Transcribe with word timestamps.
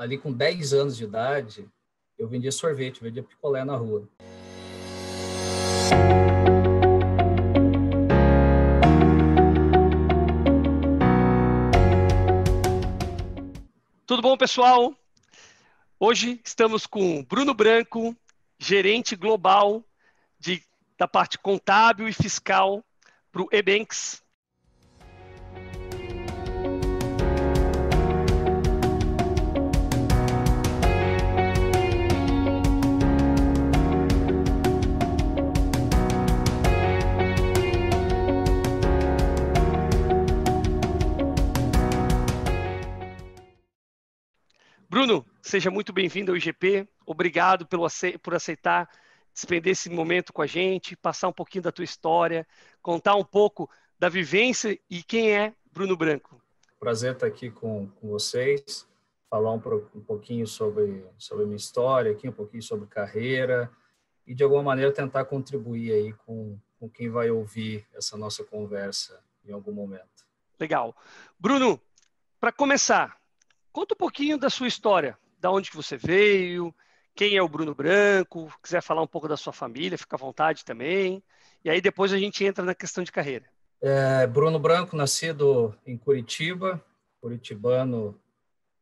ali 0.00 0.16
com 0.16 0.32
10 0.32 0.72
anos 0.72 0.96
de 0.96 1.04
idade, 1.04 1.68
eu 2.18 2.26
vendia 2.26 2.50
sorvete, 2.50 3.02
vendia 3.02 3.22
picolé 3.22 3.62
na 3.66 3.76
rua. 3.76 4.08
Tudo 14.06 14.22
bom, 14.22 14.38
pessoal? 14.38 14.96
Hoje 15.98 16.40
estamos 16.42 16.86
com 16.86 17.22
Bruno 17.22 17.52
Branco, 17.52 18.16
gerente 18.58 19.14
global 19.14 19.84
de, 20.38 20.64
da 20.96 21.06
parte 21.06 21.38
contábil 21.38 22.08
e 22.08 22.12
fiscal 22.14 22.82
para 23.30 23.42
o 23.42 23.48
Ebanks. 23.52 24.22
Bruno, 44.90 45.24
seja 45.40 45.70
muito 45.70 45.92
bem-vindo 45.92 46.32
ao 46.32 46.36
IGP. 46.36 46.84
Obrigado 47.06 47.64
pelo, 47.64 47.86
por 48.20 48.34
aceitar 48.34 48.90
despender 49.32 49.70
esse 49.70 49.88
momento 49.88 50.32
com 50.32 50.42
a 50.42 50.48
gente, 50.48 50.96
passar 50.96 51.28
um 51.28 51.32
pouquinho 51.32 51.62
da 51.62 51.70
tua 51.70 51.84
história, 51.84 52.44
contar 52.82 53.14
um 53.14 53.22
pouco 53.22 53.70
da 53.96 54.08
vivência 54.08 54.76
e 54.90 55.00
quem 55.04 55.30
é 55.30 55.54
Bruno 55.72 55.96
Branco. 55.96 56.42
Prazer 56.80 57.12
estar 57.12 57.28
aqui 57.28 57.52
com, 57.52 57.86
com 58.00 58.08
vocês, 58.08 58.84
falar 59.30 59.52
um, 59.52 59.62
um 59.94 60.00
pouquinho 60.00 60.44
sobre, 60.44 61.06
sobre 61.16 61.44
minha 61.44 61.56
história, 61.56 62.10
aqui, 62.10 62.28
um 62.28 62.32
pouquinho 62.32 62.64
sobre 62.64 62.88
carreira 62.88 63.70
e, 64.26 64.34
de 64.34 64.42
alguma 64.42 64.64
maneira, 64.64 64.90
tentar 64.90 65.24
contribuir 65.24 65.92
aí 65.92 66.12
com, 66.14 66.58
com 66.80 66.90
quem 66.90 67.08
vai 67.08 67.30
ouvir 67.30 67.86
essa 67.94 68.16
nossa 68.16 68.42
conversa 68.42 69.22
em 69.44 69.52
algum 69.52 69.70
momento. 69.70 70.26
Legal. 70.58 70.96
Bruno, 71.38 71.80
para 72.40 72.50
começar, 72.50 73.19
Conta 73.72 73.94
um 73.94 73.96
pouquinho 73.96 74.36
da 74.36 74.50
sua 74.50 74.66
história, 74.66 75.16
da 75.38 75.50
onde 75.50 75.70
que 75.70 75.76
você 75.76 75.96
veio, 75.96 76.74
quem 77.14 77.36
é 77.36 77.42
o 77.42 77.48
Bruno 77.48 77.74
Branco, 77.74 78.52
quiser 78.62 78.82
falar 78.82 79.02
um 79.02 79.06
pouco 79.06 79.28
da 79.28 79.36
sua 79.36 79.52
família, 79.52 79.98
fica 79.98 80.16
à 80.16 80.18
vontade 80.18 80.64
também. 80.64 81.22
E 81.64 81.70
aí 81.70 81.80
depois 81.80 82.12
a 82.12 82.18
gente 82.18 82.44
entra 82.44 82.64
na 82.64 82.74
questão 82.74 83.04
de 83.04 83.12
carreira. 83.12 83.46
É, 83.80 84.26
Bruno 84.26 84.58
Branco, 84.58 84.96
nascido 84.96 85.74
em 85.86 85.96
Curitiba, 85.96 86.82
curitibano 87.20 88.18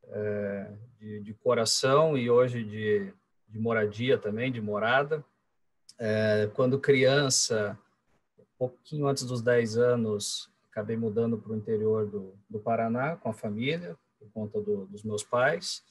é, 0.05 0.73
de, 0.99 1.21
de, 1.21 1.35
coração 1.35 2.17
e 2.17 2.31
hoje 2.31 2.65
de, 2.65 3.13
de, 3.49 3.59
moradia 3.59 4.17
também, 4.17 4.51
de 4.51 4.61
morada. 4.61 5.25
É, 5.99 6.49
quando 6.55 6.81
criança, 6.81 7.79
um 8.39 8.45
pouquinho 8.57 9.07
antes 9.07 9.25
dos 9.25 9.43
10 9.43 9.77
anos, 9.77 10.51
acabei 10.71 10.97
mudando 10.97 11.37
para 11.39 11.53
o 11.53 11.57
interior 11.57 12.07
do, 12.07 12.35
do 12.49 12.59
Paraná 12.59 13.17
com 13.17 13.29
a 13.29 13.35
família, 13.35 13.97
por 14.19 14.31
conta 14.33 14.61
do, 14.61 14.87
dos 14.87 15.03
meus 15.03 15.23
pais. 15.23 15.83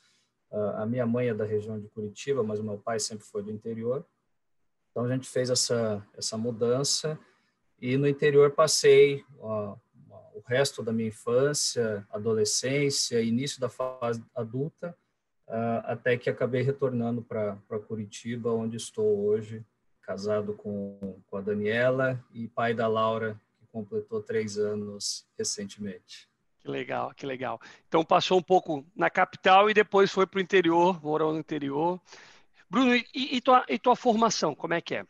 Uh, 0.52 0.82
a 0.82 0.86
minha 0.86 1.06
mãe 1.06 1.30
é 1.30 1.34
da 1.34 1.46
região 1.46 1.80
de 1.80 1.88
Curitiba, 1.90 2.44
mas 2.44 2.60
o 2.60 2.64
meu 2.64 2.78
pai 2.78 3.00
sempre 3.00 3.26
foi 3.26 3.44
do 3.44 3.52
interior. 3.52 4.06
Então 4.92 5.06
a 5.06 5.10
gente 5.10 5.28
fez 5.28 5.50
essa 5.50 6.06
essa 6.18 6.38
mudança 6.38 7.20
e 7.80 7.98
no 7.98 8.08
interior 8.08 8.52
passei 8.52 9.24
uh, 9.40 9.80
o 10.34 10.42
resto 10.46 10.84
da 10.84 10.92
minha 10.92 11.10
infância, 11.10 12.08
adolescência, 12.12 13.22
início 13.22 13.60
da 13.60 13.70
fase 13.70 14.24
adulta, 14.36 14.96
uh, 15.48 15.82
até 15.84 16.18
que 16.18 16.30
acabei 16.30 16.62
retornando 16.62 17.22
para 17.22 17.80
Curitiba, 17.88 18.52
onde 18.52 18.78
estou 18.78 19.26
hoje, 19.26 19.66
casado 20.02 20.54
com, 20.54 21.22
com 21.28 21.38
a 21.38 21.42
Daniela 21.42 22.24
e 22.32 22.48
pai 22.48 22.74
da 22.74 22.88
Laura, 22.88 23.40
que 23.58 23.68
completou 23.68 24.22
três 24.22 24.58
anos 24.58 25.28
recentemente. 25.38 26.30
Que 26.68 26.72
legal, 26.72 27.14
que 27.16 27.26
legal. 27.26 27.62
Então 27.88 28.04
passou 28.04 28.38
um 28.38 28.44
pouco 28.44 28.86
na 28.94 29.10
capital 29.10 29.70
e 29.70 29.74
depois 29.74 30.12
foi 30.12 30.28
para 30.28 30.38
o 30.38 30.42
interior, 30.42 31.02
morou 31.02 31.32
no 31.32 31.40
interior. 31.40 31.98
Bruno, 32.70 32.94
e, 32.94 33.06
e, 33.14 33.40
tua, 33.40 33.66
e 33.70 33.80
tua 33.80 33.96
formação, 33.96 34.54
como 34.54 34.74
é 34.74 34.82
que 34.82 34.96
é? 34.96 35.06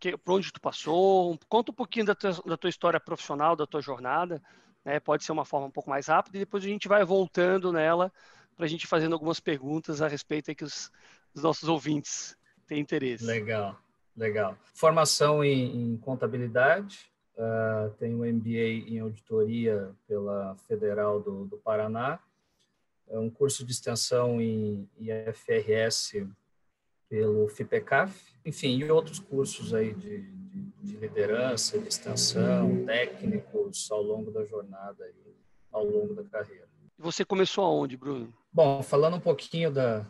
Que, 0.00 0.16
por 0.16 0.34
onde 0.34 0.52
tu 0.52 0.60
passou? 0.60 1.38
Conta 1.48 1.70
um 1.70 1.74
pouquinho 1.74 2.06
da 2.06 2.14
tua, 2.16 2.32
da 2.44 2.56
tua 2.56 2.68
história 2.68 2.98
profissional, 2.98 3.54
da 3.54 3.68
tua 3.68 3.80
jornada. 3.80 4.42
Né? 4.84 4.98
Pode 4.98 5.22
ser 5.22 5.30
uma 5.30 5.44
forma 5.44 5.68
um 5.68 5.70
pouco 5.70 5.88
mais 5.88 6.08
rápida 6.08 6.38
e 6.38 6.40
depois 6.40 6.64
a 6.64 6.66
gente 6.66 6.88
vai 6.88 7.04
voltando 7.04 7.72
nela 7.72 8.12
para 8.56 8.66
a 8.66 8.68
gente 8.68 8.84
fazendo 8.84 9.12
algumas 9.12 9.38
perguntas 9.38 10.02
a 10.02 10.08
respeito 10.08 10.52
que 10.56 10.64
os, 10.64 10.90
os 11.32 11.40
nossos 11.40 11.68
ouvintes 11.68 12.36
têm 12.66 12.80
interesse. 12.80 13.24
Legal, 13.24 13.78
legal. 14.16 14.58
Formação 14.74 15.44
em, 15.44 15.92
em 15.92 15.96
contabilidade, 15.98 17.08
Uh, 17.36 17.90
tenho 17.98 18.22
um 18.22 18.32
MBA 18.32 18.88
em 18.88 18.98
auditoria 18.98 19.94
pela 20.08 20.56
Federal 20.66 21.20
do, 21.20 21.44
do 21.44 21.58
Paraná, 21.58 22.18
é 23.08 23.18
um 23.18 23.30
curso 23.30 23.64
de 23.64 23.72
extensão 23.72 24.40
em 24.40 24.88
IFRS 24.98 26.26
pelo 27.08 27.48
FIPECAF, 27.48 28.34
enfim, 28.44 28.78
e 28.78 28.90
outros 28.90 29.18
cursos 29.18 29.72
aí 29.74 29.94
de, 29.94 30.22
de, 30.22 30.62
de, 30.82 30.96
liderança, 30.96 31.78
de 31.78 31.88
extensão, 31.88 32.84
técnicos 32.84 33.90
ao 33.90 34.02
longo 34.02 34.30
da 34.30 34.44
jornada, 34.44 35.04
aí, 35.04 35.36
ao 35.70 35.84
longo 35.84 36.14
da 36.14 36.24
carreira. 36.24 36.66
Você 36.98 37.24
começou 37.24 37.64
aonde, 37.64 37.96
Bruno? 37.96 38.32
Bom, 38.52 38.82
falando 38.82 39.16
um 39.16 39.20
pouquinho 39.20 39.70
da, 39.70 40.06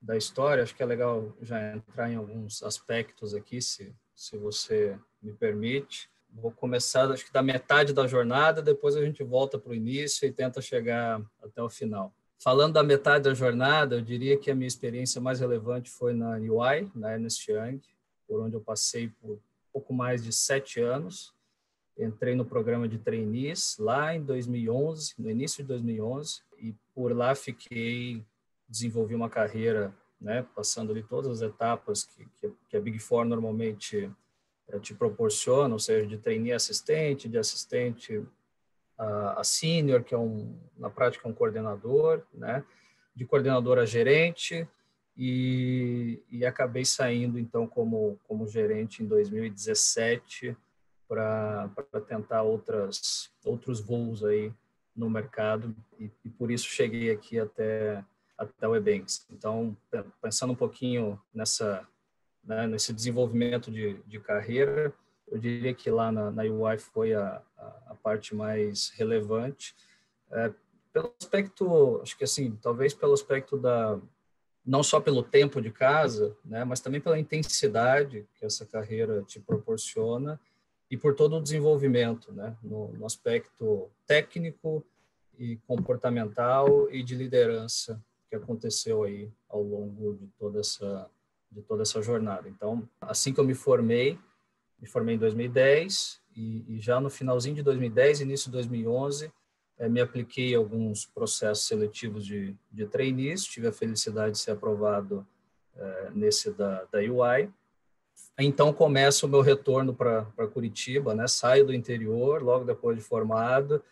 da 0.00 0.16
história, 0.16 0.62
acho 0.62 0.74
que 0.74 0.82
é 0.82 0.86
legal 0.86 1.36
já 1.42 1.74
entrar 1.74 2.10
em 2.10 2.14
alguns 2.16 2.62
aspectos 2.62 3.34
aqui, 3.34 3.60
se, 3.60 3.94
se 4.14 4.38
você 4.38 4.98
me 5.20 5.32
permite. 5.32 6.08
Vou 6.30 6.52
começar, 6.52 7.10
acho 7.10 7.24
que 7.24 7.32
da 7.32 7.42
metade 7.42 7.92
da 7.92 8.06
jornada, 8.06 8.62
depois 8.62 8.94
a 8.94 9.04
gente 9.04 9.22
volta 9.24 9.58
para 9.58 9.70
o 9.70 9.74
início 9.74 10.26
e 10.26 10.32
tenta 10.32 10.60
chegar 10.60 11.20
até 11.42 11.62
o 11.62 11.68
final. 11.68 12.12
Falando 12.38 12.74
da 12.74 12.84
metade 12.84 13.24
da 13.24 13.34
jornada, 13.34 13.96
eu 13.96 14.00
diria 14.00 14.38
que 14.38 14.50
a 14.50 14.54
minha 14.54 14.68
experiência 14.68 15.20
mais 15.20 15.40
relevante 15.40 15.90
foi 15.90 16.14
na 16.14 16.36
UI, 16.36 16.88
na 16.94 17.12
Ernest 17.12 17.50
Young, 17.50 17.80
por 18.28 18.40
onde 18.40 18.54
eu 18.54 18.60
passei 18.60 19.08
por 19.08 19.40
pouco 19.72 19.92
mais 19.92 20.22
de 20.22 20.32
sete 20.32 20.80
anos. 20.80 21.34
Entrei 21.98 22.36
no 22.36 22.44
programa 22.44 22.86
de 22.86 22.98
trainees 22.98 23.76
lá 23.78 24.14
em 24.14 24.22
2011, 24.22 25.14
no 25.18 25.28
início 25.28 25.64
de 25.64 25.68
2011, 25.68 26.42
e 26.58 26.72
por 26.94 27.16
lá 27.16 27.34
fiquei, 27.34 28.24
desenvolvi 28.68 29.16
uma 29.16 29.28
carreira, 29.28 29.92
né, 30.20 30.46
passando 30.54 30.92
ali 30.92 31.02
todas 31.02 31.42
as 31.42 31.50
etapas 31.50 32.04
que, 32.04 32.28
que 32.68 32.76
a 32.76 32.80
Big 32.80 33.00
Four 33.00 33.24
normalmente 33.24 34.08
te 34.82 34.94
proporciona, 34.94 35.72
ou 35.72 35.78
seja, 35.78 36.06
de 36.06 36.18
trainee 36.18 36.52
assistente, 36.52 37.28
de 37.28 37.38
assistente 37.38 38.22
a, 38.98 39.40
a 39.40 39.44
senior, 39.44 40.02
que 40.04 40.14
é 40.14 40.18
um, 40.18 40.58
na 40.76 40.90
prática 40.90 41.26
um 41.28 41.32
coordenador, 41.32 42.22
né? 42.34 42.64
de 43.14 43.24
coordenador 43.24 43.78
a 43.78 43.86
gerente, 43.86 44.68
e, 45.16 46.22
e 46.30 46.46
acabei 46.46 46.84
saindo 46.84 47.38
então 47.38 47.66
como, 47.66 48.20
como 48.28 48.46
gerente 48.46 49.02
em 49.02 49.06
2017 49.06 50.56
para 51.08 51.70
tentar 52.06 52.42
outras, 52.42 53.30
outros 53.44 53.80
voos 53.80 54.22
aí 54.22 54.52
no 54.94 55.08
mercado, 55.08 55.74
e, 55.98 56.10
e 56.24 56.28
por 56.28 56.50
isso 56.50 56.66
cheguei 56.66 57.10
aqui 57.10 57.38
até, 57.38 58.04
até 58.36 58.68
o 58.68 58.76
Ebanks. 58.76 59.26
Então, 59.30 59.76
pensando 60.20 60.52
um 60.52 60.56
pouquinho 60.56 61.20
nessa 61.32 61.86
né, 62.48 62.66
nesse 62.66 62.94
desenvolvimento 62.94 63.70
de, 63.70 64.00
de 64.06 64.18
carreira. 64.18 64.92
Eu 65.30 65.38
diria 65.38 65.74
que 65.74 65.90
lá 65.90 66.10
na, 66.10 66.30
na 66.30 66.42
UI 66.44 66.78
foi 66.78 67.12
a, 67.14 67.42
a, 67.58 67.94
parte 68.02 68.34
mais 68.34 68.88
relevante. 68.96 69.76
É, 70.30 70.50
pelo 70.90 71.14
aspecto, 71.20 72.00
acho 72.02 72.16
que 72.16 72.24
assim, 72.24 72.58
talvez 72.62 72.94
pelo 72.94 73.12
aspecto 73.12 73.58
da, 73.58 74.00
não 74.64 74.82
só 74.82 74.98
pelo 74.98 75.22
tempo 75.22 75.60
de 75.60 75.70
casa, 75.70 76.34
né, 76.42 76.64
mas 76.64 76.80
também 76.80 77.00
pela 77.00 77.18
intensidade 77.18 78.26
que 78.34 78.46
essa 78.46 78.64
carreira 78.64 79.22
te 79.22 79.38
proporciona 79.38 80.40
e 80.90 80.96
por 80.96 81.14
todo 81.14 81.36
o 81.36 81.42
desenvolvimento, 81.42 82.32
né, 82.32 82.56
no, 82.62 82.88
no 82.92 83.04
aspecto 83.04 83.90
técnico 84.06 84.82
e 85.38 85.56
comportamental 85.66 86.90
e 86.90 87.02
de 87.02 87.14
liderança 87.14 88.02
que 88.30 88.36
aconteceu 88.36 89.02
aí 89.02 89.30
ao 89.48 89.62
longo 89.62 90.14
de 90.14 90.26
toda 90.38 90.60
essa 90.60 91.10
de 91.50 91.62
toda 91.62 91.82
essa 91.82 92.02
jornada. 92.02 92.48
Então, 92.48 92.88
assim 93.00 93.32
que 93.32 93.40
eu 93.40 93.44
me 93.44 93.54
formei, 93.54 94.18
me 94.80 94.86
formei 94.86 95.14
em 95.14 95.18
2010 95.18 96.20
e, 96.36 96.76
e 96.76 96.80
já 96.80 97.00
no 97.00 97.10
finalzinho 97.10 97.54
de 97.54 97.62
2010, 97.62 98.20
início 98.20 98.46
de 98.46 98.52
2011, 98.52 99.32
é, 99.78 99.88
me 99.88 100.00
apliquei 100.00 100.54
alguns 100.54 101.06
processos 101.06 101.66
seletivos 101.66 102.24
de, 102.24 102.56
de 102.70 102.86
trainees, 102.86 103.44
tive 103.44 103.68
a 103.68 103.72
felicidade 103.72 104.32
de 104.32 104.38
ser 104.38 104.52
aprovado 104.52 105.26
é, 105.76 106.10
nesse 106.14 106.50
da, 106.52 106.84
da 106.84 106.98
UI. 106.98 107.50
Então 108.38 108.72
começa 108.72 109.26
o 109.26 109.28
meu 109.28 109.40
retorno 109.40 109.94
para 109.94 110.24
Curitiba, 110.52 111.14
né? 111.14 111.26
Saio 111.26 111.66
do 111.66 111.74
interior 111.74 112.42
logo 112.42 112.64
depois 112.64 112.96
de 112.96 113.02
formado, 113.02 113.82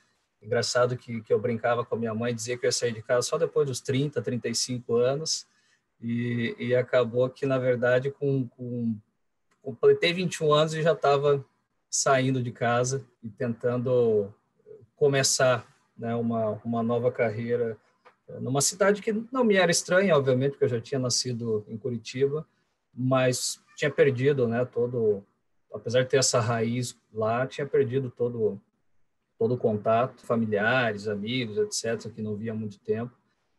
Engraçado 0.46 0.96
que, 0.96 1.20
que 1.22 1.32
eu 1.32 1.40
brincava 1.40 1.84
com 1.84 1.94
a 1.94 1.98
minha 1.98 2.14
mãe, 2.14 2.34
dizia 2.34 2.56
que 2.56 2.66
eu 2.66 2.68
ia 2.68 2.72
sair 2.72 2.92
de 2.92 3.02
casa 3.02 3.26
só 3.26 3.38
depois 3.38 3.66
dos 3.66 3.80
30, 3.80 4.20
35 4.22 4.94
anos, 4.96 5.46
e, 6.00 6.54
e 6.58 6.74
acabou 6.74 7.28
que, 7.30 7.46
na 7.46 7.58
verdade, 7.58 8.10
com, 8.10 8.46
com 8.48 8.96
completei 9.62 10.12
21 10.12 10.52
anos 10.52 10.74
e 10.74 10.82
já 10.82 10.92
estava 10.92 11.44
saindo 11.90 12.42
de 12.42 12.52
casa 12.52 13.04
e 13.22 13.28
tentando 13.28 14.32
começar 14.96 15.66
né, 15.96 16.14
uma, 16.14 16.60
uma 16.64 16.82
nova 16.82 17.10
carreira 17.10 17.76
numa 18.40 18.60
cidade 18.60 19.00
que 19.00 19.12
não 19.30 19.44
me 19.44 19.54
era 19.54 19.70
estranha, 19.70 20.16
obviamente, 20.16 20.52
porque 20.52 20.64
eu 20.64 20.68
já 20.68 20.80
tinha 20.80 20.98
nascido 20.98 21.64
em 21.68 21.76
Curitiba, 21.76 22.46
mas 22.92 23.60
tinha 23.76 23.90
perdido, 23.90 24.48
né, 24.48 24.64
todo, 24.64 25.22
apesar 25.72 26.02
de 26.02 26.08
ter 26.08 26.16
essa 26.16 26.40
raiz 26.40 26.98
lá, 27.12 27.46
tinha 27.46 27.66
perdido 27.66 28.10
todo 28.10 28.60
todo 29.38 29.52
o 29.52 29.58
contato, 29.58 30.24
familiares, 30.24 31.08
amigos, 31.08 31.58
etc., 31.58 32.10
que 32.10 32.22
não 32.22 32.34
via 32.34 32.52
há 32.52 32.54
muito 32.54 32.78
tempo. 32.78 33.14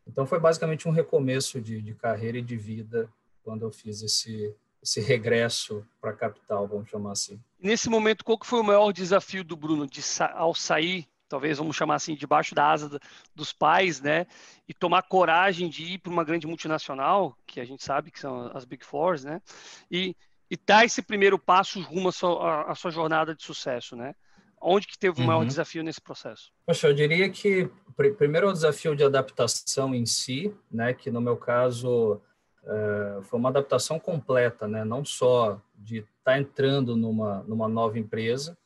Então 0.08 0.26
foi 0.26 0.40
basicamente 0.40 0.88
um 0.88 0.92
recomeço 0.92 1.60
de, 1.60 1.82
de 1.82 1.94
carreira 1.94 2.38
e 2.38 2.42
de 2.42 2.56
vida 2.56 3.08
quando 3.42 3.62
eu 3.62 3.70
fiz 3.70 4.02
esse 4.02 4.54
esse 4.80 5.00
regresso 5.00 5.84
para 6.00 6.12
a 6.12 6.16
capital, 6.16 6.68
vamos 6.68 6.88
chamar 6.88 7.10
assim. 7.10 7.40
Nesse 7.60 7.90
momento, 7.90 8.24
qual 8.24 8.38
que 8.38 8.46
foi 8.46 8.60
o 8.60 8.64
maior 8.64 8.92
desafio 8.92 9.42
do 9.42 9.56
Bruno 9.56 9.88
de 9.88 10.00
ao 10.34 10.54
sair 10.54 11.08
talvez 11.28 11.58
vamos 11.58 11.76
chamar 11.76 11.96
assim, 11.96 12.14
debaixo 12.14 12.54
da 12.54 12.70
asa 12.70 12.98
dos 13.34 13.52
pais, 13.52 14.00
né? 14.00 14.26
E 14.66 14.72
tomar 14.72 15.02
coragem 15.02 15.68
de 15.68 15.84
ir 15.84 15.98
para 15.98 16.10
uma 16.10 16.24
grande 16.24 16.46
multinacional, 16.46 17.36
que 17.46 17.60
a 17.60 17.64
gente 17.64 17.84
sabe 17.84 18.10
que 18.10 18.18
são 18.18 18.50
as 18.54 18.64
Big 18.64 18.84
Fours, 18.84 19.24
né? 19.24 19.42
E, 19.90 20.16
e 20.50 20.56
dar 20.56 20.84
esse 20.84 21.02
primeiro 21.02 21.38
passo 21.38 21.80
rumo 21.82 22.08
à 22.08 22.12
sua, 22.12 22.62
à 22.70 22.74
sua 22.74 22.90
jornada 22.90 23.34
de 23.34 23.42
sucesso, 23.42 23.94
né? 23.94 24.14
Onde 24.60 24.86
que 24.86 24.98
teve 24.98 25.22
o 25.22 25.26
maior 25.26 25.40
uhum. 25.40 25.46
desafio 25.46 25.82
nesse 25.82 26.00
processo? 26.00 26.52
Poxa, 26.66 26.88
eu 26.88 26.94
diria 26.94 27.28
que 27.30 27.70
primeiro 28.16 28.46
é 28.46 28.50
o 28.50 28.52
desafio 28.52 28.94
de 28.94 29.04
adaptação 29.04 29.94
em 29.94 30.06
si, 30.06 30.54
né? 30.70 30.92
Que 30.94 31.10
no 31.10 31.20
meu 31.20 31.36
caso 31.36 32.20
uh, 32.62 33.22
foi 33.22 33.38
uma 33.38 33.48
adaptação 33.48 33.98
completa, 33.98 34.66
né? 34.66 34.84
Não 34.84 35.04
só 35.04 35.60
de 35.74 35.98
estar 35.98 36.08
tá 36.24 36.38
entrando 36.38 36.96
numa 36.96 37.42
numa 37.44 37.68
nova 37.68 37.98
empresa, 37.98 38.56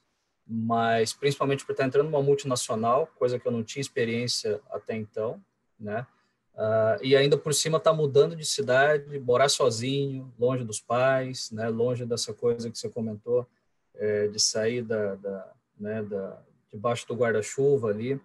mas 0.47 1.13
principalmente 1.13 1.65
por 1.65 1.73
estar 1.73 1.87
entrando 1.87 2.11
numa 2.11 2.23
multinacional, 2.23 3.07
coisa 3.19 3.39
que 3.39 3.47
eu 3.47 3.53
não 3.53 3.63
tinha 3.63 3.81
experiência 3.81 4.61
até 4.71 4.97
então, 4.97 5.43
né? 5.79 6.07
Uh, 6.55 7.01
e 7.03 7.17
ainda 7.17 7.39
por 7.39 7.55
cima 7.55 7.81
tá 7.81 7.95
mudando 7.95 8.37
de 8.37 8.45
cidade, 8.45 9.19
morar 9.19 9.49
sozinho, 9.49 10.31
longe 10.39 10.65
dos 10.65 10.81
pais, 10.81 11.51
né? 11.51 11.69
Longe 11.69 12.05
dessa 12.05 12.35
coisa 12.35 12.71
que 12.71 12.79
você 12.79 12.91
comentou, 12.91 13.47
é, 13.95 14.29
de 14.29 14.39
sair 14.39 14.83
da, 14.83 15.15
da, 15.15 15.53
né? 15.79 16.03
da 16.03 16.43
debaixo 16.73 17.07
do 17.07 17.15
guarda-chuva 17.15 17.91
ali, 17.91 18.19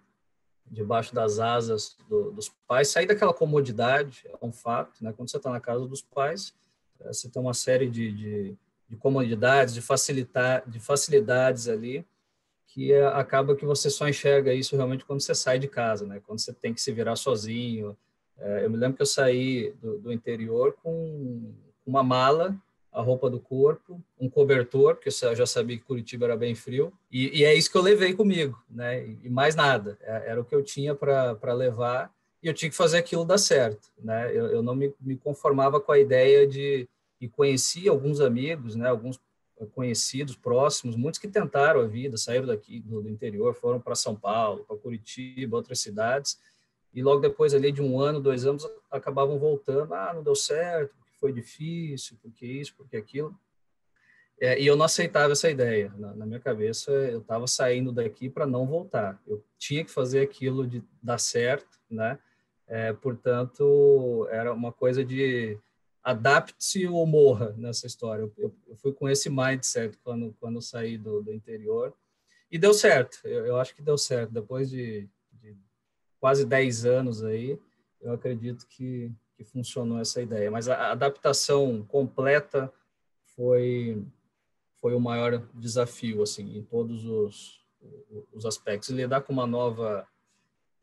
debaixo 0.66 1.14
das 1.14 1.38
asas 1.38 1.96
do, 2.08 2.30
dos 2.32 2.48
pais, 2.66 2.88
sair 2.88 3.06
daquela 3.06 3.34
comodidade 3.34 4.24
é 4.26 4.46
um 4.46 4.52
fato, 4.52 5.04
né? 5.04 5.12
Quando 5.12 5.30
você 5.30 5.36
está 5.36 5.50
na 5.50 5.60
casa 5.60 5.86
dos 5.86 6.00
pais, 6.00 6.54
é, 7.00 7.12
você 7.12 7.28
tem 7.28 7.42
uma 7.42 7.52
série 7.52 7.90
de, 7.90 8.10
de, 8.10 8.56
de 8.88 8.96
comodidades, 8.96 9.74
de 9.74 9.82
facilitar, 9.82 10.68
de 10.68 10.80
facilidades 10.80 11.68
ali 11.68 12.06
que 12.68 12.92
é, 12.92 13.06
acaba 13.06 13.56
que 13.56 13.64
você 13.64 13.88
só 13.90 14.08
enxerga 14.08 14.52
isso 14.52 14.76
realmente 14.76 15.04
quando 15.04 15.20
você 15.20 15.34
sai 15.34 15.58
de 15.58 15.66
casa, 15.66 16.06
né? 16.06 16.20
Quando 16.24 16.38
você 16.38 16.52
tem 16.52 16.72
que 16.72 16.80
se 16.80 16.92
virar 16.92 17.16
sozinho. 17.16 17.96
É, 18.38 18.64
eu 18.64 18.70
me 18.70 18.76
lembro 18.76 18.96
que 18.96 19.02
eu 19.02 19.06
saí 19.06 19.72
do, 19.82 19.98
do, 19.98 20.12
interior 20.12 20.76
com 20.82 21.52
uma 21.84 22.02
mala, 22.02 22.54
a 22.98 23.02
roupa 23.02 23.30
do 23.30 23.38
corpo, 23.38 24.02
um 24.18 24.28
cobertor, 24.28 24.96
porque 24.96 25.08
eu 25.08 25.36
já 25.36 25.46
sabia 25.46 25.78
que 25.78 25.84
Curitiba 25.84 26.24
era 26.24 26.36
bem 26.36 26.56
frio, 26.56 26.92
e, 27.12 27.38
e 27.38 27.44
é 27.44 27.54
isso 27.54 27.70
que 27.70 27.78
eu 27.78 27.82
levei 27.82 28.12
comigo, 28.12 28.60
né? 28.68 29.06
E, 29.06 29.30
mais 29.30 29.54
nada. 29.54 29.96
É, 30.02 30.30
era 30.30 30.40
o 30.40 30.44
que 30.44 30.52
eu 30.52 30.64
tinha 30.64 30.96
para 30.96 31.52
levar 31.52 32.12
e 32.42 32.48
eu 32.48 32.54
tinha 32.54 32.68
que 32.68 32.74
fazer 32.74 32.98
aquilo 32.98 33.24
dar 33.24 33.38
certo, 33.38 33.88
né? 34.02 34.32
Eu, 34.36 34.46
eu 34.48 34.62
não 34.64 34.74
me, 34.74 34.92
me 35.00 35.16
conformava 35.16 35.80
com 35.80 35.92
a 35.92 35.98
ideia 35.98 36.44
de 36.44 36.88
e 37.20 37.28
conheci 37.28 37.88
alguns 37.88 38.20
amigos, 38.20 38.74
né? 38.74 38.88
Alguns 38.88 39.20
conhecidos, 39.72 40.34
próximos, 40.34 40.96
muitos 40.96 41.20
que 41.20 41.28
tentaram 41.28 41.80
a 41.80 41.86
vida, 41.86 42.16
saíram 42.16 42.46
daqui 42.46 42.80
do, 42.80 43.00
do 43.00 43.08
interior, 43.08 43.54
foram 43.54 43.80
para 43.80 43.94
São 43.94 44.16
Paulo, 44.16 44.64
para 44.66 44.76
Curitiba, 44.76 45.56
outras 45.56 45.78
cidades, 45.78 46.36
e 46.92 47.00
logo 47.00 47.20
depois 47.20 47.54
ali 47.54 47.70
de 47.70 47.80
um 47.80 48.00
ano, 48.00 48.18
dois 48.18 48.44
anos, 48.44 48.68
acabavam 48.90 49.38
voltando, 49.38 49.94
ah, 49.94 50.12
não 50.12 50.22
deu 50.24 50.34
certo, 50.34 50.97
foi 51.18 51.32
difícil, 51.32 52.16
porque 52.22 52.46
isso, 52.46 52.74
porque 52.76 52.96
aquilo. 52.96 53.38
É, 54.40 54.60
e 54.60 54.66
eu 54.66 54.76
não 54.76 54.84
aceitava 54.84 55.32
essa 55.32 55.50
ideia. 55.50 55.92
Na, 55.96 56.14
na 56.14 56.26
minha 56.26 56.40
cabeça, 56.40 56.90
eu 56.90 57.20
estava 57.20 57.46
saindo 57.46 57.92
daqui 57.92 58.30
para 58.30 58.46
não 58.46 58.66
voltar. 58.66 59.20
Eu 59.26 59.44
tinha 59.58 59.84
que 59.84 59.90
fazer 59.90 60.20
aquilo 60.20 60.66
de 60.66 60.82
dar 61.02 61.18
certo, 61.18 61.80
né? 61.90 62.18
É, 62.66 62.92
portanto, 62.92 64.28
era 64.30 64.52
uma 64.52 64.70
coisa 64.70 65.04
de 65.04 65.58
adapte-se 66.02 66.86
ou 66.86 67.06
morra 67.06 67.54
nessa 67.56 67.86
história. 67.86 68.22
Eu, 68.36 68.54
eu, 68.66 68.76
fui 68.76 68.92
com 68.92 69.08
esse 69.08 69.28
mindset 69.28 69.96
quando, 69.98 70.34
quando 70.38 70.62
saí 70.62 70.96
do, 70.96 71.22
do 71.22 71.32
interior. 71.32 71.94
E 72.50 72.58
deu 72.58 72.72
certo, 72.72 73.20
eu, 73.24 73.44
eu, 73.44 73.56
acho 73.56 73.74
que 73.74 73.82
deu 73.82 73.98
certo. 73.98 74.32
Depois 74.32 74.70
de, 74.70 75.08
de, 75.32 75.56
quase 76.18 76.46
10 76.46 76.86
anos 76.86 77.22
aí, 77.22 77.58
eu 78.00 78.12
acredito 78.12 78.66
que, 78.66 79.12
que 79.38 79.44
funcionou 79.44 80.00
essa 80.00 80.20
ideia. 80.20 80.50
Mas 80.50 80.68
a, 80.68 80.90
adaptação 80.90 81.84
completa 81.84 82.72
foi, 83.36 84.04
foi 84.80 84.94
o 84.94 85.00
maior 85.00 85.40
desafio, 85.54 86.22
assim, 86.24 86.58
em 86.58 86.62
todos 86.64 87.04
os, 87.04 87.64
os 88.32 88.44
aspectos. 88.44 88.88
Lidar 88.90 89.20
com 89.20 89.32
uma 89.32 89.46
nova 89.46 90.04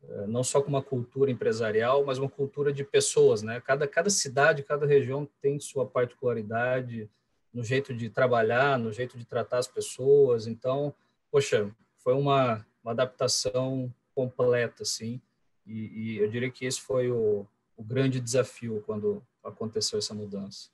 eh, 0.02 0.26
não 0.26 0.42
só 0.42 0.62
com 0.62 0.70
uma 0.70 0.82
cultura 0.82 1.30
empresarial, 1.30 2.02
mas 2.02 2.18
uma 2.18 2.30
cultura 2.30 2.72
de 2.72 2.82
pessoas, 2.82 3.42
né? 3.42 3.60
Cada, 3.60 3.86
cada 3.86 4.08
cidade, 4.08 4.62
cada 4.62 4.86
região 4.86 5.28
tem 5.42 5.60
sua 5.60 5.84
particularidade 5.86 7.10
no 7.52 7.62
jeito 7.62 7.94
de 7.94 8.08
trabalhar, 8.08 8.78
no 8.78 8.90
jeito 8.90 9.18
de 9.18 9.26
tratar 9.26 9.58
as 9.58 9.68
pessoas. 9.68 10.46
Então, 10.46 10.94
poxa, 11.30 11.70
foi 11.98 12.14
uma, 12.14 12.66
uma 12.82 12.92
adaptação 12.92 13.92
completa, 14.14 14.82
assim, 14.82 15.20
e, 15.66 16.14
e, 16.14 16.18
eu 16.18 16.28
diria 16.28 16.50
que 16.50 16.64
esse 16.64 16.80
foi 16.80 17.10
o, 17.10 17.46
o 17.76 17.84
grande 17.84 18.20
desafio 18.20 18.82
quando 18.86 19.22
aconteceu 19.44 19.98
essa 19.98 20.14
mudança. 20.14 20.70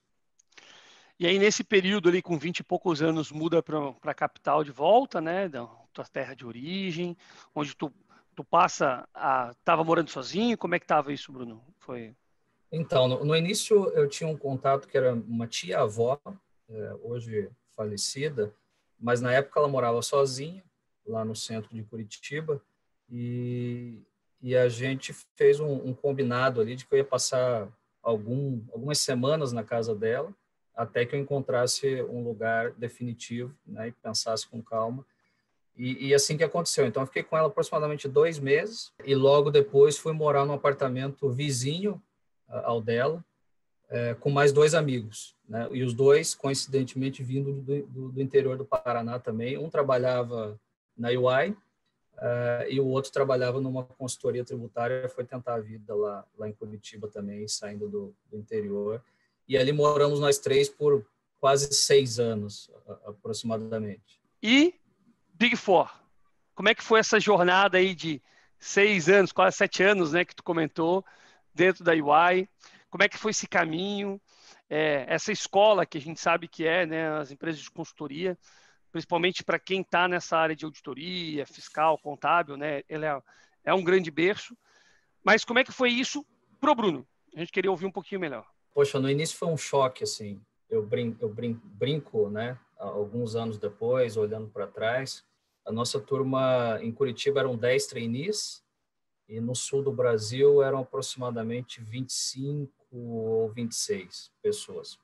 E 1.19 1.27
aí, 1.27 1.39
nesse 1.39 1.63
período 1.63 2.09
ali, 2.09 2.23
com 2.23 2.39
20 2.39 2.61
e 2.61 2.65
poucos 2.65 3.03
anos, 3.03 3.31
muda 3.31 3.63
para 3.63 3.95
a 4.03 4.15
capital 4.15 4.65
de 4.65 4.71
volta, 4.71 5.21
né? 5.21 5.49
Da 5.49 5.67
tua 5.93 6.05
terra 6.05 6.35
de 6.35 6.47
origem, 6.47 7.17
onde 7.55 7.77
tu 7.77 7.93
tu 8.35 8.43
passa 8.43 9.07
a 9.15 9.51
estava 9.59 9.85
morando 9.85 10.11
sozinho? 10.11 10.57
Como 10.57 10.75
é 10.75 10.79
que 10.79 10.85
estava 10.85 11.13
isso, 11.13 11.33
Bruno? 11.33 11.63
Foi 11.79 12.15
então 12.71 13.07
no, 13.07 13.25
no, 13.25 13.37
início 13.37 13.91
eu 13.91 14.09
tinha 14.09 14.29
um 14.29 14.37
contato 14.37 14.89
que 14.89 14.97
era 14.97 15.13
uma 15.13 15.47
tia 15.47 15.81
avó, 15.81 16.19
é, 16.71 16.95
hoje 17.03 17.51
falecida, 17.77 18.55
mas 18.99 19.21
na 19.21 19.33
época 19.33 19.61
ela 19.61 19.69
morava 19.69 20.01
sozinha 20.01 20.65
lá 21.07 21.25
no 21.25 21.37
centro 21.37 21.75
de 21.75 21.83
Curitiba 21.83 22.63
e, 23.11 24.01
e 24.43 24.57
a 24.57 24.69
gente 24.69 25.15
fez 25.37 25.61
um, 25.61 25.73
um 25.73 25.95
combinado 25.95 26.61
ali 26.61 26.75
de 26.75 26.85
que 26.85 26.93
eu 26.95 26.99
ia 26.99 27.05
passar 27.05 27.69
algum, 28.03 28.61
algumas 28.73 28.99
semanas 28.99 29.53
na 29.53 29.63
casa 29.63 29.95
dela 29.95 30.35
até 30.75 31.05
que 31.05 31.15
eu 31.15 31.21
encontrasse 31.21 32.03
um 32.03 32.25
lugar 32.25 32.73
definitivo, 32.73 33.55
né, 33.67 33.89
e 33.89 33.93
pensasse 33.93 34.49
com 34.49 34.63
calma 34.63 35.05
e, 35.77 36.09
e, 36.09 36.15
assim 36.15 36.37
que 36.37 36.45
aconteceu. 36.45 36.87
Então, 36.87 37.03
eu 37.03 37.07
fiquei 37.07 37.23
com 37.23 37.37
ela 37.37 37.49
aproximadamente 37.49 38.07
dois 38.09 38.39
meses 38.39 38.93
e 39.05 39.15
logo 39.15 39.51
depois 39.51 39.99
fui 39.99 40.13
morar 40.13 40.45
num 40.45 40.53
apartamento 40.53 41.31
vizinho 41.31 42.03
ao 42.47 42.81
dela, 42.81 43.25
é, 43.89 44.15
com 44.15 44.31
mais 44.31 44.53
dois 44.53 44.75
amigos. 44.75 45.35
Né? 45.49 45.69
E 45.73 45.83
os 45.83 45.95
dois, 45.95 46.35
coincidentemente, 46.35 47.23
vindo 47.23 47.53
do, 47.53 47.83
do, 47.87 48.09
do 48.11 48.23
interior 48.23 48.57
do 48.57 48.65
Paraná 48.65 49.19
também. 49.19 49.57
Um 49.57 49.71
trabalhava 49.71 50.61
na 50.97 51.09
UI 51.09 51.57
uh, 52.23 52.71
e 52.71 52.81
o 52.81 52.87
outro 52.87 53.11
trabalhava 53.11 53.61
numa 53.61 53.85
consultoria 53.85 54.45
tributária, 54.45 55.09
foi 55.09 55.25
tentar 55.25 55.55
a 55.55 55.61
vida 55.61 55.95
lá, 55.95 56.25
lá 56.39 56.49
em 56.49 56.53
Curitiba 56.53 57.09
também, 57.09 57.47
saindo 57.49 57.89
do, 57.89 58.15
do 58.31 58.39
interior. 58.39 59.03
E 59.49 59.59
ali 59.59 59.73
moramos 59.73 60.21
nós 60.21 60.39
três 60.39 60.69
por 60.69 61.05
quase 61.41 61.75
seis 61.75 62.21
anos, 62.21 62.71
aproximadamente. 63.05 64.23
E 64.41 64.75
Big 65.35 65.57
Four. 65.57 65.91
Como 66.55 66.69
é 66.69 66.75
que 66.75 66.85
foi 66.85 67.01
essa 67.01 67.19
jornada 67.19 67.79
aí 67.79 67.95
de 67.95 68.23
seis 68.59 69.09
anos, 69.09 69.33
quase 69.33 69.57
sete 69.57 69.83
anos, 69.83 70.13
né, 70.13 70.25
que 70.25 70.37
tu 70.37 70.45
comentou 70.45 71.05
dentro 71.53 71.83
da 71.83 71.93
UI? 71.93 72.49
Como 72.89 73.03
é 73.03 73.09
que 73.09 73.19
foi 73.19 73.33
esse 73.33 73.49
caminho? 73.49 74.21
É, 74.71 75.05
essa 75.09 75.33
escola 75.33 75.85
que 75.85 75.99
a 75.99 76.01
gente 76.01 76.21
sabe 76.21 76.47
que 76.47 76.65
é, 76.65 76.87
né, 76.87 77.11
as 77.19 77.31
empresas 77.33 77.61
de 77.61 77.71
consultoria, 77.71 78.39
principalmente 78.93 79.43
para 79.43 79.59
quem 79.59 79.81
está 79.81 80.07
nessa 80.07 80.37
área 80.37 80.55
de 80.55 80.65
auditoria, 80.65 81.47
fiscal, 81.47 81.99
contábil, 81.99 82.57
né, 82.57 82.83
ele 82.89 83.07
é, 83.07 83.21
é 83.65 83.75
um 83.75 83.83
grande 83.83 84.11
berço. 84.11 84.57
Mas 85.25 85.45
como 85.45 85.59
é 85.59 85.65
que 85.65 85.73
foi 85.73 85.91
isso 85.91 86.25
pro 86.61 86.75
Bruno? 86.75 87.07
A 87.35 87.41
gente 87.41 87.51
queria 87.51 87.71
ouvir 87.71 87.87
um 87.87 87.91
pouquinho 87.93 88.21
melhor. 88.21 88.47
Poxa, 88.75 89.01
no 89.01 89.09
início 89.09 89.37
foi 89.37 89.49
um 89.49 89.57
choque, 89.57 90.05
assim. 90.05 90.41
Eu 90.69 90.85
brinco, 90.85 91.17
eu 91.25 91.29
brinco, 91.29 91.61
brinco 91.67 92.29
né? 92.29 92.59
Alguns 92.79 93.35
anos 93.35 93.59
depois, 93.59 94.17
olhando 94.17 94.49
para 94.49 94.67
trás, 94.67 95.25
A 95.65 95.71
nossa 95.71 96.01
turma 96.01 96.79
em 96.83 96.91
Curitiba 96.91 97.41
eram 97.41 97.57
10 97.57 97.87
trainees 97.87 98.65
e 99.29 99.41
no 99.41 99.55
sul 99.55 99.83
do 99.83 99.93
Brasil 99.93 100.63
eram 100.63 100.81
aproximadamente 100.81 101.81
25 101.81 102.73
ou 102.91 103.49
26 103.51 104.31
pessoas. 104.43 104.99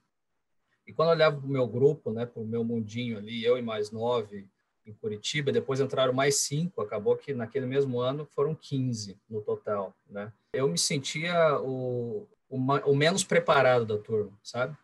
E 0.89 0.93
quando 0.95 1.11
eu 1.11 1.15
olhava 1.15 1.37
para 1.37 1.47
o 1.47 1.51
meu 1.51 1.69
grupo, 1.69 2.11
né, 2.11 2.25
para 2.25 2.41
o 2.41 2.47
meu 2.47 2.65
mundinho 2.65 3.19
ali, 3.19 3.45
eu 3.45 3.59
e 3.59 3.63
mais 3.63 3.91
nove 3.91 4.49
em 4.87 4.93
Curitiba, 4.95 5.53
depois 5.53 5.81
entraram 5.81 6.15
mais 6.15 6.37
cinco, 6.37 6.81
acabou 6.81 7.15
que 7.15 7.35
naquele 7.35 7.67
mesmo 7.67 8.01
ano 8.01 8.25
foram 8.25 8.55
15 8.55 9.19
no 9.29 9.43
total, 9.43 9.95
né? 10.09 10.33
Eu 10.51 10.67
me 10.67 10.79
sentia 10.79 11.61
o, 11.61 12.27
o, 12.49 12.57
o 12.57 12.97
menos 12.97 13.23
preparado 13.23 13.85
da 13.85 13.99
turma, 13.99 14.33
sabe? 14.43 14.75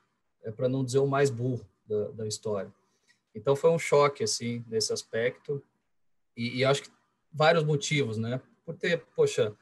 É 0.43 0.51
para 0.51 0.69
não 0.69 0.85
dizer 0.85 0.99
o 0.99 1.07
mais 1.07 1.31
burro 1.31 1.67
da, 1.87 2.09
da, 2.09 2.27
história. 2.29 2.71
Então 3.35 3.57
foi 3.57 3.71
um 3.71 3.79
choque, 3.79 4.23
assim, 4.23 4.63
nesse 4.69 4.93
aspecto, 4.93 5.63
e, 6.37 6.59
e 6.59 6.65
acho 6.67 6.83
que 6.83 6.91
vários 7.33 7.65
motivos, 7.65 8.19
né? 8.19 8.43
Por 8.67 8.75
ter, 8.75 9.03
poxa, 9.17 9.55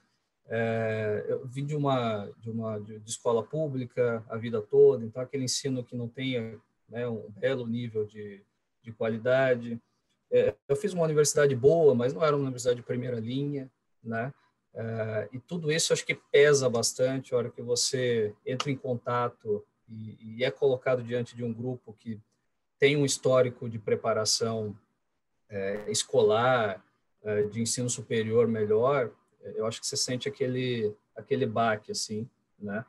é, 0.49 1.25
eu 1.29 1.47
vim 1.47 1.65
de 1.65 1.77
uma, 1.77 2.31
de 2.39 2.51
uma 2.51 2.79
de 2.79 3.01
escola 3.07 3.43
pública 3.43 4.25
a 4.29 4.37
vida 4.37 4.61
toda, 4.61 5.05
então 5.05 5.23
aquele 5.23 5.45
ensino 5.45 5.85
que 5.85 5.97
não 5.97 6.09
tenha 6.09 6.61
né, 6.89 7.09
um 7.09 7.31
belo 7.31 7.67
nível 7.67 8.05
de, 8.05 8.43
de 8.83 8.93
qualidade. 8.93 9.81
É, 10.31 10.55
eu 10.69 10.77
fiz 10.77 10.93
uma 10.93 11.05
universidade 11.05 11.55
boa, 11.55 11.95
mas 11.95 12.13
não 12.13 12.25
era 12.25 12.37
uma 12.37 12.43
universidade 12.43 12.77
de 12.77 12.87
primeira 12.87 13.19
linha, 13.19 13.71
né? 14.03 14.33
É, 14.75 15.29
e 15.33 15.39
tudo 15.39 15.71
isso 15.71 15.93
acho 15.93 16.05
que 16.05 16.15
pesa 16.15 16.69
bastante 16.69 17.35
a 17.35 17.37
hora 17.37 17.51
que 17.51 17.61
você 17.61 18.35
entra 18.45 18.71
em 18.71 18.77
contato 18.77 19.63
e, 19.87 20.37
e 20.39 20.45
é 20.45 20.51
colocado 20.51 21.03
diante 21.03 21.37
de 21.37 21.45
um 21.45 21.53
grupo 21.53 21.93
que 21.93 22.19
tem 22.79 22.97
um 22.97 23.05
histórico 23.05 23.69
de 23.69 23.79
preparação 23.79 24.77
é, 25.49 25.91
escolar, 25.91 26.83
é, 27.23 27.43
de 27.43 27.61
ensino 27.61 27.89
superior 27.89 28.49
melhor, 28.49 29.13
eu 29.55 29.67
acho 29.67 29.81
que 29.81 29.87
você 29.87 29.97
sente 29.97 30.29
aquele 30.29 30.95
aquele 31.15 31.47
baque 31.47 31.93
assim, 31.93 32.29
né? 32.59 32.85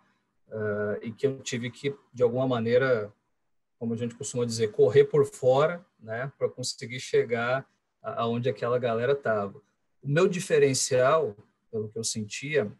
Uh, 0.47 0.97
e 1.01 1.11
que 1.11 1.25
eu 1.25 1.39
tive 1.39 1.71
que 1.71 1.95
de 2.13 2.21
alguma 2.21 2.47
maneira, 2.47 3.11
como 3.79 3.93
a 3.93 3.97
gente 3.97 4.15
costuma 4.15 4.45
dizer, 4.45 4.71
correr 4.71 5.05
por 5.05 5.25
fora, 5.25 5.83
né, 5.99 6.31
para 6.37 6.47
conseguir 6.47 6.99
chegar 6.99 7.67
aonde 8.01 8.49
aquela 8.49 8.77
galera 8.77 9.13
estava. 9.13 9.59
O 10.01 10.07
meu 10.07 10.27
diferencial, 10.27 11.35
pelo 11.71 11.89
que 11.89 11.97
eu 11.97 12.03
sentia, 12.03 12.71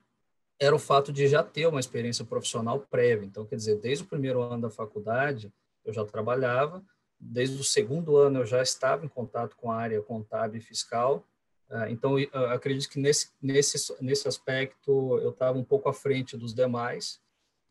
era 0.59 0.75
o 0.75 0.79
fato 0.79 1.11
de 1.11 1.27
já 1.27 1.41
ter 1.41 1.65
uma 1.65 1.79
experiência 1.79 2.23
profissional 2.23 2.79
prévia. 2.79 3.25
Então, 3.25 3.45
quer 3.45 3.55
dizer, 3.55 3.79
desde 3.79 4.03
o 4.03 4.07
primeiro 4.07 4.41
ano 4.41 4.61
da 4.61 4.69
faculdade, 4.69 5.51
eu 5.83 5.91
já 5.91 6.05
trabalhava, 6.05 6.83
desde 7.19 7.59
o 7.59 7.63
segundo 7.63 8.17
ano 8.17 8.39
eu 8.39 8.45
já 8.45 8.61
estava 8.61 9.05
em 9.05 9.09
contato 9.09 9.55
com 9.55 9.71
a 9.71 9.77
área 9.77 10.01
contábil 10.01 10.59
e 10.59 10.63
fiscal, 10.63 11.25
então, 11.89 12.15
acredito 12.51 12.89
que 12.89 12.99
nesse, 12.99 13.31
nesse, 13.41 13.95
nesse 14.01 14.27
aspecto 14.27 15.19
eu 15.19 15.31
estava 15.31 15.57
um 15.57 15.63
pouco 15.63 15.89
à 15.89 15.93
frente 15.93 16.37
dos 16.37 16.53
demais, 16.53 17.19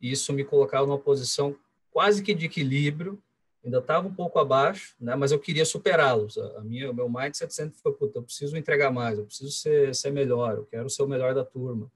e 0.01 0.11
isso 0.11 0.33
me 0.33 0.43
colocava 0.43 0.85
numa 0.85 0.99
posição 0.99 1.55
quase 1.89 2.21
que 2.21 2.33
de 2.33 2.45
equilíbrio, 2.45 3.21
ainda 3.63 3.77
estava 3.77 4.07
um 4.07 4.13
pouco 4.13 4.39
abaixo, 4.39 4.95
né, 4.99 5.15
mas 5.15 5.31
eu 5.31 5.39
queria 5.39 5.63
superá-los. 5.63 6.37
A 6.37 6.61
minha, 6.61 6.91
o 6.91 6.93
meu 6.93 7.09
mindset 7.09 7.53
sempre 7.53 7.77
foi, 7.79 7.93
puta, 7.93 8.19
eu 8.19 8.23
preciso 8.23 8.57
entregar 8.57 8.91
mais, 8.91 9.17
eu 9.17 9.25
preciso 9.25 9.51
ser, 9.51 9.95
ser 9.95 10.11
melhor, 10.11 10.57
eu 10.57 10.65
quero 10.65 10.89
ser 10.89 11.03
o 11.03 11.07
melhor 11.07 11.33
da 11.33 11.45
turma. 11.45 11.89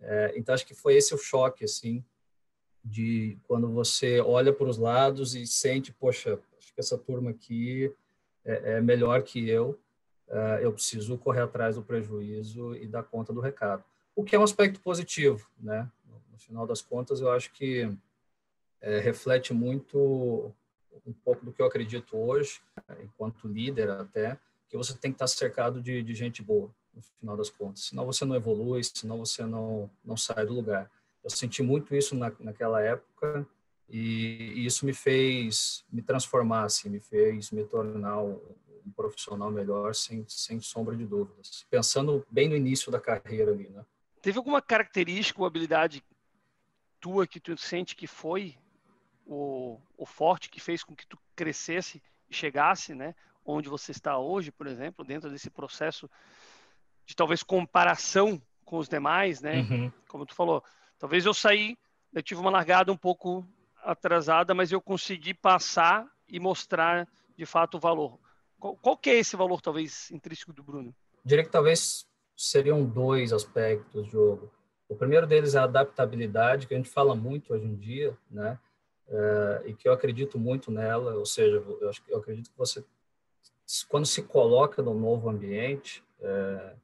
É, 0.00 0.34
então, 0.36 0.54
acho 0.54 0.66
que 0.66 0.74
foi 0.74 0.94
esse 0.94 1.12
o 1.12 1.18
choque, 1.18 1.64
assim, 1.64 2.04
de 2.84 3.36
quando 3.42 3.68
você 3.68 4.20
olha 4.20 4.52
para 4.52 4.68
os 4.68 4.78
lados 4.78 5.34
e 5.34 5.44
sente, 5.46 5.92
poxa, 5.92 6.38
acho 6.56 6.72
que 6.72 6.80
essa 6.80 6.96
turma 6.96 7.30
aqui 7.30 7.92
é, 8.44 8.74
é 8.74 8.80
melhor 8.80 9.22
que 9.22 9.48
eu, 9.48 9.76
eu 10.60 10.72
preciso 10.72 11.16
correr 11.18 11.40
atrás 11.40 11.76
do 11.76 11.82
prejuízo 11.82 12.74
e 12.76 12.86
dar 12.86 13.02
conta 13.02 13.32
do 13.32 13.40
recado. 13.40 13.82
O 14.14 14.24
que 14.24 14.34
é 14.34 14.38
um 14.38 14.42
aspecto 14.42 14.80
positivo, 14.80 15.48
né? 15.58 15.90
No 16.30 16.38
final 16.38 16.66
das 16.66 16.82
contas, 16.82 17.20
eu 17.20 17.30
acho 17.30 17.52
que 17.52 17.90
é, 18.80 18.98
reflete 18.98 19.52
muito 19.54 20.52
um 21.06 21.12
pouco 21.12 21.44
do 21.44 21.52
que 21.52 21.62
eu 21.62 21.66
acredito 21.66 22.16
hoje, 22.16 22.60
enquanto 23.02 23.48
líder 23.48 23.90
até, 23.90 24.38
que 24.68 24.76
você 24.76 24.92
tem 24.96 25.10
que 25.10 25.16
estar 25.16 25.26
cercado 25.26 25.80
de, 25.80 26.02
de 26.02 26.14
gente 26.14 26.42
boa, 26.42 26.70
no 26.92 27.00
final 27.00 27.36
das 27.36 27.48
contas. 27.48 27.84
Senão 27.84 28.04
você 28.04 28.24
não 28.24 28.36
evolui, 28.36 28.82
senão 28.84 29.18
você 29.18 29.44
não, 29.44 29.90
não 30.04 30.16
sai 30.16 30.44
do 30.44 30.52
lugar. 30.52 30.90
Eu 31.24 31.30
senti 31.30 31.62
muito 31.62 31.94
isso 31.94 32.14
na, 32.14 32.32
naquela 32.40 32.80
época 32.82 33.46
e, 33.88 34.52
e, 34.56 34.66
isso 34.66 34.84
me 34.84 34.92
fez 34.92 35.84
me 35.90 36.02
transformar, 36.02 36.64
assim, 36.64 36.90
me 36.90 37.00
fez 37.00 37.50
me 37.50 37.64
tornar 37.64 38.20
um 38.20 38.38
profissional 38.90 39.50
melhor, 39.50 39.94
sem, 39.94 40.24
sem 40.28 40.60
sombra 40.60 40.96
de 40.96 41.04
dúvidas. 41.04 41.66
Pensando 41.70 42.26
bem 42.30 42.48
no 42.48 42.56
início 42.56 42.90
da 42.90 43.00
carreira 43.00 43.52
ali, 43.52 43.68
né? 43.68 43.84
Teve 44.20 44.38
alguma 44.38 44.60
característica 44.60 45.40
ou 45.40 45.46
habilidade 45.46 46.02
tua 47.00 47.26
que 47.26 47.38
tu 47.38 47.56
sente 47.56 47.94
que 47.94 48.06
foi 48.06 48.56
o, 49.24 49.80
o 49.96 50.06
forte 50.06 50.48
que 50.48 50.60
fez 50.60 50.82
com 50.82 50.96
que 50.96 51.06
tu 51.06 51.18
crescesse 51.36 52.02
e 52.28 52.34
chegasse, 52.34 52.94
né? 52.94 53.14
Onde 53.44 53.68
você 53.68 53.92
está 53.92 54.18
hoje, 54.18 54.50
por 54.50 54.66
exemplo, 54.66 55.04
dentro 55.04 55.30
desse 55.30 55.50
processo 55.50 56.10
de 57.06 57.14
talvez 57.14 57.42
comparação 57.42 58.40
com 58.64 58.78
os 58.78 58.88
demais, 58.88 59.40
né? 59.40 59.60
Uhum. 59.60 59.92
Como 60.08 60.26
tu 60.26 60.34
falou, 60.34 60.62
talvez 60.98 61.24
eu 61.24 61.32
saí, 61.32 61.76
eu 62.12 62.22
tive 62.22 62.40
uma 62.40 62.50
largada 62.50 62.92
um 62.92 62.96
pouco 62.96 63.46
atrasada, 63.82 64.54
mas 64.54 64.72
eu 64.72 64.80
consegui 64.80 65.32
passar 65.32 66.06
e 66.28 66.38
mostrar 66.38 67.08
de 67.36 67.46
fato 67.46 67.76
o 67.76 67.80
valor. 67.80 68.18
Qual, 68.58 68.76
qual 68.76 68.96
que 68.96 69.10
é 69.10 69.18
esse 69.18 69.36
valor, 69.36 69.60
talvez, 69.60 70.10
intrínseco 70.10 70.52
do 70.52 70.62
Bruno? 70.62 70.94
Diria 71.24 71.44
que 71.44 71.50
talvez 71.50 72.06
seriam 72.36 72.84
dois 72.84 73.32
aspectos 73.32 73.92
do 73.92 74.04
jogo. 74.04 74.50
O 74.88 74.94
primeiro 74.94 75.26
deles 75.26 75.54
é 75.54 75.58
a 75.58 75.64
adaptabilidade, 75.64 76.66
que 76.66 76.74
a 76.74 76.76
gente 76.76 76.88
fala 76.88 77.14
muito 77.14 77.52
hoje 77.52 77.66
em 77.66 77.76
dia, 77.76 78.16
né? 78.30 78.58
É, 79.08 79.62
e 79.66 79.74
que 79.74 79.88
eu 79.88 79.92
acredito 79.92 80.38
muito 80.38 80.70
nela, 80.70 81.14
ou 81.14 81.24
seja, 81.24 81.56
eu, 81.56 81.88
acho, 81.88 82.02
eu 82.08 82.18
acredito 82.18 82.50
que 82.50 82.58
você, 82.58 82.84
quando 83.88 84.06
se 84.06 84.22
coloca 84.22 84.82
no 84.82 84.92
novo 84.92 85.30
ambiente, 85.30 86.04
é, 86.20 86.74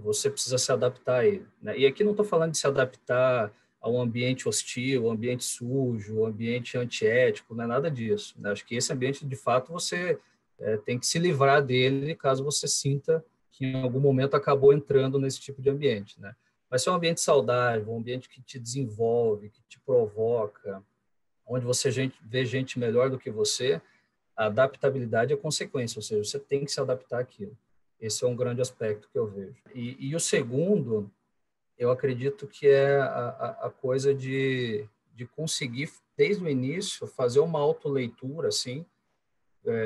você 0.00 0.30
precisa 0.30 0.58
se 0.58 0.72
adaptar 0.72 1.20
a 1.20 1.26
ele. 1.26 1.46
Né? 1.60 1.78
E 1.78 1.86
aqui 1.86 2.02
não 2.02 2.12
estou 2.12 2.24
falando 2.24 2.52
de 2.52 2.58
se 2.58 2.66
adaptar 2.66 3.52
a 3.80 3.88
um 3.90 4.00
ambiente 4.00 4.48
hostil, 4.48 5.06
um 5.06 5.10
ambiente 5.10 5.44
sujo, 5.44 6.20
um 6.20 6.26
ambiente 6.26 6.76
antiético, 6.78 7.54
não 7.54 7.64
é 7.64 7.66
nada 7.66 7.90
disso. 7.90 8.34
Né? 8.38 8.50
Acho 8.50 8.64
que 8.64 8.74
esse 8.74 8.92
ambiente, 8.92 9.26
de 9.26 9.36
fato, 9.36 9.72
você 9.72 10.18
é, 10.60 10.76
tem 10.76 10.98
que 10.98 11.06
se 11.06 11.18
livrar 11.18 11.62
dele 11.62 12.14
caso 12.14 12.44
você 12.44 12.68
sinta 12.68 13.24
que 13.50 13.66
em 13.66 13.82
algum 13.82 14.00
momento 14.00 14.34
acabou 14.34 14.72
entrando 14.72 15.18
nesse 15.18 15.40
tipo 15.40 15.60
de 15.60 15.70
ambiente, 15.70 16.20
né? 16.20 16.34
Mas 16.70 16.82
se 16.82 16.88
é 16.88 16.92
um 16.92 16.94
ambiente 16.94 17.20
saudável, 17.20 17.92
um 17.92 17.98
ambiente 17.98 18.28
que 18.28 18.40
te 18.40 18.58
desenvolve, 18.58 19.50
que 19.50 19.60
te 19.68 19.80
provoca, 19.80 20.82
onde 21.44 21.66
você 21.66 21.90
vê 22.22 22.44
gente 22.44 22.78
melhor 22.78 23.10
do 23.10 23.18
que 23.18 23.30
você, 23.30 23.82
a 24.36 24.46
adaptabilidade 24.46 25.32
é 25.32 25.36
consequência, 25.36 25.98
ou 25.98 26.02
seja, 26.02 26.22
você 26.22 26.38
tem 26.38 26.64
que 26.64 26.70
se 26.70 26.80
adaptar 26.80 27.20
àquilo. 27.20 27.56
Esse 28.00 28.24
é 28.24 28.28
um 28.28 28.36
grande 28.36 28.60
aspecto 28.60 29.08
que 29.12 29.18
eu 29.18 29.26
vejo. 29.26 29.60
E, 29.74 29.96
e 29.98 30.14
o 30.14 30.20
segundo, 30.20 31.10
eu 31.76 31.90
acredito 31.90 32.46
que 32.46 32.68
é 32.68 32.98
a, 33.00 33.58
a, 33.62 33.70
coisa 33.70 34.14
de, 34.14 34.86
de 35.12 35.26
conseguir, 35.26 35.90
desde 36.16 36.42
o 36.42 36.48
início, 36.48 37.06
fazer 37.06 37.40
uma 37.40 37.58
autoleitura, 37.58 38.48
assim, 38.48 38.86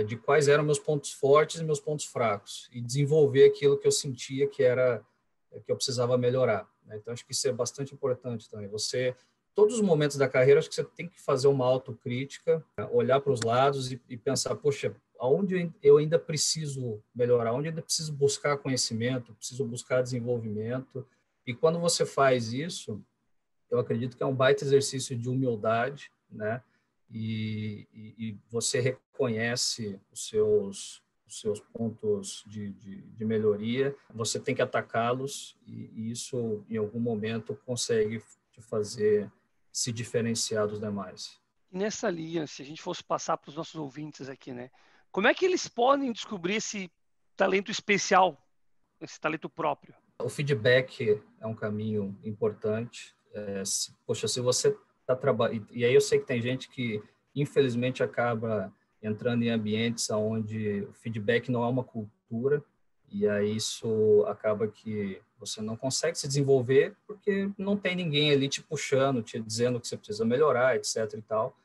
de 0.07 0.17
quais 0.17 0.47
eram 0.49 0.63
meus 0.63 0.79
pontos 0.79 1.11
fortes 1.13 1.61
e 1.61 1.65
meus 1.65 1.81
pontos 1.81 2.05
fracos 2.05 2.69
e 2.73 2.81
desenvolver 2.81 3.47
aquilo 3.47 3.77
que 3.77 3.87
eu 3.87 3.93
sentia 3.93 4.47
que 4.47 4.63
era 4.63 5.05
é, 5.51 5.61
que 5.61 5.71
eu 5.71 5.77
precisava 5.77 6.17
melhorar. 6.17 6.69
Né? 6.87 6.97
Então 6.97 7.13
acho 7.13 7.27
que 7.27 7.33
isso 7.33 7.49
é 7.49 7.53
bastante 7.53 7.93
importante 7.93 8.49
também. 8.49 8.69
Você 8.69 9.17
todos 9.55 9.75
os 9.75 9.81
momentos 9.81 10.17
da 10.17 10.29
carreira 10.29 10.61
acho 10.61 10.69
que 10.69 10.75
você 10.75 10.85
tem 10.85 11.09
que 11.09 11.21
fazer 11.21 11.49
uma 11.49 11.65
autocrítica, 11.65 12.65
olhar 12.93 13.21
para 13.21 13.33
os 13.33 13.41
lados 13.43 13.91
e, 13.91 14.01
e 14.09 14.17
pensar, 14.17 14.55
poxa, 14.57 14.95
aonde 15.19 15.73
eu 15.83 15.97
ainda 15.97 16.19
preciso 16.19 17.03
melhorar, 17.15 17.53
onde 17.53 17.69
eu 17.69 17.71
ainda 17.71 17.83
preciso 17.83 18.13
buscar 18.13 18.57
conhecimento, 18.59 19.35
preciso 19.35 19.65
buscar 19.65 20.03
desenvolvimento. 20.03 21.07
E 21.47 21.55
quando 21.55 21.79
você 21.79 22.05
faz 22.05 22.53
isso, 22.53 23.01
eu 23.71 23.79
acredito 23.79 24.17
que 24.17 24.23
é 24.23 24.27
um 24.27 24.35
baita 24.35 24.65
exercício 24.65 25.17
de 25.17 25.29
humildade, 25.29 26.11
né? 26.31 26.63
e, 27.15 27.87
e, 27.93 28.15
e 28.19 28.39
você 28.51 28.81
reconhece 29.25 29.99
os 30.13 30.29
seus, 30.29 31.03
os 31.27 31.41
seus 31.41 31.61
pontos 31.61 32.45
de, 32.47 32.71
de, 32.73 33.03
de 33.03 33.25
melhoria, 33.25 33.97
você 34.13 34.39
tem 34.39 34.55
que 34.55 34.63
atacá-los 34.63 35.57
e, 35.67 35.91
e, 35.95 36.11
isso, 36.11 36.65
em 36.69 36.77
algum 36.77 37.01
momento, 37.01 37.59
consegue 37.65 38.23
te 38.53 38.61
fazer 38.61 39.31
se 39.73 39.91
diferenciar 39.91 40.69
dos 40.69 40.79
demais. 40.79 41.41
Nessa 41.73 42.09
linha, 42.09 42.47
se 42.47 42.63
a 42.63 42.65
gente 42.65 42.81
fosse 42.81 43.03
passar 43.03 43.37
para 43.37 43.49
os 43.49 43.57
nossos 43.57 43.75
ouvintes 43.75 44.29
aqui, 44.29 44.53
né? 44.53 44.71
Como 45.11 45.27
é 45.27 45.35
que 45.35 45.45
eles 45.45 45.67
podem 45.67 46.13
descobrir 46.13 46.57
esse 46.57 46.91
talento 47.37 47.71
especial, 47.71 48.39
esse 49.01 49.19
talento 49.21 49.49
próprio? 49.49 49.95
O 50.21 50.29
feedback 50.29 51.21
é 51.41 51.47
um 51.47 51.55
caminho 51.55 52.17
importante. 52.23 53.15
É, 53.33 53.65
se, 53.65 53.93
poxa, 54.07 54.29
se 54.29 54.41
você 54.41 54.77
está 55.01 55.17
trabalhando. 55.17 55.67
E 55.73 55.85
aí 55.85 55.93
eu 55.93 56.01
sei 56.01 56.21
que 56.21 56.27
tem 56.27 56.41
gente 56.41 56.69
que, 56.69 57.03
infelizmente, 57.35 58.03
acaba 58.03 58.73
entrando 59.07 59.43
em 59.43 59.51
ambientes 59.51 60.09
onde 60.11 60.87
o 60.89 60.93
feedback 60.93 61.51
não 61.51 61.63
é 61.65 61.69
uma 61.69 61.85
cultura. 61.85 62.63
E 63.11 63.29
aí 63.29 63.57
isso 63.57 64.25
acaba 64.27 64.67
que 64.67 65.21
você 65.39 65.61
não 65.61 65.77
consegue 65.77 66.19
se 66.19 66.27
desenvolver 66.27 66.97
porque 67.07 67.51
não 67.57 67.77
tem 67.77 67.95
ninguém 67.95 68.33
ali 68.33 68.49
te 68.49 68.63
puxando, 68.63 69.23
te 69.23 69.39
dizendo 69.39 69.79
que 69.79 69.87
você 69.87 69.97
precisa 69.97 70.25
melhorar, 70.25 70.77
etc. 70.77 71.15
e 71.15 71.23
tal. 71.23 71.57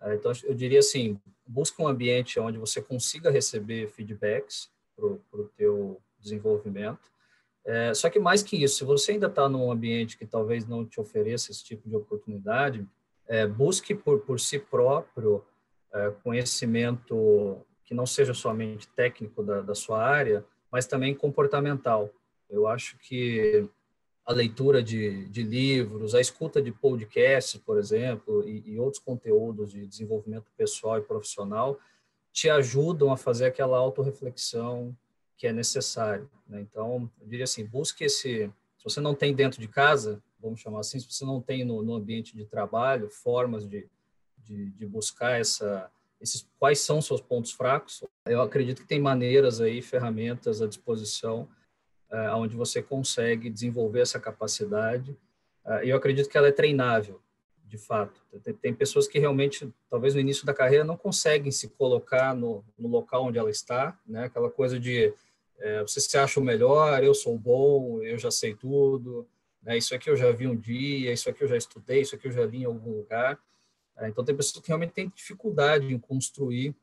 É, 0.00 0.14
então, 0.14 0.32
eu 0.44 0.54
diria 0.54 0.80
assim, 0.80 1.18
busca 1.46 1.82
um 1.82 1.88
ambiente 1.88 2.38
onde 2.38 2.58
você 2.58 2.82
consiga 2.82 3.30
receber 3.30 3.88
feedbacks 3.88 4.70
para 4.96 5.06
o 5.06 5.50
teu 5.56 6.00
desenvolvimento. 6.20 7.10
É, 7.64 7.94
só 7.94 8.10
que 8.10 8.18
mais 8.18 8.42
que 8.42 8.62
isso, 8.62 8.78
se 8.78 8.84
você 8.84 9.12
ainda 9.12 9.28
está 9.28 9.48
num 9.48 9.70
ambiente 9.70 10.18
que 10.18 10.26
talvez 10.26 10.66
não 10.66 10.84
te 10.84 11.00
ofereça 11.00 11.50
esse 11.50 11.64
tipo 11.64 11.88
de 11.88 11.96
oportunidade, 11.96 12.86
é, 13.26 13.46
busque 13.46 13.94
por, 13.94 14.20
por 14.20 14.40
si 14.40 14.58
próprio 14.58 15.44
conhecimento 16.22 17.64
que 17.84 17.94
não 17.94 18.06
seja 18.06 18.32
somente 18.32 18.88
técnico 18.88 19.42
da, 19.42 19.60
da 19.60 19.74
sua 19.74 20.02
área, 20.02 20.44
mas 20.70 20.86
também 20.86 21.14
comportamental. 21.14 22.10
Eu 22.48 22.66
acho 22.66 22.96
que 22.98 23.68
a 24.24 24.32
leitura 24.32 24.82
de, 24.82 25.26
de 25.28 25.42
livros, 25.42 26.14
a 26.14 26.20
escuta 26.20 26.62
de 26.62 26.70
podcasts, 26.72 27.60
por 27.60 27.78
exemplo, 27.78 28.48
e, 28.48 28.72
e, 28.72 28.78
outros 28.78 29.02
conteúdos 29.02 29.72
de 29.72 29.86
desenvolvimento 29.86 30.46
pessoal 30.56 30.98
e 30.98 31.02
profissional 31.02 31.78
te 32.32 32.48
ajudam 32.48 33.12
a 33.12 33.16
fazer 33.16 33.46
aquela 33.46 33.76
autorreflexão 33.76 34.96
que 35.36 35.46
é 35.46 35.52
necessária. 35.52 36.26
Né? 36.48 36.60
Então, 36.60 37.10
eu 37.20 37.26
diria 37.26 37.44
assim, 37.44 37.64
busque 37.64 38.04
esse... 38.04 38.50
Se 38.78 38.84
você 38.84 39.00
não 39.00 39.14
tem 39.14 39.34
dentro 39.34 39.60
de 39.60 39.68
casa, 39.68 40.22
vamos 40.40 40.60
chamar 40.60 40.80
assim, 40.80 40.98
se 40.98 41.10
você 41.10 41.24
não 41.24 41.40
tem 41.40 41.64
no, 41.64 41.82
no 41.82 41.94
ambiente 41.94 42.34
de 42.36 42.44
trabalho 42.44 43.08
formas 43.10 43.66
de, 43.66 43.86
de, 44.44 44.70
de 44.70 44.86
buscar 44.86 45.40
essa, 45.40 45.90
esses, 46.20 46.48
quais 46.58 46.80
são 46.80 47.00
seus 47.00 47.20
pontos 47.20 47.52
fracos, 47.52 48.04
eu 48.26 48.40
acredito 48.40 48.82
que 48.82 48.88
tem 48.88 49.00
maneiras 49.00 49.60
aí, 49.60 49.82
ferramentas 49.82 50.62
à 50.62 50.66
disposição 50.66 51.48
uh, 52.10 52.36
onde 52.36 52.56
você 52.56 52.82
consegue 52.82 53.50
desenvolver 53.50 54.00
essa 54.00 54.20
capacidade. 54.20 55.12
Uh, 55.64 55.82
eu 55.82 55.96
acredito 55.96 56.28
que 56.28 56.36
ela 56.36 56.48
é 56.48 56.52
treinável, 56.52 57.20
de 57.64 57.78
fato. 57.78 58.20
Tem, 58.42 58.54
tem, 58.54 58.74
pessoas 58.74 59.08
que 59.08 59.18
realmente, 59.18 59.72
talvez 59.88 60.14
no 60.14 60.20
início 60.20 60.44
da 60.44 60.52
carreira, 60.54 60.84
não 60.84 60.96
conseguem 60.96 61.50
se 61.50 61.68
colocar 61.68 62.34
no, 62.34 62.64
no 62.78 62.88
local 62.88 63.24
onde 63.24 63.38
ela 63.38 63.50
está, 63.50 63.98
né? 64.06 64.24
Aquela 64.24 64.50
coisa 64.50 64.78
de 64.78 65.12
é, 65.58 65.80
você 65.80 66.00
se 66.00 66.18
acha 66.18 66.40
o 66.40 66.42
melhor, 66.42 67.02
eu 67.02 67.14
sou 67.14 67.38
bom, 67.38 68.02
eu 68.02 68.18
já 68.18 68.30
sei 68.30 68.54
tudo, 68.54 69.26
né? 69.62 69.78
isso 69.78 69.94
aqui 69.94 70.10
eu 70.10 70.16
já 70.16 70.32
vi 70.32 70.46
um 70.46 70.56
dia, 70.56 71.12
isso 71.12 71.30
aqui 71.30 71.44
eu 71.44 71.48
já 71.48 71.56
estudei, 71.56 72.00
isso 72.00 72.16
aqui 72.16 72.26
eu 72.26 72.32
já 72.32 72.44
li 72.44 72.62
em 72.62 72.64
algum 72.64 72.96
lugar. 72.96 73.38
É, 73.96 74.08
então, 74.08 74.24
tem 74.24 74.34
pessoas 74.34 74.62
que 74.62 74.68
realmente 74.68 74.92
têm 74.92 75.12
dificuldade 75.14 75.92
em 75.92 75.98
construir 75.98 76.74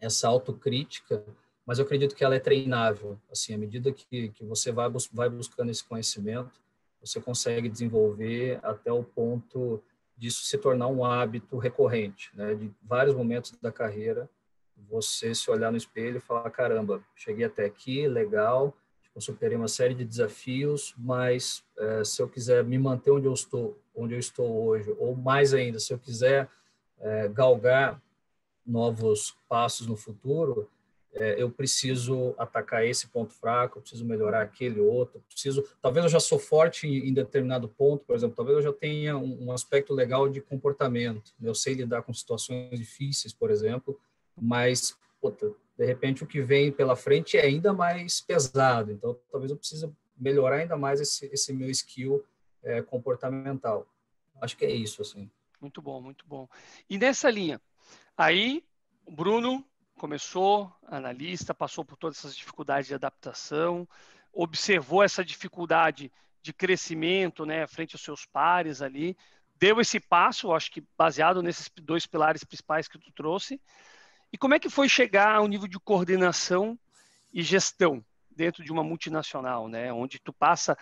essa 0.00 0.28
autocrítica 0.28 1.24
mas 1.68 1.78
eu 1.78 1.84
acredito 1.84 2.16
que 2.16 2.24
ela 2.24 2.34
é 2.34 2.40
treinável. 2.40 3.20
Assim, 3.30 3.52
à 3.52 3.58
medida 3.58 3.92
que, 3.92 4.30
que 4.30 4.42
você 4.42 4.72
vai, 4.72 4.88
bus 4.88 5.06
vai 5.12 5.28
buscando 5.28 5.70
esse 5.70 5.84
conhecimento, 5.84 6.50
você 6.98 7.20
consegue 7.20 7.68
desenvolver 7.68 8.58
até 8.62 8.90
o 8.90 9.04
ponto 9.04 9.78
disso 10.16 10.46
se 10.46 10.56
tornar 10.56 10.86
um 10.86 11.04
hábito 11.04 11.58
recorrente, 11.58 12.30
né? 12.32 12.54
De 12.54 12.72
vários 12.82 13.14
momentos 13.14 13.52
da 13.60 13.70
carreira, 13.70 14.30
você 14.88 15.34
se 15.34 15.50
olhar 15.50 15.70
no 15.70 15.76
espelho 15.76 16.16
e 16.16 16.20
falar, 16.20 16.48
caramba, 16.48 17.04
cheguei 17.14 17.44
até 17.44 17.66
aqui, 17.66 18.08
legal, 18.08 18.74
tipo, 19.18 19.22
superei 19.22 19.56
uma 19.56 19.68
série 19.68 19.94
de 19.94 20.04
desafios, 20.04 20.94
mas 20.96 21.64
é, 21.76 22.04
se 22.04 22.22
eu 22.22 22.28
quiser 22.28 22.64
me 22.64 22.78
manter 22.78 23.10
onde 23.10 23.26
eu 23.26 23.32
estou, 23.32 23.78
onde 23.94 24.14
eu 24.14 24.18
estou 24.18 24.66
hoje, 24.66 24.94
ou 24.98 25.14
mais 25.14 25.52
ainda, 25.52 25.78
se 25.78 25.92
eu 25.92 25.98
quiser 25.98 26.48
é, 27.00 27.28
galgar 27.28 28.00
novos 28.64 29.36
passos 29.48 29.86
no 29.86 29.96
futuro, 29.96 30.68
é, 31.14 31.42
eu 31.42 31.50
preciso 31.50 32.34
atacar 32.36 32.86
esse 32.86 33.08
ponto 33.08 33.32
fraco, 33.32 33.78
eu 33.78 33.82
preciso 33.82 34.04
melhorar 34.04 34.42
aquele 34.42 34.78
outro, 34.78 35.22
preciso, 35.28 35.64
talvez 35.80 36.04
eu 36.04 36.10
já 36.10 36.20
sou 36.20 36.38
forte 36.38 36.86
em, 36.86 37.08
em 37.08 37.12
determinado 37.12 37.68
ponto, 37.68 38.04
por 38.04 38.14
exemplo, 38.14 38.36
talvez 38.36 38.58
eu 38.58 38.62
já 38.62 38.72
tenha 38.72 39.16
um, 39.16 39.46
um 39.46 39.52
aspecto 39.52 39.94
legal 39.94 40.28
de 40.28 40.40
comportamento, 40.40 41.32
eu 41.42 41.54
sei 41.54 41.74
lidar 41.74 42.02
com 42.02 42.12
situações 42.12 42.78
difíceis, 42.78 43.32
por 43.32 43.50
exemplo, 43.50 43.98
mas 44.40 44.96
puta, 45.20 45.52
de 45.78 45.86
repente 45.86 46.24
o 46.24 46.26
que 46.26 46.42
vem 46.42 46.72
pela 46.72 46.96
frente 46.96 47.38
é 47.38 47.42
ainda 47.42 47.72
mais 47.72 48.20
pesado, 48.20 48.90
então 48.90 49.16
talvez 49.30 49.52
eu 49.52 49.56
precise 49.56 49.88
melhorar 50.16 50.56
ainda 50.56 50.76
mais 50.76 51.00
esse, 51.00 51.26
esse 51.26 51.52
meu 51.52 51.70
skill 51.70 52.24
é, 52.64 52.82
comportamental. 52.82 53.86
Acho 54.40 54.56
que 54.56 54.64
é 54.64 54.70
isso, 54.70 55.00
assim. 55.00 55.30
Muito 55.60 55.80
bom, 55.80 56.00
muito 56.00 56.26
bom. 56.26 56.48
E 56.90 56.98
nessa 56.98 57.30
linha, 57.30 57.60
aí 58.16 58.64
o 59.06 59.12
Bruno 59.12 59.64
começou 59.96 60.72
analista, 60.86 61.54
passou 61.54 61.84
por 61.84 61.96
todas 61.96 62.18
essas 62.18 62.36
dificuldades 62.36 62.88
de 62.88 62.94
adaptação, 62.94 63.88
observou 64.32 65.02
essa 65.02 65.24
dificuldade 65.24 66.10
de 66.42 66.52
crescimento, 66.52 67.46
né, 67.46 67.66
frente 67.66 67.94
aos 67.94 68.02
seus 68.02 68.24
pares 68.26 68.82
ali, 68.82 69.16
deu 69.58 69.80
esse 69.80 70.00
passo, 70.00 70.52
acho 70.52 70.70
que 70.70 70.84
baseado 70.96 71.42
nesses 71.42 71.70
dois 71.82 72.06
pilares 72.06 72.44
principais 72.44 72.88
que 72.88 72.98
tu 72.98 73.12
trouxe. 73.12 73.60
E 74.32 74.38
como 74.38 74.54
é 74.54 74.58
que 74.58 74.68
foi 74.68 74.88
chegar 74.88 75.34
ao 75.34 75.46
nível 75.46 75.68
de 75.68 75.78
coordenação 75.78 76.78
e 77.32 77.42
gestão 77.42 78.04
dentro 78.30 78.62
de 78.62 78.70
uma 78.70 78.84
multinacional, 78.84 79.68
né, 79.68 79.92
onde 79.92 80.20
tu 80.20 80.32
passa 80.32 80.76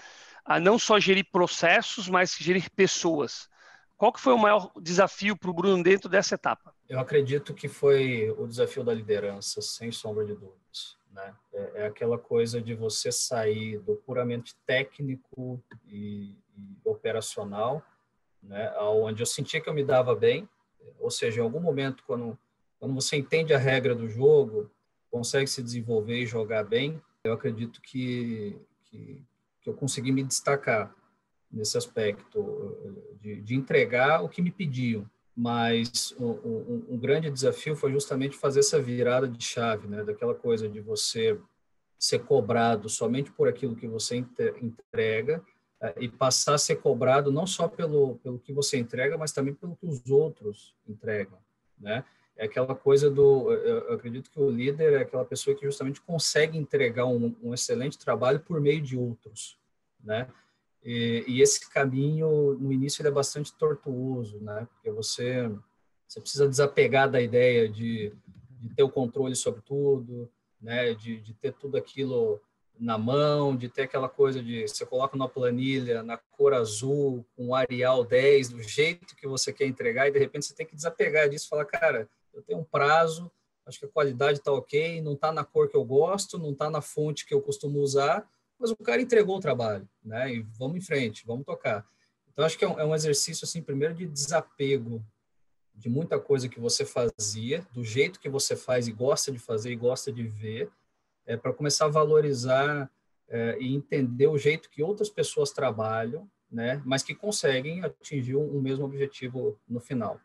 a 0.44 0.60
não 0.60 0.78
só 0.78 1.00
gerir 1.00 1.26
processos, 1.30 2.08
mas 2.08 2.36
gerir 2.38 2.70
pessoas? 2.70 3.48
Qual 3.96 4.12
que 4.12 4.20
foi 4.20 4.34
o 4.34 4.38
maior 4.38 4.70
desafio 4.78 5.36
para 5.36 5.50
o 5.50 5.54
Bruno 5.54 5.82
dentro 5.82 6.08
dessa 6.08 6.34
etapa? 6.34 6.74
Eu 6.86 7.00
acredito 7.00 7.54
que 7.54 7.66
foi 7.66 8.30
o 8.36 8.46
desafio 8.46 8.84
da 8.84 8.92
liderança, 8.92 9.62
sem 9.62 9.90
sombra 9.90 10.24
de 10.24 10.34
dúvidas. 10.34 10.98
Né? 11.10 11.34
É, 11.54 11.72
é 11.76 11.86
aquela 11.86 12.18
coisa 12.18 12.60
de 12.60 12.74
você 12.74 13.10
sair 13.10 13.78
do 13.78 13.96
puramente 13.96 14.54
técnico 14.66 15.62
e, 15.86 16.36
e 16.54 16.78
operacional, 16.84 17.82
né? 18.42 18.70
onde 18.80 19.22
eu 19.22 19.26
sentia 19.26 19.62
que 19.62 19.68
eu 19.68 19.74
me 19.74 19.82
dava 19.82 20.14
bem, 20.14 20.46
ou 21.00 21.10
seja, 21.10 21.40
em 21.40 21.42
algum 21.44 21.60
momento, 21.60 22.04
quando, 22.06 22.38
quando 22.78 22.94
você 22.94 23.16
entende 23.16 23.54
a 23.54 23.58
regra 23.58 23.94
do 23.94 24.08
jogo, 24.08 24.70
consegue 25.10 25.46
se 25.46 25.62
desenvolver 25.62 26.20
e 26.20 26.26
jogar 26.26 26.64
bem, 26.64 27.00
eu 27.24 27.32
acredito 27.32 27.80
que, 27.80 28.56
que, 28.84 29.24
que 29.60 29.68
eu 29.68 29.74
consegui 29.74 30.12
me 30.12 30.22
destacar 30.22 30.94
nesse 31.50 31.76
aspecto 31.76 32.76
de, 33.20 33.40
de 33.40 33.54
entregar 33.54 34.22
o 34.22 34.28
que 34.28 34.42
me 34.42 34.50
pediam. 34.50 35.08
Mas 35.34 36.14
um, 36.18 36.30
um, 36.30 36.86
um, 36.90 36.98
grande 36.98 37.30
desafio 37.30 37.76
foi 37.76 37.92
justamente 37.92 38.36
fazer 38.36 38.60
essa 38.60 38.80
virada 38.80 39.28
de 39.28 39.42
chave, 39.44 39.86
né? 39.86 40.02
Daquela 40.02 40.34
coisa 40.34 40.66
de 40.66 40.80
você 40.80 41.38
ser 41.98 42.20
cobrado 42.20 42.88
somente 42.88 43.30
por 43.30 43.46
aquilo 43.46 43.76
que 43.76 43.86
você 43.86 44.16
entrega 44.16 45.44
eh, 45.82 45.94
e 46.00 46.08
passar 46.08 46.54
a 46.54 46.58
ser 46.58 46.76
cobrado 46.76 47.30
não 47.30 47.46
só 47.46 47.68
pelo, 47.68 48.16
pelo 48.16 48.38
que 48.38 48.52
você 48.52 48.78
entrega, 48.78 49.18
mas 49.18 49.32
também 49.32 49.52
pelo 49.52 49.76
que 49.76 49.86
os 49.86 50.10
outros 50.10 50.74
entregam, 50.88 51.38
né? 51.78 52.02
É 52.36 52.44
aquela 52.44 52.74
coisa 52.74 53.10
do, 53.10 53.50
eu 53.50 53.94
acredito 53.94 54.30
que 54.30 54.38
o 54.38 54.50
líder 54.50 54.92
é 54.92 55.02
aquela 55.02 55.24
pessoa 55.24 55.56
que 55.56 55.64
justamente 55.64 56.02
consegue 56.02 56.58
entregar 56.58 57.06
um, 57.06 57.34
um 57.42 57.54
excelente 57.54 57.98
trabalho 57.98 58.40
por 58.40 58.60
meio 58.60 58.80
de 58.82 58.96
outros, 58.96 59.58
né? 60.04 60.28
E, 60.84 61.24
e, 61.26 61.42
esse 61.42 61.68
caminho, 61.70 62.56
no 62.60 62.72
início, 62.72 63.00
ele 63.02 63.08
é 63.08 63.12
bastante 63.12 63.52
tortuoso, 63.54 64.38
né? 64.40 64.68
Porque 64.74 64.90
você, 64.90 65.50
você 66.06 66.20
precisa 66.20 66.48
desapegar 66.48 67.10
da 67.10 67.20
ideia 67.20 67.68
de, 67.68 68.12
de 68.60 68.68
ter 68.74 68.82
o 68.82 68.90
controle 68.90 69.34
sobre 69.34 69.62
tudo, 69.62 70.30
né? 70.60 70.94
De, 70.94 71.20
de 71.20 71.34
ter 71.34 71.52
tudo 71.54 71.76
aquilo 71.76 72.40
na 72.78 72.98
mão, 72.98 73.56
de 73.56 73.68
ter 73.68 73.82
aquela 73.82 74.08
coisa 74.08 74.42
de 74.42 74.68
você 74.68 74.84
coloca 74.84 75.16
numa 75.16 75.28
planilha 75.28 76.02
na 76.02 76.16
cor 76.16 76.52
azul, 76.52 77.26
com 77.34 77.54
Arial 77.54 78.04
10, 78.04 78.50
do 78.50 78.62
jeito 78.62 79.16
que 79.16 79.26
você 79.26 79.52
quer 79.52 79.66
entregar, 79.66 80.08
e 80.08 80.12
de 80.12 80.18
repente 80.18 80.46
você 80.46 80.54
tem 80.54 80.66
que 80.66 80.76
desapegar 80.76 81.28
disso 81.28 81.46
e 81.46 81.48
falar, 81.48 81.64
cara, 81.64 82.08
eu 82.36 82.42
tenho 82.42 82.60
um 82.60 82.64
prazo, 82.64 83.30
acho 83.64 83.78
que 83.78 83.86
a 83.86 83.88
qualidade 83.88 84.38
está 84.38 84.52
ok, 84.52 85.00
não 85.00 85.14
está 85.14 85.32
na 85.32 85.44
cor 85.44 85.68
que 85.68 85.76
eu 85.76 85.84
gosto, 85.84 86.38
não 86.38 86.52
está 86.52 86.70
na 86.70 86.80
fonte 86.80 87.26
que 87.26 87.34
eu 87.34 87.40
costumo 87.40 87.80
usar, 87.80 88.28
mas 88.58 88.70
o 88.70 88.76
cara 88.76 89.00
entregou 89.00 89.36
o 89.36 89.40
trabalho, 89.40 89.88
né? 90.04 90.34
E 90.34 90.42
vamos 90.58 90.76
em 90.76 90.80
frente, 90.80 91.26
vamos 91.26 91.44
tocar. 91.44 91.86
Então, 92.32 92.44
acho 92.44 92.58
que 92.58 92.64
é 92.64 92.68
um, 92.68 92.78
é 92.78 92.84
um 92.84 92.94
exercício, 92.94 93.44
assim, 93.44 93.62
primeiro 93.62 93.94
de 93.94 94.06
desapego 94.06 95.04
de 95.74 95.88
muita 95.88 96.18
coisa 96.18 96.48
que 96.48 96.60
você 96.60 96.84
fazia, 96.84 97.66
do 97.72 97.84
jeito 97.84 98.20
que 98.20 98.28
você 98.28 98.56
faz 98.56 98.88
e 98.88 98.92
gosta 98.92 99.30
de 99.30 99.38
fazer 99.38 99.72
e 99.72 99.76
gosta 99.76 100.12
de 100.12 100.22
ver, 100.22 100.70
é, 101.26 101.36
para 101.36 101.52
começar 101.52 101.86
a 101.86 101.88
valorizar 101.88 102.90
é, 103.28 103.58
e 103.60 103.74
entender 103.74 104.26
o 104.26 104.38
jeito 104.38 104.70
que 104.70 104.82
outras 104.82 105.10
pessoas 105.10 105.50
trabalham, 105.50 106.30
né? 106.50 106.80
Mas 106.84 107.02
que 107.02 107.14
conseguem 107.14 107.84
atingir 107.84 108.36
um, 108.36 108.56
um 108.56 108.60
mesmo 108.60 108.84
objetivo 108.84 109.58
no 109.68 109.80
final. 109.80 110.20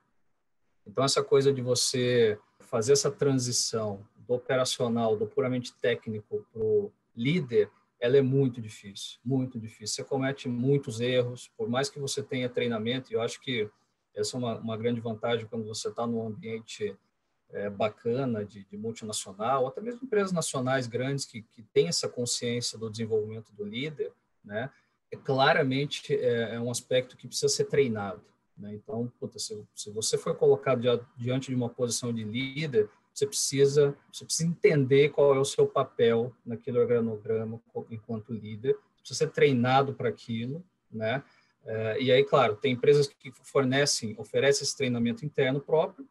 Então, 0.85 1.03
essa 1.03 1.23
coisa 1.23 1.53
de 1.53 1.61
você 1.61 2.37
fazer 2.59 2.93
essa 2.93 3.11
transição 3.11 4.05
do 4.15 4.33
operacional, 4.33 5.15
do 5.15 5.27
puramente 5.27 5.73
técnico 5.81 6.45
para 6.51 6.61
o 6.61 6.91
líder, 7.15 7.69
ela 7.99 8.17
é 8.17 8.21
muito 8.21 8.59
difícil, 8.59 9.19
muito 9.23 9.59
difícil. 9.59 9.95
Você 9.95 10.03
comete 10.03 10.49
muitos 10.49 10.99
erros, 10.99 11.51
por 11.55 11.69
mais 11.69 11.89
que 11.89 11.99
você 11.99 12.23
tenha 12.23 12.49
treinamento, 12.49 13.11
e 13.11 13.15
eu 13.15 13.21
acho 13.21 13.39
que 13.39 13.69
essa 14.15 14.35
é 14.35 14.39
uma, 14.39 14.57
uma 14.57 14.77
grande 14.77 14.99
vantagem 14.99 15.45
quando 15.45 15.65
você 15.65 15.89
está 15.89 16.05
num 16.07 16.25
ambiente 16.25 16.97
é, 17.51 17.69
bacana 17.69 18.43
de, 18.43 18.63
de, 18.65 18.77
multinacional, 18.77 19.67
até 19.67 19.81
mesmo 19.81 20.01
empresas 20.03 20.31
nacionais 20.31 20.87
grandes 20.87 21.25
que, 21.25 21.41
que 21.43 21.61
têm 21.61 21.87
essa 21.87 22.09
consciência 22.09 22.77
do 22.77 22.89
desenvolvimento 22.89 23.53
do 23.53 23.63
líder, 23.63 24.11
né? 24.43 24.71
É, 25.11 25.17
claramente 25.17 26.15
é, 26.15 26.55
é 26.55 26.59
um 26.59 26.71
aspecto 26.71 27.17
que 27.17 27.27
precisa 27.27 27.49
ser 27.49 27.65
treinado. 27.65 28.23
Né? 28.57 28.75
Então, 28.75 29.11
puta, 29.19 29.39
se, 29.39 29.63
se, 29.73 29.89
você 29.91 30.17
for 30.17 30.35
colocado 30.35 30.81
diante 31.17 31.49
de 31.49 31.55
uma 31.55 31.69
posição 31.69 32.13
de 32.13 32.23
líder, 32.23 32.89
você 33.13 33.25
precisa, 33.25 33.95
você 34.11 34.23
precisa 34.23 34.49
entender 34.49 35.09
qual 35.09 35.35
é 35.35 35.39
o 35.39 35.45
seu 35.45 35.67
papel 35.67 36.33
naquele 36.45 36.79
organograma 36.79 37.61
enquanto 37.89 38.33
líder, 38.33 38.77
precisa 38.97 39.25
ser 39.25 39.31
treinado 39.31 39.93
para 39.93 40.09
aquilo, 40.09 40.63
né? 40.91 41.23
É, 41.63 42.01
e 42.01 42.11
aí, 42.11 42.23
claro, 42.23 42.55
tem 42.55 42.73
empresas 42.73 43.07
que 43.07 43.31
fornecem, 43.43 44.15
oferecem 44.17 44.63
esse 44.63 44.75
treinamento 44.75 45.25
interno 45.25 45.59
próprio, 45.59 46.07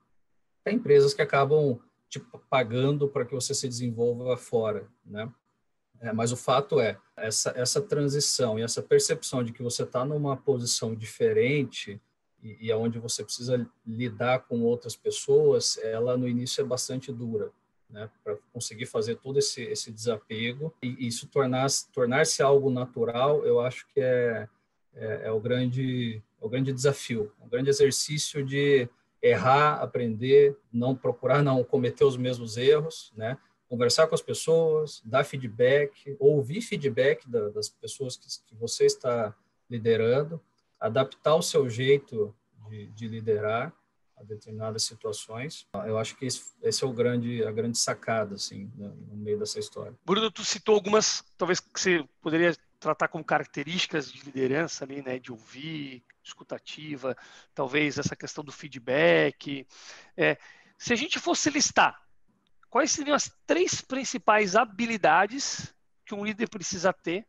tem 0.63 0.77
empresas 0.77 1.13
que 1.13 1.23
acabam 1.23 1.81
tipo, 2.09 2.39
pagando 2.51 3.09
para 3.09 3.25
que 3.25 3.35
você 3.35 3.55
se 3.55 3.67
desenvolva 3.67 4.37
fora, 4.37 4.87
né? 5.05 5.33
É, 6.01 6.13
mas 6.13 6.33
o 6.33 6.37
fato 6.37 6.81
é, 6.81 6.99
essa, 7.17 7.53
essa 7.55 7.81
transição 7.81 8.59
e 8.59 8.63
essa 8.63 8.83
percepção 8.83 9.45
de 9.45 9.53
que 9.53 9.63
você 9.63 9.83
está 9.83 10.03
numa 10.05 10.37
posição 10.37 10.95
diferente 10.95 12.01
e, 12.43 12.67
e 12.67 12.73
onde 12.73 12.99
você 12.99 13.25
precisa 13.25 13.67
lidar 13.87 14.41
com 14.41 14.63
outras 14.63 14.97
pessoas, 14.97 15.79
ela 15.79 16.17
no 16.17 16.29
início 16.29 16.63
é 16.63 16.65
bastante 16.65 17.13
dura, 17.13 17.51
né? 17.89 18.11
Para 18.23 18.37
conseguir 18.53 18.87
fazer 18.87 19.17
todo 19.17 19.39
esse, 19.39 19.63
esse 19.63 19.91
desapego 19.91 20.73
e 20.83 21.07
isso 21.07 21.27
tornar-se 21.29 21.91
tornar 21.91 22.23
algo 22.43 22.71
natural, 22.71 23.45
eu 23.45 23.61
acho 23.61 23.87
que 23.89 24.01
é, 24.01 24.49
é, 24.95 25.23
é 25.25 25.33
o 25.33 25.41
grande 25.41 26.23
é 26.41 26.45
o 26.45 26.49
grande 26.49 26.73
desafio, 26.73 27.33
um 27.41 27.49
grande 27.49 27.69
exercício 27.69 28.45
de 28.45 28.89
errar, 29.23 29.75
aprender, 29.83 30.57
não 30.73 30.95
procurar 30.95 31.43
não 31.43 31.63
cometer 31.63 32.05
os 32.05 32.17
mesmos 32.17 32.57
erros, 32.57 33.13
né? 33.17 33.37
Conversar 33.69 34.09
com 34.09 34.15
as 34.15 34.23
pessoas, 34.23 35.01
dar 35.05 35.23
feedback, 35.23 36.17
ouvir 36.19 36.61
feedback 36.61 37.29
da, 37.29 37.51
das 37.51 37.69
pessoas 37.69 38.17
que, 38.17 38.27
que, 38.49 38.55
você 38.57 38.85
está 38.87 39.35
liderando, 39.69 40.41
adaptar 40.81 41.35
o 41.35 41.43
seu 41.43 41.69
jeito 41.69 42.35
de, 42.69 42.87
de, 42.87 43.09
liderar 43.09 43.73
a 44.17 44.23
determinadas 44.23 44.85
situações. 44.85 45.67
Eu 45.87 45.99
acho 45.99 46.17
que 46.17 46.27
esse, 46.27 46.53
esse 46.63 46.83
é 46.83 46.87
o 46.87 46.93
grande 46.93 47.45
a 47.45 47.53
grande 47.53 47.79
sacada 47.79 48.35
assim 48.35 48.71
no, 48.75 48.89
no 48.95 49.17
meio 49.17 49.39
dessa 49.39 49.59
história. 49.59 49.95
Bruno, 50.05 50.31
tu 50.31 50.45
citou 50.45 50.75
algumas, 50.75 51.23
talvez 51.37 51.61
que 51.61 51.69
você 51.79 52.05
poderia 52.21 52.57
tratar 52.79 53.09
como 53.09 53.23
características 53.23 54.11
de 54.11 54.23
liderança 54.23 54.85
ali, 54.85 55.03
né, 55.03 55.19
de 55.19 55.31
ouvir, 55.31 56.03
escutativa, 56.25 57.17
talvez 57.55 57.99
essa 57.99 58.17
questão 58.17 58.43
do 58.43 58.51
feedback. 58.51 59.67
É, 60.17 60.39
se 60.79 60.93
a 60.93 60.97
gente 60.97 61.19
fosse 61.19 61.51
listar, 61.51 62.01
quais 62.71 62.91
seriam 62.91 63.15
as 63.15 63.31
três 63.47 63.83
principais 63.83 64.57
habilidades 64.57 65.75
que 66.07 66.15
um 66.15 66.25
líder 66.25 66.49
precisa 66.49 66.93
ter 66.93 67.27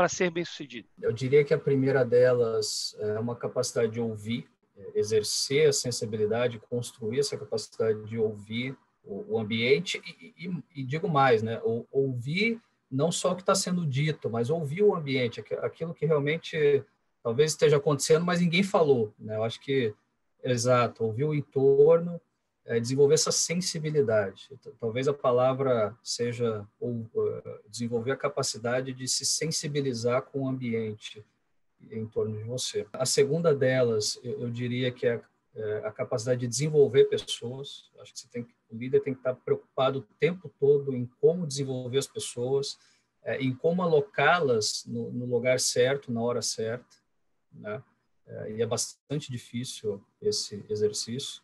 para 0.00 0.08
ser 0.08 0.30
bem 0.30 0.46
sucedido? 0.46 0.88
Eu 0.98 1.12
diria 1.12 1.44
que 1.44 1.52
a 1.52 1.58
primeira 1.58 2.02
delas 2.06 2.96
é 3.00 3.18
uma 3.18 3.36
capacidade 3.36 3.92
de 3.92 4.00
ouvir, 4.00 4.48
é, 4.74 4.98
exercer 4.98 5.68
a 5.68 5.74
sensibilidade, 5.74 6.58
construir 6.58 7.18
essa 7.18 7.36
capacidade 7.36 8.02
de 8.06 8.16
ouvir 8.16 8.74
o, 9.04 9.38
ambiente 9.38 10.00
e, 10.06 10.46
e, 10.46 10.80
e 10.80 10.84
digo 10.84 11.06
mais, 11.06 11.42
né, 11.42 11.60
ouvir 11.92 12.58
não 12.90 13.12
só 13.12 13.32
o 13.32 13.36
que 13.36 13.42
está 13.42 13.54
sendo 13.54 13.84
dito, 13.84 14.30
mas 14.30 14.48
ouvir 14.48 14.82
o 14.82 14.94
ambiente, 14.94 15.44
aquilo 15.60 15.92
que 15.92 16.06
realmente 16.06 16.82
talvez 17.22 17.50
esteja 17.50 17.76
acontecendo, 17.76 18.24
mas 18.24 18.40
ninguém 18.40 18.62
falou. 18.62 19.12
Né? 19.18 19.36
Eu 19.36 19.44
acho 19.44 19.60
que, 19.60 19.94
exato, 20.42 21.04
ouvir 21.04 21.24
o 21.24 21.34
entorno, 21.34 22.18
é, 22.64 22.78
desenvolver 22.78 23.14
essa 23.14 23.32
sensibilidade. 23.32 24.48
Talvez 24.78 25.08
a 25.08 25.14
palavra 25.14 25.96
seja 26.02 26.66
ou, 26.78 27.10
uh, 27.14 27.42
desenvolver 27.68 28.12
a 28.12 28.16
capacidade 28.16 28.92
de 28.92 29.08
se 29.08 29.24
sensibilizar 29.24 30.22
com 30.22 30.42
o 30.42 30.48
ambiente 30.48 31.24
em 31.90 32.06
torno 32.06 32.36
de 32.36 32.44
você. 32.44 32.86
A 32.92 33.06
segunda 33.06 33.54
delas, 33.54 34.20
eu, 34.22 34.42
eu 34.42 34.50
diria 34.50 34.92
que 34.92 35.06
é, 35.06 35.20
é 35.54 35.86
a 35.86 35.90
capacidade 35.90 36.40
de 36.40 36.48
desenvolver 36.48 37.06
pessoas. 37.06 37.90
Acho 38.00 38.14
que 38.14 38.28
tem, 38.28 38.46
o 38.70 38.76
líder 38.76 39.00
tem 39.00 39.14
que 39.14 39.20
estar 39.20 39.34
preocupado 39.34 40.00
o 40.00 40.06
tempo 40.18 40.52
todo 40.60 40.94
em 40.94 41.06
como 41.20 41.46
desenvolver 41.46 41.98
as 41.98 42.06
pessoas, 42.06 42.78
é, 43.22 43.38
em 43.38 43.54
como 43.54 43.82
alocá-las 43.82 44.84
no, 44.86 45.10
no 45.10 45.24
lugar 45.24 45.58
certo, 45.58 46.12
na 46.12 46.20
hora 46.20 46.42
certa 46.42 47.00
né? 47.52 47.82
É, 48.26 48.52
e 48.52 48.62
é 48.62 48.66
bastante 48.66 49.30
difícil 49.30 50.02
esse 50.20 50.64
exercício. 50.68 51.42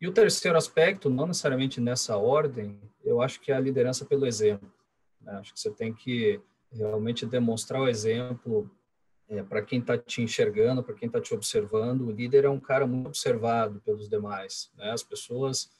E 0.00 0.08
o 0.08 0.12
terceiro 0.12 0.56
aspecto, 0.56 1.10
não 1.10 1.26
necessariamente 1.26 1.80
nessa 1.80 2.16
ordem, 2.16 2.80
eu 3.04 3.20
acho 3.20 3.40
que 3.40 3.52
é 3.52 3.54
a 3.54 3.60
liderança 3.60 4.04
pelo 4.06 4.26
exemplo. 4.26 4.72
Né? 5.20 5.32
Acho 5.32 5.52
que 5.52 5.60
você 5.60 5.70
tem 5.70 5.92
que 5.92 6.40
realmente 6.72 7.26
demonstrar 7.26 7.82
o 7.82 7.88
exemplo 7.88 8.70
é, 9.28 9.42
para 9.42 9.60
quem 9.60 9.80
está 9.80 9.98
te 9.98 10.22
enxergando, 10.22 10.82
para 10.82 10.94
quem 10.94 11.06
está 11.06 11.20
te 11.20 11.34
observando. 11.34 12.06
O 12.06 12.10
líder 12.10 12.44
é 12.44 12.48
um 12.48 12.58
cara 12.58 12.86
muito 12.86 13.08
observado 13.08 13.80
pelos 13.80 14.08
demais. 14.08 14.70
Né? 14.74 14.90
As 14.90 15.02
pessoas 15.02 15.70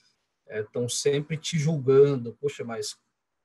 estão 0.48 0.84
é, 0.84 0.88
sempre 0.88 1.38
te 1.38 1.58
julgando. 1.58 2.36
Puxa, 2.40 2.62
mas 2.62 2.98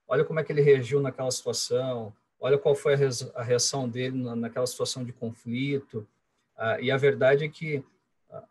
olha 0.07 0.25
como 0.25 0.39
é 0.39 0.43
que 0.43 0.51
ele 0.51 0.61
reagiu 0.61 0.99
naquela 0.99 1.31
situação. 1.31 2.13
Olha 2.37 2.57
qual 2.57 2.75
foi 2.75 2.95
a 3.33 3.43
reação 3.43 3.87
dele 3.87 4.17
naquela 4.35 4.67
situação 4.67 5.05
de 5.05 5.13
conflito. 5.13 6.05
Ah, 6.57 6.79
e 6.79 6.91
a 6.91 6.97
verdade 6.97 7.45
é 7.45 7.49
que 7.49 7.83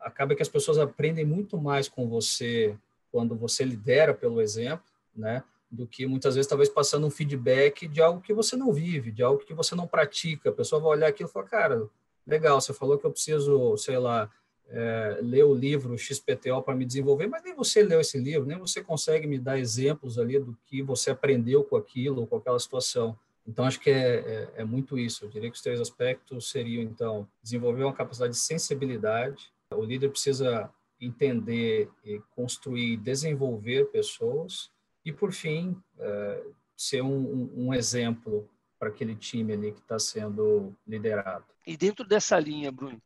acaba 0.00 0.34
que 0.34 0.42
as 0.42 0.48
pessoas 0.48 0.78
aprendem 0.78 1.24
muito 1.24 1.58
mais 1.58 1.88
com 1.88 2.08
você 2.08 2.76
quando 3.10 3.34
você 3.36 3.64
lidera 3.64 4.12
pelo 4.12 4.40
exemplo, 4.40 4.84
né? 5.14 5.42
Do 5.70 5.86
que 5.86 6.06
muitas 6.06 6.34
vezes 6.34 6.48
talvez 6.48 6.68
passando 6.68 7.06
um 7.06 7.10
feedback 7.10 7.88
de 7.88 8.00
algo 8.00 8.20
que 8.20 8.32
você 8.32 8.56
não 8.56 8.72
vive, 8.72 9.10
de 9.10 9.22
algo 9.22 9.44
que 9.44 9.54
você 9.54 9.74
não 9.74 9.86
pratica. 9.86 10.50
A 10.50 10.52
pessoa 10.52 10.80
vai 10.80 10.90
olhar 10.92 11.08
aquilo 11.08 11.28
e 11.28 11.32
falar, 11.32 11.46
cara, 11.46 11.88
legal, 12.26 12.60
você 12.60 12.72
falou 12.72 12.98
que 12.98 13.04
eu 13.04 13.10
preciso, 13.10 13.76
sei 13.76 13.98
lá, 13.98 14.30
é, 14.68 15.18
ler 15.20 15.44
o 15.44 15.54
livro 15.54 15.96
XPTO 15.98 16.62
para 16.62 16.74
me 16.74 16.84
desenvolver, 16.84 17.26
mas 17.26 17.42
nem 17.42 17.54
você 17.54 17.82
leu 17.82 18.00
esse 18.00 18.18
livro, 18.18 18.46
nem 18.46 18.58
você 18.58 18.82
consegue 18.82 19.26
me 19.26 19.38
dar 19.38 19.58
exemplos 19.58 20.18
ali 20.18 20.38
do 20.38 20.56
que 20.66 20.82
você 20.82 21.10
aprendeu 21.10 21.62
com 21.64 21.76
aquilo 21.76 22.26
com 22.26 22.36
aquela 22.36 22.58
situação. 22.58 23.16
Então, 23.46 23.64
acho 23.64 23.78
que 23.78 23.90
é, 23.90 24.16
é, 24.16 24.48
é, 24.56 24.64
muito 24.64 24.98
isso. 24.98 25.24
Eu 25.24 25.28
diria 25.28 25.50
que 25.50 25.56
os 25.56 25.62
três 25.62 25.78
aspectos 25.78 26.50
seriam, 26.50 26.82
então, 26.82 27.28
desenvolver 27.42 27.84
uma 27.84 27.92
capacidade 27.92 28.32
de 28.32 28.38
sensibilidade. 28.38 29.52
O 29.74 29.84
líder 29.84 30.10
precisa 30.10 30.70
entender 31.00 31.90
e 32.04 32.20
construir, 32.34 32.96
desenvolver 32.96 33.86
pessoas. 33.86 34.70
E, 35.04 35.12
por 35.12 35.32
fim, 35.32 35.76
é, 35.98 36.42
ser 36.76 37.02
um, 37.02 37.16
um, 37.16 37.66
um 37.66 37.74
exemplo 37.74 38.48
para 38.78 38.88
aquele 38.88 39.14
time 39.14 39.52
ali 39.52 39.72
que 39.72 39.80
está 39.80 39.98
sendo 39.98 40.74
liderado. 40.86 41.44
E 41.66 41.76
dentro 41.76 42.06
dessa 42.06 42.38
linha, 42.38 42.70
Bruno, 42.70 43.00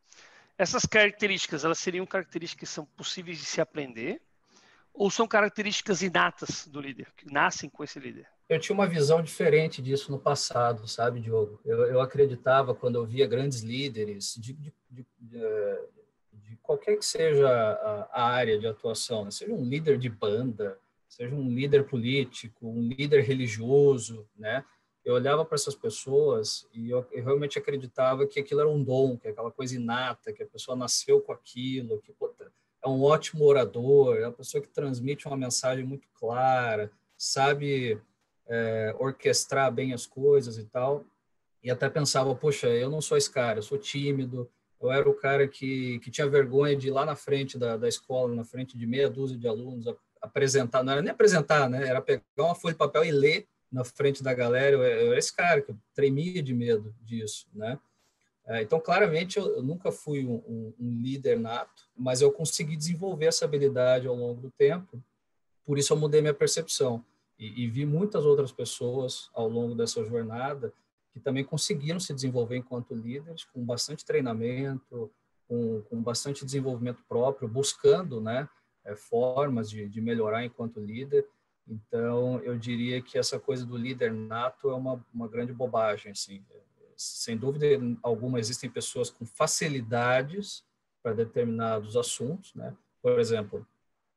essas 0.56 0.84
características, 0.84 1.64
elas 1.64 1.78
seriam 1.78 2.06
características 2.06 2.68
que 2.68 2.74
são 2.74 2.84
possíveis 2.84 3.38
de 3.38 3.44
se 3.44 3.60
aprender 3.60 4.20
ou 4.92 5.10
são 5.10 5.28
características 5.28 6.02
inatas 6.02 6.66
do 6.66 6.80
líder, 6.80 7.12
que 7.16 7.32
nascem 7.32 7.70
com 7.70 7.84
esse 7.84 8.00
líder? 8.00 8.26
eu 8.48 8.58
tinha 8.58 8.74
uma 8.74 8.86
visão 8.86 9.22
diferente 9.22 9.82
disso 9.82 10.10
no 10.10 10.18
passado, 10.18 10.88
sabe, 10.88 11.20
Diogo? 11.20 11.60
Eu, 11.64 11.84
eu 11.84 12.00
acreditava, 12.00 12.74
quando 12.74 12.94
eu 12.94 13.04
via 13.04 13.26
grandes 13.26 13.60
líderes, 13.60 14.34
de, 14.38 14.54
de, 14.54 14.72
de, 14.90 15.06
de 16.48 16.56
qualquer 16.56 16.96
que 16.96 17.04
seja 17.04 17.48
a, 17.48 18.08
a 18.12 18.24
área 18.24 18.58
de 18.58 18.66
atuação, 18.66 19.24
né? 19.24 19.30
seja 19.30 19.52
um 19.52 19.64
líder 19.64 19.98
de 19.98 20.08
banda, 20.08 20.78
seja 21.08 21.34
um 21.34 21.48
líder 21.48 21.84
político, 21.84 22.68
um 22.68 22.88
líder 22.88 23.22
religioso, 23.22 24.26
né? 24.36 24.64
Eu 25.04 25.14
olhava 25.14 25.44
para 25.44 25.54
essas 25.54 25.74
pessoas 25.74 26.66
e 26.72 26.90
eu, 26.90 27.06
eu, 27.12 27.24
realmente 27.24 27.58
acreditava 27.58 28.26
que 28.26 28.40
aquilo 28.40 28.60
era 28.60 28.68
um 28.68 28.82
dom, 28.82 29.16
que 29.16 29.26
é 29.26 29.30
aquela 29.30 29.50
coisa 29.50 29.74
inata, 29.74 30.32
que 30.32 30.42
a 30.42 30.46
pessoa 30.46 30.76
nasceu 30.76 31.20
com 31.20 31.32
aquilo, 31.32 31.98
que 32.00 32.12
é 32.84 32.88
um 32.88 33.02
ótimo 33.02 33.44
orador, 33.44 34.16
é 34.16 34.26
uma 34.26 34.32
pessoa 34.32 34.62
que 34.62 34.68
transmite 34.68 35.26
uma 35.26 35.36
mensagem 35.36 35.84
muito 35.84 36.06
clara, 36.12 36.90
sabe 37.16 37.98
é, 38.46 38.94
orquestrar 38.98 39.72
bem 39.72 39.92
as 39.92 40.06
coisas 40.06 40.58
e 40.58 40.64
tal. 40.64 41.04
E 41.62 41.70
até 41.70 41.88
pensava, 41.88 42.34
poxa, 42.34 42.68
eu 42.68 42.90
não 42.90 43.00
sou 43.00 43.16
esse 43.16 43.30
cara, 43.30 43.58
eu 43.58 43.62
sou 43.62 43.78
tímido, 43.78 44.48
eu 44.80 44.92
era 44.92 45.08
o 45.08 45.14
cara 45.14 45.48
que, 45.48 45.98
que 46.00 46.10
tinha 46.10 46.28
vergonha 46.28 46.76
de 46.76 46.88
ir 46.88 46.90
lá 46.90 47.04
na 47.04 47.16
frente 47.16 47.58
da, 47.58 47.76
da 47.76 47.88
escola, 47.88 48.34
na 48.34 48.44
frente 48.44 48.78
de 48.78 48.86
meia 48.86 49.10
dúzia 49.10 49.36
de 49.36 49.48
alunos, 49.48 49.86
apresentar, 50.20 50.82
não 50.82 50.92
era 50.92 51.02
nem 51.02 51.10
apresentar, 51.10 51.68
né? 51.68 51.86
Era 51.86 52.00
pegar 52.00 52.22
uma 52.38 52.54
folha 52.54 52.74
de 52.74 52.78
papel 52.78 53.04
e 53.04 53.10
ler 53.10 53.46
na 53.70 53.84
frente 53.84 54.22
da 54.22 54.32
galera. 54.32 54.76
Eu, 54.76 54.82
eu 54.82 55.10
era 55.10 55.18
esse 55.18 55.34
cara 55.34 55.60
que 55.60 55.74
tremia 55.94 56.42
de 56.42 56.54
medo 56.54 56.94
disso, 57.02 57.46
né? 57.52 57.78
É, 58.46 58.62
então, 58.62 58.80
claramente, 58.80 59.38
eu 59.38 59.62
nunca 59.62 59.92
fui 59.92 60.24
um, 60.24 60.36
um, 60.48 60.74
um, 60.80 61.02
líder 61.02 61.38
nato, 61.38 61.82
mas 61.94 62.22
eu 62.22 62.32
consegui 62.32 62.76
desenvolver 62.76 63.26
essa 63.26 63.44
habilidade 63.44 64.06
ao 64.06 64.14
longo 64.14 64.40
do 64.40 64.50
tempo. 64.50 65.02
Por 65.66 65.76
isso, 65.76 65.92
eu 65.92 65.98
mudei 65.98 66.22
minha 66.22 66.32
percepção 66.32 67.04
e, 67.38 67.64
e 67.64 67.68
vi 67.68 67.84
muitas 67.84 68.24
outras 68.24 68.50
pessoas 68.50 69.28
ao 69.34 69.48
longo 69.48 69.74
dessa 69.74 70.02
jornada 70.02 70.72
que 71.18 71.24
também 71.24 71.44
conseguiram 71.44 71.98
se 71.98 72.14
desenvolver 72.14 72.56
enquanto 72.56 72.94
líderes, 72.94 73.44
com 73.44 73.64
bastante 73.64 74.04
treinamento, 74.04 75.10
com, 75.48 75.82
com 75.82 76.00
bastante 76.00 76.44
desenvolvimento 76.44 77.02
próprio, 77.08 77.48
buscando 77.48 78.20
né, 78.20 78.48
é, 78.84 78.94
formas 78.94 79.68
de, 79.68 79.88
de 79.88 80.00
melhorar 80.00 80.44
enquanto 80.44 80.80
líder. 80.80 81.26
Então, 81.66 82.38
eu 82.40 82.56
diria 82.56 83.02
que 83.02 83.18
essa 83.18 83.38
coisa 83.38 83.66
do 83.66 83.76
líder 83.76 84.12
nato 84.12 84.70
é 84.70 84.74
uma, 84.74 85.04
uma 85.12 85.28
grande 85.28 85.52
bobagem. 85.52 86.12
Assim. 86.12 86.42
Sem 86.96 87.36
dúvida 87.36 87.66
alguma, 88.02 88.38
existem 88.38 88.70
pessoas 88.70 89.10
com 89.10 89.26
facilidades 89.26 90.64
para 91.02 91.12
determinados 91.12 91.96
assuntos. 91.96 92.54
Né? 92.54 92.74
Por 93.02 93.18
exemplo, 93.18 93.66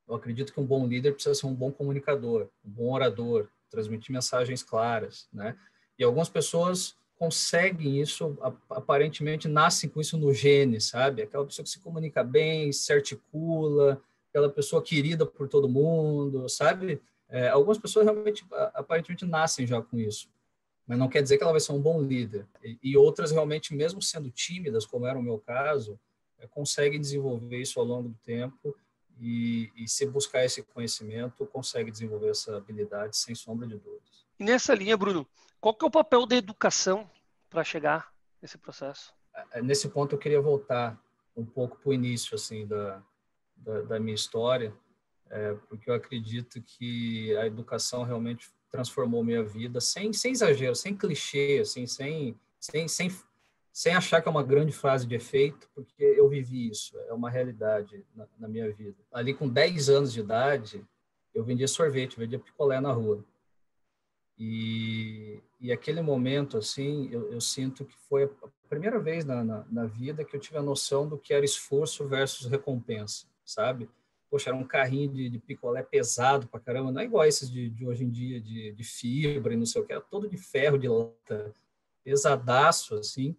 eu 0.08 0.16
acredito 0.16 0.54
que 0.54 0.60
um 0.60 0.66
bom 0.66 0.88
líder 0.88 1.14
precisa 1.14 1.36
ser 1.36 1.48
um 1.48 1.54
bom 1.54 1.72
comunicador, 1.72 2.48
um 2.64 2.70
bom 2.70 2.94
orador, 2.94 3.50
transmitir 3.70 4.14
mensagens 4.14 4.62
claras. 4.64 5.28
Né? 5.34 5.58
E 6.02 6.04
algumas 6.04 6.30
pessoas 6.30 6.96
conseguem 7.16 8.02
isso, 8.02 8.36
aparentemente 8.72 9.48
nascem 9.48 9.88
com 9.88 10.02
isso 10.02 10.18
no 10.18 10.34
gene, 10.34 10.82
sabe? 10.82 11.22
Aquela 11.22 11.46
pessoa 11.46 11.64
que 11.64 11.70
se 11.70 11.78
comunica 11.78 12.24
bem, 12.24 12.72
se 12.72 12.92
articula, 12.92 14.02
aquela 14.28 14.50
pessoa 14.50 14.82
querida 14.82 15.28
por 15.28 15.48
todo 15.48 15.70
mundo, 15.70 16.50
sabe? 16.50 17.00
É, 17.30 17.50
algumas 17.50 17.78
pessoas 17.78 18.06
realmente, 18.06 18.44
aparentemente, 18.74 19.28
nascem 19.28 19.68
já 19.68 19.80
com 19.80 20.00
isso, 20.00 20.28
mas 20.88 20.98
não 20.98 21.08
quer 21.08 21.22
dizer 21.22 21.38
que 21.38 21.44
ela 21.44 21.52
vai 21.52 21.62
ser 21.62 21.74
um 21.74 21.80
bom 21.80 22.02
líder. 22.02 22.48
E, 22.64 22.80
e 22.82 22.98
outras 22.98 23.30
realmente, 23.30 23.76
mesmo 23.76 24.02
sendo 24.02 24.32
tímidas, 24.32 24.88
como 24.88 25.06
era 25.06 25.20
o 25.20 25.22
meu 25.22 25.38
caso, 25.38 26.00
é, 26.40 26.48
conseguem 26.48 27.00
desenvolver 27.00 27.62
isso 27.62 27.80
ao 27.80 27.86
longo 27.86 28.10
do 28.10 28.18
tempo 28.26 28.76
e, 29.20 29.70
e, 29.76 29.88
se 29.88 30.08
buscar 30.08 30.44
esse 30.44 30.64
conhecimento, 30.64 31.46
consegue 31.46 31.92
desenvolver 31.92 32.30
essa 32.30 32.58
habilidade 32.58 33.16
sem 33.16 33.36
sombra 33.36 33.68
de 33.68 33.76
dúvidas. 33.76 34.26
E 34.40 34.44
nessa 34.44 34.74
linha, 34.74 34.98
Bruno, 34.98 35.28
qual 35.62 35.76
que 35.76 35.86
é 35.86 35.88
o 35.88 35.92
papel 35.92 36.26
da 36.26 36.36
educação 36.36 37.08
para 37.50 37.64
chegar 37.64 38.12
nesse 38.42 38.58
processo? 38.58 39.14
É, 39.34 39.60
é, 39.60 39.62
nesse 39.62 39.88
ponto 39.88 40.16
eu 40.16 40.20
queria 40.20 40.42
voltar 40.42 41.00
um 41.38 41.46
pouco 41.46 41.78
para 41.78 41.90
o 41.90 41.94
início 41.94 42.36
assim 42.36 42.66
da, 42.66 43.02
da, 43.56 43.82
da 43.84 44.00
minha 44.00 44.16
história, 44.16 44.74
é, 45.30 45.54
porque 45.70 45.90
eu 45.90 45.94
acredito 45.94 46.62
que 46.62 47.38
a 47.38 47.46
educação 47.46 48.04
realmente 48.04 48.52
transformou 48.70 49.24
minha 49.24 49.44
vida, 49.44 49.80
sem, 49.80 50.12
sem 50.12 50.32
exagero, 50.32 50.76
sem 50.76 50.96
clichê, 50.96 51.60
assim, 51.62 51.86
sem, 51.86 52.40
sem, 52.60 52.88
sem, 52.88 53.12
sem 53.72 53.94
achar 53.94 54.22
que 54.22 54.28
é 54.28 54.32
uma 54.32 54.44
grande 54.44 54.72
frase 54.72 55.06
de 55.06 55.14
efeito, 55.14 55.70
porque 55.76 56.04
eu 56.04 56.28
vivi 56.28 56.70
isso, 56.70 56.98
é 57.08 57.14
uma 57.14 57.30
realidade 57.30 58.04
na, 58.16 58.28
na 58.40 58.48
minha 58.48 58.72
vida. 58.74 58.98
Ali 59.12 59.34
com 59.34 59.48
10 59.48 59.90
anos 59.90 60.12
de 60.12 60.22
idade, 60.22 60.86
eu 61.34 61.44
vendia 61.44 61.68
sorvete, 61.68 62.18
vendia 62.18 62.40
picolé 62.40 62.80
na 62.80 62.92
rua. 62.92 63.24
E, 64.44 65.40
e 65.60 65.72
aquele 65.72 66.02
momento, 66.02 66.58
assim, 66.58 67.08
eu, 67.12 67.32
eu, 67.32 67.40
sinto 67.40 67.86
que 67.86 67.96
foi 68.10 68.24
a 68.24 68.48
primeira 68.68 69.00
vez 69.00 69.24
na, 69.24 69.44
na, 69.44 69.64
na, 69.70 69.86
vida 69.86 70.26
que 70.26 70.36
eu 70.36 70.40
tive 70.40 70.58
a 70.58 70.64
noção 70.64 71.08
do 71.08 71.16
que 71.16 71.32
era 71.32 71.46
esforço 71.46 72.08
versus 72.08 72.48
recompensa, 72.48 73.28
sabe? 73.46 73.88
Poxa, 74.32 74.50
era 74.50 74.58
um 74.58 74.64
carrinho 74.64 75.14
de, 75.14 75.30
de 75.30 75.38
picolé 75.38 75.84
pesado 75.84 76.48
pra 76.48 76.60
caramba, 76.60 76.92
não 76.92 77.02
é 77.02 77.06
igual 77.06 77.24
esses 77.24 77.52
de, 77.52 77.70
de 77.70 77.86
hoje 77.86 78.04
em 78.04 78.10
dia, 78.10 78.42
de, 78.42 78.72
de 78.72 78.84
fibra 78.84 79.54
e 79.54 79.58
não 79.58 79.66
sei 79.68 79.80
o 79.80 79.86
que, 79.86 79.92
era 79.92 80.02
todo 80.02 80.28
de 80.28 80.38
ferro, 80.38 80.80
de 80.80 80.88
lata, 80.88 81.54
pesadaço, 82.04 82.96
assim. 82.96 83.36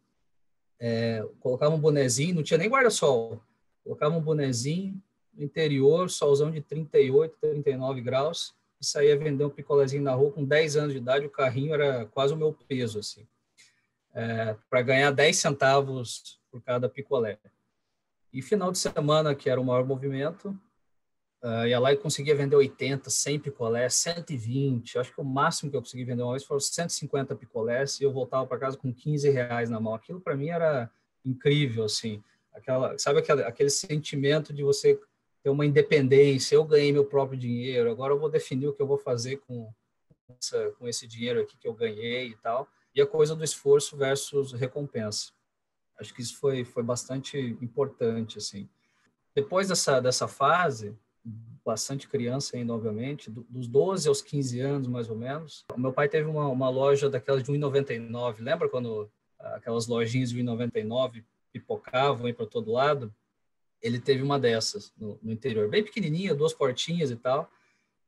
É, 0.78 1.26
colocava 1.40 1.74
um 1.74 1.80
bonezinho, 1.80 2.36
não 2.36 2.44
tinha 2.44 2.58
nem 2.58 2.70
guarda-sol, 2.70 3.42
colocava 3.82 4.16
um 4.16 4.22
bonezinho 4.22 5.02
no 5.34 5.42
interior, 5.42 6.08
solzão 6.08 6.48
de 6.48 6.60
38, 6.60 7.36
39 7.40 8.00
graus, 8.02 8.54
e 8.82 8.86
saía 8.86 9.16
vender 9.16 9.44
um 9.44 9.50
picolézinho 9.50 10.02
na 10.02 10.12
rua 10.12 10.32
com 10.32 10.44
10 10.44 10.76
anos 10.76 10.92
de 10.92 10.98
idade, 10.98 11.24
o 11.24 11.30
carrinho 11.30 11.72
era 11.72 12.04
quase 12.06 12.34
o 12.34 12.36
meu 12.36 12.52
peso, 12.52 12.98
assim, 12.98 13.24
é, 14.12 14.56
para 14.68 14.82
ganhar 14.82 15.12
10 15.12 15.36
centavos 15.36 16.40
por 16.50 16.60
cada 16.60 16.88
picolé. 16.88 17.38
E 18.32 18.42
final 18.42 18.72
de 18.72 18.78
semana, 18.78 19.36
que 19.36 19.48
era 19.48 19.60
o 19.60 19.64
maior 19.64 19.86
movimento, 19.86 20.48
uh, 21.44 21.66
ia 21.66 21.78
lá 21.78 21.92
e 21.92 21.96
conseguia 21.96 22.34
vender 22.34 22.56
80, 22.56 23.08
100 23.08 23.38
picolés, 23.38 23.94
120, 23.94 24.98
acho 24.98 25.14
que 25.14 25.20
o 25.20 25.24
máximo 25.24 25.70
que 25.70 25.76
eu 25.76 25.80
consegui 25.80 26.04
vender 26.04 26.22
uma 26.22 26.32
vez 26.32 26.42
foram 26.42 26.58
150 26.58 27.36
picolés, 27.36 28.00
e 28.00 28.04
eu 28.04 28.12
voltava 28.12 28.46
para 28.46 28.58
casa 28.58 28.76
com 28.76 28.92
15 28.92 29.30
reais 29.30 29.70
na 29.70 29.78
mão. 29.78 29.94
Aquilo 29.94 30.20
para 30.20 30.34
mim 30.34 30.48
era 30.48 30.90
incrível, 31.24 31.84
assim, 31.84 32.20
aquela, 32.52 32.98
sabe 32.98 33.20
aquele, 33.20 33.44
aquele 33.44 33.70
sentimento 33.70 34.52
de 34.52 34.64
você 34.64 34.98
ter 35.42 35.50
uma 35.50 35.66
independência, 35.66 36.54
eu 36.54 36.64
ganhei 36.64 36.92
meu 36.92 37.04
próprio 37.04 37.38
dinheiro, 37.38 37.90
agora 37.90 38.12
eu 38.12 38.18
vou 38.18 38.30
definir 38.30 38.68
o 38.68 38.72
que 38.72 38.80
eu 38.80 38.86
vou 38.86 38.98
fazer 38.98 39.38
com, 39.38 39.72
essa, 40.38 40.70
com 40.78 40.86
esse 40.86 41.06
dinheiro 41.06 41.40
aqui 41.40 41.56
que 41.58 41.66
eu 41.66 41.74
ganhei 41.74 42.28
e 42.28 42.36
tal. 42.36 42.68
E 42.94 43.00
a 43.00 43.06
coisa 43.06 43.34
do 43.34 43.42
esforço 43.42 43.96
versus 43.96 44.52
recompensa. 44.52 45.32
Acho 45.98 46.14
que 46.14 46.22
isso 46.22 46.38
foi, 46.38 46.64
foi 46.64 46.82
bastante 46.82 47.38
importante, 47.60 48.38
assim. 48.38 48.68
Depois 49.34 49.68
dessa, 49.68 50.00
dessa 50.00 50.28
fase, 50.28 50.94
bastante 51.64 52.08
criança 52.08 52.56
ainda, 52.56 52.74
obviamente, 52.74 53.30
dos 53.30 53.66
12 53.66 54.08
aos 54.08 54.20
15 54.20 54.60
anos, 54.60 54.88
mais 54.88 55.08
ou 55.08 55.16
menos, 55.16 55.64
o 55.74 55.80
meu 55.80 55.92
pai 55.92 56.08
teve 56.08 56.28
uma, 56.28 56.48
uma 56.48 56.68
loja 56.68 57.08
daquelas 57.08 57.42
de 57.42 57.50
1,99. 57.52 58.40
Lembra 58.40 58.68
quando 58.68 59.10
aquelas 59.38 59.86
lojinhas 59.86 60.30
de 60.30 60.42
1,99 60.42 61.24
pipocavam 61.52 62.32
para 62.32 62.46
todo 62.46 62.72
lado? 62.72 63.14
Ele 63.82 63.98
teve 63.98 64.22
uma 64.22 64.38
dessas 64.38 64.92
no, 64.96 65.18
no 65.22 65.32
interior, 65.32 65.68
bem 65.68 65.82
pequenininha, 65.82 66.34
duas 66.34 66.52
portinhas 66.52 67.10
e 67.10 67.16
tal. 67.16 67.50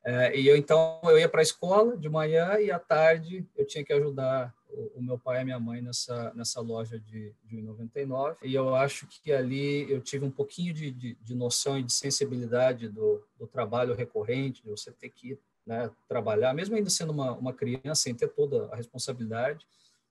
É, 0.07 0.39
e 0.39 0.47
eu 0.47 0.55
então 0.55 1.01
eu 1.05 1.19
ia 1.19 1.29
para 1.29 1.41
a 1.41 1.43
escola 1.43 1.97
de 1.97 2.11
manhã 2.11 2.59
e 2.61 2.71
à 2.71 2.79
tarde 2.79 3.47
eu 3.57 3.67
tinha 3.67 3.83
que 3.83 3.93
ajudar 3.93 4.55
o, 4.69 4.99
o 4.99 5.03
meu 5.03 5.19
pai 5.19 5.39
e 5.39 5.41
a 5.41 5.45
minha 5.47 5.59
mãe 5.59 5.81
nessa 5.81 6.31
nessa 6.35 6.61
loja 6.61 7.01
de, 7.01 7.33
de 7.43 7.63
99 7.63 8.37
e 8.43 8.55
eu 8.55 8.75
acho 8.75 9.07
que 9.07 9.33
ali 9.33 9.91
eu 9.91 10.03
tive 10.03 10.27
um 10.27 10.31
pouquinho 10.31 10.75
de, 10.75 10.91
de, 10.91 11.15
de 11.15 11.35
noção 11.35 11.79
e 11.79 11.83
de 11.83 11.91
sensibilidade 11.91 12.87
do, 12.87 13.25
do, 13.39 13.47
trabalho 13.47 13.95
recorrente 13.95 14.63
de 14.63 14.69
você 14.69 14.93
ter 14.93 15.09
que 15.09 15.39
né, 15.67 15.91
trabalhar 16.07 16.53
mesmo 16.53 16.77
ainda 16.77 16.91
sendo 16.91 17.11
uma, 17.11 17.33
uma 17.33 17.55
criança 17.55 18.03
sem 18.03 18.15
ter 18.15 18.29
toda 18.29 18.67
a 18.75 18.77
responsabilidade 18.77 19.67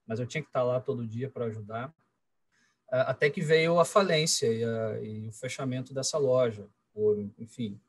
mas 0.08 0.20
eu 0.20 0.26
tinha 0.26 0.42
que 0.42 0.50
estar 0.50 0.64
lá 0.64 0.80
todo 0.80 1.06
dia 1.06 1.30
para 1.30 1.46
ajudar 1.46 1.94
até 2.90 3.30
que 3.30 3.42
veio 3.42 3.80
a 3.80 3.86
falência 3.86 4.48
e, 4.48 4.64
a, 4.64 5.02
e, 5.02 5.28
o 5.28 5.32
fechamento 5.32 5.94
dessa 5.94 6.18
loja, 6.18 6.66
por, 6.94 7.18
enfim, 7.40 7.80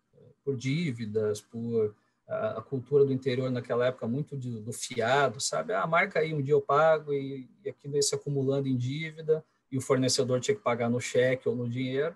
por 0.45 0.57
dívidas, 0.57 1.41
por 1.41 1.95
a, 2.27 2.61
cultura 2.63 3.05
do 3.05 3.13
interior 3.13 3.51
naquela 3.51 3.87
época 3.87 4.07
muito 4.07 4.37
de, 4.37 4.61
do 4.61 4.73
fiado, 4.73 5.41
sabe? 5.41 5.73
Ah, 5.73 5.87
marca 5.87 6.21
aí, 6.21 6.33
um 6.33 6.43
dia 6.43 6.55
eu 6.55 6.61
pago 6.61 7.13
e, 7.13 7.49
e 7.65 7.69
aquilo 7.69 7.97
ia 7.97 8.03
se 8.03 8.15
acumulando 8.15 8.69
em 8.69 8.77
dívida 8.77 9.45
e 9.71 9.77
o 9.77 9.81
fornecedor 9.81 10.41
tinha 10.41 10.55
que 10.55 10.63
pagar 10.63 10.89
no 10.89 11.01
cheque 11.01 11.49
ou 11.49 11.55
no 11.55 11.69
dinheiro. 11.69 12.15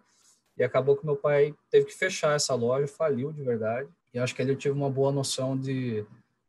E 0.57 0.65
acabou 0.65 0.97
que 0.97 1.07
meu 1.07 1.17
pai 1.17 1.55
teve 1.71 1.87
que 1.87 1.95
fechar 1.95 2.35
essa 2.35 2.55
loja, 2.55 2.89
faliu 2.89 3.33
de 3.33 3.43
verdade. 3.43 3.89
E 4.13 4.19
acho 4.19 4.35
que 4.35 4.43
ele 4.43 4.57
tive 4.57 4.75
uma 4.75 4.91
boa 4.91 5.13
noção 5.13 5.57
de 5.57 6.05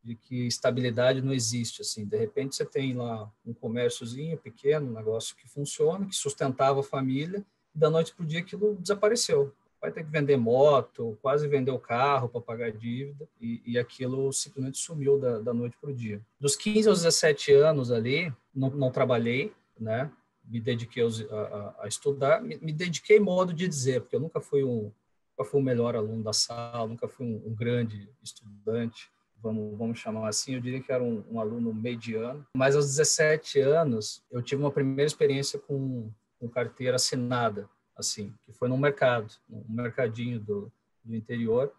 de 0.10 0.16
que 0.16 0.48
estabilidade 0.48 1.22
não 1.22 1.32
existe 1.32 1.84
assim. 1.84 2.04
De 2.04 2.18
repente 2.18 2.56
você 2.56 2.66
tem 2.66 2.96
lá 2.96 3.32
um 3.46 3.54
comérciozinho 3.54 4.36
pequeno 4.40 4.90
um 4.90 4.94
negócio 4.94 5.36
que 5.36 5.48
funciona 5.48 6.08
que 6.08 6.16
sustentava 6.16 6.80
a 6.80 6.84
família 6.84 7.46
e 7.76 7.78
da 7.78 7.92
noite 7.92 8.16
para 8.16 8.24
o 8.24 8.26
dia 8.26 8.40
aquilo 8.40 8.76
desapareceu. 8.76 9.54
Vai 9.80 9.92
ter 9.92 10.04
que 10.04 10.10
vender 10.10 10.36
moto 10.36 11.16
quase 11.22 11.48
vender 11.48 11.70
o 11.70 11.78
carro 11.78 12.28
para 12.28 12.42
pagar 12.42 12.72
dívida 12.72 13.30
e, 13.40 13.62
e, 13.64 13.78
aquilo 13.78 14.34
simplesmente 14.34 14.80
sumiu 14.80 15.20
da, 15.20 15.40
da 15.40 15.54
noite 15.54 15.78
para 15.80 15.92
o 15.92 15.94
dia. 15.94 16.20
Dos 16.40 16.56
15 16.56 16.90
aos 16.90 17.04
17 17.04 17.54
anos 17.54 17.92
ali 17.92 18.34
não, 18.54 18.72
não 18.72 18.92
trabalhei 18.92 19.54
né? 19.80 20.12
Me 20.44 20.60
dediquei 20.60 21.04
a, 21.04 21.36
a, 21.36 21.84
a 21.84 21.88
estudar. 21.88 22.42
Me, 22.42 22.58
me, 22.58 22.74
dediquei 22.74 23.20
modo 23.20 23.54
de 23.54 23.68
dizer 23.68 24.02
porque 24.02 24.16
eu 24.16 24.20
nunca 24.20 24.42
fui 24.42 24.64
um 24.64 24.92
nunca 25.38 25.50
fui 25.50 25.62
o 25.62 25.64
melhor 25.64 25.96
aluno 25.96 26.22
da 26.22 26.34
sala 26.34 26.88
nunca 26.88 27.08
fui 27.08 27.26
um, 27.26 27.50
um 27.50 27.56
grande 27.56 28.10
estudante 28.22 29.10
vamos, 29.42 29.78
vamos 29.78 30.00
chamar 30.00 30.28
assim, 30.28 30.56
eu 30.56 30.62
diria 30.62 30.82
que 30.82 30.92
era 30.92 31.04
um, 31.04 31.24
um, 31.32 31.40
aluno 31.40 31.74
mediano. 31.74 32.46
Mas 32.56 32.76
aos 32.76 32.86
17 32.86 33.60
anos, 33.60 34.24
eu 34.32 34.42
tive 34.42 34.62
uma 34.62 34.72
primeira 34.72 35.08
experiência 35.08 35.60
com, 35.60 36.12
com 36.40 36.48
carteira 36.48 36.96
assinada, 36.96 37.70
assim, 37.96 38.34
que 38.44 38.52
foi 38.52 38.68
no 38.70 38.78
mercado, 38.78 39.34
um 39.50 39.64
mercadinho 39.70 40.40
do, 40.40 40.72
do 41.04 41.16
interior. 41.16 41.72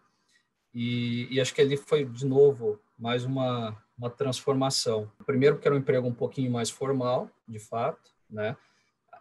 E, 0.73 1.27
e, 1.29 1.41
acho 1.41 1.53
que 1.53 1.61
ali 1.61 1.75
foi, 1.75 2.05
de 2.05 2.25
novo, 2.25 2.79
mais 2.97 3.25
uma, 3.25 3.77
uma 3.97 4.09
transformação. 4.09 5.11
Primeiro, 5.25 5.55
porque 5.55 5.67
era 5.67 5.75
um 5.75 5.79
emprego 5.79 6.07
um 6.07 6.13
pouquinho 6.13 6.51
mais 6.51 6.69
formal, 6.69 7.29
de 7.47 7.59
fato, 7.59 8.11
né? 8.29 8.55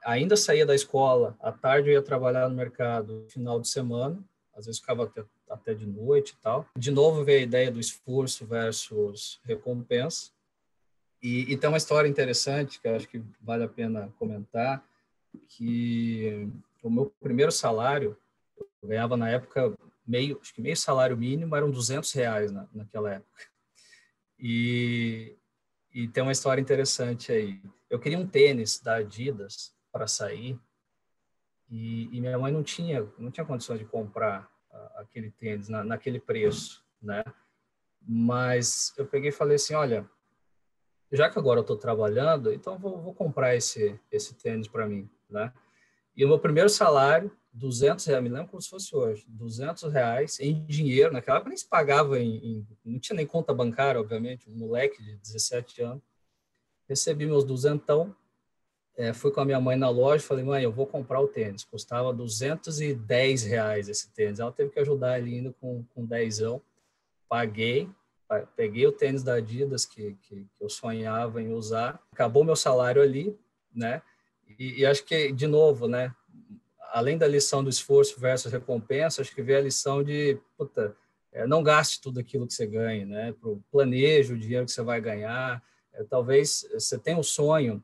Ainda 0.05 0.37
saía 0.37 0.65
da 0.65 0.75
escola, 0.75 1.37
à 1.41 1.53
tarde 1.53 1.91
eu 1.91 1.95
ia 1.95 2.03
trabalhar 2.03 2.49
no 2.49 2.55
mercado, 2.55 3.27
final 3.29 3.61
de 3.61 3.69
semana, 3.69 4.19
às 4.55 4.67
vezes 4.67 4.81
ficava 4.81 5.05
até 5.05 5.25
até 5.51 5.75
de 5.75 5.87
noite 5.87 6.31
e 6.31 6.37
tal. 6.43 6.67
De 6.77 6.91
novo 6.91 7.25
veio 7.25 7.41
a 7.41 7.43
ideia 7.43 7.71
do 7.71 7.81
esforço 7.81 8.47
versus 8.47 9.41
recompensa. 9.45 10.31
E, 11.23 11.53
e 11.53 11.57
tem 11.57 11.69
uma 11.69 11.77
história 11.77 12.09
interessante 12.09 12.81
que 12.81 12.89
eu 12.89 12.97
acho 12.97 13.09
que 13.09 13.23
vale 13.41 13.65
a 13.65 13.69
pena 13.69 14.13
comentar, 14.19 14.83
que 15.49 16.49
o 16.83 16.89
meu 16.89 17.13
primeiro 17.21 17.53
salário, 17.53 18.17
eu 18.83 18.89
ganhava 18.89 19.17
na 19.17 19.29
época 19.29 19.77
meio, 20.07 20.39
acho 20.41 20.55
que 20.55 20.63
meio 20.63 20.77
salário 20.77 21.17
mínimo, 21.17 21.55
eram 21.55 21.71
200 21.71 22.11
reais 22.13 22.51
na, 22.51 22.67
naquela 22.73 23.13
época. 23.13 23.45
E, 24.39 25.37
e 25.93 26.09
tem 26.09 26.23
uma 26.23 26.33
história 26.33 26.61
interessante 26.61 27.31
aí. 27.31 27.61
Eu 27.91 27.99
queria 27.99 28.19
um 28.19 28.27
tênis 28.27 28.81
da 28.81 28.97
Adidas 28.97 29.75
para 29.93 30.07
sair 30.07 30.59
e, 31.71 32.09
e, 32.17 32.21
minha 32.21 32.39
mãe 32.39 32.53
não 32.53 32.63
tinha 32.63 33.07
não 33.19 33.31
tinha 33.31 33.47
condições 33.47 33.79
de 33.79 33.85
comprar 33.85 34.51
aquele 34.97 35.31
tênis 35.31 35.69
na, 35.69 35.85
naquele 35.85 36.21
preço, 36.21 36.85
né? 37.01 37.23
Mas 38.01 38.93
eu 38.97 39.07
peguei 39.07 39.29
e 39.29 39.33
falei 39.33 39.57
assim, 39.57 39.75
olha, 39.75 40.09
já 41.13 41.29
que 41.29 41.39
agora 41.39 41.59
eu 41.59 41.63
estou 41.63 41.77
trabalhando, 41.77 42.53
então 42.53 42.79
vou, 42.79 43.01
vou, 43.01 43.15
comprar 43.15 43.57
esse 43.57 43.99
esse 44.11 44.35
tênis 44.35 44.69
para 44.69 44.87
mim, 44.87 45.09
né? 45.29 45.53
E 46.17 46.25
o 46.25 46.29
meu 46.29 46.39
primeiro 46.39 46.69
salário, 46.69 47.31
200 47.53 48.05
reais, 48.07 48.23
me 48.23 48.29
lembro 48.29 48.49
como 48.49 48.63
se 48.63 48.69
fosse 48.69 48.95
hoje, 48.95 49.25
200 49.29 49.93
reais 49.93 50.39
em 50.41 50.65
dinheiro, 50.67 51.13
naquela 51.13 51.39
época 51.39 51.51
nem 51.51 51.57
se 51.57 51.69
pagava 51.69 52.19
em, 52.19 52.37
em, 52.37 52.67
não 52.85 52.99
tinha 52.99 53.17
nem 53.17 53.27
conta 53.27 53.55
bancária, 53.55 54.01
obviamente, 54.01 54.49
um 54.49 54.57
moleque 54.57 55.03
de 55.03 55.17
17 55.17 55.83
anos. 55.83 56.03
Recebi 56.89 57.27
meus 57.27 57.45
duzentão, 57.45 58.15
é, 58.97 59.13
fui 59.13 59.31
com 59.31 59.41
a 59.41 59.45
minha 59.45 59.61
mãe 59.61 59.77
na 59.77 59.89
loja, 59.89 60.23
falei, 60.23 60.45
mãe, 60.45 60.63
eu 60.63 60.73
vou 60.73 60.87
comprar 60.87 61.21
o 61.21 61.29
tênis. 61.29 61.65
Custava 61.65 62.13
210 62.13 63.45
reais 63.45 63.89
esse 63.89 64.11
tênis. 64.13 64.41
Ela 64.41 64.53
teve 64.53 64.71
que 64.71 64.79
ajudar 64.79 65.19
ele 65.19 65.37
ainda 65.37 65.55
com, 65.61 65.85
com 65.95 66.05
dezão. 66.05 66.61
Paguei, 67.29 67.89
peguei 68.57 68.87
o 68.87 68.93
tênis 68.93 69.23
da 69.23 69.35
Adidas 69.35 69.87
que, 69.87 70.17
que, 70.23 70.47
que, 70.55 70.65
eu 70.65 70.69
sonhava 70.69 71.41
em 71.41 71.53
usar. 71.53 72.01
Acabou 72.13 72.45
meu 72.45 72.57
salário 72.57 73.01
ali, 73.01 73.37
né? 73.75 74.03
E, 74.59 74.81
e, 74.81 74.87
acho 74.87 75.05
que, 75.05 75.33
de 75.33 75.47
novo, 75.47 75.89
né? 75.89 76.15
Além 76.93 77.17
da 77.17 77.27
lição 77.27 77.63
do 77.63 77.71
esforço 77.71 78.19
versus 78.19 78.53
recompensa, 78.53 79.23
acho 79.23 79.35
que 79.35 79.43
veio 79.43 79.59
a 79.59 79.63
lição 79.63 80.03
de, 80.03 80.39
puta, 80.59 80.97
é, 81.33 81.47
não 81.47 81.63
gaste 81.63 82.01
tudo 82.01 82.19
aquilo 82.19 82.47
que 82.47 82.53
você 82.53 82.67
ganha, 82.67 83.07
né? 83.07 83.35
Planeje 83.71 84.35
o 84.35 84.39
dinheiro 84.39 84.67
que 84.67 84.73
você 84.73 84.83
vai 84.83 85.01
ganhar. 85.01 85.63
É, 85.93 86.03
talvez 86.05 86.69
você 86.73 86.99
tenha 86.99 87.17
um 87.17 87.23
sonho, 87.23 87.83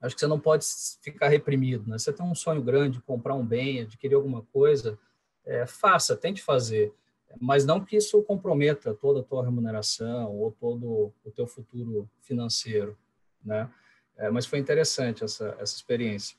acho 0.00 0.14
que 0.14 0.20
você 0.20 0.26
não 0.26 0.38
pode 0.38 0.64
ficar 1.00 1.28
reprimido, 1.28 1.88
né? 1.88 1.98
Você 1.98 2.12
tem 2.12 2.24
um 2.24 2.34
sonho 2.34 2.62
grande, 2.62 3.00
comprar 3.00 3.34
um 3.34 3.44
bem, 3.44 3.82
adquirir 3.82 4.14
alguma 4.14 4.42
coisa, 4.52 4.98
é, 5.44 5.66
faça, 5.66 6.16
tente 6.16 6.42
fazer 6.42 6.92
mas 7.40 7.64
não 7.64 7.84
que 7.84 7.96
isso 7.96 8.22
comprometa 8.22 8.94
toda 8.94 9.20
a 9.20 9.22
tua 9.22 9.44
remuneração 9.44 10.34
ou 10.34 10.52
todo 10.52 11.12
o 11.24 11.30
teu 11.30 11.46
futuro 11.46 12.08
financeiro, 12.20 12.96
né? 13.44 13.70
É, 14.16 14.30
mas 14.30 14.46
foi 14.46 14.58
interessante 14.58 15.22
essa, 15.22 15.56
essa 15.60 15.76
experiência. 15.76 16.36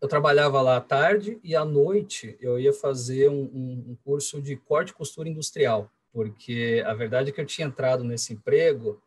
Eu 0.00 0.06
trabalhava 0.06 0.60
lá 0.60 0.76
à 0.76 0.80
tarde 0.80 1.40
e 1.42 1.56
à 1.56 1.64
noite 1.64 2.36
eu 2.40 2.58
ia 2.58 2.72
fazer 2.72 3.28
um, 3.28 3.42
um, 3.52 3.84
um 3.88 3.96
curso 4.04 4.40
de 4.40 4.54
corte 4.54 4.90
e 4.90 4.94
costura 4.94 5.28
industrial, 5.28 5.90
porque 6.12 6.84
a 6.86 6.94
verdade 6.94 7.30
é 7.30 7.32
que 7.32 7.40
eu 7.40 7.46
tinha 7.46 7.66
entrado 7.66 8.04
nesse 8.04 8.32
emprego 8.32 9.02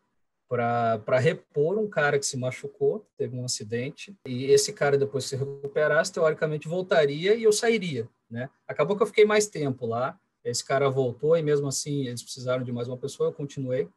para 0.48 1.18
repor 1.18 1.78
um 1.78 1.88
cara 1.88 2.18
que 2.18 2.24
se 2.24 2.36
machucou, 2.36 3.06
teve 3.18 3.36
um 3.36 3.44
acidente, 3.44 4.16
e 4.26 4.46
esse 4.46 4.72
cara, 4.72 4.96
depois 4.96 5.24
se 5.24 5.36
recuperasse, 5.36 6.12
teoricamente 6.12 6.66
voltaria 6.66 7.34
e 7.34 7.42
eu 7.42 7.52
sairia. 7.52 8.08
Né? 8.30 8.48
Acabou 8.66 8.96
que 8.96 9.02
eu 9.02 9.06
fiquei 9.06 9.26
mais 9.26 9.46
tempo 9.46 9.86
lá, 9.86 10.18
esse 10.42 10.64
cara 10.64 10.88
voltou 10.88 11.36
e 11.36 11.42
mesmo 11.42 11.68
assim 11.68 12.06
eles 12.06 12.22
precisaram 12.22 12.64
de 12.64 12.72
mais 12.72 12.88
uma 12.88 12.96
pessoa, 12.96 13.28
eu 13.28 13.32
continuei. 13.34 13.88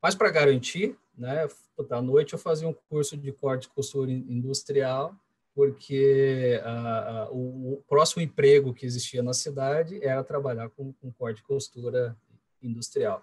Mas 0.00 0.14
para 0.14 0.30
garantir, 0.30 0.96
né, 1.16 1.46
à 1.90 2.02
noite 2.02 2.32
eu 2.32 2.38
fazia 2.38 2.68
um 2.68 2.74
curso 2.88 3.16
de 3.16 3.32
corte 3.32 3.64
e 3.64 3.70
costura 3.70 4.10
industrial, 4.10 5.14
porque 5.54 6.60
uh, 6.64 7.30
uh, 7.30 7.36
o, 7.36 7.74
o, 7.74 7.84
próximo 7.88 8.22
emprego 8.22 8.74
que 8.74 8.84
existia 8.84 9.22
na 9.22 9.32
cidade 9.32 10.02
era 10.02 10.24
trabalhar 10.24 10.68
com, 10.70 10.92
com 10.94 11.12
corte 11.12 11.38
e 11.38 11.44
costura 11.44 12.16
industrial. 12.60 13.22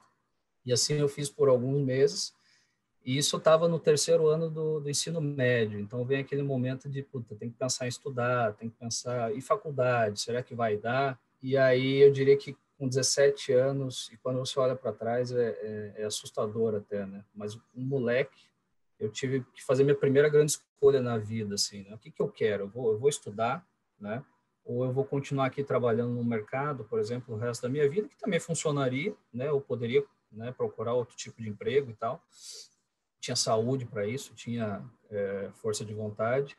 E 0.65 0.71
assim 0.71 0.93
eu 0.93 1.09
fiz 1.09 1.29
por 1.29 1.49
alguns 1.49 1.83
meses, 1.83 2.33
e 3.03 3.17
isso 3.17 3.37
estava 3.37 3.67
no 3.67 3.79
terceiro 3.79 4.27
ano 4.27 4.49
do, 4.49 4.79
do, 4.79 4.89
ensino 4.89 5.19
médio, 5.19 5.79
então 5.79 6.05
vem 6.05 6.19
aquele 6.19 6.43
momento 6.43 6.87
de, 6.87 7.01
puta, 7.01 7.35
tem 7.35 7.49
que 7.49 7.57
pensar 7.57 7.85
em 7.85 7.89
estudar, 7.89 8.53
tem 8.53 8.69
que 8.69 8.75
pensar 8.77 9.33
em 9.33 9.41
faculdade, 9.41 10.19
será 10.19 10.43
que 10.43 10.53
vai 10.53 10.77
dar? 10.77 11.19
E 11.41 11.57
aí 11.57 11.97
eu 11.97 12.11
diria 12.11 12.37
que 12.37 12.55
com 12.81 12.87
17 12.87 13.53
anos, 13.53 14.09
e 14.11 14.17
quando 14.17 14.39
você 14.39 14.59
olha 14.59 14.75
para 14.75 14.91
trás, 14.91 15.31
é, 15.31 15.49
é, 15.49 15.93
é, 15.97 16.03
assustador 16.03 16.73
até, 16.73 17.05
né? 17.05 17.23
Mas 17.31 17.55
um 17.75 17.85
moleque, 17.85 18.49
eu 18.99 19.07
tive 19.07 19.43
que 19.53 19.63
fazer 19.63 19.83
minha 19.83 19.95
primeira 19.95 20.27
grande 20.27 20.53
escolha 20.53 20.99
na 20.99 21.15
vida, 21.15 21.53
assim, 21.53 21.83
né? 21.83 21.93
O 21.93 21.97
que, 21.99 22.09
que 22.09 22.19
eu 22.19 22.27
quero? 22.27 22.63
Eu 22.63 22.69
vou, 22.69 22.91
eu 22.91 22.97
vou 22.97 23.07
estudar, 23.07 23.63
né? 23.99 24.23
Ou 24.65 24.83
eu 24.83 24.91
vou 24.91 25.05
continuar 25.05 25.45
aqui 25.45 25.63
trabalhando 25.63 26.13
no 26.13 26.23
mercado, 26.23 26.83
por 26.83 26.99
exemplo, 26.99 27.35
o 27.35 27.37
resto 27.37 27.61
da 27.61 27.69
minha 27.69 27.87
vida, 27.87 28.07
que 28.07 28.17
também 28.17 28.39
funcionaria, 28.39 29.13
né? 29.31 29.47
Eu 29.47 29.61
poderia 29.61 30.03
né, 30.31 30.51
procurar 30.51 30.95
outro 30.95 31.15
tipo 31.15 31.39
de 31.39 31.49
emprego 31.49 31.91
e 31.91 31.93
tal. 31.93 32.19
Tinha 33.21 33.35
saúde 33.35 33.85
para 33.85 34.05
isso, 34.05 34.33
tinha 34.33 34.83
é, 35.09 35.49
força 35.53 35.85
de 35.85 35.93
vontade. 35.93 36.57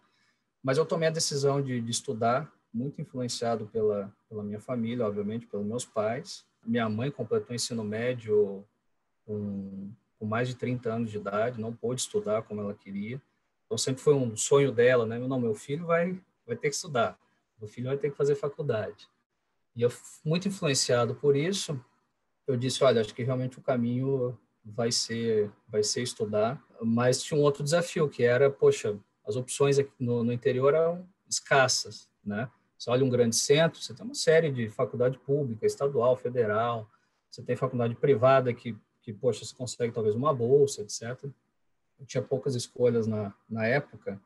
Mas 0.63 0.79
eu 0.79 0.87
tomei 0.87 1.09
a 1.09 1.13
decisão 1.13 1.61
de, 1.61 1.81
de 1.81 1.91
estudar 1.91 2.51
muito 2.73 3.03
influenciado 3.03 3.67
pela, 3.67 4.11
pela 4.29 4.43
minha 4.43 4.61
família, 4.61 5.07
obviamente, 5.07 5.47
pelos 5.47 5.67
meus 5.67 5.85
pais. 5.85 6.47
Minha 6.65 6.89
mãe 6.89 7.11
completou 7.11 7.51
o 7.51 7.55
ensino 7.55 7.85
médio 7.85 8.65
com, 9.27 9.91
com 10.19 10.25
mais 10.25 10.49
de 10.49 10.55
30 10.55 10.91
anos 10.91 11.11
de 11.11 11.19
idade, 11.19 11.61
não 11.61 11.75
pôde 11.75 12.01
estudar 12.01 12.43
como 12.43 12.61
ela 12.61 12.73
queria. 12.73 13.21
Então, 13.67 13.77
sempre 13.77 14.03
foi 14.03 14.15
um 14.15 14.37
sonho 14.37 14.71
dela, 14.71 15.05
né? 15.05 15.19
Não, 15.19 15.41
meu 15.41 15.55
filho 15.55 15.87
vai, 15.87 16.19
vai 16.47 16.57
ter 16.57 16.69
que 16.69 16.77
estudar, 16.77 17.19
meu 17.59 17.69
filho 17.69 17.89
vai 17.89 17.97
ter 17.97 18.11
que 18.11 18.17
fazer 18.17 18.35
faculdade. 18.35 19.09
E 19.75 19.83
eu, 19.83 19.91
muito 20.25 20.47
influenciado 20.47 21.15
por 21.15 21.35
isso, 21.35 21.83
eu 22.47 22.57
disse, 22.57 22.85
olha, 22.85 23.01
acho 23.01 23.15
que 23.15 23.23
realmente 23.23 23.59
o 23.59 23.63
caminho 23.63 24.39
vai 24.65 24.93
ser 24.93 25.51
vai 25.69 25.83
ser 25.83 26.03
estudar, 26.03 26.63
mas 26.81 27.23
tinha 27.23 27.39
um 27.39 27.43
outro 27.43 27.65
desafio 27.65 28.09
que 28.09 28.25
era, 28.25 28.51
poxa, 28.51 28.99
as 29.27 29.37
opções 29.37 29.79
aqui 29.79 29.93
no, 29.99 30.23
no 30.25 30.33
interior 30.33 30.75
eram 30.75 31.07
escassas, 31.29 32.09
né? 32.25 32.49
Você 32.79 32.91
olha 32.91 33.05
um 33.05 33.11
grande 33.11 33.37
centro, 33.37 33.81
você 33.81 33.95
tem 33.95 34.05
uma 34.05 34.15
série 34.15 34.51
de 34.51 34.69
faculdade 34.69 35.17
pública, 35.19 35.65
estadual, 35.65 36.17
federal, 36.17 36.89
você 37.31 37.41
tem 37.41 37.55
faculdade 37.55 37.95
privada 37.95 38.53
que, 38.53 38.77
que 39.03 39.13
poxa, 39.13 39.45
você 39.45 39.55
consegue 39.55 39.93
talvez 39.93 40.15
uma 40.15 40.35
bolsa, 40.35 40.83
etc. 40.83 41.25
Eu 41.99 42.07
tinha 42.07 42.23
poucas 42.23 42.55
escolhas 42.55 43.07
na, 43.07 43.33
na 43.49 43.67
época, 43.67 44.21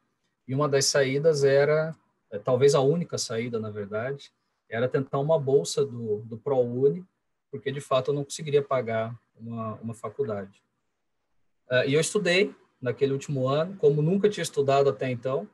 e 0.49 0.55
uma 0.55 0.69
das 0.69 0.87
saídas 0.87 1.45
era, 1.45 1.95
é, 2.31 2.39
talvez 2.39 2.75
a 2.75 2.81
única 2.81 3.19
saída, 3.19 3.59
na 3.59 3.71
verdade, 3.71 4.33
era 4.69 4.89
tentar 4.89 5.19
uma 5.19 5.39
bolsa 5.39 5.85
do, 5.85 6.23
do 6.23 6.39
ProUni, 6.39 7.05
porque 7.51 7.71
de 7.71 7.81
fato 7.81 8.11
eu 8.11 8.15
não 8.15 8.25
conseguiria 8.25 8.63
pagar 8.63 9.15
uma, 9.39 9.75
uma 9.77 9.95
faculdade. 9.95 10.63
Uh, 11.71 11.89
e 11.89 11.95
eu 11.95 12.01
estudei 12.01 12.55
naquele 12.81 13.13
último 13.13 13.49
ano, 13.49 13.77
como 13.77 14.03
nunca 14.03 14.29
tinha 14.29 14.43
estudado 14.43 14.91
até 14.91 15.11
então, 15.11 15.49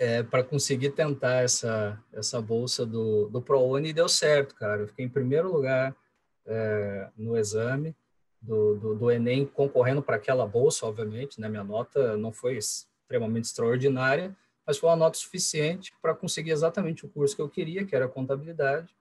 é, 0.00 0.22
para 0.22 0.42
conseguir 0.42 0.90
tentar 0.92 1.42
essa, 1.42 2.02
essa 2.10 2.40
bolsa 2.40 2.86
do, 2.86 3.28
do 3.28 3.42
ProUni 3.42 3.90
e 3.90 3.92
deu 3.92 4.08
certo, 4.08 4.54
cara. 4.54 4.80
Eu 4.80 4.88
fiquei 4.88 5.04
em 5.04 5.10
primeiro 5.10 5.52
lugar 5.52 5.94
é, 6.46 7.10
no 7.16 7.36
exame 7.36 7.94
do, 8.40 8.76
do, 8.76 8.94
do 8.94 9.10
Enem, 9.10 9.44
concorrendo 9.44 10.02
para 10.02 10.16
aquela 10.16 10.46
bolsa, 10.46 10.86
obviamente, 10.86 11.38
né? 11.38 11.50
Minha 11.50 11.62
nota 11.62 12.16
não 12.16 12.32
foi 12.32 12.56
extremamente 12.56 13.44
extraordinária, 13.44 14.34
mas 14.66 14.78
foi 14.78 14.88
uma 14.88 14.96
nota 14.96 15.18
suficiente 15.18 15.92
para 16.00 16.14
conseguir 16.14 16.52
exatamente 16.52 17.04
o 17.04 17.08
curso 17.08 17.36
que 17.36 17.42
eu 17.42 17.48
queria, 17.48 17.84
que 17.84 17.94
era 17.94 18.08
contabilidade. 18.08 18.96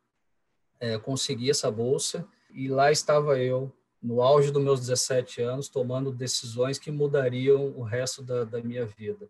É, 0.82 0.98
consegui 0.98 1.50
essa 1.50 1.72
bolsa 1.72 2.28
e 2.52 2.68
lá 2.68 2.92
estava 2.92 3.40
eu, 3.40 3.72
no 4.02 4.22
auge 4.22 4.52
dos 4.52 4.64
meus 4.64 4.80
17 4.80 5.42
anos, 5.42 5.68
tomando 5.68 6.12
decisões 6.12 6.80
que 6.80 6.92
mudariam 6.92 7.74
o 7.76 7.84
resto 7.84 8.22
da, 8.24 8.44
da 8.44 8.62
minha 8.62 8.86
vida 8.86 9.30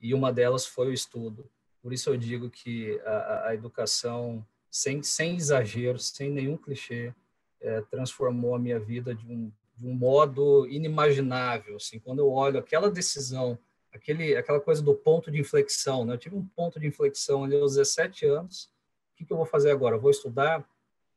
e 0.00 0.14
uma 0.14 0.32
delas 0.32 0.64
foi 0.64 0.88
o 0.88 0.92
estudo. 0.92 1.48
Por 1.82 1.92
isso 1.92 2.10
eu 2.10 2.16
digo 2.16 2.48
que 2.48 2.98
a, 3.04 3.48
a 3.48 3.54
educação, 3.54 4.44
sem, 4.70 5.02
sem 5.02 5.36
exagero, 5.36 5.98
sem 5.98 6.30
nenhum 6.30 6.56
clichê, 6.56 7.14
é, 7.60 7.82
transformou 7.82 8.54
a 8.54 8.58
minha 8.58 8.78
vida 8.78 9.14
de 9.14 9.26
um, 9.26 9.52
de 9.76 9.86
um 9.86 9.92
modo 9.92 10.66
inimaginável. 10.68 11.76
Assim, 11.76 11.98
quando 11.98 12.20
eu 12.20 12.30
olho 12.30 12.58
aquela 12.58 12.90
decisão, 12.90 13.58
aquele, 13.92 14.36
aquela 14.36 14.60
coisa 14.60 14.82
do 14.82 14.94
ponto 14.94 15.30
de 15.30 15.38
inflexão, 15.38 16.04
né? 16.04 16.14
eu 16.14 16.18
tive 16.18 16.36
um 16.36 16.46
ponto 16.46 16.80
de 16.80 16.86
inflexão 16.86 17.44
ali 17.44 17.60
aos 17.60 17.74
17 17.74 18.26
anos. 18.26 18.64
O 19.12 19.16
que, 19.16 19.24
que 19.26 19.32
eu 19.32 19.36
vou 19.36 19.46
fazer 19.46 19.70
agora? 19.70 19.98
vou 19.98 20.10
estudar? 20.10 20.66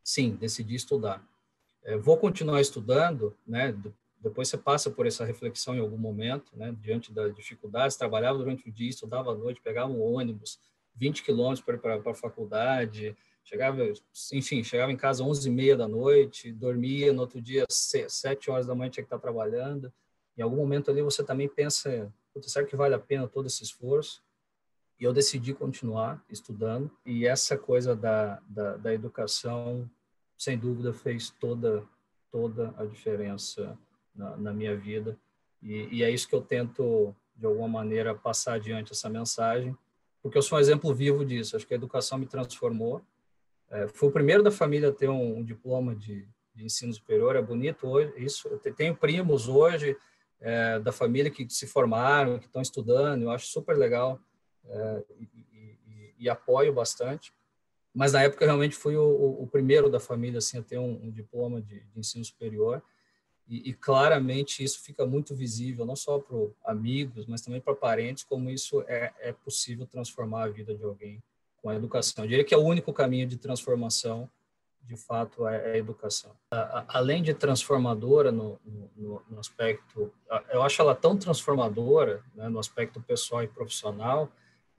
Sim, 0.03 0.31
decidi 0.31 0.75
estudar. 0.75 1.25
É, 1.83 1.97
vou 1.97 2.17
continuar 2.17 2.61
estudando, 2.61 3.35
né? 3.45 3.75
Depois 4.19 4.47
você 4.47 4.57
passa 4.57 4.89
por 4.89 5.05
essa 5.05 5.25
reflexão 5.25 5.75
em 5.75 5.79
algum 5.79 5.97
momento, 5.97 6.55
né, 6.55 6.73
diante 6.79 7.11
das 7.11 7.35
dificuldades. 7.35 7.97
Trabalhava 7.97 8.37
durante 8.37 8.69
o 8.69 8.71
dia, 8.71 8.89
estudava 8.89 9.31
à 9.31 9.35
noite, 9.35 9.59
pegava 9.61 9.91
um 9.91 10.01
ônibus, 10.01 10.59
20 10.95 11.23
quilômetros 11.23 11.65
para 11.65 12.11
a 12.11 12.13
faculdade, 12.13 13.17
chegava, 13.43 13.81
enfim, 14.31 14.63
chegava 14.63 14.93
em 14.93 14.95
casa 14.95 15.23
11 15.23 15.49
e 15.49 15.51
meia 15.51 15.75
da 15.75 15.89
noite, 15.89 16.53
dormia, 16.53 17.11
no 17.11 17.21
outro 17.21 17.41
dia, 17.41 17.65
7 17.69 18.49
horas 18.49 18.65
da 18.65 18.73
manhã 18.73 18.89
tinha 18.89 19.03
que 19.03 19.07
estar 19.07 19.19
trabalhando. 19.19 19.91
Em 20.37 20.41
algum 20.41 20.55
momento 20.55 20.89
ali 20.89 21.01
você 21.01 21.21
também 21.21 21.49
pensa, 21.49 22.09
será 22.43 22.65
que 22.65 22.77
vale 22.77 22.95
a 22.95 22.99
pena 22.99 23.27
todo 23.27 23.47
esse 23.47 23.61
esforço? 23.61 24.23
E 24.97 25.03
eu 25.03 25.11
decidi 25.11 25.53
continuar 25.53 26.23
estudando, 26.29 26.89
e 27.05 27.27
essa 27.27 27.57
coisa 27.57 27.93
da, 27.93 28.39
da, 28.47 28.77
da 28.77 28.93
educação, 28.93 29.89
sem 30.43 30.57
dúvida, 30.57 30.93
fez 30.93 31.29
toda, 31.29 31.83
toda 32.29 32.73
a 32.77 32.85
diferença 32.85 33.77
na, 34.13 34.35
na 34.37 34.53
minha 34.53 34.75
vida. 34.75 35.17
E, 35.61 35.87
e, 35.91 36.03
é 36.03 36.09
isso 36.09 36.27
que 36.27 36.35
eu 36.35 36.41
tento, 36.41 37.15
de 37.35 37.45
alguma 37.45 37.67
maneira, 37.67 38.13
passar 38.13 38.55
adiante 38.55 38.91
essa 38.91 39.09
mensagem, 39.09 39.75
porque 40.21 40.37
eu 40.37 40.41
sou 40.41 40.57
um 40.57 40.61
exemplo 40.61 40.93
vivo 40.93 41.25
disso. 41.25 41.55
Acho 41.55 41.65
que 41.65 41.73
a 41.73 41.77
educação 41.77 42.17
me 42.17 42.25
transformou. 42.25 43.01
É, 43.69 43.87
fui 43.87 44.09
o 44.09 44.11
primeiro 44.11 44.43
da 44.43 44.51
família 44.51 44.89
a 44.89 44.93
ter 44.93 45.09
um, 45.09 45.37
um 45.37 45.43
diploma 45.43 45.95
de, 45.95 46.27
de, 46.53 46.65
ensino 46.65 46.93
superior, 46.93 47.35
é 47.35 47.41
bonito 47.41 47.87
hoje. 47.87 48.13
Isso, 48.17 48.47
eu 48.47 48.59
tenho 48.73 48.95
primos 48.95 49.47
hoje 49.47 49.97
é, 50.39 50.79
da 50.79 50.91
família 50.91 51.31
que 51.31 51.49
se 51.49 51.65
formaram, 51.65 52.37
que 52.37 52.45
estão 52.45 52.61
estudando, 52.61 53.23
eu 53.23 53.31
acho 53.31 53.47
super 53.47 53.77
legal 53.77 54.19
é, 54.65 55.03
e, 55.17 55.29
e, 55.53 56.15
e, 56.19 56.29
apoio 56.29 56.73
bastante. 56.73 57.33
Mas 57.93 58.13
na 58.13 58.23
época 58.23 58.45
realmente 58.45 58.75
fui 58.75 58.97
o, 58.97 59.43
o 59.43 59.47
primeiro 59.47 59.89
da 59.89 59.99
família 59.99 60.39
assim, 60.39 60.57
a 60.57 60.63
ter 60.63 60.79
um, 60.79 60.99
um 61.03 61.11
diploma 61.11 61.61
de, 61.61 61.79
de, 61.79 61.99
ensino 61.99 62.25
superior. 62.25 62.81
E, 63.47 63.69
e, 63.69 63.73
claramente 63.73 64.63
isso 64.63 64.81
fica 64.81 65.05
muito 65.05 65.35
visível, 65.35 65.85
não 65.85 65.97
só 65.97 66.17
para 66.17 66.37
amigos, 66.65 67.25
mas 67.27 67.41
também 67.41 67.59
para 67.59 67.75
parentes, 67.75 68.23
como 68.23 68.49
isso 68.49 68.81
é, 68.87 69.13
é 69.19 69.33
possível 69.33 69.85
transformar 69.85 70.45
a 70.45 70.49
vida 70.49 70.73
de 70.73 70.83
alguém 70.83 71.21
com 71.61 71.69
a 71.69 71.75
educação. 71.75 72.23
Eu 72.23 72.29
diria 72.29 72.43
que 72.43 72.53
é 72.53 72.57
o 72.57 72.63
único 72.63 72.91
caminho 72.93 73.27
de 73.27 73.37
transformação, 73.37 74.29
de 74.81 74.97
fato, 74.97 75.47
é, 75.47 75.71
é 75.71 75.73
a 75.73 75.77
educação. 75.77 76.31
além 76.87 77.21
de 77.21 77.33
transformadora 77.33 78.31
no, 78.31 78.59
no, 78.95 79.21
no, 79.29 79.39
aspecto, 79.39 80.11
eu 80.49 80.61
acho 80.61 80.81
ela 80.81 80.95
tão 80.95 81.17
transformadora 81.17 82.23
né, 82.35 82.49
no 82.49 82.59
aspecto 82.59 83.01
pessoal 83.01 83.43
e 83.43 83.47
profissional, 83.47 84.31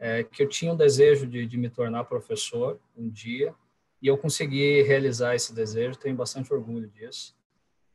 é, 0.05 0.23
que 0.23 0.43
eu 0.43 0.47
tinha 0.47 0.71
um 0.71 0.77
desejo 0.77 1.27
de, 1.27 1.47
de 1.47 1.57
me 1.57 1.71
tornar 1.71 2.05
professor 2.05 2.79
um 2.95 3.09
dia, 3.09 3.55
e 4.03 4.07
eu 4.07 4.19
consegui 4.19 4.83
realizar 4.83 5.35
esse 5.35 5.55
desejo, 5.55 5.99
tenho 5.99 6.15
bastante 6.15 6.53
orgulho 6.53 6.87
disso. 6.91 7.35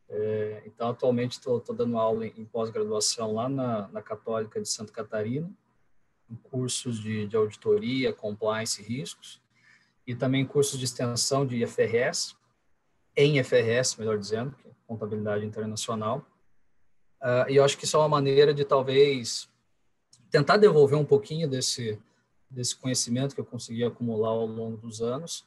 É, 0.08 0.60
então, 0.66 0.88
atualmente 0.88 1.38
estou 1.38 1.62
dando 1.72 1.96
aula 1.96 2.26
em, 2.26 2.34
em 2.36 2.44
pós-graduação 2.44 3.32
lá 3.32 3.48
na, 3.48 3.86
na 3.92 4.02
Católica 4.02 4.60
de 4.60 4.68
Santa 4.68 4.92
Catarina, 4.92 5.48
cursos 6.42 6.98
de, 6.98 7.28
de 7.28 7.36
auditoria, 7.36 8.12
compliance 8.12 8.82
e 8.82 8.84
riscos, 8.84 9.40
e 10.04 10.12
também 10.12 10.44
cursos 10.44 10.80
de 10.80 10.86
extensão 10.86 11.46
de 11.46 11.62
IFRS, 11.62 12.34
em 13.16 13.38
IFRS, 13.38 13.96
melhor 14.00 14.18
dizendo, 14.18 14.52
é 14.66 14.70
contabilidade 14.84 15.46
internacional. 15.46 16.26
Uh, 17.22 17.50
e 17.50 17.54
eu 17.54 17.64
acho 17.64 17.78
que 17.78 17.84
isso 17.84 17.96
é 17.96 18.00
uma 18.00 18.08
maneira 18.08 18.52
de 18.52 18.64
talvez 18.64 19.49
tentar 20.30 20.56
devolver 20.56 20.98
um 20.98 21.04
pouquinho 21.04 21.48
desse 21.48 21.98
desse 22.50 22.74
conhecimento 22.74 23.34
que 23.34 23.40
eu 23.40 23.44
consegui 23.44 23.84
acumular 23.84 24.30
ao 24.30 24.44
longo 24.44 24.76
dos 24.76 25.00
anos 25.00 25.46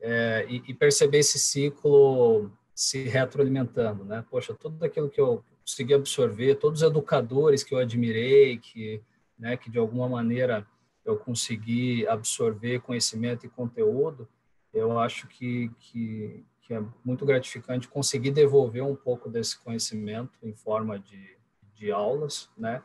é, 0.00 0.46
e, 0.48 0.62
e, 0.68 0.72
perceber 0.72 1.18
esse 1.18 1.38
ciclo 1.38 2.50
se 2.74 3.02
retroalimentando, 3.02 4.04
né? 4.04 4.24
Poxa, 4.30 4.54
tudo 4.54 4.82
aquilo 4.82 5.10
que 5.10 5.20
eu 5.20 5.44
consegui 5.60 5.92
absorver, 5.92 6.54
todos 6.54 6.80
os 6.80 6.88
educadores 6.88 7.62
que 7.62 7.74
eu 7.74 7.78
admirei, 7.78 8.56
que 8.56 9.02
né, 9.38 9.56
que 9.56 9.70
de 9.70 9.78
alguma 9.78 10.08
maneira 10.08 10.66
eu 11.04 11.16
consegui 11.16 12.06
absorver 12.08 12.80
conhecimento 12.80 13.46
e 13.46 13.48
conteúdo, 13.48 14.28
eu 14.74 14.98
acho 14.98 15.28
que, 15.28 15.70
que, 15.78 16.44
que 16.60 16.74
é 16.74 16.82
muito 17.04 17.24
gratificante 17.24 17.88
conseguir 17.88 18.30
devolver 18.30 18.82
um 18.82 18.96
pouco 18.96 19.28
desse 19.30 19.58
conhecimento 19.58 20.38
em 20.42 20.52
forma 20.52 20.98
de, 20.98 21.36
de 21.74 21.92
aulas, 21.92 22.50
né? 22.56 22.82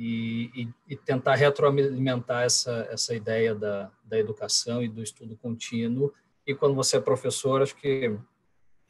E, 0.00 0.70
e, 0.88 0.96
tentar 0.96 1.34
retroalimentar 1.34 2.44
essa, 2.44 2.86
essa 2.88 3.16
ideia 3.16 3.52
da, 3.52 3.90
da 4.04 4.16
educação 4.16 4.80
e 4.80 4.88
do 4.88 5.02
estudo 5.02 5.36
contínuo. 5.36 6.12
E 6.46 6.54
quando 6.54 6.76
você 6.76 6.98
é 6.98 7.00
professor, 7.00 7.62
acho 7.62 7.74
que 7.74 8.16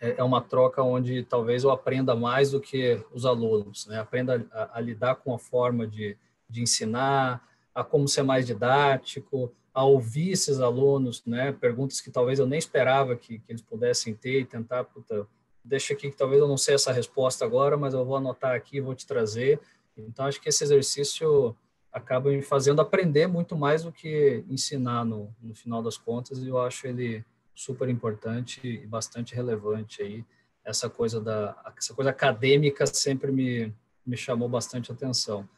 é, 0.00 0.16
é 0.18 0.22
uma 0.22 0.40
troca 0.40 0.82
onde 0.82 1.22
talvez 1.22 1.64
eu 1.64 1.70
aprenda 1.70 2.14
mais 2.14 2.50
do 2.50 2.60
que 2.60 3.02
os 3.12 3.24
alunos, 3.24 3.86
né? 3.86 3.98
Aprenda 3.98 4.46
a, 4.52 4.78
a 4.78 4.80
lidar 4.80 5.16
com 5.16 5.34
a 5.34 5.38
forma 5.38 5.86
de, 5.86 6.16
de 6.48 6.62
ensinar, 6.62 7.42
a 7.74 7.82
como 7.82 8.06
ser 8.06 8.22
mais 8.22 8.46
didático, 8.46 9.52
a 9.72 9.84
ouvir 9.84 10.32
esses 10.32 10.60
alunos, 10.60 11.24
né? 11.24 11.52
Perguntas 11.52 12.00
que 12.00 12.10
talvez 12.10 12.38
eu 12.38 12.46
nem 12.46 12.58
esperava 12.58 13.16
que, 13.16 13.38
que 13.38 13.52
eles 13.52 13.62
pudessem 13.62 14.14
ter 14.14 14.40
e 14.40 14.44
tentar, 14.44 14.84
puta, 14.84 15.26
deixa 15.64 15.92
aqui 15.92 16.10
que 16.10 16.16
talvez 16.16 16.40
eu 16.40 16.48
não 16.48 16.56
sei 16.56 16.74
essa 16.74 16.92
resposta 16.92 17.44
agora, 17.44 17.76
mas 17.76 17.94
eu 17.94 18.04
vou 18.04 18.16
anotar 18.16 18.54
aqui 18.54 18.80
vou 18.80 18.94
te 18.94 19.06
trazer. 19.06 19.60
Então, 20.06 20.26
acho 20.26 20.40
que 20.40 20.48
esse 20.48 20.62
exercício 20.62 21.56
acaba 21.92 22.30
me 22.30 22.42
fazendo 22.42 22.80
aprender 22.80 23.26
muito 23.26 23.56
mais 23.56 23.82
do 23.82 23.92
que 23.92 24.44
ensinar 24.48 25.04
no, 25.04 25.34
no 25.40 25.54
final 25.54 25.82
das 25.82 25.96
contas, 25.96 26.38
e 26.38 26.48
eu 26.48 26.60
acho 26.60 26.86
ele 26.86 27.24
super 27.54 27.88
importante 27.88 28.60
e 28.64 28.86
bastante 28.86 29.34
relevante 29.34 30.02
aí. 30.02 30.24
Essa 30.64 30.88
coisa 30.88 31.20
da 31.20 31.56
essa 31.76 31.94
coisa 31.94 32.10
acadêmica 32.10 32.86
sempre 32.86 33.32
me, 33.32 33.74
me 34.06 34.16
chamou 34.16 34.48
bastante 34.48 34.92
atenção. 34.92 35.48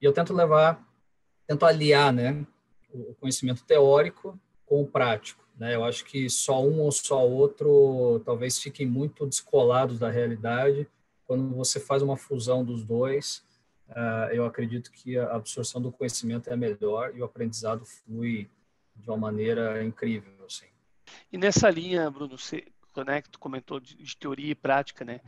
E 0.00 0.04
eu 0.04 0.12
tento 0.12 0.34
levar, 0.34 0.84
tento 1.46 1.64
aliar, 1.64 2.12
né, 2.12 2.44
o 2.92 3.14
conhecimento 3.14 3.64
teórico 3.64 4.38
com 4.66 4.82
o 4.82 4.86
prático. 4.86 5.42
Né? 5.56 5.74
Eu 5.74 5.84
acho 5.84 6.04
que 6.04 6.28
só 6.28 6.62
um 6.62 6.80
ou 6.80 6.92
só 6.92 7.26
outro 7.26 8.20
talvez 8.24 8.58
fiquem 8.58 8.86
muito 8.86 9.26
descolados 9.26 9.98
da 9.98 10.10
realidade. 10.10 10.88
Quando 11.26 11.54
você 11.54 11.80
faz 11.80 12.02
uma 12.02 12.16
fusão 12.16 12.64
dos 12.64 12.84
dois, 12.84 13.42
uh, 13.90 14.32
eu 14.32 14.44
acredito 14.44 14.90
que 14.90 15.18
a 15.18 15.34
absorção 15.34 15.80
do 15.80 15.92
conhecimento 15.92 16.50
é 16.50 16.56
melhor 16.56 17.14
e 17.14 17.20
o 17.20 17.24
aprendizado 17.24 17.84
flui 17.84 18.50
de 18.96 19.08
uma 19.08 19.16
maneira 19.16 19.82
incrível. 19.84 20.32
Assim. 20.46 20.66
E 21.32 21.38
nessa 21.38 21.70
linha, 21.70 22.10
Bruno, 22.10 22.38
você 22.38 22.66
conecta, 22.92 23.30
né, 23.30 23.38
comentou 23.38 23.78
de, 23.78 23.96
de 23.96 24.16
teoria 24.16 24.50
e 24.50 24.54
prática, 24.54 25.04
né? 25.04 25.20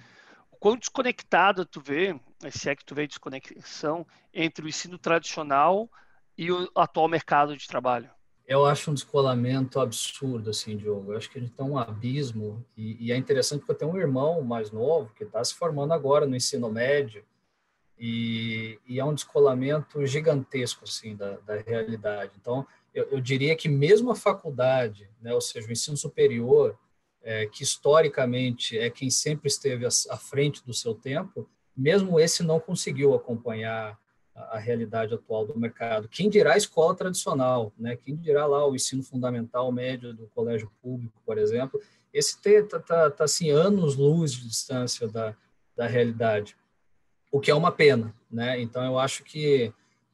quão 0.60 0.76
desconectado 0.76 1.64
tu 1.64 1.80
vê, 1.80 2.14
se 2.50 2.68
é 2.68 2.76
que 2.76 2.84
tu 2.84 2.94
vê 2.94 3.06
desconexão, 3.06 4.06
entre 4.32 4.64
o 4.64 4.68
ensino 4.68 4.98
tradicional 4.98 5.90
e 6.36 6.52
o 6.52 6.70
atual 6.76 7.08
mercado 7.08 7.56
de 7.56 7.66
trabalho? 7.66 8.10
Eu 8.46 8.66
acho 8.66 8.90
um 8.90 8.94
descolamento 8.94 9.80
absurdo, 9.80 10.50
assim, 10.50 10.76
Diogo. 10.76 11.12
Eu 11.12 11.16
acho 11.16 11.30
que 11.30 11.38
a 11.38 11.40
gente 11.40 11.52
tem 11.52 11.64
um 11.64 11.78
abismo, 11.78 12.64
e, 12.76 13.06
e 13.06 13.12
é 13.12 13.16
interessante 13.16 13.60
porque 13.60 13.72
eu 13.72 13.78
tenho 13.78 13.92
um 13.92 13.98
irmão 13.98 14.42
mais 14.42 14.70
novo 14.70 15.14
que 15.14 15.24
está 15.24 15.42
se 15.42 15.54
formando 15.54 15.94
agora 15.94 16.26
no 16.26 16.36
ensino 16.36 16.68
médio, 16.70 17.24
e, 18.00 18.78
e, 18.88 18.98
é 18.98 19.04
um 19.04 19.12
descolamento 19.12 20.06
gigantesco, 20.06 20.84
assim, 20.84 21.14
da, 21.14 21.36
da 21.46 21.56
realidade. 21.56 22.32
Então, 22.40 22.66
eu, 22.94 23.04
eu 23.10 23.20
diria 23.20 23.54
que 23.54 23.68
mesmo 23.68 24.10
a 24.10 24.16
faculdade, 24.16 25.08
né, 25.20 25.34
ou 25.34 25.40
seja, 25.40 25.68
o 25.68 25.72
ensino 25.72 25.98
superior, 25.98 26.78
é, 27.22 27.44
que 27.44 27.62
historicamente 27.62 28.78
é 28.78 28.88
quem 28.88 29.10
sempre 29.10 29.48
esteve 29.48 29.84
à 29.86 30.16
frente 30.16 30.64
do 30.64 30.72
seu 30.72 30.94
tempo, 30.94 31.46
mesmo 31.76 32.18
esse 32.18 32.42
não 32.42 32.58
conseguiu 32.58 33.14
acompanhar 33.14 33.98
a, 34.34 34.58
realidade 34.58 35.12
atual 35.12 35.46
do 35.46 35.58
mercado. 35.58 36.08
Quem 36.08 36.30
dirá 36.30 36.54
a 36.54 36.58
escola 36.58 36.94
tradicional, 36.94 37.72
né? 37.78 37.96
Quem 37.96 38.16
dirá 38.16 38.46
lá 38.46 38.66
o 38.66 38.74
ensino 38.74 39.02
fundamental 39.02 39.70
médio 39.70 40.14
do 40.14 40.26
colégio 40.28 40.70
público, 40.82 41.20
por 41.26 41.36
exemplo, 41.36 41.80
esse 42.12 42.36
está 42.44 42.78
tá, 42.80 43.10
tá, 43.10 43.24
assim 43.24 43.50
anos 43.50 43.96
luz 43.96 44.32
de 44.32 44.48
distância 44.48 45.06
da, 45.06 45.36
da 45.76 45.86
realidade, 45.86 46.56
o 47.30 47.40
que 47.40 47.50
é 47.50 47.54
uma 47.54 47.70
pena, 47.70 48.14
né? 48.30 48.60
Então 48.60 48.84
eu 48.84 48.98
acho 48.98 49.22
que 49.24 49.72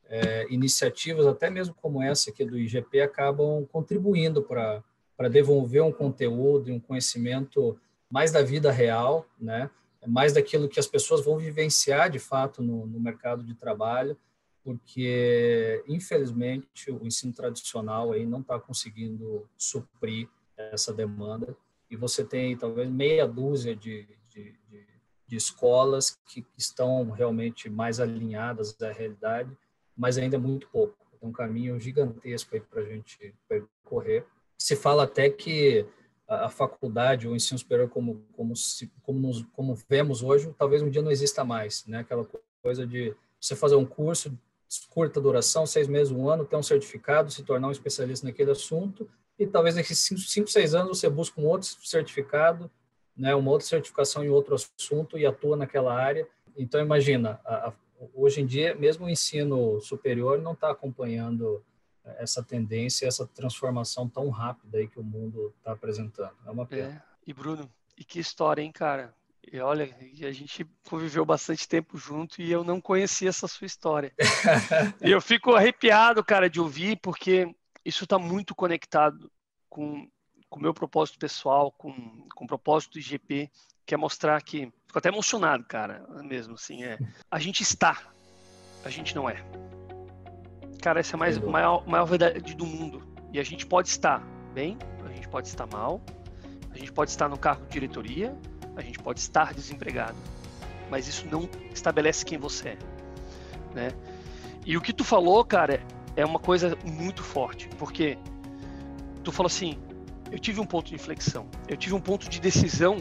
é, 0.08 0.46
iniciativas 0.50 1.26
até 1.26 1.50
mesmo 1.50 1.74
como 1.74 2.02
essa 2.02 2.30
aqui 2.30 2.44
do 2.44 2.58
IGP 2.58 3.00
acabam 3.00 3.66
contribuindo 3.66 4.42
para 4.42 5.28
devolver 5.30 5.82
um 5.82 5.92
conteúdo 5.92 6.70
e 6.70 6.72
um 6.72 6.80
conhecimento 6.80 7.78
mais 8.10 8.30
da 8.30 8.42
vida 8.42 8.70
real, 8.70 9.26
né? 9.40 9.70
mais 10.06 10.32
daquilo 10.32 10.68
que 10.68 10.78
as 10.78 10.86
pessoas 10.86 11.24
vão 11.24 11.36
vivenciar 11.36 12.08
de 12.08 12.18
fato 12.18 12.62
no, 12.62 12.86
no 12.86 13.00
mercado 13.00 13.42
de 13.42 13.54
trabalho, 13.54 14.16
porque 14.62 15.82
infelizmente 15.88 16.90
o 16.90 17.04
ensino 17.06 17.32
tradicional 17.32 18.12
aí 18.12 18.24
não 18.24 18.40
está 18.40 18.58
conseguindo 18.58 19.48
suprir 19.56 20.28
essa 20.56 20.92
demanda 20.92 21.56
e 21.90 21.96
você 21.96 22.24
tem 22.24 22.56
talvez 22.56 22.88
meia 22.88 23.26
dúzia 23.26 23.74
de, 23.74 24.08
de, 25.26 25.36
escolas 25.36 26.18
que 26.26 26.44
estão 26.56 27.10
realmente 27.10 27.68
mais 27.68 28.00
alinhadas 28.00 28.76
à 28.80 28.90
realidade, 28.90 29.50
mas 29.96 30.18
ainda 30.18 30.36
é 30.36 30.38
muito 30.38 30.68
pouco. 30.68 30.94
É 31.20 31.26
um 31.26 31.32
caminho 31.32 31.78
gigantesco 31.80 32.54
aí 32.54 32.60
para 32.60 32.82
a 32.82 32.84
gente 32.84 33.34
percorrer 33.48 34.24
se 34.58 34.74
fala 34.74 35.04
até 35.04 35.28
que 35.28 35.86
a, 36.28 36.48
faculdade, 36.48 37.28
o 37.28 37.36
ensino 37.36 37.58
superior 37.58 37.88
como 37.88 38.24
como 38.32 38.56
se, 38.56 38.90
como, 39.02 39.46
como 39.52 39.78
vemos 39.88 40.22
hoje, 40.22 40.52
talvez 40.58 40.82
um 40.82 40.90
dia 40.90 41.02
não 41.02 41.10
exista 41.10 41.44
mais, 41.44 41.84
né? 41.86 42.00
Aquela 42.00 42.26
coisa 42.62 42.86
de 42.86 43.14
você 43.40 43.54
fazer 43.54 43.76
um 43.76 43.84
curso 43.84 44.36
curta 44.90 45.20
duração, 45.20 45.64
seis 45.64 45.86
meses, 45.86 46.12
um 46.12 46.28
ano, 46.28 46.44
ter 46.44 46.56
um 46.56 46.62
certificado, 46.62 47.30
se 47.30 47.44
tornar 47.44 47.68
um 47.68 47.72
especialista 47.72 48.26
naquele 48.26 48.50
assunto 48.50 49.08
e 49.38 49.46
talvez 49.46 49.76
daqui 49.76 49.94
cinco, 49.94 50.20
cinco 50.20 50.50
seis 50.50 50.74
anos 50.74 50.98
você 50.98 51.08
busca 51.08 51.40
um 51.40 51.46
outro 51.46 51.68
certificado, 51.82 52.68
né? 53.16 53.34
Uma 53.34 53.50
outra 53.50 53.66
certificação 53.66 54.24
em 54.24 54.28
outro 54.28 54.54
assunto 54.54 55.18
e 55.18 55.24
atua 55.24 55.56
naquela 55.56 55.94
área. 55.94 56.28
Então 56.56 56.80
imagina, 56.80 57.40
a, 57.44 57.68
a, 57.68 57.72
hoje 58.14 58.40
em 58.40 58.46
dia 58.46 58.74
mesmo 58.74 59.06
o 59.06 59.10
ensino 59.10 59.80
superior 59.80 60.40
não 60.40 60.52
está 60.52 60.70
acompanhando 60.70 61.64
essa 62.18 62.42
tendência, 62.42 63.06
essa 63.06 63.26
transformação 63.26 64.08
tão 64.08 64.30
rápida 64.30 64.78
aí 64.78 64.86
que 64.86 65.00
o 65.00 65.04
mundo 65.04 65.52
está 65.58 65.72
apresentando. 65.72 66.34
É 66.46 66.50
uma 66.50 66.66
pena. 66.66 67.02
É. 67.02 67.16
E 67.26 67.32
Bruno, 67.32 67.68
e 67.96 68.04
que 68.04 68.20
história, 68.20 68.62
hein, 68.62 68.70
cara? 68.70 69.14
E 69.50 69.58
olha, 69.60 69.96
a 70.22 70.32
gente 70.32 70.66
conviveu 70.88 71.24
bastante 71.24 71.68
tempo 71.68 71.96
junto 71.96 72.42
e 72.42 72.50
eu 72.50 72.64
não 72.64 72.80
conhecia 72.80 73.28
essa 73.28 73.46
sua 73.46 73.66
história. 73.66 74.12
e 75.02 75.10
eu 75.10 75.20
fico 75.20 75.54
arrepiado, 75.54 76.24
cara, 76.24 76.50
de 76.50 76.60
ouvir, 76.60 76.98
porque 77.00 77.54
isso 77.84 78.04
está 78.04 78.18
muito 78.18 78.54
conectado 78.54 79.30
com, 79.68 80.08
com 80.48 80.58
o 80.58 80.62
meu 80.62 80.72
propósito 80.72 81.18
pessoal, 81.18 81.70
com, 81.72 81.92
com 82.34 82.44
o 82.44 82.46
propósito 82.46 82.92
do 82.92 82.98
IGP, 82.98 83.50
que 83.84 83.94
é 83.94 83.96
mostrar 83.96 84.40
que. 84.42 84.72
Fico 84.86 84.98
até 84.98 85.08
emocionado, 85.08 85.64
cara, 85.64 86.06
mesmo 86.22 86.54
assim. 86.54 86.84
É, 86.84 86.98
a 87.30 87.38
gente 87.38 87.62
está, 87.62 87.98
a 88.84 88.90
gente 88.90 89.14
não 89.14 89.28
é. 89.28 89.36
Cara, 90.80 91.00
essa 91.00 91.14
é 91.14 91.16
a 91.16 91.18
mais, 91.18 91.38
maior, 91.38 91.86
maior 91.86 92.04
verdade 92.04 92.54
do 92.54 92.66
mundo. 92.66 93.02
E 93.32 93.38
a 93.38 93.42
gente 93.42 93.66
pode 93.66 93.88
estar 93.88 94.20
bem, 94.54 94.78
a 95.04 95.12
gente 95.12 95.28
pode 95.28 95.48
estar 95.48 95.66
mal, 95.66 96.00
a 96.70 96.78
gente 96.78 96.92
pode 96.92 97.10
estar 97.10 97.28
no 97.28 97.38
cargo 97.38 97.64
de 97.66 97.72
diretoria, 97.72 98.36
a 98.76 98.82
gente 98.82 98.98
pode 98.98 99.20
estar 99.20 99.52
desempregado. 99.52 100.16
Mas 100.90 101.08
isso 101.08 101.26
não 101.26 101.48
estabelece 101.72 102.24
quem 102.24 102.38
você 102.38 102.70
é. 102.70 102.78
Né? 103.74 103.88
E 104.64 104.76
o 104.76 104.80
que 104.80 104.92
tu 104.92 105.04
falou, 105.04 105.44
cara, 105.44 105.82
é 106.14 106.24
uma 106.24 106.38
coisa 106.38 106.76
muito 106.84 107.22
forte, 107.22 107.68
porque 107.78 108.16
tu 109.22 109.30
falou 109.30 109.48
assim, 109.48 109.78
eu 110.30 110.38
tive 110.38 110.60
um 110.60 110.66
ponto 110.66 110.88
de 110.88 110.94
inflexão, 110.94 111.46
eu 111.68 111.76
tive 111.76 111.94
um 111.94 112.00
ponto 112.00 112.28
de 112.28 112.40
decisão 112.40 112.96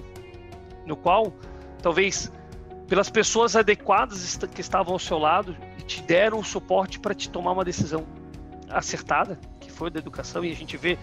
no 0.86 0.96
qual 0.96 1.34
talvez 1.82 2.32
pelas 2.88 3.10
pessoas 3.10 3.56
adequadas 3.56 4.38
que 4.54 4.62
estavam 4.62 4.94
ao 4.94 5.00
seu 5.00 5.18
lado 5.18 5.56
e 5.78 5.82
te 5.82 6.02
deram 6.02 6.40
o 6.40 6.44
suporte 6.44 7.00
para 7.00 7.14
te 7.14 7.30
tomar 7.30 7.52
uma 7.52 7.66
decisão 7.66 8.06
acertada, 8.70 9.40
que 9.60 9.72
foi 9.72 9.90
da 9.90 10.00
educação, 10.00 10.44
e 10.44 10.52
a 10.52 10.56
gente 10.56 10.78
vê 10.78 10.98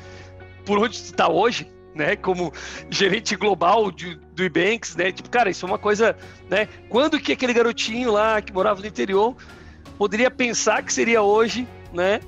por 0.64 0.78
onde 0.78 0.96
está 0.96 1.28
hoje, 1.28 1.68
né, 1.94 2.16
como 2.16 2.52
gerente 2.88 3.36
global 3.36 3.90
de, 3.90 4.14
do 4.34 4.42
Ebanks, 4.42 4.96
né, 4.96 5.12
tipo, 5.12 5.28
cara, 5.28 5.50
isso 5.50 5.66
é 5.66 5.68
uma 5.68 5.78
coisa, 5.78 6.16
né, 6.48 6.68
quando 6.88 7.20
que 7.20 7.32
aquele 7.32 7.52
garotinho 7.52 8.12
lá 8.12 8.40
que 8.40 8.52
morava 8.52 8.80
no 8.80 8.86
interior 8.86 9.36
poderia 9.98 10.30
pensar 10.30 10.82
que 10.82 10.92
seria 10.92 11.22
hoje, 11.22 11.66
né, 11.92 12.20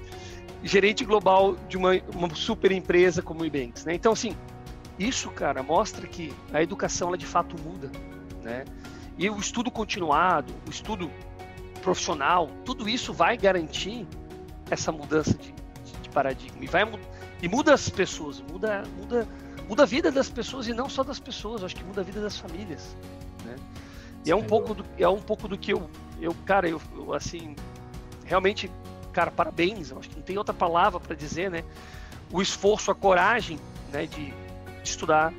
gerente 0.65 1.05
global 1.05 1.57
de 1.69 1.77
uma, 1.77 1.93
uma 2.15 2.35
super 2.35 2.73
empresa 2.73 3.23
como 3.23 3.43
o 3.43 3.47
Ebanks, 3.47 3.85
né? 3.85 3.95
Então, 3.95 4.13
assim, 4.13 4.35
isso, 4.99 5.31
cara, 5.31 5.63
mostra 5.63 6.07
que 6.07 6.33
a 6.53 6.63
educação, 6.63 7.09
ela 7.09 7.19
de 7.19 7.27
fato 7.27 7.57
muda, 7.63 7.91
né? 8.43 8.65
E 9.19 9.29
o 9.29 9.39
estudo 9.39 9.71
continuado, 9.71 10.53
o 10.67 10.71
estudo 10.71 11.11
profissional, 11.83 12.49
tudo 12.65 12.89
isso 12.89 13.13
vai 13.13 13.37
garantir 13.37 14.07
essa 14.71 14.91
mudança 14.91 15.35
de, 15.35 15.53
de, 15.53 15.93
de 16.03 16.09
paradigma 16.09 16.65
e 16.65 16.67
vai 16.67 16.83
e 17.43 17.49
muda 17.49 17.75
as 17.75 17.91
pessoas, 17.91 18.41
muda, 18.41 18.85
muda, 18.97 19.29
muda 19.69 19.83
a 19.83 19.87
vida 19.87 20.11
das 20.11 20.31
pessoas 20.31 20.67
e 20.67 20.73
não 20.73 20.89
só 20.89 21.05
das 21.05 21.21
pessoas, 21.21 21.63
acho 21.63 21.77
que 21.77 21.85
muda 21.85 22.01
a 22.01 22.05
vida 22.05 22.21
das 22.21 22.39
famílias, 22.39 22.97
né? 23.45 23.57
E 24.25 24.31
é 24.31 24.37
um 24.37 24.43
pouco 24.43 24.75
do, 24.75 24.85
é 24.99 25.07
um 25.07 25.21
pouco 25.21 25.47
do 25.47 25.59
que 25.59 25.73
eu, 25.73 25.91
eu 26.19 26.35
cara, 26.47 26.67
eu, 26.67 26.81
eu 26.97 27.13
assim, 27.13 27.55
realmente 28.25 28.71
cara, 29.15 29.31
parabéns, 29.31 29.91
eu 29.91 29.99
acho 29.99 30.11
que 30.11 30.17
não 30.17 30.23
tem 30.23 30.37
outra 30.37 30.53
palavra 30.53 30.99
para 30.99 31.15
dizer, 31.15 31.51
né? 31.51 31.65
O 32.31 32.43
esforço, 32.43 32.91
a 32.91 32.95
coragem, 32.95 33.59
né, 33.93 34.07
de, 34.07 34.27
de 34.27 34.35
estudar, 34.83 35.33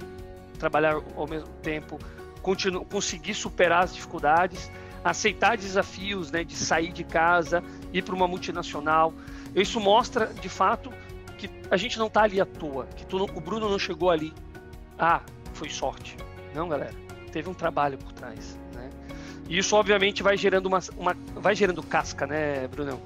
trabalhar 0.58 0.96
ao 1.16 1.28
mesmo 1.28 1.50
tempo, 1.62 2.00
continuar, 2.42 2.86
conseguir 2.86 3.34
superar 3.34 3.84
as 3.84 3.94
dificuldades, 3.94 4.72
aceitar 5.04 5.58
desafios, 5.58 6.32
né, 6.32 6.44
de 6.44 6.56
sair 6.56 6.92
de 6.94 7.04
casa, 7.04 7.62
ir 7.94 8.02
para 8.02 8.16
uma 8.16 8.28
multinacional. 8.28 9.14
Isso 9.54 9.80
mostra, 9.80 10.28
de 10.28 10.50
fato, 10.50 10.92
que 11.38 11.50
a 11.70 11.76
gente 11.76 12.00
não 12.00 12.08
está 12.08 12.24
ali 12.24 12.40
à 12.40 12.46
toa, 12.46 12.86
que 12.96 13.06
tu, 13.06 13.24
o 13.24 13.42
Bruno 13.42 13.70
não 13.70 13.78
chegou 13.78 14.10
ali. 14.10 14.34
Ah, 14.98 15.22
foi 15.54 15.70
sorte. 15.70 16.16
Não, 16.54 16.70
galera, 16.70 16.94
teve 17.32 17.50
um 17.50 17.54
trabalho 17.54 17.98
por 17.98 18.14
trás, 18.14 18.58
né? 18.74 18.90
E 19.50 19.58
isso 19.58 19.76
obviamente 19.76 20.24
vai 20.24 20.38
gerando 20.38 20.68
uma, 20.68 20.80
uma 20.98 21.14
vai 21.36 21.54
gerando 21.54 21.84
casca, 21.84 22.26
né, 22.26 22.68
Brunão? 22.70 23.02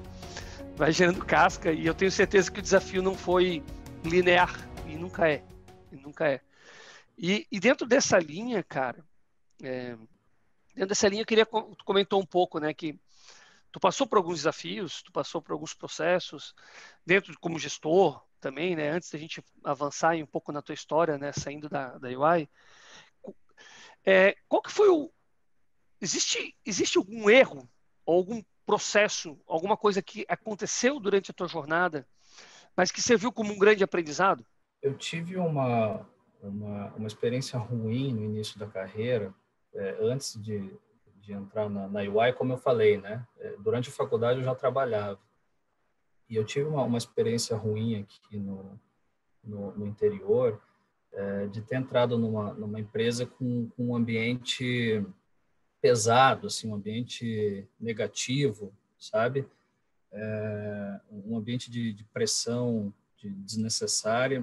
Vai 0.80 0.92
gerando 0.92 1.22
casca 1.22 1.70
e 1.70 1.84
eu 1.84 1.94
tenho 1.94 2.10
certeza 2.10 2.50
que 2.50 2.58
o 2.58 2.62
desafio 2.62 3.02
não 3.02 3.14
foi 3.14 3.62
linear 4.02 4.50
e 4.86 4.96
nunca 4.96 5.28
é, 5.30 5.44
e 5.92 5.96
nunca 5.96 6.26
é. 6.26 6.40
E, 7.18 7.46
e 7.52 7.60
dentro 7.60 7.86
dessa 7.86 8.18
linha, 8.18 8.62
cara, 8.62 9.04
é, 9.62 9.94
dentro 10.74 10.88
dessa 10.88 11.06
linha 11.06 11.20
eu 11.20 11.26
queria 11.26 11.44
tu 11.44 11.84
comentou 11.84 12.18
um 12.18 12.24
pouco, 12.24 12.58
né, 12.58 12.72
que 12.72 12.98
tu 13.70 13.78
passou 13.78 14.06
por 14.06 14.16
alguns 14.16 14.38
desafios, 14.38 15.02
tu 15.02 15.12
passou 15.12 15.42
por 15.42 15.52
alguns 15.52 15.74
processos 15.74 16.54
dentro 17.04 17.38
como 17.40 17.58
gestor 17.58 18.24
também, 18.40 18.74
né, 18.74 18.88
antes 18.88 19.10
da 19.10 19.18
gente 19.18 19.44
avançar 19.62 20.16
um 20.16 20.24
pouco 20.24 20.50
na 20.50 20.62
tua 20.62 20.74
história, 20.74 21.18
né, 21.18 21.30
saindo 21.30 21.68
da, 21.68 21.98
da 21.98 22.08
UI, 22.08 22.48
é, 24.02 24.34
qual 24.48 24.62
que 24.62 24.72
foi 24.72 24.88
o 24.88 25.12
existe 26.00 26.56
existe 26.64 26.96
algum 26.96 27.28
erro 27.28 27.68
ou 28.06 28.16
algum 28.16 28.42
processo, 28.70 29.36
alguma 29.48 29.76
coisa 29.76 30.00
que 30.00 30.24
aconteceu 30.28 31.00
durante 31.00 31.32
a 31.32 31.34
tua 31.34 31.48
jornada, 31.48 32.06
mas 32.76 32.92
que 32.92 33.02
serviu 33.02 33.32
como 33.32 33.52
um 33.52 33.58
grande 33.58 33.82
aprendizado? 33.82 34.46
Eu 34.80 34.96
tive 34.96 35.36
uma, 35.36 36.06
uma, 36.40 36.92
uma 36.94 37.06
experiência 37.08 37.58
ruim 37.58 38.14
no 38.14 38.22
início 38.22 38.60
da 38.60 38.68
carreira, 38.68 39.34
é, 39.74 39.98
antes 40.00 40.40
de, 40.40 40.72
de 41.16 41.32
entrar 41.32 41.68
na, 41.68 41.88
na 41.88 41.98
UI, 42.02 42.32
como 42.34 42.52
eu 42.52 42.58
falei, 42.58 42.96
né? 42.96 43.26
É, 43.40 43.56
durante 43.58 43.88
a 43.88 43.92
faculdade 43.92 44.38
eu 44.38 44.44
já 44.44 44.54
trabalhava. 44.54 45.18
E 46.28 46.36
eu 46.36 46.44
tive 46.44 46.68
uma, 46.68 46.84
uma 46.84 46.98
experiência 46.98 47.56
ruim 47.56 47.96
aqui 47.96 48.38
no, 48.38 48.80
no, 49.42 49.72
no 49.72 49.84
interior, 49.84 50.62
é, 51.12 51.48
de 51.48 51.60
ter 51.60 51.74
entrado 51.74 52.16
numa, 52.16 52.54
numa 52.54 52.78
empresa 52.78 53.26
com, 53.26 53.68
com 53.70 53.88
um 53.88 53.96
ambiente 53.96 55.04
pesado, 55.80 56.46
assim, 56.46 56.68
um 56.68 56.74
ambiente 56.74 57.66
negativo, 57.78 58.72
sabe? 58.98 59.46
É, 60.12 61.00
um 61.10 61.36
ambiente 61.36 61.70
de, 61.70 61.92
de 61.92 62.04
pressão 62.04 62.92
de 63.16 63.30
desnecessária. 63.30 64.42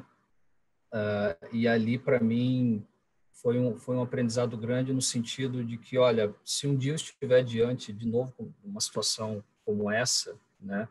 Uh, 0.92 1.48
e 1.52 1.68
ali, 1.68 1.98
para 1.98 2.20
mim, 2.20 2.86
foi 3.34 3.60
um, 3.60 3.78
foi 3.78 3.96
um 3.96 4.02
aprendizado 4.02 4.58
grande 4.58 4.94
no 4.94 5.02
sentido 5.02 5.64
de 5.64 5.78
que, 5.78 5.98
olha, 5.98 6.34
se 6.44 6.68
um 6.68 6.76
dia 6.76 6.92
eu 6.92 6.96
estiver 6.96 7.44
diante, 7.44 7.94
de 7.94 8.08
novo, 8.08 8.34
uma 8.64 8.80
situação 8.80 9.44
como 9.66 9.92
essa, 9.92 10.36
né, 10.60 10.88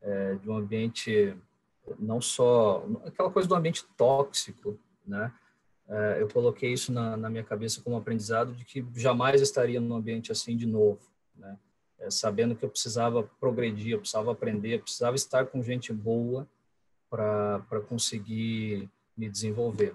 é, 0.00 0.34
de 0.36 0.48
um 0.48 0.56
ambiente 0.56 1.36
não 1.98 2.20
só 2.20 2.86
aquela 3.04 3.30
coisa 3.30 3.48
do 3.48 3.54
ambiente 3.54 3.84
tóxico, 3.96 4.78
né, 5.04 5.32
eu 6.20 6.28
coloquei 6.28 6.72
isso 6.72 6.92
na, 6.92 7.16
na, 7.16 7.28
minha 7.28 7.42
cabeça 7.42 7.80
como 7.82 7.96
aprendizado 7.96 8.52
de 8.54 8.64
que 8.64 8.86
jamais 8.94 9.40
estaria 9.40 9.80
num 9.80 9.96
ambiente 9.96 10.30
assim 10.30 10.56
de 10.56 10.66
novo, 10.66 11.00
né? 11.34 11.58
É, 11.98 12.10
sabendo 12.10 12.56
que 12.56 12.64
eu 12.64 12.68
precisava 12.70 13.22
progredir, 13.38 13.92
eu 13.92 13.98
precisava 13.98 14.32
aprender, 14.32 14.76
eu 14.76 14.80
precisava 14.80 15.16
estar 15.16 15.46
com 15.46 15.62
gente 15.62 15.92
boa 15.92 16.48
para 17.10 17.80
conseguir 17.88 18.88
me 19.16 19.28
desenvolver. 19.28 19.94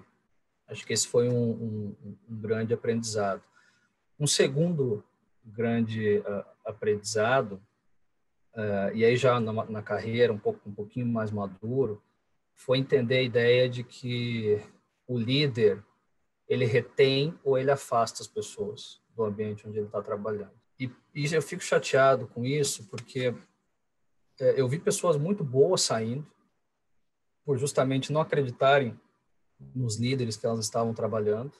Acho 0.68 0.86
que 0.86 0.92
esse 0.92 1.08
foi 1.08 1.28
um, 1.28 1.50
um, 1.50 1.96
um 2.28 2.36
grande 2.36 2.72
aprendizado. 2.74 3.42
Um 4.20 4.26
segundo 4.26 5.02
grande 5.44 6.18
uh, 6.18 6.44
aprendizado, 6.64 7.60
uh, 8.54 8.94
e 8.94 9.04
aí 9.04 9.16
já 9.16 9.40
na, 9.40 9.52
na 9.64 9.82
carreira 9.82 10.32
um 10.32 10.38
pouco 10.38 10.68
um 10.68 10.72
pouquinho 10.72 11.06
mais 11.06 11.30
maduro, 11.30 12.02
foi 12.54 12.78
entender 12.78 13.18
a 13.18 13.22
ideia 13.22 13.68
de 13.68 13.82
que 13.82 14.60
o 15.06 15.18
líder 15.18 15.84
ele 16.48 16.64
retém 16.64 17.38
ou 17.44 17.58
ele 17.58 17.70
afasta 17.70 18.22
as 18.22 18.28
pessoas 18.28 19.00
do 19.14 19.24
ambiente 19.24 19.66
onde 19.66 19.78
ele 19.78 19.86
está 19.86 20.00
trabalhando. 20.02 20.52
E, 20.78 20.90
e, 21.14 21.32
eu 21.32 21.42
fico 21.42 21.62
chateado 21.62 22.26
com 22.28 22.44
isso 22.44 22.84
porque 22.84 23.34
é, 24.38 24.60
eu 24.60 24.68
vi 24.68 24.78
pessoas 24.78 25.16
muito 25.16 25.42
boas 25.42 25.82
saindo 25.82 26.26
por 27.44 27.56
justamente 27.56 28.12
não 28.12 28.20
acreditarem 28.20 28.98
nos 29.74 29.96
líderes 29.96 30.36
que 30.36 30.44
elas 30.44 30.64
estavam 30.64 30.92
trabalhando. 30.92 31.52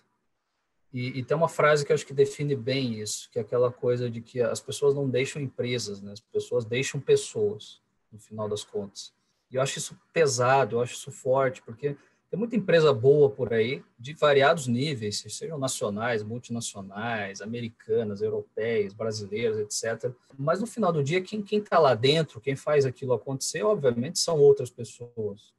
E, 0.93 1.19
e, 1.19 1.25
tem 1.25 1.37
uma 1.37 1.49
frase 1.49 1.85
que 1.85 1.93
eu 1.93 1.95
acho 1.95 2.07
que 2.07 2.13
define 2.13 2.55
bem 2.55 3.01
isso, 3.01 3.31
que 3.31 3.39
é 3.39 3.43
aquela 3.43 3.73
coisa 3.73 4.11
de 4.11 4.21
que 4.21 4.41
as 4.41 4.61
pessoas 4.61 4.95
não 4.95 5.09
deixam 5.09 5.41
empresas, 5.41 6.01
né? 6.01 6.13
as 6.13 6.21
pessoas 6.21 6.65
deixam 6.65 7.01
pessoas, 7.01 7.81
no 8.11 8.19
final 8.19 8.49
das 8.49 8.65
contas. 8.65 9.13
E 9.51 9.57
eu 9.57 9.63
acho 9.63 9.79
isso 9.79 9.99
pesado, 10.13 10.77
eu 10.77 10.81
acho 10.81 10.95
isso 10.95 11.13
forte, 11.13 11.63
porque 11.63 11.97
tem 12.37 12.39
muita 12.39 12.55
empresa 12.57 12.93
boa 12.93 13.30
por 13.30 13.55
aí, 13.55 13.82
de 13.99 14.12
variados 14.12 14.66
níveis, 14.66 15.24
sejam 15.26 15.59
nacionais, 15.59 16.22
multinacionais, 16.22 17.41
americanas, 17.41 18.20
europeias, 18.20 18.93
brasileiras, 18.93 19.59
etc. 19.59 20.12
Mas 20.39 20.61
no 20.61 20.66
final 20.66 20.93
do 20.93 21.03
dia, 21.03 21.22
quem 21.22 21.43
está 21.51 21.78
lá 21.78 21.95
dentro, 21.95 22.39
quem 22.39 22.55
faz 22.55 22.84
aquilo 22.84 23.14
acontecer, 23.14 23.62
obviamente, 23.62 24.18
são 24.18 24.39
outras 24.39 24.68
pessoas. 24.68 25.55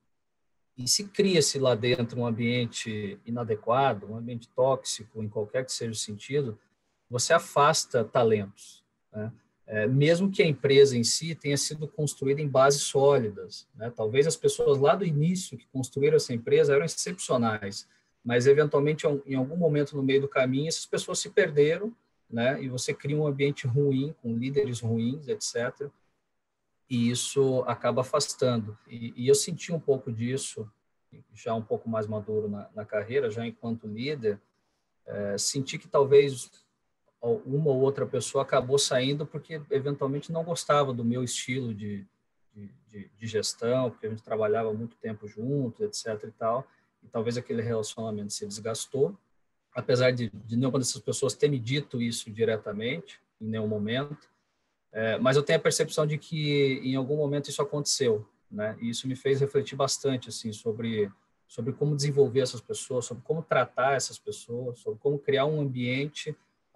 E 0.77 0.87
se 0.87 1.05
cria-se 1.05 1.57
lá 1.57 1.73
dentro 1.73 2.19
um 2.19 2.27
ambiente 2.27 3.19
inadequado, 3.25 4.11
um 4.11 4.15
ambiente 4.15 4.47
tóxico, 4.49 5.23
em 5.23 5.27
qualquer 5.27 5.65
que 5.65 5.71
seja 5.71 5.91
o 5.91 5.95
sentido, 5.95 6.59
você 7.09 7.33
afasta 7.33 8.03
talentos. 8.03 8.83
Né? 9.11 9.31
É, 9.67 9.85
mesmo 9.85 10.31
que 10.31 10.41
a 10.41 10.47
empresa 10.47 10.97
em 10.97 11.03
si 11.03 11.35
tenha 11.35 11.57
sido 11.57 11.87
construída 11.87 12.41
em 12.41 12.47
bases 12.47 12.83
sólidas. 12.83 13.67
Né? 13.75 13.91
Talvez 13.93 14.25
as 14.25 14.37
pessoas 14.37 14.77
lá 14.77 14.95
do 14.95 15.05
início 15.05 15.57
que 15.57 15.67
construíram 15.67 16.15
essa 16.15 16.33
empresa 16.33 16.73
eram 16.73 16.85
excepcionais, 16.85 17.87
mas 18.23 18.47
eventualmente 18.47 19.05
em 19.25 19.35
algum 19.35 19.57
momento 19.57 19.95
no 19.95 20.01
meio 20.01 20.21
do 20.21 20.27
caminho 20.27 20.69
essas 20.69 20.85
pessoas 20.85 21.19
se 21.19 21.29
perderam, 21.29 21.93
né? 22.29 22.61
E 22.61 22.67
você 22.67 22.93
cria 22.93 23.15
um 23.15 23.25
ambiente 23.25 23.65
ruim 23.65 24.13
com 24.21 24.35
líderes 24.35 24.81
ruins, 24.81 25.29
etc. 25.29 25.89
E 26.89 27.09
isso 27.09 27.63
acaba 27.67 28.01
afastando. 28.01 28.77
E, 28.85 29.13
e 29.15 29.27
eu 29.27 29.35
senti 29.35 29.71
um 29.71 29.79
pouco 29.79 30.11
disso 30.11 30.69
já 31.33 31.53
um 31.53 31.61
pouco 31.61 31.89
mais 31.89 32.07
maduro 32.07 32.49
na, 32.49 32.69
na 32.75 32.85
carreira, 32.85 33.29
já 33.29 33.45
enquanto 33.45 33.87
líder, 33.87 34.39
é, 35.05 35.37
senti 35.37 35.77
que 35.77 35.87
talvez 35.87 36.51
uma 37.27 37.69
ou 37.69 37.81
outra 37.81 38.05
pessoa 38.05 38.43
acabou 38.43 38.77
saindo 38.77 39.25
porque 39.25 39.61
eventualmente 39.69 40.31
não 40.31 40.43
gostava 40.43 40.93
do 40.93 41.03
meu 41.03 41.23
estilo 41.23 41.73
de, 41.73 42.05
de, 42.53 43.09
de, 43.17 43.27
gestão, 43.27 43.89
porque 43.89 44.07
a 44.07 44.09
gente 44.09 44.23
trabalhava 44.23 44.73
muito 44.73 44.95
tempo 44.97 45.27
junto, 45.27 45.83
etc. 45.83 46.23
e 46.23 46.31
tal, 46.31 46.67
e 47.03 47.07
talvez 47.07 47.37
aquele 47.37 47.61
relacionamento 47.61 48.33
se 48.33 48.45
desgastou, 48.45 49.17
apesar 49.75 50.11
de, 50.11 50.29
de 50.29 50.55
nenhuma 50.55 50.79
dessas 50.79 51.01
pessoas 51.01 51.33
ter 51.33 51.49
me 51.49 51.59
dito 51.59 52.01
isso 52.01 52.31
diretamente, 52.31 53.19
em 53.39 53.45
nenhum 53.45 53.67
momento, 53.67 54.29
é, 54.91 55.17
mas 55.19 55.37
eu 55.37 55.43
tenho 55.43 55.59
a 55.59 55.61
percepção 55.61 56.07
de 56.07 56.17
que 56.17 56.79
em 56.83 56.95
algum 56.95 57.17
momento 57.17 57.49
isso 57.49 57.61
aconteceu, 57.61 58.27
né? 58.49 58.77
E 58.81 58.89
isso 58.89 59.07
me 59.07 59.15
fez 59.15 59.39
refletir 59.41 59.75
bastante 59.75 60.29
assim 60.29 60.51
sobre 60.51 61.11
sobre 61.47 61.71
como 61.71 61.95
desenvolver 61.95 62.41
essas 62.41 62.59
pessoas, 62.59 63.05
sobre 63.05 63.23
como 63.23 63.41
tratar 63.41 63.93
essas 63.93 64.19
pessoas, 64.19 64.79
sobre 64.79 64.99
como 64.99 65.17
criar 65.17 65.45
um 65.45 65.61
ambiente 65.61 66.35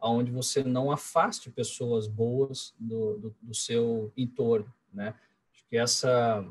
onde 0.10 0.32
você 0.32 0.64
não 0.64 0.92
afaste 0.92 1.52
pessoas 1.52 2.08
boas 2.08 2.74
do, 2.80 3.18
do, 3.18 3.36
do 3.42 3.54
seu 3.54 4.12
entorno, 4.18 4.72
né? 4.94 5.14
Acho 5.54 5.66
que 5.68 5.78
essa 5.78 6.46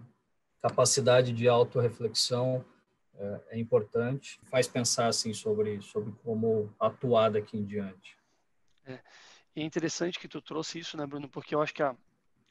capacidade 0.62 1.32
de 1.32 1.48
autorreflexão 1.48 2.64
é, 3.14 3.40
é 3.50 3.58
importante, 3.58 4.38
faz 4.44 4.68
pensar 4.68 5.06
assim 5.06 5.34
sobre 5.34 5.80
sobre 5.82 6.12
como 6.24 6.72
atuar 6.78 7.30
daqui 7.30 7.56
em 7.56 7.64
diante. 7.64 8.16
É, 8.84 9.00
é 9.56 9.62
interessante 9.62 10.18
que 10.18 10.28
tu 10.28 10.40
trouxe 10.40 10.78
isso, 10.78 10.96
né, 10.96 11.06
Bruno? 11.06 11.28
Porque 11.28 11.54
eu 11.54 11.62
acho 11.62 11.74
que 11.74 11.82
a, 11.82 11.94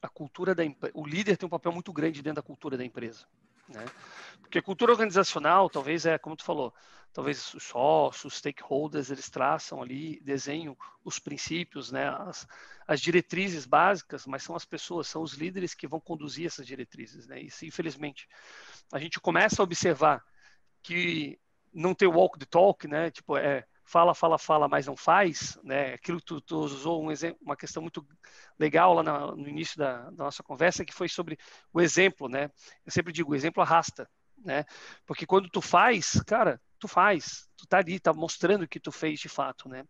a 0.02 0.10
cultura 0.10 0.54
da 0.54 0.64
o 0.94 1.06
líder 1.06 1.38
tem 1.38 1.48
um 1.48 1.50
papel 1.50 1.72
muito 1.72 1.94
grande 1.94 2.22
dentro 2.22 2.42
da 2.42 2.46
cultura 2.46 2.78
da 2.78 2.86
empresa. 2.86 3.26
Né? 3.70 3.86
Porque 4.42 4.62
cultura 4.62 4.92
organizacional, 4.92 5.70
talvez 5.70 6.06
é, 6.06 6.18
como 6.18 6.36
tu 6.36 6.44
falou, 6.44 6.74
talvez 7.14 7.54
os 7.54 7.64
sócios, 7.64 8.26
os 8.26 8.38
stakeholders, 8.38 9.10
eles 9.10 9.30
traçam 9.30 9.82
ali, 9.82 10.20
desenham 10.22 10.78
os 11.04 11.20
princípios, 11.20 11.92
né? 11.92 12.10
as, 12.10 12.48
as 12.88 13.02
diretrizes 13.02 13.66
básicas, 13.66 14.26
mas 14.26 14.44
são 14.44 14.56
as 14.56 14.66
pessoas, 14.66 15.08
são 15.08 15.22
os 15.22 15.34
líderes 15.34 15.74
que 15.74 15.88
vão 15.88 16.00
conduzir 16.00 16.46
essas 16.46 16.66
diretrizes. 16.66 17.28
Né? 17.28 17.42
E, 17.44 17.50
infelizmente, 17.64 18.28
a 18.92 19.00
gente 19.00 19.20
começa 19.20 19.62
a 19.62 19.64
observar 19.64 20.24
que 20.82 21.40
não 21.74 21.94
tem 21.94 22.08
walk 22.08 22.38
the 22.40 22.46
talk, 22.46 22.88
né? 22.88 23.12
Tipo, 23.12 23.38
é, 23.38 23.66
fala, 23.84 24.14
fala, 24.14 24.38
fala, 24.38 24.68
mas 24.68 24.86
não 24.86 24.96
faz, 24.96 25.58
né? 25.64 25.94
Aquilo 25.94 26.20
que 26.20 26.26
tu, 26.26 26.42
tu 26.42 26.58
usou 26.58 27.04
um 27.04 27.12
exemplo, 27.12 27.40
uma 27.42 27.56
questão 27.56 27.82
muito 27.82 28.06
legal 28.58 28.94
lá 28.94 29.04
no, 29.04 29.36
no 29.36 29.48
início 29.48 29.78
da, 29.78 30.10
da, 30.12 30.26
nossa 30.26 30.44
conversa, 30.44 30.86
que 30.86 30.94
foi 30.94 31.10
sobre 31.10 31.38
o 31.74 31.82
exemplo, 31.82 32.28
né? 32.28 32.52
Eu 32.86 32.92
sempre 32.92 33.12
digo, 33.12 33.32
o 33.32 33.36
exemplo 33.36 33.62
arrasta, 33.64 34.10
né? 34.44 34.66
Porque 35.06 35.26
quando 35.26 35.50
tu 35.50 35.62
faz, 35.62 36.22
cara, 36.26 36.62
tu 36.80 36.88
faz, 36.88 37.48
tu 37.58 37.68
tá 37.68 37.78
ali, 37.78 38.00
tá 38.00 38.14
mostrando 38.14 38.68
que 38.68 38.80
tu 38.80 38.92
fez 38.92 39.20
de 39.20 39.30
fato, 39.30 39.68
né? 39.68 39.84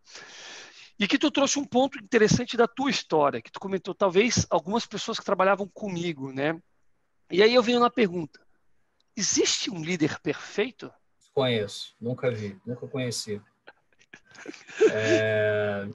E 1.00 1.08
que 1.08 1.18
tu 1.18 1.32
trouxe 1.32 1.58
um 1.58 1.66
ponto 1.66 1.98
interessante 1.98 2.58
da 2.58 2.68
tua 2.68 2.90
história, 2.90 3.42
que 3.42 3.52
tu 3.52 3.60
comentou, 3.60 3.96
talvez 3.96 4.46
algumas 4.50 4.86
pessoas 4.86 5.18
que 5.18 5.26
trabalhavam 5.26 5.68
comigo, 5.68 6.34
né? 6.34 6.60
E 7.32 7.42
aí 7.42 7.54
eu 7.54 7.64
venho 7.64 7.80
na 7.80 7.90
pergunta: 7.90 8.40
existe 9.16 9.72
um 9.72 9.82
líder 9.82 10.20
perfeito? 10.20 10.92
Conheço, 11.34 11.96
nunca 12.02 12.30
vi, 12.32 12.60
nunca 12.66 12.88
conheci. 12.88 13.42
É, 14.94 15.86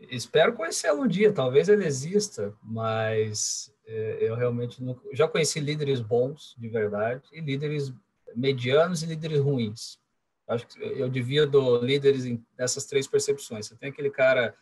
espero 0.00 0.54
conhecê-lo 0.54 1.02
um 1.02 1.08
dia, 1.08 1.32
talvez 1.32 1.68
ele 1.68 1.84
exista, 1.84 2.54
mas 2.62 3.72
é, 3.86 4.18
eu 4.20 4.34
realmente 4.34 4.82
já 5.12 5.26
conheci 5.26 5.60
líderes 5.60 6.00
bons, 6.00 6.54
de 6.58 6.68
verdade, 6.68 7.22
e 7.32 7.40
líderes 7.40 7.92
medianos 8.34 9.02
e 9.02 9.06
líderes 9.06 9.40
ruins. 9.40 9.98
Acho 10.46 10.66
que 10.66 10.80
eu 10.80 11.08
divido 11.08 11.78
líderes 11.78 12.24
em 12.24 12.42
essas 12.56 12.86
três 12.86 13.06
percepções. 13.06 13.66
Você 13.66 13.76
tem 13.76 13.90
aquele 13.90 14.10
cara 14.10 14.54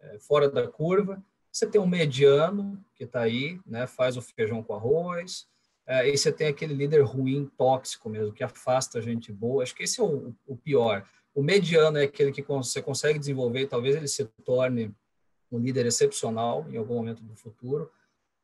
é, 0.00 0.18
fora 0.18 0.48
da 0.48 0.66
curva, 0.66 1.22
você 1.50 1.66
tem 1.66 1.80
um 1.80 1.86
mediano 1.86 2.82
que 2.94 3.04
está 3.04 3.20
aí, 3.20 3.58
né, 3.66 3.86
faz 3.86 4.16
o 4.16 4.22
feijão 4.22 4.62
com 4.62 4.74
arroz, 4.74 5.46
é, 5.86 6.08
e 6.08 6.16
você 6.16 6.32
tem 6.32 6.48
aquele 6.48 6.74
líder 6.74 7.02
ruim, 7.02 7.50
tóxico 7.56 8.08
mesmo, 8.08 8.32
que 8.32 8.42
afasta 8.42 8.98
a 8.98 9.02
gente 9.02 9.32
boa. 9.32 9.62
Acho 9.62 9.74
que 9.74 9.84
esse 9.84 10.00
é 10.00 10.04
o, 10.04 10.34
o 10.46 10.56
pior. 10.56 11.06
O 11.36 11.42
mediano 11.42 11.98
é 11.98 12.04
aquele 12.04 12.32
que 12.32 12.40
você 12.40 12.80
consegue 12.80 13.18
desenvolver 13.18 13.66
talvez 13.66 13.94
ele 13.94 14.08
se 14.08 14.24
torne 14.42 14.90
um 15.52 15.58
líder 15.58 15.84
excepcional 15.84 16.64
em 16.70 16.78
algum 16.78 16.94
momento 16.94 17.22
do 17.22 17.36
futuro. 17.36 17.92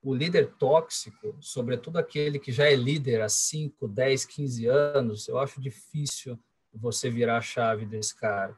O 0.02 0.14
líder 0.14 0.52
tóxico, 0.58 1.34
sobretudo 1.40 1.96
aquele 1.96 2.38
que 2.38 2.52
já 2.52 2.70
é 2.70 2.76
líder 2.76 3.22
há 3.22 3.30
5, 3.30 3.88
10, 3.88 4.26
15 4.26 4.66
anos, 4.66 5.26
eu 5.26 5.38
acho 5.38 5.58
difícil 5.58 6.38
você 6.70 7.08
virar 7.08 7.38
a 7.38 7.40
chave 7.40 7.86
desse 7.86 8.14
cara. 8.14 8.54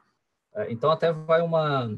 É, 0.52 0.72
então, 0.72 0.90
até 0.90 1.12
vai 1.12 1.40
uma, 1.40 1.96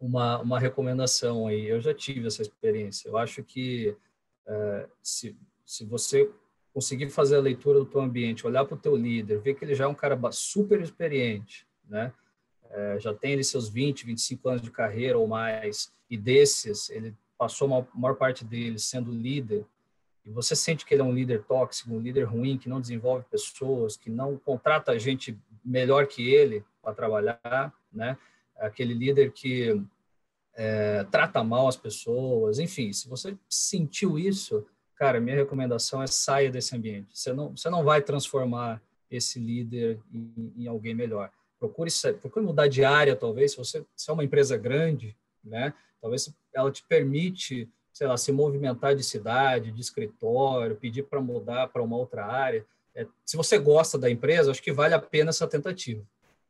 uma, 0.00 0.40
uma 0.40 0.58
recomendação 0.58 1.46
aí. 1.46 1.66
Eu 1.66 1.80
já 1.80 1.94
tive 1.94 2.26
essa 2.26 2.42
experiência. 2.42 3.08
Eu 3.08 3.16
acho 3.16 3.44
que 3.44 3.96
é, 4.44 4.88
se, 5.00 5.36
se 5.64 5.84
você 5.84 6.28
conseguir 6.80 7.10
fazer 7.10 7.36
a 7.36 7.40
leitura 7.40 7.78
do 7.78 7.84
teu 7.84 8.00
ambiente, 8.00 8.46
olhar 8.46 8.64
para 8.64 8.74
o 8.74 8.80
teu 8.80 8.96
líder, 8.96 9.38
ver 9.38 9.54
que 9.54 9.62
ele 9.62 9.74
já 9.74 9.84
é 9.84 9.86
um 9.86 9.94
cara 9.94 10.18
super 10.32 10.80
experiente, 10.80 11.66
né? 11.86 12.10
É, 12.70 12.98
já 12.98 13.12
tem 13.12 13.32
ele 13.32 13.44
seus 13.44 13.68
20, 13.68 14.06
25 14.06 14.48
anos 14.48 14.62
de 14.62 14.70
carreira 14.70 15.18
ou 15.18 15.28
mais, 15.28 15.92
e 16.08 16.16
desses, 16.16 16.88
ele 16.88 17.14
passou 17.36 17.68
a 17.74 17.86
maior 17.94 18.14
parte 18.14 18.46
deles 18.46 18.84
sendo 18.84 19.12
líder, 19.12 19.66
e 20.24 20.30
você 20.30 20.56
sente 20.56 20.86
que 20.86 20.94
ele 20.94 21.02
é 21.02 21.04
um 21.04 21.12
líder 21.12 21.44
tóxico, 21.44 21.92
um 21.92 22.00
líder 22.00 22.24
ruim, 22.24 22.56
que 22.56 22.68
não 22.68 22.80
desenvolve 22.80 23.26
pessoas, 23.30 23.94
que 23.94 24.08
não 24.08 24.38
contrata 24.38 24.98
gente 24.98 25.38
melhor 25.62 26.06
que 26.06 26.32
ele 26.32 26.64
para 26.80 26.94
trabalhar, 26.94 27.74
né? 27.92 28.16
Aquele 28.56 28.94
líder 28.94 29.32
que 29.32 29.82
é, 30.54 31.04
trata 31.10 31.44
mal 31.44 31.68
as 31.68 31.76
pessoas, 31.76 32.58
enfim, 32.58 32.90
se 32.90 33.06
você 33.06 33.36
sentiu 33.50 34.18
isso, 34.18 34.66
cara, 35.00 35.18
minha 35.18 35.34
recomendação 35.34 36.02
é 36.02 36.06
saia 36.06 36.50
desse 36.50 36.76
ambiente. 36.76 37.18
Você 37.18 37.32
não, 37.32 37.56
você 37.56 37.70
não 37.70 37.82
vai 37.82 38.02
transformar 38.02 38.82
esse 39.10 39.38
líder 39.38 39.98
em, 40.12 40.52
em 40.58 40.66
alguém 40.66 40.94
melhor. 40.94 41.32
Procure, 41.58 41.90
procure 42.20 42.44
mudar 42.44 42.68
de 42.68 42.84
área, 42.84 43.16
talvez. 43.16 43.52
Se 43.52 43.56
você 43.56 43.82
se 43.96 44.10
é 44.10 44.12
uma 44.12 44.22
empresa 44.24 44.58
grande, 44.58 45.16
né? 45.42 45.72
Talvez 46.02 46.30
ela 46.52 46.70
te 46.70 46.84
permite, 46.86 47.66
sei 47.90 48.06
lá, 48.06 48.16
se 48.18 48.30
movimentar 48.30 48.94
de 48.94 49.02
cidade, 49.02 49.72
de 49.72 49.80
escritório, 49.80 50.76
pedir 50.76 51.04
para 51.04 51.20
mudar 51.20 51.68
para 51.68 51.82
uma 51.82 51.96
outra 51.96 52.26
área. 52.26 52.66
É, 52.94 53.06
se 53.24 53.38
você 53.38 53.56
gosta 53.58 53.96
da 53.96 54.10
empresa, 54.10 54.50
acho 54.50 54.62
que 54.62 54.70
vale 54.70 54.92
a 54.92 55.00
pena 55.00 55.30
essa 55.30 55.48
tentativa, 55.48 56.04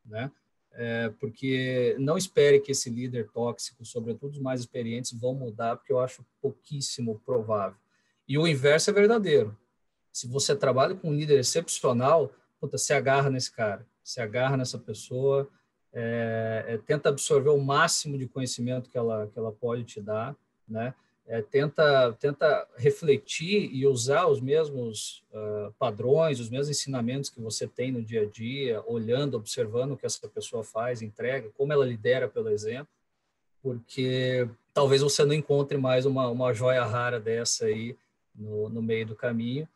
né? 0.05 0.29
É, 0.73 1.09
porque 1.21 1.95
não 2.01 2.19
espere 2.19 2.59
que 2.59 2.73
esse 2.73 2.91
líder 2.91 3.29
tóxico, 3.31 3.85
sobretudo 3.85 4.33
os 4.33 4.41
mais 4.41 4.59
experientes, 4.59 5.13
vão 5.13 5.35
mudar, 5.35 5.77
porque 5.77 5.93
eu 5.93 6.01
acho 6.01 6.27
pouquíssimo 6.43 7.21
provável. 7.25 7.79
E 8.31 8.39
o 8.39 8.47
inverso 8.47 8.89
é 8.91 8.93
verdadeiro. 8.93 9.59
Se 10.13 10.29
você 10.29 10.55
trabalha 10.55 10.95
com 10.95 11.09
um 11.09 11.17
líder 11.17 11.41
excepcional, 11.41 12.31
puta, 12.61 12.79
se 12.79 12.93
agarra 12.93 13.29
nesse 13.29 13.51
cara, 13.51 13.85
se 14.05 14.21
agarra 14.21 14.57
nessa 14.57 14.79
pessoa, 14.79 15.49
é, 15.93 16.65
é, 16.69 16.79
tenta 16.79 17.09
absorver 17.09 17.51
o 17.51 17.59
máximo 17.59 18.17
de 18.17 18.29
conhecimento 18.29 18.89
que 18.89 18.97
ela, 18.97 19.27
que 19.27 19.37
ela 19.37 19.51
pode 19.51 19.83
te 19.83 20.01
dar, 20.01 20.37
né? 20.69 20.95
É, 21.27 21.43
tenta, 21.43 22.13
tenta 22.21 22.69
refletir 22.77 23.69
e 23.75 23.85
usar 23.85 24.29
os 24.29 24.41
mesmos 24.41 25.25
uh, 25.33 25.73
padrões, 25.77 26.39
os 26.39 26.49
mesmos 26.49 26.69
ensinamentos 26.69 27.31
que 27.31 27.41
você 27.41 27.67
tem 27.67 27.91
no 27.91 28.01
dia 28.01 28.23
a 28.23 28.27
dia, 28.27 28.81
olhando, 28.87 29.37
observando 29.37 29.93
o 29.93 29.97
que 29.97 30.07
essa 30.07 30.29
pessoa 30.29 30.63
faz, 30.63 31.03
entrega, 31.03 31.51
como 31.59 31.73
ela 31.73 31.85
lidera 31.85 32.29
pelo 32.29 32.49
exemplo, 32.49 32.95
porque 33.61 34.49
talvez 34.73 35.03
você 35.03 35.25
não 35.25 35.35
encontre 35.35 35.77
mais 35.77 36.07
uma, 36.07 36.29
uma 36.29 36.53
joia 36.53 36.85
rara 36.85 37.19
dessa 37.19 37.65
aí 37.65 37.97
no, 38.35 38.69
no 38.69 38.83
meio 38.83 39.07
do 39.07 39.17
caminho. 39.17 39.69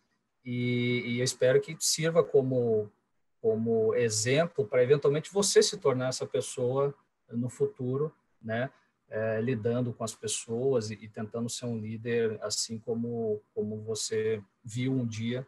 E, 0.44 1.02
e, 1.06 1.18
eu 1.18 1.24
espero 1.24 1.60
que 1.60 1.76
sirva 1.78 2.22
como, 2.22 2.90
como 3.40 3.94
exemplo 3.94 4.66
para 4.66 4.82
eventualmente 4.82 5.32
você 5.32 5.62
se 5.62 5.78
tornar 5.78 6.08
essa 6.08 6.26
pessoa 6.26 6.94
no 7.30 7.48
futuro, 7.48 8.14
né? 8.42 8.70
É, 9.08 9.40
lidando 9.40 9.92
com 9.92 10.02
as 10.02 10.14
pessoas 10.14 10.90
e, 10.90 10.94
e, 10.94 11.08
tentando 11.08 11.48
ser 11.48 11.66
um 11.66 11.78
líder 11.78 12.38
assim 12.42 12.78
como 12.78 13.40
como 13.54 13.76
você 13.82 14.42
viu 14.64 14.92
um 14.92 15.06
dia, 15.06 15.46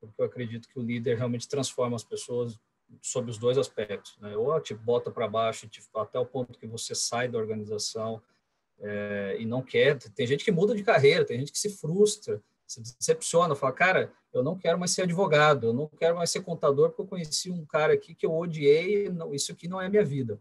porque 0.00 0.20
eu 0.20 0.26
acredito 0.26 0.68
que 0.68 0.78
o 0.78 0.82
líder 0.82 1.16
realmente 1.16 1.48
transforma 1.48 1.96
as 1.96 2.04
pessoas 2.04 2.60
sob 3.00 3.30
os 3.30 3.38
dois 3.38 3.58
aspectos, 3.58 4.18
né? 4.18 4.36
Ou 4.36 4.60
te 4.60 4.74
bota 4.74 5.10
para 5.10 5.28
baixo, 5.28 5.68
te, 5.68 5.80
até 5.94 6.18
o 6.18 6.26
ponto 6.26 6.58
que 6.58 6.66
você 6.66 6.94
sai 6.94 7.28
da 7.28 7.38
organização 7.38 8.22
é, 8.80 9.36
e 9.38 9.46
não 9.46 9.62
quer. 9.62 9.98
Tem 9.98 10.26
gente 10.26 10.44
que 10.44 10.52
muda 10.52 10.74
de 10.74 10.82
carreira, 10.82 11.24
tem 11.24 11.38
gente 11.38 11.52
que 11.52 11.58
se 11.58 11.70
frustra, 11.70 12.42
se 12.66 12.82
decepciona, 12.82 13.54
fala, 13.54 13.72
cara, 13.72 14.12
eu 14.32 14.42
não 14.42 14.58
quero 14.58 14.78
mais 14.78 14.90
ser 14.90 15.02
advogado, 15.02 15.68
eu 15.68 15.72
não 15.72 15.88
quero 15.88 16.16
mais 16.16 16.30
ser 16.30 16.42
contador 16.42 16.90
porque 16.90 17.02
eu 17.02 17.06
conheci 17.06 17.50
um 17.50 17.64
cara 17.64 17.94
aqui 17.94 18.14
que 18.14 18.26
eu 18.26 18.36
odiei, 18.36 19.08
não, 19.08 19.34
isso 19.34 19.52
aqui 19.52 19.66
não 19.66 19.80
é 19.80 19.88
minha 19.88 20.04
vida. 20.04 20.40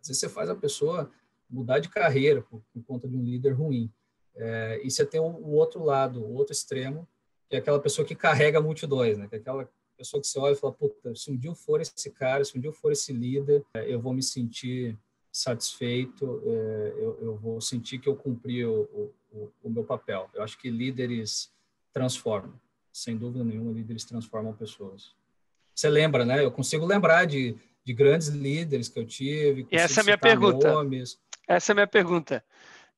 Às 0.00 0.08
vezes 0.08 0.20
você 0.20 0.28
faz 0.28 0.48
a 0.48 0.54
pessoa 0.54 1.10
mudar 1.50 1.78
de 1.78 1.88
carreira 1.88 2.42
por, 2.42 2.62
por 2.72 2.84
conta 2.84 3.08
de 3.08 3.16
um 3.16 3.22
líder 3.22 3.52
ruim. 3.52 3.92
É, 4.36 4.80
e 4.84 4.90
você 4.90 5.04
tem 5.04 5.20
o, 5.20 5.24
o, 5.24 5.52
outro 5.52 5.82
lado, 5.82 6.22
o 6.22 6.34
outro 6.34 6.52
extremo, 6.52 7.08
que 7.48 7.56
é 7.56 7.58
aquela 7.58 7.80
pessoa 7.80 8.06
que 8.06 8.14
carrega 8.14 8.60
multidões, 8.60 9.16
né? 9.16 9.28
Que 9.28 9.36
é 9.36 9.38
aquela 9.38 9.68
pessoa 9.96 10.20
que 10.20 10.26
você 10.26 10.38
olha 10.38 10.52
e 10.52 10.56
fala, 10.56 10.72
puta, 10.72 11.14
se 11.14 11.30
um 11.30 11.36
dia 11.36 11.50
eu 11.50 11.54
for 11.54 11.80
esse 11.80 12.10
cara, 12.10 12.44
se 12.44 12.56
um 12.56 12.60
dia 12.60 12.68
eu 12.68 12.74
for 12.74 12.92
esse 12.92 13.12
líder, 13.12 13.64
é, 13.74 13.92
eu 13.92 14.00
vou 14.00 14.12
me 14.12 14.22
sentir 14.22 14.98
satisfeito, 15.34 16.40
é, 16.46 16.94
eu, 16.96 17.18
eu 17.20 17.36
vou 17.36 17.60
sentir 17.60 17.98
que 17.98 18.08
eu 18.08 18.14
cumpri 18.14 18.64
o, 18.64 19.12
o, 19.32 19.52
o 19.64 19.68
meu 19.68 19.82
papel. 19.82 20.30
Eu 20.32 20.44
acho 20.44 20.56
que 20.56 20.70
líderes 20.70 21.52
transformam, 21.92 22.54
sem 22.92 23.16
dúvida 23.16 23.42
nenhuma, 23.42 23.72
líderes 23.72 24.04
transformam 24.04 24.52
pessoas. 24.54 25.12
Você 25.74 25.90
lembra, 25.90 26.24
né? 26.24 26.44
Eu 26.44 26.52
consigo 26.52 26.86
lembrar 26.86 27.24
de, 27.24 27.56
de 27.84 27.92
grandes 27.92 28.28
líderes 28.28 28.88
que 28.88 28.96
eu 28.96 29.04
tive. 29.04 29.66
Essa 29.72 30.00
é 30.00 30.02
a 30.02 30.04
minha 30.04 30.18
pergunta. 30.18 30.72
Nomes. 30.72 31.18
Essa 31.48 31.72
é 31.72 31.72
a 31.72 31.74
minha 31.74 31.86
pergunta. 31.88 32.44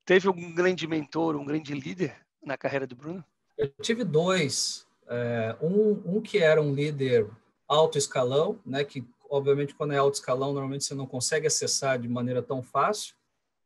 Teve 0.05 0.29
algum 0.29 0.55
grande 0.55 0.87
mentor, 0.87 1.37
um 1.37 1.45
grande 1.45 1.73
líder 1.73 2.15
na 2.45 2.59
carreira 2.59 2.87
do 2.87 2.95
Bruno? 2.95 3.25
Eu 3.57 3.69
tive 3.81 4.05
dois. 4.05 4.87
É, 5.09 5.57
um, 5.63 6.17
um 6.17 6.21
que 6.21 6.37
era 6.37 6.61
um 6.61 6.75
líder 6.75 7.31
alto 7.67 7.97
escalão, 7.97 8.61
né? 8.67 8.85
Que 8.85 9.03
obviamente 9.31 9.75
quando 9.75 9.93
é 9.93 9.99
alto 9.99 10.15
escalão 10.15 10.53
normalmente 10.53 10.85
você 10.85 10.95
não 10.95 11.07
consegue 11.07 11.47
acessar 11.47 11.99
de 11.99 12.09
maneira 12.09 12.43
tão 12.43 12.63
fácil, 12.63 13.15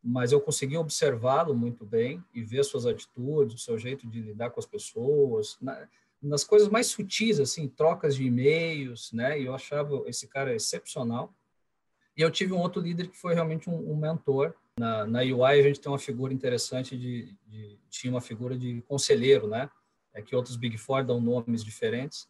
mas 0.02 0.32
eu 0.32 0.40
consegui 0.40 0.76
observá-lo 0.76 1.54
muito 1.54 1.84
bem 1.84 2.24
e 2.34 2.42
ver 2.42 2.64
suas 2.64 2.86
atitudes, 2.86 3.54
o 3.54 3.58
seu 3.58 3.78
jeito 3.78 4.06
de 4.06 4.20
lidar 4.20 4.50
com 4.50 4.58
as 4.58 4.66
pessoas, 4.66 5.58
na, 5.60 5.88
nas 6.22 6.44
coisas 6.44 6.68
mais 6.68 6.86
sutis, 6.86 7.40
assim, 7.40 7.68
trocas 7.68 8.14
de 8.14 8.24
e-mails, 8.24 9.12
né? 9.12 9.40
E 9.40 9.46
eu 9.46 9.54
achava 9.54 10.02
esse 10.06 10.26
cara 10.26 10.54
excepcional. 10.54 11.34
E 12.16 12.22
eu 12.22 12.30
tive 12.30 12.52
um 12.52 12.58
outro 12.58 12.80
líder 12.80 13.08
que 13.08 13.16
foi 13.16 13.34
realmente 13.34 13.70
um, 13.70 13.92
um 13.92 13.96
mentor. 13.96 14.54
Na, 14.78 15.06
na 15.06 15.20
UI 15.20 15.60
a 15.60 15.62
gente 15.62 15.80
tem 15.80 15.90
uma 15.90 15.98
figura 15.98 16.32
interessante 16.32 16.96
de, 16.96 17.34
de, 17.46 17.78
tinha 17.88 18.12
uma 18.12 18.20
figura 18.20 18.56
de 18.56 18.82
conselheiro, 18.82 19.48
né? 19.48 19.70
É 20.12 20.20
que 20.20 20.34
outros 20.34 20.56
Big 20.56 20.76
Four 20.76 21.04
dão 21.04 21.20
nomes 21.20 21.64
diferentes, 21.64 22.28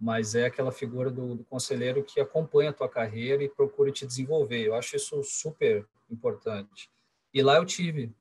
mas 0.00 0.34
é 0.34 0.46
aquela 0.46 0.72
figura 0.72 1.10
do, 1.10 1.34
do 1.34 1.44
conselheiro 1.44 2.02
que 2.02 2.20
acompanha 2.20 2.70
a 2.70 2.72
tua 2.72 2.88
carreira 2.88 3.44
e 3.44 3.48
procura 3.48 3.92
te 3.92 4.06
desenvolver. 4.06 4.66
Eu 4.66 4.74
acho 4.74 4.96
isso 4.96 5.22
super 5.22 5.86
importante. 6.10 6.90
E 7.34 7.42
lá 7.42 7.56
eu 7.56 7.66
tive 7.66 8.12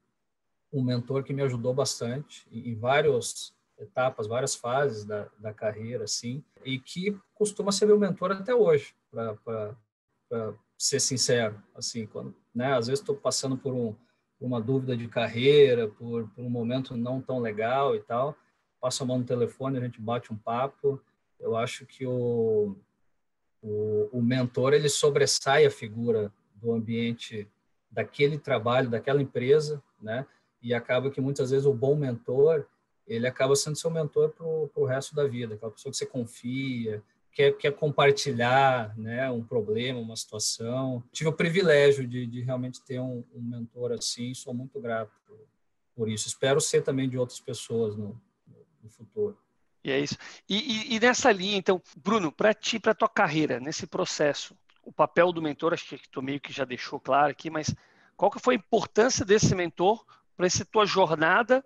um 0.72 0.84
mentor 0.84 1.24
que 1.24 1.34
me 1.34 1.42
ajudou 1.42 1.74
bastante 1.74 2.46
em 2.52 2.76
vários 2.76 3.56
etapas, 3.80 4.28
várias 4.28 4.56
fases 4.56 5.06
da, 5.06 5.30
da 5.40 5.54
carreira, 5.54 6.04
assim, 6.04 6.44
e 6.66 6.78
que 6.78 7.18
costuma 7.34 7.72
ser 7.72 7.86
meu 7.86 7.98
mentor 7.98 8.32
até 8.32 8.54
hoje, 8.54 8.94
para 9.10 10.54
ser 10.78 11.00
sincero, 11.00 11.62
assim, 11.74 12.06
quando, 12.06 12.36
né, 12.54 12.74
às 12.74 12.88
vezes 12.88 13.00
estou 13.00 13.16
passando 13.16 13.58
por 13.58 13.74
um, 13.74 13.96
uma 14.40 14.62
dúvida 14.62 14.96
de 14.96 15.08
carreira, 15.08 15.88
por, 15.88 16.30
por, 16.30 16.44
um 16.44 16.50
momento 16.50 16.96
não 16.96 17.22
tão 17.22 17.40
legal 17.40 17.96
e 17.96 18.02
tal, 18.02 18.36
passo 18.80 19.04
a 19.04 19.06
mão 19.06 19.18
no 19.18 19.26
telefone, 19.26 19.78
a 19.78 19.82
gente 19.82 20.00
bate 20.00 20.32
um 20.32 20.38
papo, 20.38 21.02
eu 21.40 21.56
acho 21.56 21.86
que 21.86 22.06
o, 22.06 22.76
o, 23.62 24.10
o 24.12 24.22
mentor, 24.22 24.74
ele 24.74 24.90
sobressai 24.90 25.66
a 25.66 25.72
figura 25.72 26.32
do 26.56 26.72
ambiente 26.72 27.48
daquele 27.90 28.38
trabalho, 28.38 28.90
daquela 28.90 29.22
empresa, 29.22 29.82
né, 30.02 30.26
e 30.62 30.74
acaba 30.74 31.10
que 31.10 31.22
muitas 31.22 31.52
vezes 31.52 31.66
o 31.66 31.74
bom 31.74 31.96
mentor, 31.96 32.66
ele 33.08 33.28
acaba 33.28 33.56
sendo 33.56 33.76
seu 33.78 33.90
mentor 33.90 34.30
para 34.32 34.46
o 34.46 34.86
resto 34.86 35.16
da 35.16 35.26
vida, 35.26 35.56
aquela 35.56 35.72
pessoa 35.72 35.92
que 35.92 35.98
você 35.98 36.06
confia, 36.06 37.02
quer, 37.32 37.54
quer 37.54 37.72
compartilhar 37.72 38.96
né, 38.98 39.30
um 39.32 39.44
problema, 39.44 40.00
uma 40.00 40.16
situação. 40.16 41.04
Tive 41.12 41.30
o 41.30 41.34
privilégio 41.34 42.08
de, 42.08 42.26
de 42.26 42.42
realmente 42.42 42.82
ter 42.84 43.00
um, 43.00 43.24
um, 43.34 43.42
mentor 43.42 43.94
assim, 43.94 44.34
sou 44.34 44.54
muito 44.54 44.80
grato 44.80 45.12
por, 45.96 46.10
isso. 46.10 46.28
Espero 46.28 46.62
ser 46.62 46.82
também 46.82 47.10
de 47.10 47.18
outras 47.18 47.40
pessoas 47.40 47.96
no, 47.96 48.20
no 48.84 48.90
futuro. 48.90 49.38
E 49.84 49.92
é 49.92 50.00
isso. 50.00 50.18
E, 50.48 50.58
e, 50.58 50.96
e 50.96 51.00
nessa 51.00 51.32
linha, 51.32 51.58
então, 51.58 51.82
Bruno, 51.98 52.32
para 52.32 52.54
ti, 52.54 52.80
para 52.80 52.94
tua 52.94 53.10
carreira, 53.10 53.60
nesse 53.60 53.88
processo, 53.88 54.56
o 54.84 54.92
papel 54.92 55.32
do 55.32 55.42
mentor, 55.42 55.74
acho 55.74 55.98
que 55.98 56.10
tu 56.10 56.22
meio 56.22 56.40
que 56.40 56.52
já 56.52 56.66
deixou 56.66 57.00
claro 57.00 57.32
aqui, 57.32 57.50
mas 57.50 57.74
qual 58.18 58.32
que 58.32 58.40
foi 58.40 58.56
a 58.56 58.58
importância 58.58 59.26
desse 59.26 59.56
mentor 59.56 60.06
para 60.36 60.46
essa 60.46 60.66
tua 60.66 60.86
jornada 60.86 61.64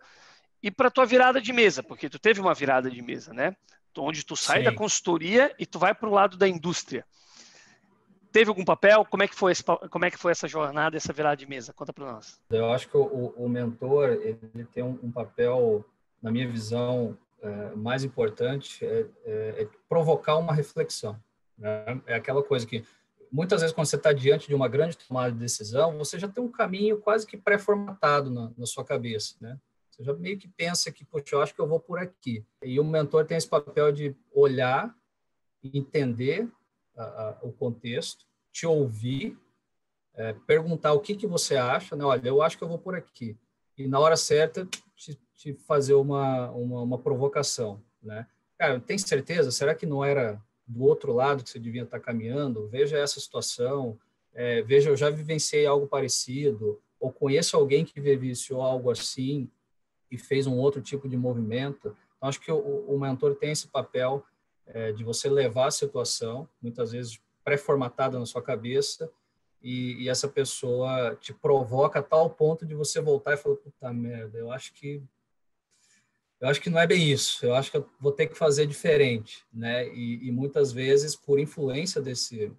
e 0.61 0.71
para 0.71 0.91
tua 0.91 1.05
virada 1.05 1.41
de 1.41 1.51
mesa, 1.51 1.81
porque 1.83 2.09
tu 2.09 2.19
teve 2.19 2.39
uma 2.39 2.53
virada 2.53 2.89
de 2.89 3.01
mesa, 3.01 3.33
né? 3.33 3.55
Onde 3.97 4.25
tu 4.25 4.35
sai 4.35 4.59
Sim. 4.59 4.65
da 4.65 4.73
consultoria 4.73 5.53
e 5.59 5.65
tu 5.65 5.77
vai 5.77 5.93
para 5.93 6.09
o 6.09 6.11
lado 6.11 6.37
da 6.37 6.47
indústria. 6.47 7.05
Teve 8.31 8.49
algum 8.49 8.65
papel? 8.65 9.05
Como 9.05 9.21
é 9.21 9.27
que 9.27 9.35
foi 9.35 9.51
esse, 9.51 9.63
como 9.63 10.05
é 10.05 10.09
que 10.09 10.17
foi 10.17 10.31
essa 10.31 10.47
jornada, 10.47 10.97
essa 10.97 11.13
virada 11.13 11.37
de 11.37 11.47
mesa? 11.47 11.71
Conta 11.71 11.93
para 11.93 12.13
nós. 12.13 12.39
Eu 12.49 12.71
acho 12.71 12.87
que 12.89 12.97
o, 12.97 13.33
o 13.37 13.47
mentor 13.47 14.09
ele 14.09 14.65
tem 14.73 14.83
um, 14.83 14.97
um, 15.03 15.11
papel, 15.11 15.85
na 16.21 16.31
minha 16.31 16.47
visão, 16.49 17.15
é, 17.43 17.75
mais 17.75 18.05
importante 18.05 18.85
é, 18.85 19.05
é, 19.25 19.63
é, 19.63 19.69
provocar 19.89 20.37
uma 20.37 20.53
reflexão. 20.53 21.21
Né? 21.57 22.01
É 22.07 22.15
aquela 22.15 22.41
coisa 22.41 22.65
que 22.65 22.85
muitas 23.29 23.61
vezes 23.61 23.75
quando 23.75 23.87
você 23.87 23.97
está 23.97 24.13
diante 24.13 24.47
de 24.47 24.55
uma 24.55 24.69
grande 24.69 24.97
tomada 24.97 25.31
de 25.31 25.39
decisão, 25.39 25.97
você 25.97 26.17
já 26.17 26.27
tem 26.27 26.41
um 26.41 26.51
caminho 26.51 26.99
quase 26.99 27.27
que 27.27 27.35
pré-formatado 27.35 28.29
na, 28.29 28.51
na 28.57 28.65
sua 28.65 28.85
cabeça, 28.85 29.35
né? 29.41 29.59
Você 29.89 30.03
já 30.03 30.13
meio 30.13 30.39
que 30.39 30.47
pensa 30.47 30.91
que, 30.91 31.05
poxa, 31.05 31.35
eu 31.35 31.41
acho 31.41 31.53
que 31.53 31.61
eu 31.61 31.67
vou 31.67 31.79
por 31.79 31.99
aqui. 31.99 32.43
E 32.63 32.79
o 32.79 32.83
mentor 32.83 33.25
tem 33.25 33.37
esse 33.37 33.47
papel 33.47 33.91
de 33.91 34.15
olhar, 34.31 34.95
entender 35.63 36.49
a, 36.97 37.03
a, 37.03 37.37
o 37.43 37.51
contexto, 37.51 38.25
te 38.51 38.65
ouvir, 38.65 39.37
é, 40.15 40.33
perguntar 40.47 40.93
o 40.93 40.99
que, 40.99 41.15
que 41.15 41.27
você 41.27 41.57
acha, 41.57 41.95
né? 41.95 42.03
Olha, 42.03 42.27
eu 42.27 42.41
acho 42.41 42.57
que 42.57 42.63
eu 42.63 42.67
vou 42.67 42.79
por 42.79 42.95
aqui. 42.95 43.37
E 43.77 43.87
na 43.87 43.99
hora 43.99 44.15
certa, 44.15 44.65
te, 44.95 45.19
te 45.43 45.53
fazer 45.53 45.93
uma, 45.93 46.49
uma, 46.51 46.81
uma 46.81 46.97
provocação, 46.97 47.81
né? 48.01 48.25
Cara, 48.57 48.79
tem 48.79 48.97
certeza? 48.97 49.51
Será 49.51 49.75
que 49.75 49.85
não 49.85 50.05
era 50.05 50.41
do 50.65 50.83
outro 50.83 51.11
lado 51.11 51.43
que 51.43 51.49
você 51.49 51.59
devia 51.59 51.83
estar 51.83 51.99
caminhando? 51.99 52.69
Veja 52.69 52.97
essa 52.97 53.19
situação. 53.19 53.99
É, 54.33 54.61
veja, 54.61 54.89
eu 54.89 54.95
já 54.95 55.09
vivenciei 55.09 55.65
algo 55.65 55.85
parecido, 55.85 56.79
ou 56.97 57.11
conheço 57.11 57.57
alguém 57.57 57.83
que 57.83 57.99
vivenciou 57.99 58.61
algo 58.61 58.89
assim 58.89 59.49
e 60.09 60.17
fez 60.17 60.47
um 60.47 60.57
outro 60.57 60.81
tipo 60.81 61.09
de 61.09 61.17
movimento. 61.17 61.95
Então, 62.15 62.29
acho 62.29 62.39
que 62.39 62.51
o, 62.51 62.85
o 62.87 62.97
mentor 62.97 63.35
tem 63.35 63.51
esse 63.51 63.67
papel 63.67 64.25
é, 64.65 64.93
de 64.93 65.03
você 65.03 65.29
levar 65.29 65.67
a 65.67 65.71
situação, 65.71 66.47
muitas 66.61 66.93
vezes 66.93 67.19
pré-formatada 67.43 68.17
na 68.17 68.25
sua 68.25 68.41
cabeça, 68.41 69.11
e, 69.61 70.03
e, 70.03 70.09
essa 70.09 70.27
pessoa 70.27 71.15
te 71.21 71.33
provoca 71.33 71.99
a 71.99 72.03
tal 72.03 72.29
ponto 72.29 72.65
de 72.65 72.75
você 72.75 72.99
voltar 72.99 73.33
e 73.33 73.37
falar, 73.37 73.55
puta 73.55 73.93
merda, 73.93 74.37
eu 74.37 74.51
acho 74.51 74.73
que 74.73 75.01
eu 76.43 76.49
acho 76.49 76.61
que 76.61 76.69
não 76.69 76.79
é 76.79 76.85
bem 76.85 77.11
isso. 77.11 77.45
Eu 77.45 77.55
acho 77.55 77.71
que 77.71 77.77
eu 77.77 77.89
vou 77.99 78.11
ter 78.11 78.27
que 78.27 78.37
fazer 78.37 78.67
diferente, 78.67 79.45
né? 79.51 79.87
E, 79.87 80.27
e 80.27 80.31
muitas 80.31 80.71
vezes, 80.71 81.15
por 81.15 81.39
influência 81.39 82.01
desse 82.01 82.51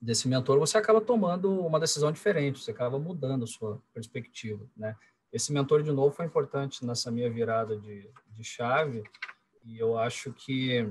desse 0.00 0.28
mentor, 0.28 0.58
você 0.58 0.76
acaba 0.76 1.00
tomando 1.00 1.50
uma 1.64 1.80
decisão 1.80 2.12
diferente, 2.12 2.62
você 2.62 2.72
acaba 2.72 2.98
mudando 2.98 3.44
a 3.44 3.46
sua 3.46 3.80
perspectiva, 3.94 4.62
né? 4.76 4.94
esse 5.34 5.52
mentor 5.52 5.82
de 5.82 5.90
novo 5.90 6.14
foi 6.14 6.26
importante 6.26 6.86
nessa 6.86 7.10
minha 7.10 7.28
virada 7.28 7.76
de, 7.76 8.08
de 8.28 8.44
chave 8.44 9.02
e 9.64 9.76
eu 9.76 9.98
acho 9.98 10.32
que 10.32 10.88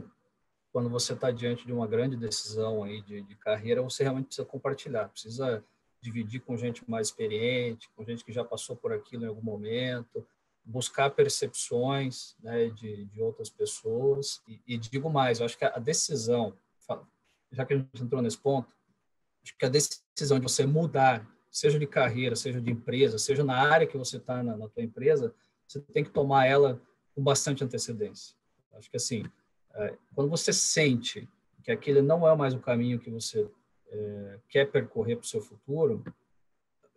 quando 0.70 0.90
você 0.90 1.14
está 1.14 1.32
diante 1.32 1.66
de 1.66 1.72
uma 1.72 1.88
grande 1.88 2.18
decisão 2.18 2.84
aí 2.84 3.02
de, 3.02 3.22
de, 3.22 3.36
carreira 3.38 3.82
você 3.82 4.04
realmente 4.04 4.26
precisa 4.26 4.46
compartilhar 4.46 5.08
precisa 5.08 5.64
dividir 6.02 6.42
com 6.42 6.58
gente 6.58 6.84
mais 6.90 7.08
experiente 7.08 7.90
com 7.96 8.04
gente 8.04 8.26
que 8.26 8.34
já 8.34 8.44
passou 8.44 8.76
por 8.76 8.92
aquilo 8.92 9.24
em 9.24 9.28
algum 9.30 9.42
momento 9.42 10.28
buscar 10.66 11.10
percepções 11.10 12.36
né, 12.42 12.70
de, 12.70 13.06
de 13.06 13.22
outras 13.22 13.50
pessoas 13.50 14.42
e, 14.48 14.62
e 14.66 14.78
digo 14.78 15.10
mais 15.10 15.40
eu 15.40 15.46
acho 15.46 15.58
que 15.58 15.66
a 15.66 15.80
decisão 15.80 16.54
já 17.52 17.66
que 17.66 17.74
a 17.74 17.78
gente 17.78 18.02
entrou 18.02 18.22
nesse 18.22 18.38
ponto 18.38 18.74
acho 19.44 19.58
que 19.58 19.66
a 19.66 19.70
decisão 19.70 20.40
de 20.40 20.44
você 20.44 20.66
mudar 20.66 21.28
seja 21.54 21.78
de 21.78 21.86
carreira, 21.86 22.36
seja 22.36 22.60
de 22.60 22.72
empresa, 22.72 23.20
seja 23.20 23.44
na 23.44 23.56
área 23.56 23.86
que 23.86 23.96
você 23.96 24.18
está 24.18 24.42
na, 24.42 24.58
na 24.58 24.68
tua 24.68 24.82
empresa, 24.82 25.34
você 25.68 25.80
tem 25.80 26.04
que 26.04 26.10
tomar 26.10 26.48
ela 26.48 26.82
com 27.14 27.24
bastante 27.24 27.64
antecedência. 27.64 28.36
Acho 28.74 28.90
que 28.90 28.98
assim, 28.98 29.24
é, 29.76 29.96
quando 30.16 30.32
você 30.32 30.52
sente 30.52 31.30
que 31.64 31.72
aquele 31.72 32.02
não 32.02 32.28
é 32.28 32.36
mais 32.36 32.56
o 32.56 32.60
caminho 32.60 33.00
que 33.00 33.12
você 33.12 33.48
é, 33.88 34.40
quer 34.50 34.72
percorrer 34.72 35.16
para 35.16 35.24
o 35.24 35.28
seu 35.28 35.42
futuro, 35.42 36.04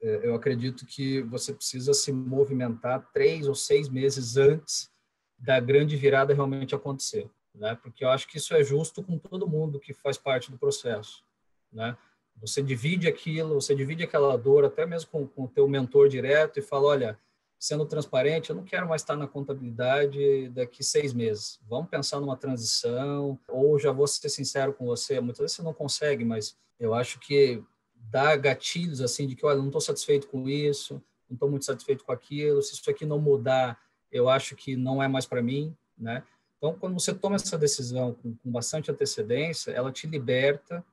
eu 0.00 0.34
acredito 0.34 0.84
que 0.86 1.22
você 1.22 1.52
precisa 1.52 1.94
se 1.94 2.12
movimentar 2.12 3.10
três 3.12 3.48
ou 3.48 3.54
seis 3.54 3.88
meses 3.88 4.36
antes 4.36 4.90
da 5.38 5.58
grande 5.60 5.96
virada 5.96 6.34
realmente 6.34 6.74
acontecer, 6.74 7.28
né? 7.54 7.74
Porque 7.82 8.04
eu 8.04 8.10
acho 8.10 8.28
que 8.28 8.36
isso 8.36 8.54
é 8.54 8.62
justo 8.62 9.02
com 9.02 9.18
todo 9.18 9.48
mundo 9.48 9.80
que 9.80 9.92
faz 9.92 10.16
parte 10.16 10.50
do 10.50 10.58
processo, 10.58 11.24
né? 11.72 11.96
Você 12.40 12.62
divide 12.62 13.08
aquilo, 13.08 13.54
você 13.54 13.74
divide 13.74 14.04
aquela 14.04 14.36
dor, 14.36 14.64
até 14.64 14.84
mesmo 14.84 15.10
com, 15.10 15.26
com 15.26 15.44
o 15.44 15.48
teu 15.48 15.66
mentor 15.66 16.08
direto 16.08 16.58
e 16.58 16.62
fala, 16.62 16.88
olha, 16.88 17.18
sendo 17.58 17.86
transparente, 17.86 18.50
eu 18.50 18.56
não 18.56 18.64
quero 18.64 18.86
mais 18.86 19.00
estar 19.00 19.16
na 19.16 19.26
contabilidade 19.26 20.50
daqui 20.50 20.84
seis 20.84 21.14
meses. 21.14 21.58
Vamos 21.66 21.88
pensar 21.88 22.20
numa 22.20 22.36
transição, 22.36 23.38
ou 23.48 23.78
já 23.78 23.90
vou 23.90 24.06
ser 24.06 24.28
sincero 24.28 24.74
com 24.74 24.84
você, 24.84 25.18
muitas 25.20 25.40
vezes 25.40 25.56
você 25.56 25.62
não 25.62 25.72
consegue, 25.72 26.24
mas 26.24 26.56
eu 26.78 26.92
acho 26.92 27.18
que 27.18 27.62
dá 28.10 28.36
gatilhos 28.36 29.00
assim 29.00 29.26
de 29.26 29.34
que, 29.34 29.44
olha, 29.44 29.58
não 29.58 29.66
estou 29.66 29.80
satisfeito 29.80 30.28
com 30.28 30.48
isso, 30.48 30.94
não 31.28 31.34
estou 31.34 31.50
muito 31.50 31.64
satisfeito 31.64 32.04
com 32.04 32.12
aquilo, 32.12 32.62
se 32.62 32.74
isso 32.74 32.90
aqui 32.90 33.04
não 33.04 33.18
mudar, 33.18 33.80
eu 34.10 34.28
acho 34.28 34.54
que 34.54 34.76
não 34.76 35.02
é 35.02 35.08
mais 35.08 35.26
para 35.26 35.42
mim, 35.42 35.74
né? 35.98 36.22
Então, 36.56 36.74
quando 36.74 36.94
você 36.94 37.12
toma 37.12 37.36
essa 37.36 37.58
decisão 37.58 38.14
com, 38.14 38.34
com 38.34 38.50
bastante 38.50 38.90
antecedência, 38.90 39.72
ela 39.72 39.92
te 39.92 40.06
liberta 40.06 40.84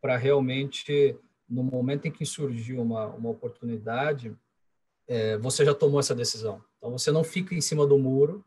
para 0.00 0.16
realmente, 0.16 1.16
no 1.48 1.62
momento 1.62 2.06
em 2.06 2.12
que 2.12 2.24
surgiu 2.24 2.80
uma, 2.80 3.06
uma 3.06 3.30
oportunidade, 3.30 4.34
é, 5.08 5.36
você 5.38 5.64
já 5.64 5.74
tomou 5.74 5.98
essa 5.98 6.14
decisão. 6.14 6.62
Então, 6.78 6.92
você 6.92 7.10
não 7.10 7.24
fica 7.24 7.54
em 7.54 7.60
cima 7.60 7.86
do 7.86 7.98
muro, 7.98 8.44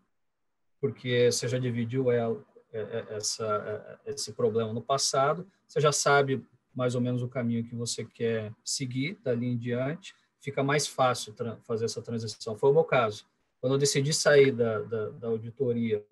porque 0.80 1.32
você 1.32 1.48
já 1.48 1.58
dividiu 1.58 2.12
ela, 2.12 2.42
é, 2.72 2.80
é, 2.80 3.16
essa, 3.16 4.00
é, 4.06 4.12
esse 4.12 4.32
problema 4.34 4.74
no 4.74 4.82
passado, 4.82 5.48
você 5.68 5.80
já 5.80 5.92
sabe 5.92 6.44
mais 6.74 6.96
ou 6.96 7.02
menos 7.02 7.22
o 7.22 7.28
caminho 7.28 7.64
que 7.64 7.76
você 7.76 8.04
quer 8.04 8.52
seguir 8.64 9.20
dali 9.24 9.48
em 9.48 9.58
diante, 9.58 10.16
fica 10.40 10.64
mais 10.64 10.88
fácil 10.88 11.34
fazer 11.64 11.86
essa 11.86 12.02
transição. 12.02 12.58
Foi 12.58 12.70
o 12.70 12.74
meu 12.74 12.84
caso. 12.84 13.26
Quando 13.62 13.74
eu 13.74 13.80
decidi 13.80 14.14
sair 14.14 14.52
da, 14.52 14.80
da, 14.80 15.10
da 15.10 15.28
auditoria 15.28 16.04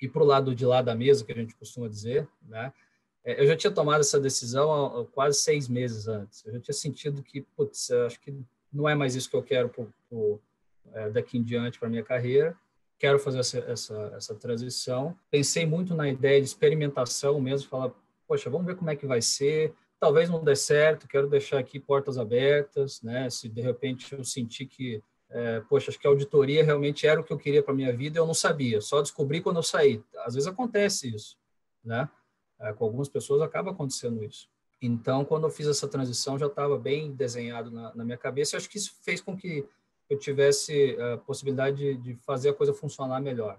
e 0.00 0.08
para 0.08 0.22
o 0.22 0.26
lado 0.26 0.54
de 0.54 0.66
lá 0.66 0.82
da 0.82 0.94
mesa, 0.94 1.24
que 1.24 1.32
a 1.32 1.36
gente 1.36 1.54
costuma 1.54 1.88
dizer, 1.88 2.28
né? 2.42 2.72
Eu 3.24 3.46
já 3.46 3.56
tinha 3.56 3.70
tomado 3.70 4.00
essa 4.00 4.20
decisão 4.20 5.00
há 5.00 5.06
quase 5.06 5.40
seis 5.40 5.66
meses 5.66 6.08
antes. 6.08 6.44
Eu 6.44 6.52
já 6.52 6.60
tinha 6.60 6.74
sentido 6.74 7.22
que, 7.22 7.40
putz, 7.40 7.90
acho 7.90 8.20
que 8.20 8.34
não 8.70 8.86
é 8.86 8.94
mais 8.94 9.14
isso 9.14 9.30
que 9.30 9.36
eu 9.36 9.42
quero 9.42 9.70
pro, 9.70 9.90
pro, 10.10 10.38
é, 10.92 11.08
daqui 11.08 11.38
em 11.38 11.42
diante 11.42 11.78
para 11.78 11.88
minha 11.88 12.02
carreira. 12.02 12.54
Quero 12.98 13.18
fazer 13.18 13.38
essa, 13.38 13.58
essa, 13.60 14.12
essa 14.14 14.34
transição. 14.34 15.16
Pensei 15.30 15.64
muito 15.64 15.94
na 15.94 16.06
ideia 16.06 16.38
de 16.38 16.46
experimentação 16.46 17.40
mesmo, 17.40 17.68
falar, 17.68 17.92
poxa, 18.26 18.50
vamos 18.50 18.66
ver 18.66 18.76
como 18.76 18.90
é 18.90 18.96
que 18.96 19.06
vai 19.06 19.22
ser. 19.22 19.74
Talvez 19.98 20.28
não 20.28 20.42
dê 20.42 20.54
certo, 20.54 21.08
quero 21.08 21.28
deixar 21.28 21.58
aqui 21.58 21.78
portas 21.80 22.18
abertas, 22.18 23.00
né? 23.02 23.30
Se 23.30 23.48
de 23.48 23.60
repente 23.60 24.12
eu 24.14 24.24
sentir 24.24 24.66
que, 24.66 25.02
é, 25.30 25.60
poxa, 25.60 25.90
acho 25.90 25.98
que 25.98 26.06
a 26.06 26.10
auditoria 26.10 26.64
realmente 26.64 27.06
era 27.06 27.20
o 27.20 27.24
que 27.24 27.32
eu 27.32 27.38
queria 27.38 27.62
para 27.62 27.74
minha 27.74 27.96
vida, 27.96 28.18
eu 28.18 28.26
não 28.26 28.34
sabia, 28.34 28.80
só 28.80 29.00
descobri 29.00 29.40
quando 29.40 29.56
eu 29.56 29.62
saí. 29.62 30.02
Às 30.18 30.34
vezes 30.34 30.46
acontece 30.46 31.14
isso, 31.14 31.38
né? 31.82 32.08
É, 32.60 32.72
com 32.72 32.84
algumas 32.84 33.08
pessoas 33.08 33.42
acaba 33.42 33.70
acontecendo 33.70 34.22
isso. 34.22 34.48
Então, 34.80 35.24
quando 35.24 35.44
eu 35.44 35.50
fiz 35.50 35.66
essa 35.66 35.88
transição, 35.88 36.38
já 36.38 36.46
estava 36.46 36.78
bem 36.78 37.12
desenhado 37.12 37.70
na, 37.70 37.94
na 37.94 38.04
minha 38.04 38.18
cabeça. 38.18 38.54
Eu 38.54 38.58
acho 38.58 38.68
que 38.68 38.76
isso 38.76 38.94
fez 39.02 39.20
com 39.20 39.36
que 39.36 39.66
eu 40.10 40.18
tivesse 40.18 40.96
a 41.00 41.16
possibilidade 41.16 41.76
de, 41.76 41.96
de 41.96 42.14
fazer 42.16 42.50
a 42.50 42.54
coisa 42.54 42.74
funcionar 42.74 43.20
melhor, 43.20 43.58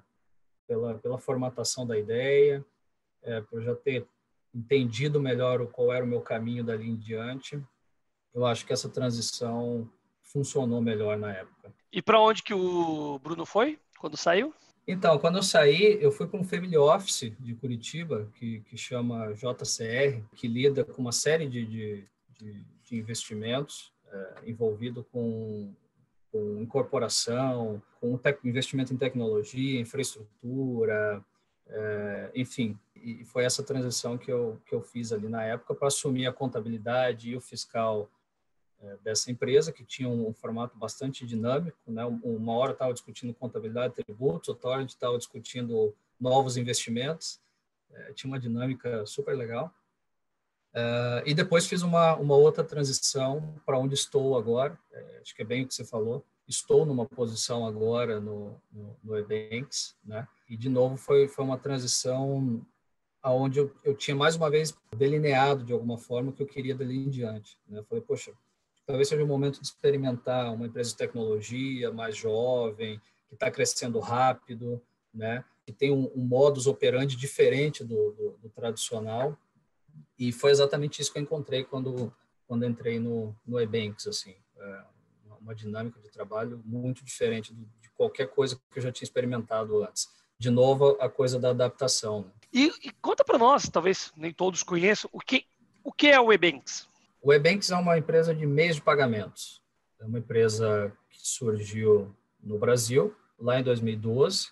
pela, 0.68 0.96
pela 0.96 1.18
formatação 1.18 1.86
da 1.86 1.98
ideia, 1.98 2.64
é, 3.24 3.42
por 3.42 3.62
já 3.62 3.76
ter 3.76 4.08
entendido 4.56 5.20
melhor 5.20 5.68
qual 5.68 5.92
era 5.92 6.06
o 6.06 6.08
meu 6.08 6.22
caminho 6.22 6.64
dali 6.64 6.90
em 6.90 6.96
diante. 6.96 7.62
Eu 8.34 8.46
acho 8.46 8.66
que 8.66 8.72
essa 8.72 8.90
transição 8.90 9.90
funcionou 10.24 10.82
melhor 10.82 11.18
na 11.18 11.34
época. 11.34 11.74
E 11.92 12.02
para 12.02 12.20
onde 12.20 12.42
que 12.42 12.54
o 12.54 13.20
Bruno 13.20 13.46
foi 13.46 13.78
quando 14.00 14.16
saiu? 14.16 14.54
Então, 14.88 15.18
quando 15.18 15.38
eu 15.38 15.44
saí, 15.44 15.98
eu 16.00 16.12
fui 16.12 16.28
para 16.28 16.40
um 16.40 16.44
family 16.44 16.78
office 16.78 17.34
de 17.40 17.56
Curitiba, 17.56 18.32
que, 18.36 18.62
que 18.62 18.78
chama 18.78 19.34
JCR, 19.34 20.24
que 20.36 20.48
lida 20.48 20.84
com 20.84 21.02
uma 21.02 21.12
série 21.12 21.48
de, 21.48 21.66
de, 21.66 22.08
de, 22.38 22.66
de 22.84 22.98
investimentos 22.98 23.92
é, 24.12 24.42
envolvido 24.46 25.04
com, 25.12 25.74
com 26.32 26.62
incorporação, 26.62 27.82
com 28.00 28.20
investimento 28.44 28.94
em 28.94 28.98
tecnologia, 28.98 29.80
infraestrutura, 29.80 31.24
é, 31.68 32.32
enfim. 32.36 32.78
E 33.06 33.24
foi 33.24 33.46
essa 33.46 33.62
transição 33.62 34.18
que 34.18 34.32
eu, 34.32 34.60
que 34.66 34.74
eu 34.74 34.82
fiz 34.82 35.12
ali 35.12 35.30
na 35.30 35.44
época 35.44 35.76
para 35.76 35.90
assumir 35.90 36.26
a 36.26 36.34
contabilidade 36.34 37.30
e 37.30 37.36
o 37.36 37.40
fiscal 37.40 38.10
é, 38.82 38.98
dessa 39.04 39.30
empresa, 39.30 39.72
que 39.72 39.86
tinha 39.86 40.10
um, 40.10 40.34
formato 40.34 40.76
bastante 40.76 41.24
dinâmico. 41.24 41.78
Né? 41.86 42.04
Uma 42.24 42.54
hora 42.54 42.72
estava 42.72 42.92
discutindo 42.92 43.32
contabilidade 43.32 43.94
tributos, 43.94 44.50
outra 44.50 44.72
hora 44.72 44.84
estava 44.84 45.20
discutindo 45.20 45.96
novos 46.20 46.58
investimentos. 46.58 47.40
É, 47.92 48.14
tinha 48.14 48.32
uma 48.32 48.40
dinâmica 48.40 49.06
super 49.06 49.38
legal. 49.38 49.72
É, 50.74 51.24
e 51.28 51.34
depois 51.36 51.68
fiz 51.68 51.84
uma, 51.84 52.16
uma 52.16 52.36
outra 52.36 52.64
transição 52.64 53.54
para 53.68 53.78
onde 53.78 53.94
estou 53.94 54.36
agora. 54.36 54.80
É, 54.92 55.20
acho 55.22 55.36
que 55.36 55.44
é 55.44 55.46
bem 55.46 55.64
o 55.64 55.68
que 55.68 55.76
você 55.76 55.86
falou. 55.86 56.26
Estou 56.48 56.88
numa 56.88 57.06
posição 57.06 57.68
agora 57.68 58.20
no, 58.20 58.60
no, 58.72 58.98
no 59.04 59.16
Ebanks, 59.16 59.96
né? 60.04 60.28
E, 60.50 60.58
de 60.58 60.70
novo, 60.70 60.98
foi, 60.98 61.28
foi 61.28 61.46
uma 61.46 61.58
transição 61.58 62.66
aonde 63.26 63.58
eu, 63.58 63.76
eu 63.84 63.96
tinha, 63.96 64.16
mais 64.16 64.36
uma 64.36 64.52
vez, 64.52 64.78
delineado, 64.96 65.64
de 65.64 65.74
alguma 65.74 65.98
forma, 65.98 66.30
o 66.30 66.32
que 66.32 66.44
eu 66.44 66.48
queria 66.48 66.76
dali 66.76 66.96
em 66.96 67.10
diante. 67.10 67.58
Né? 67.68 67.80
Eu 67.80 67.84
falei, 67.84 68.04
poxa, 68.04 68.32
talvez 68.86 69.08
seja 69.08 69.24
o 69.24 69.28
momento 69.28 69.60
de 69.60 69.66
experimentar 69.66 70.54
uma 70.54 70.68
empresa 70.68 70.92
de 70.92 70.96
tecnologia 70.96 71.92
mais 71.92 72.16
jovem, 72.16 73.02
que 73.28 73.34
está 73.34 73.50
crescendo 73.50 73.98
rápido, 73.98 74.80
né? 75.12 75.44
que 75.66 75.72
tem 75.72 75.92
um, 75.92 76.12
um 76.16 76.24
modus 76.24 76.68
operandi 76.68 77.16
diferente 77.16 77.84
do, 77.84 78.12
do, 78.12 78.38
do, 78.44 78.50
tradicional. 78.50 79.36
E 80.20 80.32
foi 80.32 80.52
exatamente 80.52 81.02
isso 81.02 81.12
que 81.12 81.18
eu 81.18 81.24
encontrei 81.24 81.64
quando, 81.64 82.14
quando 82.48 82.64
entrei 82.64 83.00
no, 83.00 83.36
no 83.44 83.60
Ebanks, 83.60 84.06
assim. 84.06 84.36
É 84.60 84.84
uma 85.42 85.56
dinâmica 85.56 86.00
de 86.00 86.12
trabalho 86.12 86.62
muito 86.64 87.04
diferente 87.04 87.56
de 87.56 87.90
qualquer 87.96 88.28
coisa 88.28 88.56
que 88.72 88.78
eu 88.78 88.84
já 88.84 88.92
tinha 88.92 89.06
experimentado 89.06 89.84
antes. 89.84 90.10
De 90.38 90.50
novo, 90.50 90.98
a 91.00 91.10
coisa 91.10 91.40
da 91.40 91.50
adaptação. 91.50 92.22
Né? 92.22 92.32
E, 92.54 92.72
e, 92.84 92.92
conta 93.02 93.24
para 93.24 93.38
nós, 93.38 93.70
talvez 93.70 94.12
nem 94.16 94.32
todos 94.32 94.64
conheçam, 94.64 95.10
o 95.14 95.20
que, 95.20 95.46
o 95.84 95.92
que 95.92 96.08
é 96.08 96.20
o 96.20 96.32
Ebanks? 96.32 96.88
O 97.22 97.34
Ebanks 97.34 97.72
é 97.72 97.76
uma 97.76 97.98
empresa 97.98 98.34
de 98.34 98.46
meios 98.46 98.76
de 98.76 98.82
pagamentos. 98.82 99.62
É 100.00 100.06
uma 100.06 100.20
empresa 100.20 100.92
que 101.10 101.18
surgiu 101.20 102.16
no 102.42 102.58
Brasil, 102.58 103.16
lá 103.40 103.60
em 103.60 103.64
2012, 103.64 104.50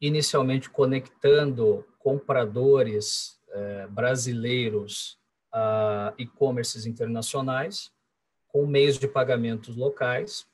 inicialmente 0.00 0.68
conectando 0.68 1.86
compradores 1.98 3.40
eh, 3.48 3.86
brasileiros 3.88 5.18
a 5.52 6.12
e-commerces 6.18 6.84
internacionais 6.84 7.90
com 8.48 8.66
meios 8.66 8.98
de 8.98 9.08
pagamentos 9.08 9.76
locais, 9.76 10.46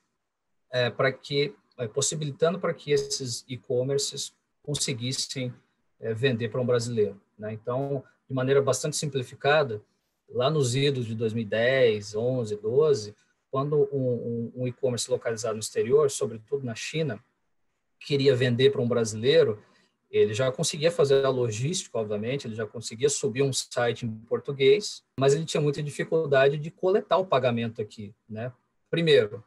eh, 0.71 0.91
para 0.91 1.13
que 1.13 1.55
possibilitando 1.89 2.59
para 2.59 2.75
que 2.75 2.93
esses 2.93 3.45
e-commerces 3.49 4.35
conseguissem 4.63 5.53
vender 6.15 6.49
para 6.49 6.61
um 6.61 6.67
brasileiro. 6.67 7.21
Né? 7.39 7.53
Então, 7.53 8.03
de 8.29 8.35
maneira 8.35 8.61
bastante 8.61 8.97
simplificada, 8.97 9.83
lá 10.29 10.51
nos 10.51 10.75
idos 10.75 11.07
de 11.07 11.15
2010, 11.15 12.15
11, 12.15 12.57
12, 12.57 13.15
quando 13.51 13.89
um, 13.93 14.53
um, 14.57 14.63
um 14.63 14.67
e-commerce 14.67 15.11
localizado 15.11 15.55
no 15.55 15.61
exterior, 15.61 16.11
sobretudo 16.11 16.65
na 16.65 16.75
China, 16.75 17.23
queria 18.01 18.35
vender 18.35 18.71
para 18.71 18.81
um 18.81 18.89
brasileiro, 18.89 19.63
ele 20.11 20.35
já 20.35 20.51
conseguia 20.53 20.91
fazer 20.91 21.25
a 21.25 21.29
logística, 21.31 21.99
obviamente, 21.99 22.47
ele 22.47 22.55
já 22.55 22.67
conseguia 22.67 23.09
subir 23.09 23.43
um 23.43 23.53
site 23.53 24.05
em 24.05 24.11
português, 24.11 25.03
mas 25.19 25.35
ele 25.35 25.45
tinha 25.45 25.61
muita 25.61 25.83
dificuldade 25.83 26.59
de 26.59 26.71
coletar 26.71 27.17
o 27.17 27.27
pagamento 27.27 27.81
aqui, 27.81 28.15
né? 28.29 28.53
Primeiro, 28.91 29.43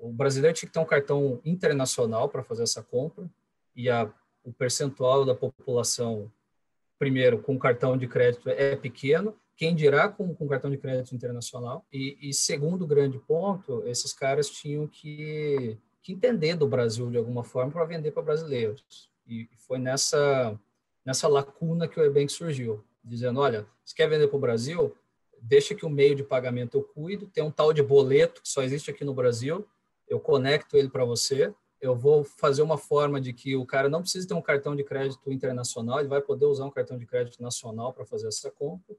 o 0.00 0.12
brasileiro 0.12 0.56
tinha 0.56 0.68
que 0.68 0.72
ter 0.72 0.80
um 0.80 0.84
cartão 0.84 1.40
internacional 1.44 2.28
para 2.28 2.42
fazer 2.42 2.62
essa 2.62 2.82
compra 2.82 3.28
e 3.74 3.88
a, 3.88 4.10
o 4.44 4.52
percentual 4.52 5.24
da 5.24 5.34
população, 5.34 6.30
primeiro, 6.98 7.38
com 7.40 7.58
cartão 7.58 7.96
de 7.96 8.06
crédito 8.06 8.48
é 8.48 8.76
pequeno 8.76 9.34
quem 9.58 9.74
dirá 9.74 10.08
com, 10.08 10.32
com 10.32 10.46
cartão 10.46 10.70
de 10.70 10.78
crédito 10.78 11.12
internacional. 11.16 11.84
E, 11.92 12.16
e, 12.22 12.32
segundo 12.32 12.86
grande 12.86 13.18
ponto, 13.18 13.82
esses 13.86 14.12
caras 14.12 14.48
tinham 14.48 14.86
que, 14.86 15.76
que 16.00 16.12
entender 16.12 16.54
do 16.54 16.68
Brasil 16.68 17.10
de 17.10 17.18
alguma 17.18 17.42
forma 17.42 17.72
para 17.72 17.84
vender 17.84 18.12
para 18.12 18.22
brasileiros. 18.22 19.10
E 19.26 19.48
foi 19.56 19.80
nessa, 19.80 20.56
nessa 21.04 21.26
lacuna 21.26 21.88
que 21.88 21.98
o 21.98 22.04
Ebank 22.04 22.30
surgiu, 22.30 22.84
dizendo, 23.02 23.40
olha, 23.40 23.66
se 23.84 23.96
quer 23.96 24.08
vender 24.08 24.28
para 24.28 24.36
o 24.36 24.40
Brasil, 24.40 24.96
deixa 25.42 25.74
que 25.74 25.84
o 25.84 25.90
meio 25.90 26.14
de 26.14 26.22
pagamento 26.22 26.78
eu 26.78 26.84
cuido, 26.84 27.26
tem 27.26 27.42
um 27.42 27.50
tal 27.50 27.72
de 27.72 27.82
boleto 27.82 28.40
que 28.40 28.48
só 28.48 28.62
existe 28.62 28.92
aqui 28.92 29.04
no 29.04 29.12
Brasil, 29.12 29.66
eu 30.08 30.20
conecto 30.20 30.76
ele 30.76 30.88
para 30.88 31.04
você, 31.04 31.52
eu 31.80 31.94
vou 31.94 32.24
fazer 32.24 32.62
uma 32.62 32.76
forma 32.76 33.20
de 33.20 33.32
que 33.32 33.54
o 33.56 33.64
cara 33.64 33.88
não 33.88 34.00
precisa 34.00 34.26
ter 34.26 34.34
um 34.34 34.42
cartão 34.42 34.74
de 34.74 34.82
crédito 34.82 35.32
internacional, 35.32 36.00
ele 36.00 36.08
vai 36.08 36.20
poder 36.20 36.46
usar 36.46 36.64
um 36.64 36.70
cartão 36.70 36.98
de 36.98 37.06
crédito 37.06 37.40
nacional 37.42 37.92
para 37.92 38.04
fazer 38.04 38.28
essa 38.28 38.50
compra. 38.50 38.96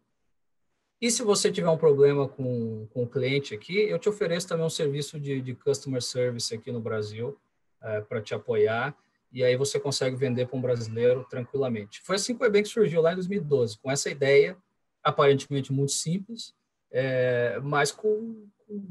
E 1.02 1.10
se 1.10 1.24
você 1.24 1.52
tiver 1.52 1.70
um 1.70 1.78
problema 1.78 2.28
com, 2.28 2.88
com 2.94 3.04
o 3.04 3.08
cliente 3.08 3.54
aqui, 3.54 3.78
eu 3.78 3.98
te 3.98 4.10
ofereço 4.10 4.48
também 4.48 4.66
um 4.66 4.70
serviço 4.70 5.20
de, 5.20 5.42
de 5.42 5.56
customer 5.56 6.02
service 6.02 6.54
aqui 6.54 6.72
no 6.72 6.82
Brasil 6.82 7.38
é, 7.82 8.02
para 8.02 8.22
te 8.22 8.34
apoiar. 8.34 8.96
E 9.32 9.44
aí 9.44 9.56
você 9.56 9.80
consegue 9.80 10.16
vender 10.16 10.48
para 10.48 10.58
um 10.58 10.62
brasileiro 10.62 11.26
tranquilamente. 11.30 12.02
Foi 12.04 12.16
assim 12.16 12.36
que 12.36 12.44
o 12.44 12.46
Ebank 12.46 12.68
surgiu 12.68 13.02
lá 13.02 13.14
em 13.14 13.16
2012, 13.16 13.78
com 13.78 13.90
essa 13.92 14.10
ideia 14.10 14.58
aparentemente 15.04 15.72
muito 15.72 15.94
simples, 15.94 16.54
é, 16.92 17.60
mas 17.62 17.92
com, 17.92 18.48
com, 18.68 18.88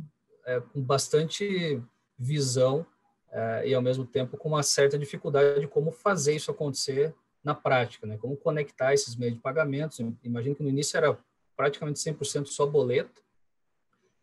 é, 0.46 0.60
com, 0.60 0.80
bastante 0.80 1.82
visão 2.18 2.84
é, 3.30 3.68
e 3.68 3.74
ao 3.74 3.82
mesmo 3.82 4.04
tempo 4.04 4.36
com 4.36 4.48
uma 4.48 4.62
certa 4.62 4.98
dificuldade 4.98 5.60
de 5.60 5.68
como 5.68 5.92
fazer 5.92 6.34
isso 6.34 6.50
acontecer 6.50 7.14
na 7.44 7.54
prática, 7.54 8.06
né? 8.06 8.18
Como 8.18 8.36
conectar 8.36 8.92
esses 8.92 9.14
meios 9.14 9.34
de 9.34 9.40
pagamentos. 9.40 10.00
Imagino 10.24 10.54
que 10.54 10.62
no 10.62 10.68
início 10.68 10.96
era 10.96 11.16
praticamente 11.56 11.98
100% 12.00 12.46
só 12.46 12.66
boleto, 12.66 13.22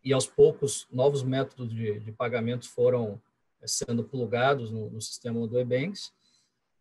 e 0.06 0.14
aos 0.14 0.28
poucos 0.28 0.88
novos 0.92 1.24
métodos 1.24 1.74
de, 1.74 2.00
de 2.00 2.12
pagamento 2.12 2.70
foram 2.70 3.20
eh, 3.60 3.68
sendo 3.68 4.04
plugados 4.04 4.70
no, 4.70 4.90
no 4.92 5.02
sistema 5.02 5.46
do 5.48 5.60
Ebanks. 5.60 6.14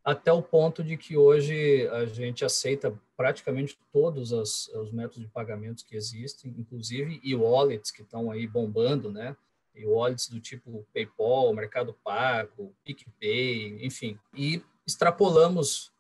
até 0.05 0.31
o 0.31 0.43
ponto 0.43 0.85
de 0.85 0.99
que 0.99 1.17
hoje 1.17 1.89
a 1.89 2.05
gente 2.05 2.45
aceita 2.45 2.95
praticamente 3.17 3.79
todos 3.91 4.31
os, 4.31 4.69
os 4.69 4.93
métodos 4.93 5.23
de 5.23 5.29
pagamentos 5.29 5.83
que 5.83 5.97
existem, 5.97 6.55
inclusive 6.59 7.19
e-wallets 7.25 7.91
que 7.91 8.03
estão 8.03 8.31
aí 8.31 8.47
bombando, 8.47 9.11
né? 9.11 9.35
E-wallets 9.75 10.29
do 10.29 10.41
tipo 10.41 10.87
PayPal, 10.93 11.53
Mercado 11.53 11.95
Pago, 12.05 12.75
PicPay, 12.85 13.85
enfim. 13.85 14.19
E 14.35 14.63
extrapolamos 14.87 15.93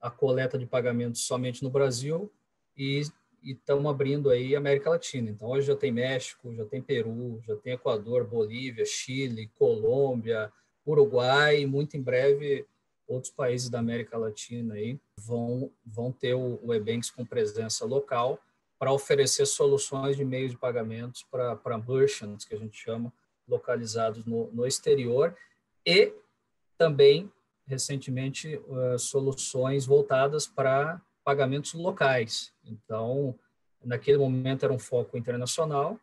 a 0.00 0.10
coleta 0.10 0.58
de 0.58 0.66
pagamentos 0.66 1.22
somente 1.22 1.62
no 1.62 1.70
Brasil 1.70 2.32
e 2.76 3.02
estamos 3.42 3.90
abrindo 3.90 4.30
aí 4.30 4.56
América 4.56 4.90
Latina. 4.90 5.30
Então, 5.30 5.48
hoje 5.48 5.66
já 5.66 5.76
tem 5.76 5.92
México, 5.92 6.54
já 6.54 6.64
tem 6.64 6.82
Peru, 6.82 7.40
já 7.46 7.56
tem 7.56 7.74
Equador, 7.74 8.24
Bolívia, 8.24 8.84
Chile, 8.84 9.50
Colômbia, 9.58 10.52
Uruguai, 10.86 11.60
e 11.60 11.66
muito 11.66 11.96
em 11.96 12.02
breve 12.02 12.66
outros 13.06 13.32
países 13.32 13.68
da 13.68 13.80
América 13.80 14.16
Latina 14.16 14.74
aí 14.74 14.98
vão, 15.16 15.70
vão 15.84 16.12
ter 16.12 16.34
o, 16.34 16.60
o 16.62 16.72
Ebanks 16.72 17.10
com 17.10 17.24
presença 17.24 17.84
local 17.84 18.40
para 18.78 18.92
oferecer 18.92 19.44
soluções 19.46 20.16
de 20.16 20.24
meios 20.24 20.52
de 20.52 20.56
pagamentos 20.56 21.22
para 21.30 21.78
merchants, 21.86 22.46
que 22.46 22.54
a 22.54 22.58
gente 22.58 22.76
chama, 22.78 23.12
localizados 23.50 24.24
no, 24.24 24.50
no 24.52 24.66
exterior, 24.66 25.36
e 25.84 26.12
também, 26.78 27.30
recentemente, 27.66 28.56
uh, 28.56 28.98
soluções 28.98 29.84
voltadas 29.84 30.46
para 30.46 31.00
pagamentos 31.24 31.74
locais. 31.74 32.52
Então, 32.64 33.34
naquele 33.84 34.18
momento 34.18 34.64
era 34.64 34.72
um 34.72 34.78
foco 34.78 35.16
internacional, 35.16 35.98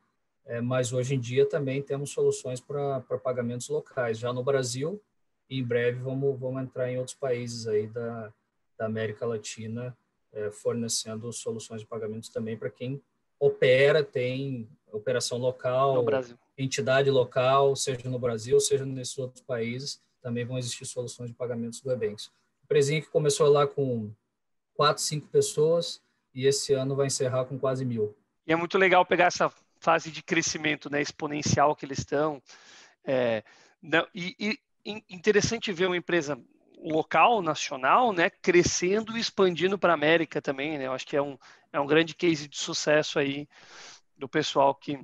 é, 0.46 0.62
mas 0.62 0.94
hoje 0.94 1.16
em 1.16 1.20
dia 1.20 1.46
também 1.46 1.82
temos 1.82 2.12
soluções 2.12 2.62
para 2.62 3.02
pagamentos 3.24 3.68
locais. 3.68 4.18
Já 4.18 4.32
no 4.32 4.44
Brasil, 4.44 5.02
em 5.50 5.64
breve 5.64 6.00
vamos, 6.00 6.40
vamos 6.40 6.64
entrar 6.64 6.90
em 6.90 6.98
outros 6.98 7.16
países 7.16 7.68
aí 7.68 7.88
da, 7.88 8.34
da 8.78 8.86
América 8.86 9.26
Latina, 9.26 9.98
é, 10.32 10.52
fornecendo 10.52 11.32
soluções 11.34 11.82
de 11.82 11.88
pagamentos 11.88 12.30
também 12.30 12.58
para 12.58 12.70
quem 12.70 13.02
opera, 13.40 14.04
tem 14.04 14.70
operação 14.92 15.38
local, 15.38 16.06
entidade 16.58 17.10
local, 17.10 17.76
seja 17.76 18.10
no 18.10 18.18
Brasil, 18.18 18.60
seja 18.60 18.86
nesses 18.86 19.18
outros 19.18 19.42
países, 19.42 20.02
também 20.22 20.44
vão 20.44 20.58
existir 20.58 20.86
soluções 20.86 21.30
de 21.30 21.36
pagamentos 21.36 21.80
do 21.82 21.92
Ebanks. 21.92 22.32
Empresinha 22.64 23.02
que 23.02 23.08
começou 23.08 23.48
lá 23.50 23.68
com 23.68 24.12
quatro, 24.74 25.02
cinco 25.02 25.28
pessoas 25.28 26.02
e 26.34 26.46
esse 26.46 26.74
ano 26.74 26.96
vai 26.96 27.08
encerrar 27.08 27.46
com 27.46 27.58
quase 27.58 27.86
mil. 27.86 28.16
E 28.46 28.52
é 28.52 28.56
muito 28.56 28.78
legal 28.78 29.06
pegar 29.06 29.26
essa 29.26 29.52
fase 29.80 30.12
de 30.12 30.24
crescimento 30.24 30.90
né, 30.90 31.02
exponencial 31.02 31.76
que 31.76 31.86
eles 31.86 32.00
estão. 32.00 32.42
É, 33.04 33.44
não, 33.82 34.08
e, 34.14 34.36
e, 34.40 35.04
interessante 35.10 35.72
ver 35.72 35.88
uma 35.88 35.98
empresa 35.98 36.40
local, 36.80 37.42
nacional, 37.42 38.14
né, 38.14 38.30
crescendo 38.30 39.18
e 39.18 39.20
expandindo 39.20 39.78
para 39.78 39.94
a 39.94 39.96
América 39.96 40.42
também, 40.42 40.78
né? 40.78 40.88
Eu 40.88 40.94
acho 40.94 41.08
que 41.08 41.18
é 41.18 41.22
um, 41.22 41.38
é 41.74 41.80
um 41.80 41.88
grande 41.88 42.14
case 42.14 42.48
de 42.48 42.58
sucesso 42.58 43.18
aí 43.20 43.48
do 44.18 44.30
pessoal 44.30 44.74
que 44.76 45.00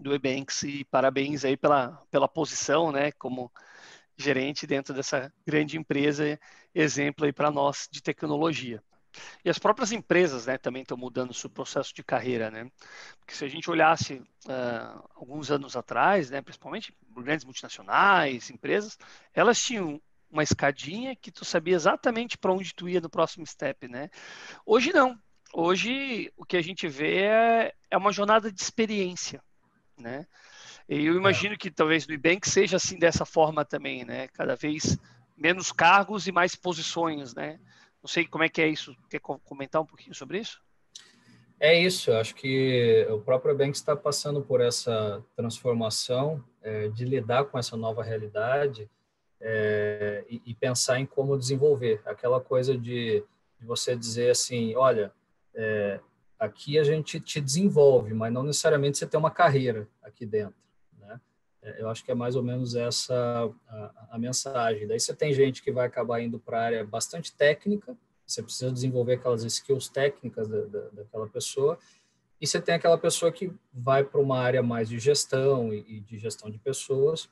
do 0.00 0.14
Ebanks 0.14 0.62
e 0.62 0.84
parabéns 0.84 1.44
aí 1.44 1.56
pela, 1.56 2.02
pela 2.10 2.26
posição, 2.26 2.90
né, 2.90 3.12
como 3.12 3.52
gerente 4.16 4.66
dentro 4.66 4.94
dessa 4.94 5.32
grande 5.46 5.78
empresa, 5.78 6.38
exemplo 6.74 7.24
aí 7.24 7.32
para 7.32 7.50
nós 7.50 7.88
de 7.90 8.02
tecnologia. 8.02 8.82
E 9.44 9.50
as 9.50 9.58
próprias 9.58 9.92
empresas 9.92 10.46
né, 10.46 10.56
também 10.56 10.82
estão 10.82 10.96
mudando 10.96 11.30
o 11.30 11.34
seu 11.34 11.50
processo 11.50 11.92
de 11.94 12.02
carreira. 12.02 12.50
Né? 12.50 12.70
Porque 13.18 13.34
se 13.34 13.44
a 13.44 13.48
gente 13.48 13.70
olhasse 13.70 14.14
uh, 14.14 15.08
alguns 15.16 15.50
anos 15.50 15.76
atrás, 15.76 16.30
né, 16.30 16.40
principalmente 16.40 16.94
grandes 17.16 17.44
multinacionais, 17.44 18.50
empresas, 18.50 18.98
elas 19.34 19.60
tinham 19.60 20.00
uma 20.30 20.44
escadinha 20.44 21.16
que 21.16 21.32
tu 21.32 21.44
sabia 21.44 21.74
exatamente 21.74 22.38
para 22.38 22.52
onde 22.52 22.72
tu 22.72 22.88
ia 22.88 23.00
no 23.00 23.10
próximo 23.10 23.44
step. 23.46 23.88
Né? 23.88 24.10
Hoje 24.64 24.92
não. 24.92 25.18
Hoje 25.52 26.32
o 26.36 26.44
que 26.44 26.56
a 26.56 26.62
gente 26.62 26.86
vê 26.86 27.24
é, 27.24 27.74
é 27.90 27.96
uma 27.96 28.12
jornada 28.12 28.52
de 28.52 28.60
experiência. 28.60 29.42
Né? 30.00 30.26
E 30.88 31.06
eu 31.06 31.14
imagino 31.14 31.54
é. 31.54 31.56
que 31.56 31.70
talvez 31.70 32.06
no 32.06 32.14
Ibank 32.14 32.48
seja 32.48 32.76
assim 32.76 32.98
dessa 32.98 33.24
forma 33.24 33.64
também, 33.64 34.04
né? 34.04 34.28
Cada 34.28 34.56
vez 34.56 34.98
menos 35.36 35.70
cargos 35.70 36.26
e 36.26 36.32
mais 36.32 36.54
posições, 36.54 37.34
né? 37.34 37.60
Não 38.02 38.08
sei 38.08 38.26
como 38.26 38.44
é 38.44 38.48
que 38.48 38.60
é 38.60 38.68
isso. 38.68 38.96
Quer 39.08 39.20
comentar 39.20 39.80
um 39.80 39.86
pouquinho 39.86 40.14
sobre 40.14 40.38
isso? 40.38 40.60
É 41.60 41.78
isso. 41.78 42.10
Acho 42.12 42.34
que 42.34 43.06
o 43.10 43.20
próprio 43.20 43.56
Bank 43.56 43.76
está 43.76 43.94
passando 43.94 44.40
por 44.40 44.60
essa 44.60 45.22
transformação 45.36 46.42
é, 46.62 46.88
de 46.88 47.04
lidar 47.04 47.44
com 47.44 47.58
essa 47.58 47.76
nova 47.76 48.02
realidade 48.02 48.90
é, 49.40 50.24
e, 50.28 50.42
e, 50.46 50.54
pensar 50.54 50.98
em 50.98 51.06
como 51.06 51.38
desenvolver. 51.38 52.00
Aquela 52.04 52.40
coisa 52.40 52.76
de, 52.76 53.22
de 53.58 53.66
você 53.66 53.94
dizer 53.94 54.30
assim, 54.30 54.74
olha, 54.74 55.12
é, 55.54 56.00
aqui 56.40 56.78
a 56.78 56.82
gente 56.82 57.20
te 57.20 57.38
desenvolve, 57.38 58.14
mas 58.14 58.32
não 58.32 58.42
necessariamente 58.42 58.96
você 58.96 59.06
tem 59.06 59.20
uma 59.20 59.30
carreira 59.30 59.86
aqui 60.02 60.24
dentro. 60.24 60.58
Né? 60.98 61.20
É, 61.60 61.82
eu 61.82 61.90
acho 61.90 62.02
que 62.02 62.10
é 62.10 62.14
mais 62.14 62.34
ou 62.34 62.42
menos 62.42 62.74
essa 62.74 63.52
a, 63.68 64.06
a 64.12 64.18
mensagem. 64.18 64.86
Daí 64.86 64.98
você 64.98 65.14
tem 65.14 65.34
gente 65.34 65.62
que 65.62 65.70
vai 65.70 65.86
acabar 65.86 66.18
indo 66.22 66.38
para 66.38 66.58
a 66.58 66.64
área 66.64 66.84
bastante 66.84 67.30
técnica, 67.30 67.94
você 68.26 68.42
precisa 68.42 68.72
desenvolver 68.72 69.14
aquelas 69.14 69.44
skills 69.44 69.88
técnicas 69.88 70.48
da, 70.48 70.62
da, 70.62 70.88
daquela 70.88 71.28
pessoa, 71.28 71.78
e 72.40 72.46
você 72.46 72.58
tem 72.58 72.76
aquela 72.76 72.96
pessoa 72.96 73.30
que 73.30 73.52
vai 73.70 74.02
para 74.02 74.18
uma 74.18 74.38
área 74.38 74.62
mais 74.62 74.88
de 74.88 74.98
gestão 74.98 75.74
e, 75.74 75.84
e, 75.86 76.00
de 76.00 76.16
gestão 76.16 76.50
de 76.50 76.58
pessoas, 76.58 77.28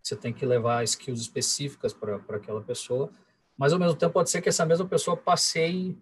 você 0.00 0.14
tem 0.14 0.32
que 0.32 0.46
levar 0.46 0.84
skills 0.84 1.20
específicas 1.20 1.92
para 1.92 2.16
aquela 2.36 2.62
pessoa, 2.62 3.10
mas 3.56 3.72
ao 3.72 3.80
mesmo 3.80 3.96
tempo 3.96 4.12
pode 4.12 4.30
ser 4.30 4.40
que 4.40 4.48
essa 4.48 4.64
mesma 4.64 4.86
pessoa 4.86 5.16
passeie 5.16 5.98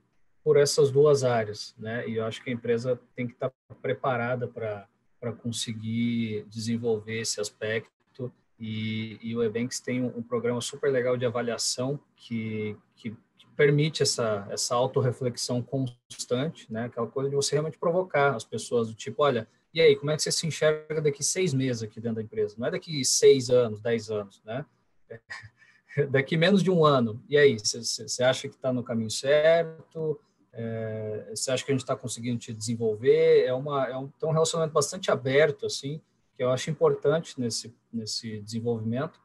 por 0.46 0.56
essas 0.56 0.92
duas 0.92 1.24
áreas, 1.24 1.74
né? 1.76 2.08
E 2.08 2.18
eu 2.18 2.24
acho 2.24 2.40
que 2.40 2.50
a 2.50 2.52
empresa 2.52 3.00
tem 3.16 3.26
que 3.26 3.32
estar 3.32 3.50
preparada 3.82 4.46
para 4.46 4.88
para 5.18 5.32
conseguir 5.32 6.46
desenvolver 6.48 7.20
esse 7.20 7.40
aspecto. 7.40 8.32
E, 8.60 9.18
e 9.20 9.34
o 9.34 9.42
Ebanks 9.42 9.80
tem 9.80 10.00
um, 10.00 10.18
um, 10.18 10.22
programa 10.22 10.60
super 10.60 10.92
legal 10.92 11.16
de 11.16 11.26
avaliação 11.26 11.98
que, 12.14 12.76
que, 12.94 13.10
que 13.36 13.46
permite 13.56 14.04
essa, 14.04 14.46
essa 14.48 14.74
autorreflexão 14.76 15.60
constante, 15.60 16.72
né? 16.72 16.84
aquela 16.84 17.08
coisa 17.08 17.28
de 17.28 17.34
você 17.34 17.56
realmente 17.56 17.78
provocar 17.78 18.36
as 18.36 18.44
pessoas 18.44 18.88
do 18.88 18.94
tipo, 18.94 19.24
olha, 19.24 19.48
e 19.74 19.80
aí, 19.80 19.96
como 19.96 20.12
é 20.12 20.16
que 20.16 20.22
você 20.22 20.30
se 20.30 20.46
enxerga 20.46 21.02
daqui 21.02 21.24
seis 21.24 21.52
meses 21.52 21.82
aqui 21.82 21.98
dentro 21.98 22.16
da 22.16 22.22
empresa? 22.22 22.54
Não 22.56 22.68
é 22.68 22.70
daqui 22.70 23.04
seis 23.04 23.50
anos, 23.50 23.80
dez 23.80 24.10
anos, 24.10 24.40
né? 24.44 24.64
daqui 26.08 26.36
menos 26.36 26.62
de 26.62 26.70
um 26.70 26.84
ano. 26.84 27.20
E 27.28 27.36
aí, 27.36 27.58
você 27.58 28.22
acha 28.22 28.48
que 28.48 28.54
está 28.54 28.72
no 28.72 28.84
caminho 28.84 29.10
certo? 29.10 30.20
É, 30.58 31.32
você 31.34 31.50
acha 31.50 31.62
que 31.62 31.70
a 31.70 31.74
gente 31.74 31.82
está 31.82 31.94
conseguindo 31.94 32.38
te 32.38 32.52
desenvolver? 32.52 33.44
É, 33.44 33.52
uma, 33.52 33.86
é 33.86 33.96
um, 33.96 34.08
tem 34.08 34.28
um 34.28 34.32
relacionamento 34.32 34.72
bastante 34.72 35.10
aberto, 35.10 35.66
assim, 35.66 36.00
que 36.34 36.42
eu 36.42 36.50
acho 36.50 36.70
importante 36.70 37.38
nesse, 37.38 37.74
nesse 37.92 38.40
desenvolvimento. 38.40 39.20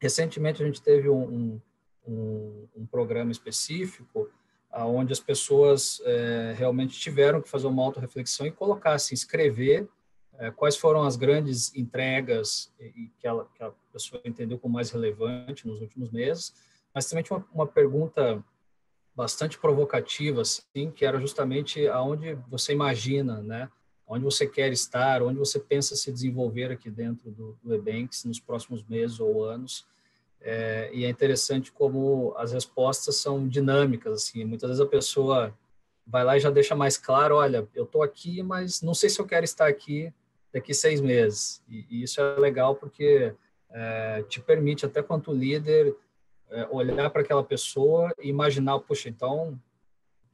Recentemente, 0.00 0.60
a 0.60 0.66
gente 0.66 0.82
teve 0.82 1.08
um, 1.08 1.60
um, 2.04 2.68
um 2.76 2.86
programa 2.86 3.30
específico 3.30 4.28
onde 4.74 5.12
as 5.12 5.20
pessoas 5.20 6.00
é, 6.04 6.54
realmente 6.56 6.98
tiveram 6.98 7.42
que 7.42 7.48
fazer 7.48 7.66
uma 7.66 7.82
auto-reflexão 7.82 8.46
e 8.46 8.50
colocar, 8.50 8.94
assim, 8.94 9.14
escrever 9.14 9.86
é, 10.38 10.50
quais 10.50 10.76
foram 10.76 11.02
as 11.02 11.14
grandes 11.14 11.74
entregas 11.76 12.72
que, 13.18 13.26
ela, 13.26 13.46
que 13.54 13.62
a 13.62 13.70
pessoa 13.92 14.20
entendeu 14.24 14.58
como 14.58 14.74
mais 14.74 14.90
relevante 14.90 15.66
nos 15.66 15.80
últimos 15.80 16.10
meses, 16.10 16.54
mas 16.94 17.06
também 17.06 17.22
tinha 17.22 17.36
uma, 17.36 17.46
uma 17.52 17.66
pergunta 17.66 18.42
bastante 19.14 19.58
provocativa, 19.58 20.40
assim, 20.42 20.90
que 20.90 21.04
era 21.04 21.20
justamente 21.20 21.86
aonde 21.88 22.34
você 22.48 22.72
imagina, 22.72 23.42
né? 23.42 23.70
Onde 24.06 24.24
você 24.24 24.46
quer 24.46 24.72
estar, 24.72 25.22
onde 25.22 25.38
você 25.38 25.58
pensa 25.58 25.94
se 25.94 26.10
desenvolver 26.12 26.70
aqui 26.70 26.90
dentro 26.90 27.30
do, 27.30 27.58
do 27.62 27.74
Ebanks 27.74 28.24
nos 28.24 28.40
próximos 28.40 28.84
meses 28.84 29.20
ou 29.20 29.44
anos. 29.44 29.86
É, 30.40 30.90
e 30.92 31.04
é 31.04 31.08
interessante 31.08 31.70
como 31.70 32.34
as 32.36 32.52
respostas 32.52 33.16
são 33.16 33.46
dinâmicas, 33.46 34.12
assim. 34.12 34.44
Muitas 34.44 34.70
vezes 34.70 34.84
a 34.84 34.88
pessoa 34.88 35.56
vai 36.06 36.24
lá 36.24 36.36
e 36.36 36.40
já 36.40 36.50
deixa 36.50 36.74
mais 36.74 36.96
claro, 36.96 37.36
olha, 37.36 37.66
eu 37.74 37.84
estou 37.84 38.02
aqui, 38.02 38.42
mas 38.42 38.82
não 38.82 38.92
sei 38.92 39.08
se 39.08 39.20
eu 39.20 39.26
quero 39.26 39.44
estar 39.44 39.68
aqui 39.68 40.12
daqui 40.52 40.74
seis 40.74 41.00
meses. 41.00 41.62
E, 41.68 41.86
e 41.88 42.02
isso 42.02 42.20
é 42.20 42.38
legal 42.38 42.74
porque 42.74 43.32
é, 43.70 44.22
te 44.28 44.40
permite, 44.40 44.84
até 44.84 45.02
quanto 45.02 45.32
líder, 45.32 45.94
é, 46.52 46.68
olhar 46.70 47.10
para 47.10 47.22
aquela 47.22 47.42
pessoa 47.42 48.14
e 48.20 48.28
imaginar, 48.28 48.78
puxa, 48.80 49.08
então, 49.08 49.58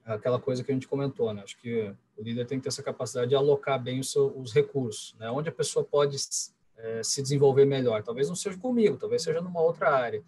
aquela 0.05 0.39
coisa 0.39 0.65
que 0.65 0.71
a 0.71 0.75
gente 0.75 0.89
comentou, 0.89 1.33
né? 1.33 1.43
Acho 1.43 1.57
que 1.59 1.95
o 2.17 2.23
líder 2.23 2.47
tem 2.47 2.59
que 2.59 2.65
ter 2.65 2.69
essa 2.69 2.83
capacidade 2.83 3.29
de 3.29 3.37
alocar 3.37 3.81
bem 3.81 4.01
os, 4.01 4.11
seus, 4.11 4.33
os 4.37 4.53
recursos, 4.53 5.15
né? 5.19 5.31
Onde 5.31 5.49
a 5.49 5.53
pessoa 5.53 5.85
pode 5.85 6.17
é, 6.77 7.03
se 7.03 7.23
desenvolver 7.23 7.65
melhor. 7.65 8.03
Talvez 8.03 8.29
não 8.29 8.37
seja 8.37 8.59
comigo, 8.59 8.97
talvez 8.97 9.23
seja 9.23 9.41
numa 9.41 9.61
outra 9.61 9.91
área. 9.91 10.23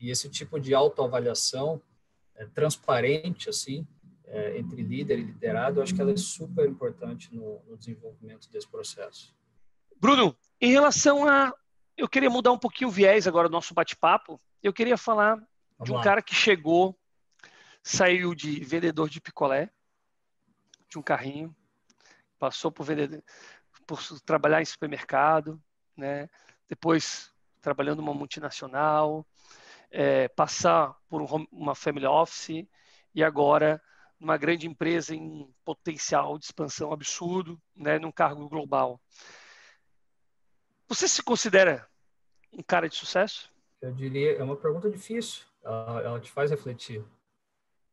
E 0.00 0.10
esse 0.10 0.28
tipo 0.28 0.58
de 0.58 0.74
autoavaliação 0.74 1.80
é, 2.34 2.46
transparente, 2.46 3.50
assim, 3.50 3.86
é, 4.26 4.58
entre 4.58 4.82
líder 4.82 5.18
e 5.18 5.22
liderado, 5.22 5.82
acho 5.82 5.94
que 5.94 6.00
ela 6.00 6.12
é 6.12 6.16
super 6.16 6.68
importante 6.68 7.34
no, 7.34 7.60
no 7.68 7.76
desenvolvimento 7.76 8.50
desse 8.50 8.68
processo. 8.68 9.34
Bruno, 9.98 10.36
em 10.60 10.70
relação 10.70 11.26
a 11.26 11.54
eu 11.96 12.08
queria 12.08 12.28
mudar 12.28 12.52
um 12.52 12.58
pouquinho 12.58 12.90
o 12.90 12.92
viés 12.92 13.26
agora 13.26 13.48
do 13.48 13.52
nosso 13.52 13.72
bate-papo 13.72 14.38
eu 14.66 14.72
queria 14.72 14.96
falar 14.96 15.40
de 15.80 15.92
um 15.92 16.00
cara 16.00 16.20
que 16.20 16.34
chegou, 16.34 16.98
saiu 17.82 18.34
de 18.34 18.64
vendedor 18.64 19.08
de 19.08 19.20
picolé, 19.20 19.70
de 20.88 20.98
um 20.98 21.02
carrinho, 21.02 21.54
passou 22.38 22.72
por 22.72 22.84
vendedor, 22.84 23.22
por 23.86 24.00
trabalhar 24.22 24.60
em 24.60 24.64
supermercado, 24.64 25.62
né? 25.96 26.28
Depois 26.68 27.32
trabalhando 27.60 27.98
numa 27.98 28.14
multinacional, 28.14 29.26
é, 29.90 30.28
passar 30.28 30.94
por 31.08 31.22
um, 31.22 31.46
uma 31.52 31.74
family 31.74 32.06
office 32.06 32.66
e 33.14 33.22
agora 33.22 33.80
numa 34.18 34.36
grande 34.36 34.66
empresa 34.66 35.14
em 35.14 35.52
potencial 35.64 36.38
de 36.38 36.46
expansão 36.46 36.92
absurdo, 36.92 37.60
né, 37.74 37.98
num 37.98 38.10
cargo 38.10 38.48
global. 38.48 39.00
Você 40.88 41.06
se 41.06 41.22
considera 41.22 41.88
um 42.52 42.62
cara 42.62 42.88
de 42.88 42.94
sucesso? 42.94 43.52
Eu 43.80 43.92
diria, 43.92 44.32
é 44.32 44.42
uma 44.42 44.56
pergunta 44.56 44.90
difícil, 44.90 45.44
ela, 45.62 46.02
ela 46.02 46.20
te 46.20 46.30
faz 46.30 46.50
refletir. 46.50 47.04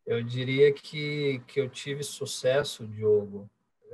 Eu 0.06 0.24
diria 0.24 0.72
que, 0.74 1.40
que 1.48 1.60
eu 1.60 1.70
tive 1.70 2.04
sucesso, 2.04 2.88
Diogo, 2.88 3.50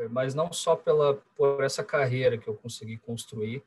mas 0.10 0.34
não 0.34 0.52
só 0.52 0.76
pela 0.76 1.16
por 1.36 1.64
essa 1.64 1.84
carreira 1.84 2.38
que 2.38 2.48
eu 2.48 2.56
consegui 2.56 2.98
construir 2.98 3.64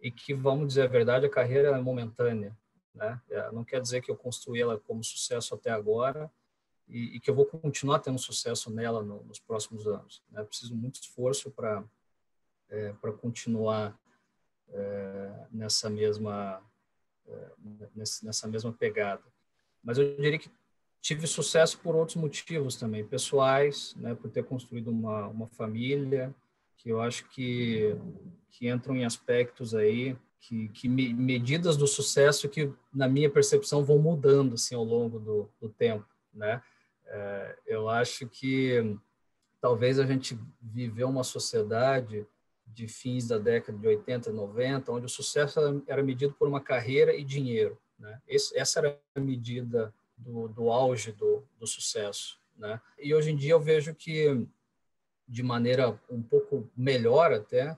e 0.00 0.10
que, 0.10 0.32
vamos 0.32 0.68
dizer 0.68 0.82
a 0.82 0.86
verdade, 0.86 1.26
a 1.26 1.30
carreira 1.30 1.68
é 1.68 1.80
momentânea. 1.80 2.56
Né? 2.94 3.20
É, 3.30 3.50
não 3.52 3.64
quer 3.64 3.80
dizer 3.80 4.00
que 4.00 4.10
eu 4.10 4.16
construí 4.16 4.60
ela 4.60 4.78
como 4.78 5.02
sucesso 5.02 5.54
até 5.54 5.70
agora 5.70 6.30
e, 6.88 7.16
e 7.16 7.20
que 7.20 7.30
eu 7.30 7.34
vou 7.34 7.46
continuar 7.46 7.98
tendo 8.00 8.18
sucesso 8.18 8.70
nela 8.70 9.02
no, 9.02 9.22
nos 9.24 9.40
próximos 9.40 9.86
anos. 9.86 10.22
Né? 10.30 10.42
Preciso 10.44 10.74
muito 10.74 11.00
esforço 11.00 11.50
para 11.50 11.82
é, 12.72 12.92
para 12.94 13.12
continuar 13.12 13.96
é, 14.70 15.46
nessa 15.50 15.90
mesma 15.90 16.62
nessa 17.94 18.48
mesma 18.48 18.72
pegada. 18.72 19.22
Mas 19.82 19.98
eu 19.98 20.16
diria 20.16 20.38
que 20.38 20.50
tive 21.00 21.26
sucesso 21.26 21.78
por 21.78 21.96
outros 21.96 22.16
motivos 22.16 22.76
também, 22.76 23.04
pessoais, 23.04 23.94
né, 23.96 24.14
por 24.14 24.30
ter 24.30 24.44
construído 24.44 24.88
uma, 24.88 25.26
uma 25.26 25.48
família, 25.48 26.32
que 26.76 26.90
eu 26.90 27.00
acho 27.00 27.28
que, 27.28 27.96
que 28.50 28.68
entram 28.68 28.96
em 28.96 29.04
aspectos 29.04 29.74
aí, 29.74 30.16
que, 30.40 30.68
que 30.68 30.88
medidas 30.88 31.76
do 31.76 31.86
sucesso 31.86 32.48
que, 32.48 32.72
na 32.92 33.08
minha 33.08 33.30
percepção, 33.30 33.84
vão 33.84 33.98
mudando 33.98 34.54
assim, 34.54 34.74
ao 34.74 34.84
longo 34.84 35.18
do, 35.18 35.48
do 35.60 35.68
tempo. 35.68 36.06
Né? 36.34 36.62
É, 37.06 37.58
eu 37.66 37.88
acho 37.88 38.26
que 38.28 38.96
talvez 39.60 39.98
a 39.98 40.04
gente 40.04 40.36
viveu 40.60 41.08
uma 41.08 41.22
sociedade 41.22 42.26
de 42.66 42.88
fins 42.88 43.28
da 43.28 43.38
década 43.38 43.78
de 43.78 43.86
80, 43.86 44.32
90, 44.32 44.92
onde 44.92 45.06
o 45.06 45.08
sucesso 45.08 45.82
era 45.86 46.02
medido 46.02 46.34
por 46.34 46.48
uma 46.48 46.60
carreira 46.60 47.14
e 47.14 47.24
dinheiro. 47.24 47.78
Né? 47.98 48.20
Esse, 48.26 48.56
essa 48.56 48.80
era 48.80 49.00
a 49.14 49.20
medida 49.20 49.94
do, 50.16 50.48
do 50.48 50.70
auge 50.70 51.12
do, 51.12 51.44
do 51.58 51.66
sucesso. 51.66 52.38
Né? 52.56 52.80
E 52.98 53.14
hoje 53.14 53.30
em 53.30 53.36
dia 53.36 53.52
eu 53.52 53.60
vejo 53.60 53.94
que, 53.94 54.46
de 55.28 55.42
maneira 55.42 55.98
um 56.10 56.22
pouco 56.22 56.70
melhor 56.76 57.32
até, 57.32 57.76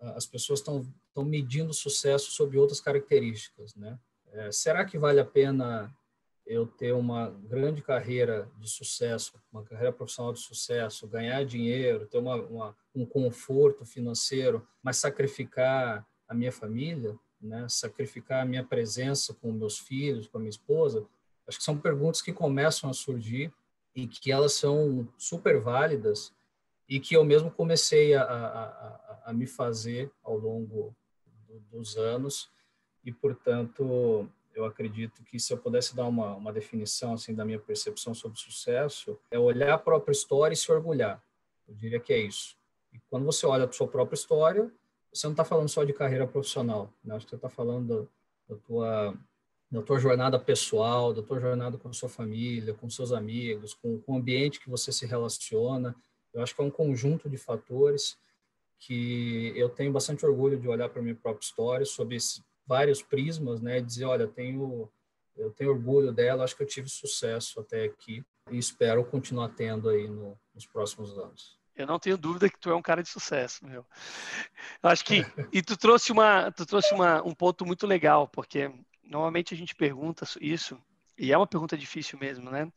as 0.00 0.26
pessoas 0.26 0.60
estão 0.60 0.84
medindo 1.24 1.72
sucesso 1.72 2.30
sobre 2.30 2.58
outras 2.58 2.80
características, 2.80 3.74
né? 3.74 3.98
É, 4.32 4.52
será 4.52 4.84
que 4.84 4.98
vale 4.98 5.18
a 5.18 5.24
pena 5.24 5.94
eu 6.46 6.66
ter 6.66 6.92
uma 6.92 7.30
grande 7.30 7.82
carreira 7.82 8.48
de 8.58 8.68
sucesso, 8.68 9.34
uma 9.52 9.64
carreira 9.64 9.92
profissional 9.92 10.32
de 10.32 10.38
sucesso, 10.38 11.08
ganhar 11.08 11.44
dinheiro, 11.44 12.06
ter 12.06 12.18
uma, 12.18 12.36
uma, 12.36 12.76
um 12.94 13.04
conforto 13.04 13.84
financeiro, 13.84 14.66
mas 14.82 14.96
sacrificar 14.96 16.06
a 16.28 16.34
minha 16.34 16.52
família, 16.52 17.18
né? 17.40 17.66
Sacrificar 17.68 18.42
a 18.42 18.46
minha 18.46 18.64
presença 18.64 19.34
com 19.34 19.50
meus 19.52 19.78
filhos, 19.78 20.28
com 20.28 20.38
a 20.38 20.40
minha 20.40 20.50
esposa? 20.50 21.06
Acho 21.46 21.58
que 21.58 21.64
são 21.64 21.76
perguntas 21.78 22.22
que 22.22 22.32
começam 22.32 22.88
a 22.88 22.94
surgir 22.94 23.52
e 23.94 24.06
que 24.06 24.30
elas 24.30 24.52
são 24.52 25.08
super 25.18 25.60
válidas 25.60 26.32
e 26.88 27.00
que 27.00 27.16
eu 27.16 27.24
mesmo 27.24 27.50
comecei 27.50 28.14
a, 28.14 28.22
a, 28.22 28.64
a, 28.64 29.22
a 29.26 29.32
me 29.32 29.46
fazer 29.46 30.10
ao 30.22 30.36
longo 30.36 30.94
dos 31.70 31.96
anos 31.96 32.50
e, 33.04 33.12
portanto, 33.12 34.28
eu 34.56 34.64
acredito 34.64 35.22
que 35.22 35.38
se 35.38 35.52
eu 35.52 35.58
pudesse 35.58 35.94
dar 35.94 36.06
uma, 36.06 36.34
uma 36.34 36.52
definição 36.52 37.12
assim 37.12 37.34
da 37.34 37.44
minha 37.44 37.58
percepção 37.58 38.14
sobre 38.14 38.38
sucesso, 38.38 39.18
é 39.30 39.38
olhar 39.38 39.74
a 39.74 39.78
própria 39.78 40.12
história 40.12 40.54
e 40.54 40.56
se 40.56 40.72
orgulhar. 40.72 41.22
Eu 41.68 41.74
diria 41.74 42.00
que 42.00 42.12
é 42.12 42.18
isso. 42.18 42.56
E 42.92 42.98
quando 43.10 43.26
você 43.26 43.44
olha 43.46 43.66
a 43.66 43.72
sua 43.72 43.86
própria 43.86 44.14
história, 44.14 44.72
você 45.12 45.26
não 45.26 45.32
está 45.32 45.44
falando 45.44 45.68
só 45.68 45.84
de 45.84 45.92
carreira 45.92 46.26
profissional, 46.26 46.92
né? 47.04 47.14
Acho 47.14 47.26
que 47.26 47.30
você 47.30 47.36
está 47.36 47.48
falando 47.48 48.08
da, 48.48 48.54
da 48.54 48.60
tua 48.62 49.14
da 49.68 49.82
tua 49.82 49.98
jornada 49.98 50.38
pessoal, 50.38 51.12
da 51.12 51.22
tua 51.22 51.40
jornada 51.40 51.76
com 51.76 51.88
a 51.88 51.92
sua 51.92 52.08
família, 52.08 52.72
com 52.72 52.88
seus 52.88 53.10
amigos, 53.12 53.74
com, 53.74 53.98
com 53.98 54.12
o 54.12 54.16
ambiente 54.16 54.60
que 54.60 54.70
você 54.70 54.92
se 54.92 55.04
relaciona. 55.06 55.94
Eu 56.32 56.40
acho 56.40 56.54
que 56.54 56.60
é 56.60 56.64
um 56.64 56.70
conjunto 56.70 57.28
de 57.28 57.36
fatores 57.36 58.16
que 58.78 59.52
eu 59.56 59.68
tenho 59.68 59.92
bastante 59.92 60.24
orgulho 60.24 60.58
de 60.58 60.68
olhar 60.68 60.88
para 60.88 61.02
minha 61.02 61.16
própria 61.16 61.44
história, 61.44 61.84
sob 61.84 62.14
esses 62.14 62.42
vários 62.66 63.02
prismas, 63.02 63.60
né, 63.60 63.80
dizer, 63.80 64.04
olha, 64.04 64.26
tenho 64.26 64.90
eu 65.36 65.50
tenho 65.50 65.70
orgulho 65.70 66.12
dela, 66.12 66.44
acho 66.44 66.56
que 66.56 66.62
eu 66.62 66.66
tive 66.66 66.88
sucesso 66.88 67.60
até 67.60 67.84
aqui 67.84 68.24
e 68.50 68.56
espero 68.56 69.04
continuar 69.04 69.50
tendo 69.50 69.88
aí 69.88 70.08
no, 70.08 70.38
nos 70.54 70.66
próximos 70.66 71.16
anos. 71.18 71.58
Eu 71.74 71.86
não 71.86 71.98
tenho 71.98 72.16
dúvida 72.16 72.48
que 72.48 72.58
tu 72.58 72.70
é 72.70 72.74
um 72.74 72.80
cara 72.80 73.02
de 73.02 73.10
sucesso, 73.10 73.66
meu. 73.66 73.84
Eu 74.82 74.88
acho 74.88 75.04
que 75.04 75.26
e 75.52 75.60
tu 75.60 75.76
trouxe 75.76 76.10
uma, 76.10 76.50
tu 76.50 76.64
trouxe 76.64 76.94
uma, 76.94 77.22
um 77.22 77.34
ponto 77.34 77.66
muito 77.66 77.86
legal, 77.86 78.26
porque 78.26 78.72
normalmente 79.02 79.52
a 79.52 79.56
gente 79.56 79.74
pergunta 79.74 80.24
isso 80.40 80.80
e 81.18 81.32
é 81.32 81.36
uma 81.36 81.46
pergunta 81.46 81.76
difícil 81.76 82.18
mesmo, 82.18 82.50
né? 82.50 82.72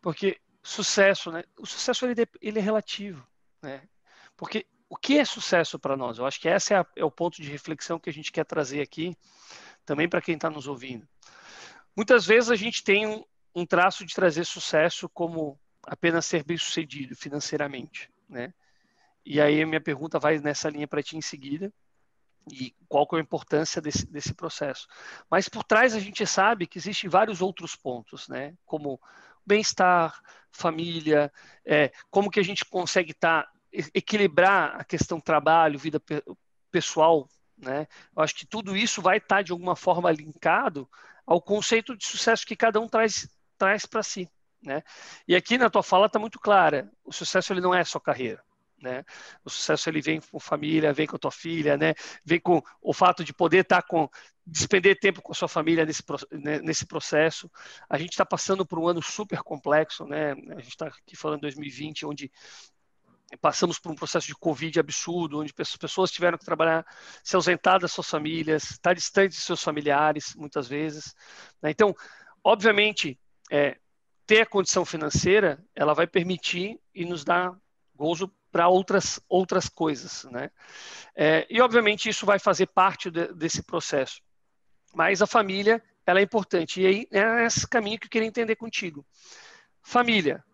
Porque 0.00 0.40
sucesso, 0.62 1.30
né? 1.30 1.44
O 1.56 1.64
sucesso 1.64 2.06
ele, 2.06 2.26
ele 2.40 2.58
é 2.58 2.62
relativo, 2.62 3.24
né? 3.62 3.82
Porque 4.36 4.66
o 4.90 4.96
que 4.96 5.18
é 5.18 5.24
sucesso 5.24 5.78
para 5.78 5.96
nós? 5.96 6.18
Eu 6.18 6.26
acho 6.26 6.40
que 6.40 6.48
esse 6.48 6.74
é, 6.74 6.78
a, 6.78 6.86
é, 6.96 7.04
o 7.04 7.10
ponto 7.12 7.40
de 7.40 7.48
reflexão 7.48 8.00
que 8.00 8.10
a 8.10 8.12
gente 8.12 8.32
quer 8.32 8.44
trazer 8.44 8.80
aqui, 8.80 9.16
também 9.86 10.08
para 10.08 10.20
quem 10.20 10.34
está 10.34 10.50
nos 10.50 10.66
ouvindo. 10.66 11.08
Muitas 11.96 12.26
vezes 12.26 12.50
a 12.50 12.56
gente 12.56 12.82
tem 12.82 13.06
um, 13.06 13.24
um, 13.54 13.64
traço 13.64 14.04
de 14.04 14.12
trazer 14.12 14.44
sucesso 14.44 15.08
como 15.08 15.56
apenas 15.86 16.26
ser 16.26 16.42
bem 16.42 16.56
sucedido 16.56 17.14
financeiramente, 17.14 18.10
né? 18.28 18.52
E 19.24 19.40
aí 19.40 19.62
a 19.62 19.66
minha 19.66 19.80
pergunta 19.80 20.18
vai 20.18 20.38
nessa 20.40 20.68
linha 20.68 20.88
para 20.88 21.02
ti 21.02 21.16
em 21.16 21.22
seguida, 21.22 21.72
e 22.50 22.74
qual 22.88 23.06
que 23.06 23.14
é 23.14 23.18
a 23.18 23.22
importância 23.22 23.80
desse, 23.80 24.04
desse 24.06 24.34
processo. 24.34 24.88
Mas 25.30 25.48
por 25.48 25.62
trás 25.62 25.94
a 25.94 26.00
gente 26.00 26.26
sabe 26.26 26.66
que 26.66 26.78
existem 26.78 27.08
vários 27.08 27.40
outros 27.40 27.76
pontos, 27.76 28.28
né? 28.28 28.54
Como 28.66 29.00
bem-estar, 29.46 30.20
família, 30.50 31.32
é, 31.64 31.92
como 32.10 32.30
que 32.30 32.40
a 32.40 32.44
gente 32.44 32.64
consegue 32.64 33.12
estar 33.12 33.44
tá 33.44 33.59
equilibrar 33.72 34.80
a 34.80 34.84
questão 34.84 35.20
trabalho, 35.20 35.78
vida 35.78 36.02
pessoal, 36.70 37.28
né? 37.56 37.86
Eu 38.16 38.22
acho 38.22 38.34
que 38.34 38.46
tudo 38.46 38.76
isso 38.76 39.02
vai 39.02 39.18
estar 39.18 39.42
de 39.42 39.52
alguma 39.52 39.76
forma 39.76 40.10
linkado 40.10 40.88
ao 41.26 41.40
conceito 41.40 41.96
de 41.96 42.04
sucesso 42.04 42.46
que 42.46 42.56
cada 42.56 42.80
um 42.80 42.88
traz 42.88 43.28
traz 43.56 43.84
para 43.84 44.02
si, 44.02 44.28
né? 44.62 44.82
E 45.28 45.36
aqui 45.36 45.58
na 45.58 45.68
tua 45.68 45.82
fala 45.82 46.06
está 46.06 46.18
muito 46.18 46.40
clara, 46.40 46.90
o 47.04 47.12
sucesso 47.12 47.52
ele 47.52 47.60
não 47.60 47.74
é 47.74 47.84
só 47.84 48.00
carreira, 48.00 48.42
né? 48.80 49.04
O 49.44 49.50
sucesso 49.50 49.88
ele 49.90 50.00
vem 50.00 50.20
com 50.20 50.40
família, 50.40 50.92
vem 50.92 51.06
com 51.06 51.16
a 51.16 51.18
tua 51.18 51.30
filha, 51.30 51.76
né? 51.76 51.94
Vem 52.24 52.40
com 52.40 52.62
o 52.80 52.94
fato 52.94 53.22
de 53.22 53.34
poder 53.34 53.60
estar 53.60 53.82
tá 53.82 53.86
com 53.86 54.08
despender 54.46 54.98
tempo 54.98 55.22
com 55.22 55.32
a 55.32 55.34
sua 55.34 55.46
família 55.46 55.84
nesse, 55.84 56.02
né, 56.32 56.58
nesse 56.60 56.86
processo. 56.86 57.50
A 57.88 57.98
gente 57.98 58.12
está 58.12 58.26
passando 58.26 58.66
por 58.66 58.78
um 58.78 58.88
ano 58.88 59.02
super 59.02 59.42
complexo, 59.42 60.06
né? 60.06 60.32
A 60.32 60.60
gente 60.60 60.70
está 60.70 60.86
aqui 60.86 61.14
falando 61.14 61.42
2020, 61.42 62.06
onde 62.06 62.32
passamos 63.36 63.78
por 63.78 63.92
um 63.92 63.94
processo 63.94 64.26
de 64.26 64.34
Covid 64.34 64.80
absurdo, 64.80 65.40
onde 65.40 65.54
as 65.58 65.76
pessoas 65.76 66.10
tiveram 66.10 66.36
que 66.36 66.44
trabalhar, 66.44 66.84
se 67.22 67.36
ausentar 67.36 67.78
das 67.78 67.92
suas 67.92 68.08
famílias, 68.08 68.70
estar 68.72 68.94
distante 68.94 69.32
de 69.32 69.40
seus 69.40 69.62
familiares, 69.62 70.34
muitas 70.34 70.68
vezes. 70.68 71.14
Né? 71.62 71.70
Então, 71.70 71.94
obviamente, 72.42 73.18
é, 73.50 73.78
ter 74.26 74.42
a 74.42 74.46
condição 74.46 74.84
financeira, 74.84 75.64
ela 75.74 75.94
vai 75.94 76.06
permitir 76.06 76.80
e 76.94 77.04
nos 77.04 77.24
dar 77.24 77.56
gozo 77.94 78.32
para 78.50 78.68
outras, 78.68 79.20
outras 79.28 79.68
coisas. 79.68 80.24
Né? 80.24 80.50
É, 81.14 81.46
e, 81.48 81.60
obviamente, 81.60 82.08
isso 82.08 82.26
vai 82.26 82.38
fazer 82.38 82.66
parte 82.66 83.10
de, 83.10 83.32
desse 83.34 83.62
processo. 83.62 84.20
Mas 84.92 85.22
a 85.22 85.26
família, 85.26 85.82
ela 86.04 86.18
é 86.18 86.22
importante. 86.22 86.80
E 86.80 86.86
aí, 86.86 87.06
é 87.12 87.44
esse 87.44 87.66
caminho 87.66 87.98
que 87.98 88.06
eu 88.06 88.10
queria 88.10 88.26
entender 88.26 88.56
contigo. 88.56 89.06
Família, 89.82 90.44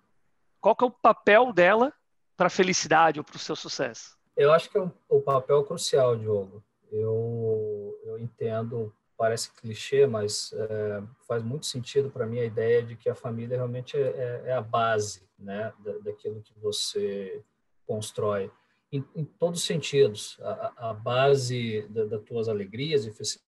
qual 0.61 0.77
que 0.77 0.85
é 0.85 0.87
o 0.87 0.91
papel 0.91 1.53
dela 1.53 1.93
para 2.37 2.49
a 2.49 2.51
felicidade 2.51 3.19
ou 3.19 3.25
para 3.25 3.37
o 3.37 3.39
seu 3.39 3.57
sucesso? 3.57 4.17
Eu 4.37 4.53
acho 4.53 4.71
que 4.71 4.77
é 4.77 4.91
o 5.09 5.21
papel 5.21 5.65
crucial, 5.65 6.17
Diogo. 6.17 6.63
Eu, 6.93 7.99
eu 8.05 8.19
entendo, 8.19 8.95
parece 9.17 9.51
clichê, 9.53 10.07
mas 10.07 10.53
é, 10.53 11.03
faz 11.27 11.43
muito 11.43 11.67
sentido 11.67 12.11
para 12.11 12.27
mim 12.27 12.39
a 12.39 12.45
ideia 12.45 12.83
de 12.83 12.97
que 12.97 13.09
a 13.09 13.15
família 13.15 13.57
realmente 13.57 13.97
é, 13.97 14.01
é, 14.01 14.43
é 14.47 14.53
a 14.53 14.61
base 14.61 15.27
né, 15.39 15.73
da, 15.79 15.99
daquilo 15.99 16.43
que 16.43 16.53
você 16.61 17.43
constrói. 17.87 18.51
Em, 18.93 19.05
em 19.15 19.25
todos 19.25 19.61
os 19.61 19.67
sentidos, 19.67 20.39
a, 20.43 20.91
a 20.91 20.93
base 20.93 21.83
das 21.89 22.23
tuas 22.23 22.49
alegrias 22.49 23.07
e, 23.07 23.41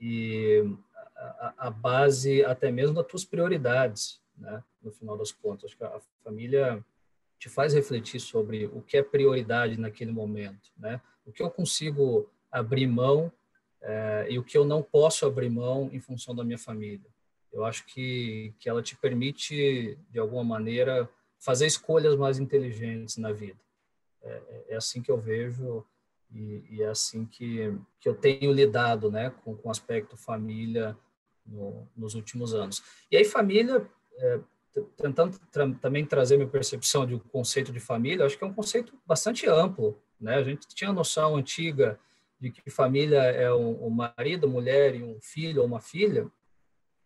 e 0.00 0.76
a, 1.16 1.54
a 1.66 1.70
base 1.70 2.44
até 2.44 2.70
mesmo 2.70 2.94
das 2.94 3.06
tuas 3.06 3.24
prioridades, 3.24 4.22
né? 4.36 4.62
No 4.80 4.92
final 4.92 5.18
das 5.18 5.32
contas, 5.32 5.64
acho 5.64 5.76
que 5.76 5.84
a 5.84 6.00
família 6.22 6.82
te 7.38 7.48
faz 7.48 7.72
refletir 7.72 8.20
sobre 8.20 8.66
o 8.66 8.82
que 8.82 8.96
é 8.96 9.02
prioridade 9.02 9.78
naquele 9.78 10.12
momento, 10.12 10.70
né? 10.76 11.00
O 11.24 11.32
que 11.32 11.42
eu 11.42 11.50
consigo 11.50 12.28
abrir 12.50 12.86
mão 12.86 13.32
é, 13.80 14.26
e 14.28 14.38
o 14.38 14.44
que 14.44 14.58
eu 14.58 14.64
não 14.64 14.82
posso 14.82 15.24
abrir 15.26 15.50
mão 15.50 15.88
em 15.92 16.00
função 16.00 16.34
da 16.34 16.42
minha 16.42 16.58
família. 16.58 17.06
Eu 17.52 17.64
acho 17.64 17.86
que, 17.86 18.52
que 18.58 18.68
ela 18.68 18.82
te 18.82 18.96
permite, 18.96 19.98
de 20.10 20.18
alguma 20.18 20.44
maneira, 20.44 21.08
fazer 21.38 21.66
escolhas 21.66 22.16
mais 22.16 22.38
inteligentes 22.38 23.16
na 23.16 23.32
vida. 23.32 23.58
É, 24.22 24.30
é, 24.30 24.64
é 24.70 24.76
assim 24.76 25.00
que 25.00 25.10
eu 25.10 25.18
vejo 25.18 25.84
e, 26.30 26.64
e, 26.70 26.82
é 26.82 26.88
assim 26.88 27.24
que, 27.24 27.72
que 28.00 28.08
eu 28.08 28.14
tenho 28.14 28.52
lidado 28.52 29.10
né, 29.10 29.30
com, 29.44 29.56
com 29.56 29.68
o 29.68 29.70
aspecto 29.70 30.16
família 30.16 30.96
no, 31.46 31.88
nos 31.96 32.14
últimos 32.14 32.52
anos. 32.52 32.82
E 33.10 33.16
aí, 33.16 33.24
família, 33.24 33.88
é, 34.18 34.40
tentando 34.96 35.38
tra 35.50 35.70
também 35.80 36.04
trazer 36.04 36.36
minha 36.36 36.48
percepção 36.48 37.06
de 37.06 37.14
um 37.14 37.18
conceito 37.18 37.72
de 37.72 37.80
família, 37.80 38.24
acho 38.24 38.36
que 38.36 38.44
é 38.44 38.46
um 38.46 38.54
conceito 38.54 38.92
bastante 39.06 39.48
amplo. 39.48 40.00
Né? 40.20 40.36
A 40.36 40.42
gente 40.42 40.66
tinha 40.68 40.90
a 40.90 40.92
noção 40.92 41.36
antiga 41.36 41.98
de 42.40 42.50
que 42.50 42.70
família 42.70 43.18
é 43.18 43.52
um, 43.52 43.86
um 43.86 43.90
marido, 43.90 44.48
mulher 44.48 44.94
e 44.94 45.02
um 45.02 45.18
filho 45.20 45.60
ou 45.62 45.66
uma 45.66 45.80
filha, 45.80 46.30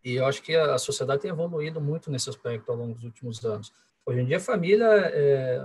e 0.04 0.16
eu 0.16 0.26
acho 0.26 0.42
que 0.42 0.54
a 0.54 0.76
sociedade 0.78 1.22
tem 1.22 1.30
evoluído 1.30 1.80
muito 1.80 2.10
nesse 2.10 2.28
aspecto 2.28 2.70
ao 2.70 2.76
longo 2.76 2.94
dos 2.94 3.04
últimos 3.04 3.44
anos. 3.44 3.72
Hoje 4.04 4.20
em 4.20 4.26
dia, 4.26 4.40
família 4.40 4.86
é 4.86 5.64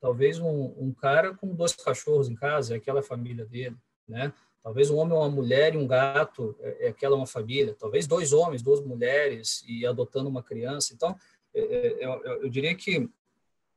talvez 0.00 0.38
um, 0.38 0.74
um 0.78 0.92
cara 0.92 1.34
com 1.34 1.54
dois 1.54 1.74
cachorros 1.74 2.28
em 2.28 2.34
casa, 2.34 2.74
é 2.74 2.76
aquela 2.76 3.02
família 3.02 3.44
dele, 3.44 3.76
né? 4.06 4.32
Talvez 4.62 4.90
um 4.90 4.96
homem, 4.98 5.16
uma 5.16 5.30
mulher 5.30 5.74
e 5.74 5.78
um 5.78 5.86
gato, 5.86 6.54
é, 6.60 6.86
é 6.86 6.88
aquela 6.88 7.16
uma 7.16 7.26
família. 7.26 7.74
Talvez 7.78 8.06
dois 8.06 8.32
homens, 8.32 8.62
duas 8.62 8.80
mulheres 8.84 9.64
e 9.66 9.86
adotando 9.86 10.28
uma 10.28 10.42
criança. 10.42 10.92
Então, 10.92 11.16
eu, 11.58 12.22
eu, 12.22 12.42
eu 12.42 12.48
diria 12.48 12.74
que 12.74 13.08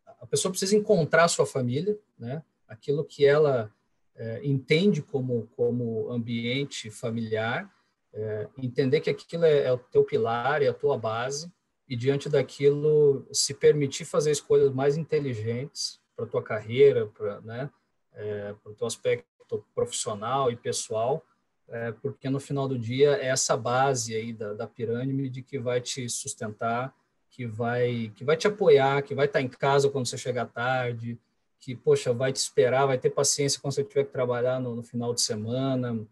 a 0.05 0.25
pessoa 0.25 0.51
precisa 0.51 0.75
encontrar 0.75 1.25
a 1.25 1.29
sua 1.29 1.45
família, 1.45 1.97
né? 2.17 2.43
Aquilo 2.67 3.03
que 3.03 3.25
ela 3.25 3.73
é, 4.15 4.41
entende 4.43 5.01
como 5.01 5.47
como 5.55 6.11
ambiente 6.11 6.89
familiar, 6.91 7.69
é, 8.13 8.47
entender 8.57 9.01
que 9.01 9.09
aquilo 9.09 9.45
é, 9.45 9.63
é, 9.63 9.71
o 9.71 9.77
teu 9.77 10.03
pilar, 10.03 10.61
é 10.61 10.67
a 10.67 10.73
tua 10.73 10.97
base 10.97 11.51
e 11.87 11.95
diante 11.95 12.29
daquilo 12.29 13.27
se 13.31 13.53
permitir 13.53 14.05
fazer 14.05 14.31
escolhas 14.31 14.71
mais 14.71 14.97
inteligentes 14.97 15.99
para 16.15 16.25
tua 16.25 16.43
carreira, 16.43 17.07
para 17.07 17.41
né, 17.41 17.69
é, 18.13 18.55
o 18.63 18.73
teu 18.73 18.87
aspecto 18.87 19.65
profissional 19.73 20.51
e 20.51 20.55
pessoal, 20.55 21.25
é, 21.67 21.91
porque 21.91 22.29
no 22.29 22.39
final 22.39 22.67
do 22.67 22.77
dia 22.77 23.17
é 23.17 23.27
essa 23.27 23.57
base 23.57 24.15
aí 24.15 24.31
da, 24.33 24.53
da 24.53 24.67
pirâmide 24.67 25.41
que 25.41 25.57
vai 25.57 25.81
te 25.81 26.07
sustentar, 26.09 26.93
que 27.31 27.45
vai 27.47 28.11
que 28.15 28.23
vai 28.23 28.37
te 28.37 28.47
apoiar, 28.47 29.01
que 29.01 29.15
vai 29.15 29.25
estar 29.25 29.41
em 29.41 29.47
casa 29.47 29.89
quando 29.89 30.05
você 30.05 30.17
chegar 30.17 30.45
tarde, 30.45 31.17
que 31.59 31.75
poxa 31.75 32.13
vai 32.13 32.31
te 32.31 32.37
esperar, 32.37 32.85
vai 32.85 32.97
ter 32.97 33.09
paciência 33.09 33.59
quando 33.59 33.73
você 33.73 33.83
tiver 33.83 34.03
que 34.03 34.11
trabalhar 34.11 34.59
no, 34.59 34.75
no 34.75 34.83
final 34.83 35.13
de 35.13 35.21
semana, 35.21 36.05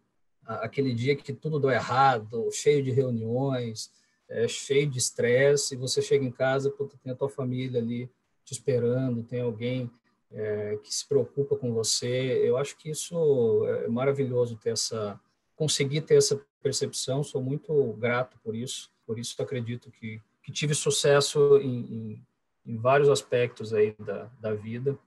aquele 0.45 0.93
dia 0.93 1.15
que 1.15 1.33
tudo 1.33 1.59
deu 1.59 1.69
errado, 1.69 2.49
cheio 2.51 2.81
de 2.81 2.91
reuniões, 2.91 3.91
é, 4.27 4.47
cheio 4.47 4.87
de 4.89 4.97
estresse, 4.97 5.75
e 5.75 5.77
você 5.77 6.01
chega 6.01 6.25
em 6.25 6.31
casa, 6.31 6.71
puta, 6.71 6.97
tem 7.03 7.11
a 7.11 7.15
tua 7.15 7.29
família 7.29 7.79
ali 7.79 8.09
te 8.43 8.53
esperando, 8.53 9.23
tem 9.23 9.41
alguém 9.41 9.91
é, 10.31 10.77
que 10.83 10.93
se 10.93 11.07
preocupa 11.07 11.55
com 11.55 11.73
você. 11.73 12.41
Eu 12.43 12.57
acho 12.57 12.77
que 12.77 12.89
isso 12.89 13.65
é 13.67 13.87
maravilhoso 13.87 14.55
ter 14.57 14.71
essa, 14.71 15.19
conseguir 15.55 16.01
ter 16.01 16.15
essa 16.15 16.39
percepção. 16.61 17.23
Sou 17.23 17.41
muito 17.41 17.93
grato 17.93 18.37
por 18.43 18.55
isso. 18.55 18.91
Por 19.05 19.17
isso 19.17 19.39
acredito 19.41 19.91
que, 19.91 20.21
que 20.49 20.51
tive 20.51 20.73
sucesso 20.73 21.57
em, 21.57 21.79
em, 21.79 22.27
em 22.65 22.77
vários 22.77 23.07
aspectos 23.07 23.71
aí 23.71 23.95
da, 23.99 24.27
da 24.39 24.53
vida, 24.55 24.97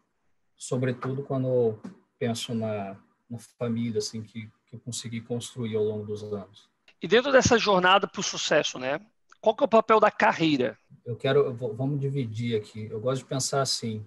sobretudo 0.57 1.25
quando 1.25 1.77
penso 2.17 2.55
na, 2.55 2.97
na 3.29 3.39
família, 3.59 3.99
assim, 3.99 4.23
que, 4.23 4.49
que 4.67 4.77
eu 4.77 4.79
consegui 4.79 5.21
construir 5.21 5.75
ao 5.75 5.83
longo 5.83 6.07
dos 6.07 6.23
anos. 6.33 6.71
E 7.03 7.09
dentro 7.09 7.33
dessa 7.33 7.59
jornada 7.59 8.07
para 8.07 8.21
o 8.21 8.23
sucesso, 8.23 8.79
né? 8.79 9.01
Qual 9.41 9.57
que 9.57 9.65
é 9.65 9.67
o 9.67 9.69
papel 9.69 9.99
da 9.99 10.13
carreira? 10.13 10.79
Eu 11.05 11.17
quero, 11.17 11.53
vamos 11.53 12.01
dividir 12.01 12.57
aqui. 12.57 12.87
Eu 12.89 13.01
gosto 13.01 13.23
de 13.23 13.29
pensar 13.29 13.61
assim. 13.61 14.07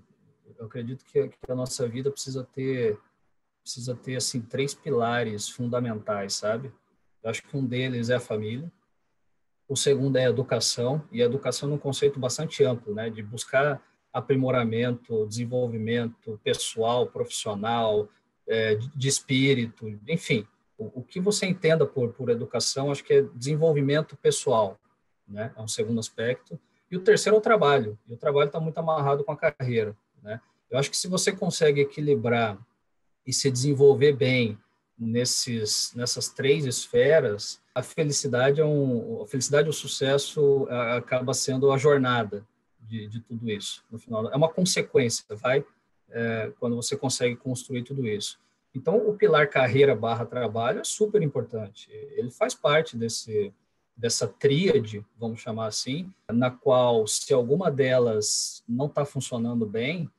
Eu 0.57 0.67
acredito 0.67 1.03
que, 1.03 1.27
que 1.27 1.51
a 1.51 1.55
nossa 1.55 1.85
vida 1.89 2.09
precisa 2.09 2.45
ter, 2.45 2.97
precisa 3.61 3.93
ter 3.93 4.15
assim 4.15 4.39
três 4.39 4.73
pilares 4.73 5.49
fundamentais, 5.49 6.35
sabe? 6.35 6.71
Eu 7.21 7.29
acho 7.29 7.43
que 7.43 7.57
um 7.57 7.65
deles 7.65 8.09
é 8.09 8.15
a 8.15 8.19
família. 8.21 8.71
O 9.67 9.75
segundo 9.75 10.17
é 10.17 10.25
educação 10.25 11.03
e 11.11 11.21
educação 11.21 11.71
é 11.71 11.73
um 11.73 11.77
conceito 11.77 12.19
bastante 12.19 12.63
amplo, 12.63 12.93
né? 12.93 13.09
De 13.09 13.23
buscar 13.23 13.81
aprimoramento, 14.13 15.25
desenvolvimento 15.27 16.39
pessoal, 16.43 17.07
profissional, 17.07 18.07
é, 18.47 18.75
de 18.75 19.07
espírito, 19.07 19.87
enfim, 20.07 20.47
o, 20.77 20.99
o, 20.99 21.03
que 21.03 21.19
você 21.19 21.45
entenda 21.45 21.85
por, 21.85 22.13
por 22.13 22.29
educação, 22.29 22.91
acho 22.91 23.03
que 23.03 23.13
é 23.13 23.21
desenvolvimento 23.33 24.15
pessoal, 24.17 24.79
né? 25.27 25.51
É 25.55 25.61
um 25.61 25.67
segundo 25.67 25.99
aspecto. 25.99 26.59
E 26.91 26.95
o 26.95 27.01
terceiro 27.01 27.35
é 27.35 27.39
o 27.39 27.41
trabalho. 27.41 27.97
E 28.07 28.13
o 28.13 28.17
trabalho 28.17 28.47
está 28.47 28.59
muito 28.59 28.77
amarrado 28.77 29.23
com 29.23 29.31
a 29.31 29.37
carreira, 29.37 29.95
né? 30.21 30.39
Eu 30.69 30.77
acho 30.77 30.89
que 30.89 30.97
se 30.97 31.07
você 31.07 31.31
consegue 31.31 31.81
equilibrar 31.81 32.57
e 33.25 33.33
se 33.33 33.49
desenvolver 33.49 34.13
bem 34.13 34.57
nesses 34.97 35.93
nessas 35.95 36.29
três 36.29 36.65
esferas, 36.65 37.61
a 37.75 37.83
felicidade 37.83 38.61
é 38.61 38.65
um 38.65 39.21
a 39.21 39.27
felicidade 39.27 39.69
o 39.69 39.73
sucesso 39.73 40.65
acaba 40.97 41.33
sendo 41.33 41.71
a 41.71 41.77
jornada 41.77 42.47
de, 42.79 43.07
de 43.07 43.19
tudo 43.19 43.51
isso. 43.51 43.83
No 43.91 43.99
final 43.99 44.31
é 44.31 44.35
uma 44.35 44.49
consequência, 44.49 45.25
vai 45.35 45.63
é, 46.09 46.51
quando 46.59 46.75
você 46.75 46.95
consegue 46.95 47.35
construir 47.35 47.83
tudo 47.83 48.07
isso. 48.07 48.39
Então, 48.73 48.97
o 48.97 49.15
pilar 49.15 49.49
carreira 49.49 49.95
barra 49.95 50.25
trabalho 50.25 50.79
é 50.79 50.83
super 50.83 51.21
importante. 51.21 51.89
Ele 51.91 52.29
faz 52.29 52.53
parte 52.53 52.97
desse, 52.97 53.53
dessa 53.95 54.27
tríade, 54.27 55.05
vamos 55.17 55.39
chamar 55.39 55.67
assim, 55.67 56.11
na 56.31 56.51
qual, 56.51 57.07
se 57.07 57.33
alguma 57.33 57.71
delas 57.71 58.63
não 58.67 58.87
está 58.87 59.05
funcionando 59.05 59.65
bem, 59.65 60.09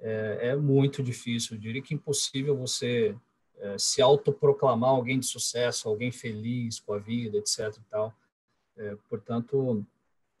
é, 0.00 0.38
é, 0.48 0.56
muito 0.56 1.02
difícil, 1.02 1.56
eu 1.56 1.60
diria 1.60 1.82
que 1.82 1.94
impossível 1.94 2.56
você 2.56 3.14
é, 3.58 3.76
se 3.78 4.02
autoproclamar 4.02 4.90
alguém 4.90 5.18
de 5.18 5.26
sucesso, 5.26 5.88
alguém 5.88 6.12
feliz 6.12 6.78
com 6.80 6.92
a 6.92 6.98
vida, 6.98 7.38
etc. 7.38 7.76
E 7.76 7.90
tal. 7.90 8.14
É, 8.76 8.96
portanto, 9.08 9.84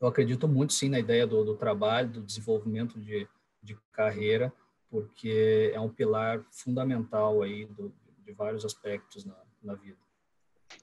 eu 0.00 0.08
acredito 0.08 0.46
muito 0.46 0.72
sim 0.72 0.88
na 0.88 0.98
ideia 0.98 1.26
do, 1.26 1.44
do 1.44 1.56
trabalho, 1.56 2.08
do 2.08 2.22
desenvolvimento 2.22 2.98
de, 3.00 3.26
de 3.62 3.76
carreira, 3.92 4.52
porque 4.90 5.72
é 5.74 5.80
um 5.80 5.88
pilar 5.88 6.44
fundamental 6.50 7.42
aí 7.42 7.64
do, 7.66 7.92
de 8.24 8.32
vários 8.32 8.64
aspectos 8.64 9.24
na, 9.24 9.36
na 9.62 9.74
vida. 9.74 9.98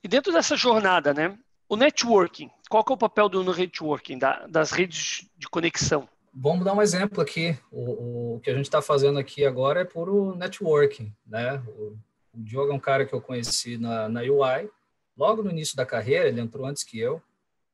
E 0.03 0.07
dentro 0.07 0.31
dessa 0.33 0.55
jornada, 0.55 1.13
né, 1.13 1.37
o 1.69 1.75
networking, 1.75 2.49
qual 2.69 2.83
é 2.87 2.93
o 2.93 2.97
papel 2.97 3.29
do 3.29 3.43
networking, 3.43 4.17
da, 4.17 4.47
das 4.47 4.71
redes 4.71 5.29
de 5.37 5.47
conexão? 5.47 6.07
Vamos 6.33 6.65
dar 6.65 6.73
um 6.73 6.81
exemplo 6.81 7.21
aqui. 7.21 7.57
O, 7.71 8.35
o 8.35 8.39
que 8.39 8.49
a 8.49 8.55
gente 8.55 8.65
está 8.65 8.81
fazendo 8.81 9.19
aqui 9.19 9.45
agora 9.45 9.81
é 9.81 9.85
puro 9.85 10.35
networking, 10.35 11.13
né? 11.25 11.61
O, 11.67 11.95
o 12.33 12.41
Diogo 12.41 12.71
é 12.71 12.75
um 12.75 12.79
cara 12.79 13.05
que 13.05 13.13
eu 13.13 13.21
conheci 13.21 13.77
na, 13.77 14.09
na 14.09 14.21
UI, 14.21 14.69
logo 15.17 15.43
no 15.43 15.51
início 15.51 15.75
da 15.75 15.85
carreira, 15.85 16.27
ele 16.27 16.41
entrou 16.41 16.65
antes 16.65 16.83
que 16.83 16.99
eu, 16.99 17.21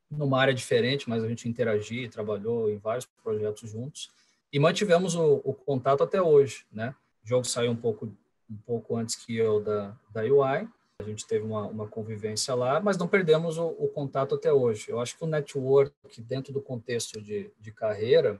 numa 0.10 0.40
área 0.40 0.54
diferente, 0.54 1.08
mas 1.08 1.24
a 1.24 1.28
gente 1.28 1.48
interagia 1.48 2.04
e 2.04 2.10
trabalhou 2.10 2.70
em 2.70 2.78
vários 2.78 3.06
projetos 3.24 3.70
juntos 3.70 4.10
e 4.52 4.60
mantivemos 4.60 5.16
o, 5.16 5.42
o, 5.44 5.54
contato 5.54 6.04
até 6.04 6.22
hoje, 6.22 6.66
né? 6.72 6.96
O 7.24 7.28
jogo 7.28 7.46
saiu 7.46 7.72
um 7.72 7.76
pouco 7.76 8.12
um 8.50 8.58
pouco 8.66 8.96
antes 8.96 9.16
que 9.16 9.38
eu 9.38 9.62
da 9.62 9.96
da 10.12 10.22
UI, 10.22 10.68
a 11.02 11.04
gente 11.04 11.26
teve 11.26 11.46
uma, 11.46 11.66
uma 11.66 11.88
convivência 11.88 12.54
lá, 12.54 12.82
mas 12.82 12.98
não 12.98 13.08
perdemos 13.08 13.58
o, 13.58 13.68
o, 13.68 13.88
contato 13.88 14.36
até 14.36 14.52
hoje. 14.52 14.90
Eu 14.90 15.00
acho 15.00 15.18
que 15.18 15.24
o 15.24 15.28
network 15.28 15.94
dentro 16.22 16.52
do 16.52 16.62
contexto 16.62 17.22
de, 17.22 17.50
de 17.58 17.72
carreira 17.72 18.38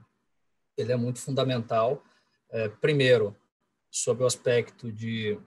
ele 0.76 0.92
é 0.92 0.96
muito 0.96 1.20
fundamental. 1.20 2.02
É, 2.50 2.68
primeiro, 2.68 3.34
sob 3.90 4.22
o 4.22 4.26
aspecto 4.26 4.92
de 4.92 5.38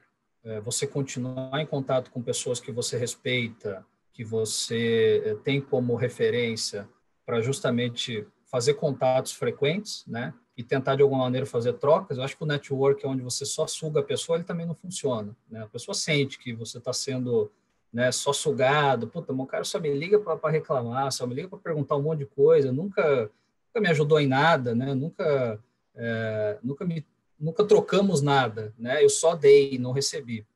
você 0.61 0.86
continuar 0.86 1.60
em 1.61 1.65
contato 1.65 2.11
com 2.11 2.22
pessoas 2.22 2.60
que 2.60 2.72
você 2.72 2.98
respeita, 2.98 3.86
que 4.11 4.24
você 4.24 5.22
é, 5.26 5.36
tem 5.36 5.61
como 5.61 5.95
referência 5.95 6.88
para 7.26 7.41
justamente 7.41 8.28
fazer 8.45 8.76
contatos 8.76 9.32
frequentes, 9.32 10.03
né? 10.07 10.34
e 10.56 10.64
tentar 10.64 10.95
de 10.95 11.02
alguma 11.02 11.24
maneira 11.24 11.45
fazer 11.45 11.74
trocas, 11.74 12.18
eu 12.18 12.24
acho 12.24 12.38
que 12.38 12.44
o 12.44 12.48
network, 12.48 13.06
onde 13.07 13.24
você 13.24 13.45
só 13.45 13.65
suga 13.65 14.02
a 14.02 14.03
pessoa, 14.03 14.38
ele 14.38 14.45
também 14.45 14.65
não 14.65 14.76
funciona. 14.76 15.36
Né? 15.49 15.64
A 15.64 15.68
pessoa 15.68 15.95
sente 15.95 16.38
que 16.38 16.53
você 16.53 16.78
está 16.78 16.94
sendo 16.94 17.52
né, 17.91 18.11
só 18.11 18.32
sugado. 18.32 19.07
Puta, 19.07 19.34
o 19.34 19.45
cara 19.48 19.64
só 19.64 19.80
me 19.80 19.91
liga 19.94 20.20
para 20.20 20.52
reclamar, 20.52 21.11
só 21.11 21.26
me 21.26 21.34
liga 21.34 21.48
para 21.48 21.57
perguntar 21.57 21.95
um 21.95 22.03
monte 22.03 22.20
de 22.20 22.26
coisa, 22.28 22.72
nunca, 22.72 23.32
nunca 23.68 23.82
me 23.82 23.88
ajudou 23.90 24.20
em 24.20 24.28
nada, 24.28 24.76
né? 24.76 24.94
nunca, 24.94 25.60
é, 25.95 26.60
nunca, 26.61 26.86
me, 26.86 27.03
nunca 27.44 27.65
trocamos 27.65 28.22
nada. 28.22 28.74
Né? 28.80 29.03
Eu 29.03 29.10
só 29.10 29.36
dei, 29.36 29.78
não 29.78 29.91
recebi. 29.91 30.48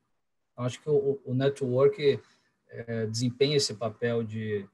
Então, 0.54 0.66
acho 0.66 0.82
que 0.82 0.90
o, 0.90 1.20
o 1.26 1.34
network 1.34 2.20
é, 2.70 3.06
desempenha 3.06 3.58
esse 3.58 3.74
papel 3.74 4.24
de, 4.24 4.68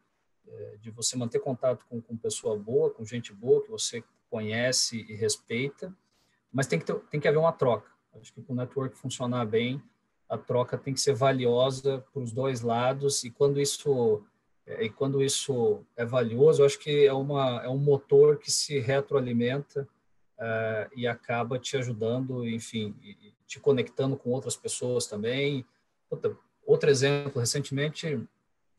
é, 0.48 0.78
de 0.80 0.92
você 0.92 1.18
manter 1.18 1.40
contato 1.40 1.86
com, 1.90 2.00
com 2.00 2.16
pessoa 2.16 2.56
boa, 2.56 2.92
com 2.92 3.04
gente 3.04 3.34
boa 3.34 3.64
que 3.64 3.72
você 3.72 4.04
conhece 4.30 5.06
e 5.10 5.16
respeita, 5.16 5.94
mas 6.52 6.68
tem 6.68 6.78
que, 6.78 6.86
ter, 6.86 6.96
tem 7.10 7.20
que 7.20 7.28
haver 7.28 7.40
uma 7.40 7.52
troca. 7.52 7.92
Acho 8.22 8.32
que 8.32 8.42
para 8.42 8.54
o 8.54 8.56
network 8.56 8.96
funcionar 8.96 9.46
bem, 9.46 9.82
a 10.30 10.38
troca 10.38 10.78
tem 10.78 10.94
que 10.94 11.02
ser 11.02 11.14
valiosa 11.14 12.06
para 12.14 12.22
os 12.22 12.32
dois 12.32 12.62
lados 12.62 13.24
e 13.24 13.32
quando 13.32 13.60
isso 13.60 14.24
é, 14.66 14.86
e 14.86 14.90
quando 14.90 15.22
isso 15.22 15.84
é 15.98 16.06
valioso, 16.06 16.64
acho 16.64 16.80
que 16.80 17.06
é 17.06 17.14
uma 17.14 17.64
é 17.64 17.70
um 17.70 17.78
motor 17.78 18.38
que 18.38 18.52
se 18.52 18.80
retroalimenta 18.80 19.88
uh, 20.40 20.90
e 20.96 21.08
acaba 21.08 21.60
te 21.60 21.78
ajudando, 21.78 22.48
enfim, 22.48 22.96
te 23.46 23.60
conectando 23.60 24.18
com 24.18 24.30
outras 24.30 24.56
pessoas 24.56 25.08
também. 25.08 25.66
Outra, 26.10 26.36
outro 26.66 26.90
exemplo, 26.90 27.40
recentemente 27.40 28.22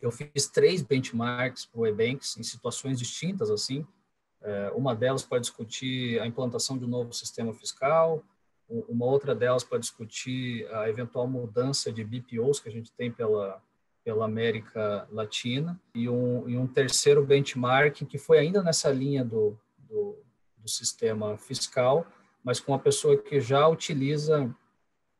eu 0.01 0.11
fiz 0.11 0.47
três 0.49 0.83
benchmarks 0.83 1.67
para 1.67 1.81
o 1.81 1.87
Ebanks 1.87 2.37
em 2.37 2.43
situações 2.43 2.99
distintas 2.99 3.51
assim. 3.51 3.87
Uh, 4.43 4.77
uma 4.77 4.95
delas 4.95 5.23
para 5.23 5.39
discutir 5.39 6.21
a 6.21 6.27
implantação 6.27 6.77
de 6.77 6.85
um 6.85 6.89
novo 6.89 7.13
sistema 7.13 7.55
fiscal, 7.55 8.23
uma 8.69 9.07
outra 9.07 9.35
delas 9.35 9.65
para 9.65 9.79
discutir 9.79 10.67
a 10.75 10.89
eventual 10.89 11.27
mudança 11.27 11.93
de 11.93 12.05
BPOs 12.05 12.61
que 12.61 12.69
a 12.69 12.73
gente 12.73 12.93
tem 12.93 13.11
pela 13.11 13.63
pela 14.05 14.27
América 14.27 15.09
Latina 15.11 15.81
e 15.95 16.09
um, 16.09 16.47
e 16.47 16.59
um 16.59 16.67
terceiro 16.67 17.25
benchmark 17.25 18.05
que 18.05 18.19
foi 18.19 18.39
ainda 18.39 18.63
nessa 18.63 18.91
linha 18.91 19.25
do, 19.25 19.59
do, 19.79 20.19
do 20.65 20.71
sistema 20.71 21.37
fiscal, 21.37 22.07
mas 22.43 22.59
com 22.59 22.73
uma 22.73 22.79
pessoa 22.79 23.17
que 23.17 23.41
já 23.41 23.69
utiliza 23.69 24.53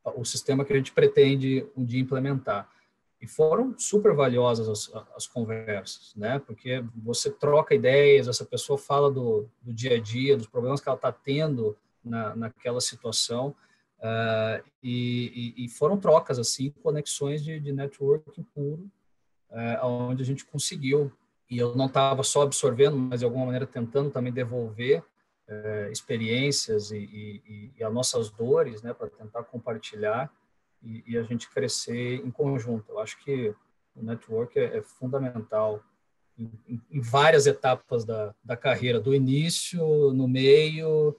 o 0.03 0.25
sistema 0.25 0.65
que 0.65 0.73
a 0.73 0.75
gente 0.75 0.91
pretende 0.91 1.65
um 1.77 1.85
dia 1.85 2.01
implementar. 2.01 2.69
E 3.21 3.27
foram 3.27 3.73
super 3.77 4.13
valiosas 4.13 4.67
as, 4.67 5.05
as 5.15 5.25
conversas, 5.25 6.13
né? 6.15 6.39
Porque 6.39 6.83
você 6.95 7.31
troca 7.31 7.73
ideias, 7.73 8.27
essa 8.27 8.45
pessoa 8.45 8.77
fala 8.77 9.09
do, 9.09 9.47
do 9.61 9.73
dia 9.73 9.95
a 9.95 10.01
dia, 10.01 10.35
dos 10.35 10.47
problemas 10.47 10.81
que 10.81 10.89
ela 10.89 10.97
está 10.97 11.11
tendo 11.11 11.77
na, 12.03 12.35
naquela 12.35 12.81
situação, 12.81 13.55
Uh, 13.97 14.61
e, 14.83 15.53
e, 15.57 15.69
foram 15.69 15.97
trocas, 15.97 16.37
assim, 16.37 16.69
conexões 16.83 17.43
de, 17.43 17.59
de 17.59 17.71
networking 17.71 18.43
puro, 18.53 18.87
uh, 19.49 19.85
onde 19.85 20.21
a 20.21 20.25
gente 20.25 20.45
conseguiu. 20.45 21.11
E 21.49 21.57
eu 21.57 21.75
não 21.75 21.87
estava 21.87 22.21
só 22.21 22.43
absorvendo, 22.43 22.95
mas 22.95 23.21
de 23.21 23.25
alguma 23.25 23.45
maneira 23.45 23.65
tentando 23.65 24.11
também 24.11 24.31
devolver 24.31 25.03
uh, 25.49 25.91
experiências 25.91 26.91
e, 26.91 26.97
e, 26.97 27.71
e, 27.77 27.83
as 27.83 27.93
nossas 27.93 28.29
dores, 28.29 28.81
né, 28.81 28.93
para 28.93 29.09
tentar 29.09 29.43
compartilhar 29.43 30.31
e, 30.83 31.03
e, 31.07 31.17
a 31.17 31.23
gente 31.23 31.49
crescer 31.49 32.25
em 32.25 32.31
conjunto. 32.31 32.91
Eu 32.91 32.99
acho 32.99 33.17
que 33.23 33.53
o 33.95 34.03
network 34.03 34.57
é, 34.59 34.77
é 34.77 34.81
fundamental 34.81 35.83
em, 36.37 36.51
em, 36.67 36.81
em, 36.91 37.01
várias 37.01 37.47
etapas 37.47 38.03
da, 38.05 38.35
da 38.43 38.57
carreira, 38.57 38.99
do 38.99 39.13
início, 39.15 40.13
no 40.13 40.27
meio 40.27 41.17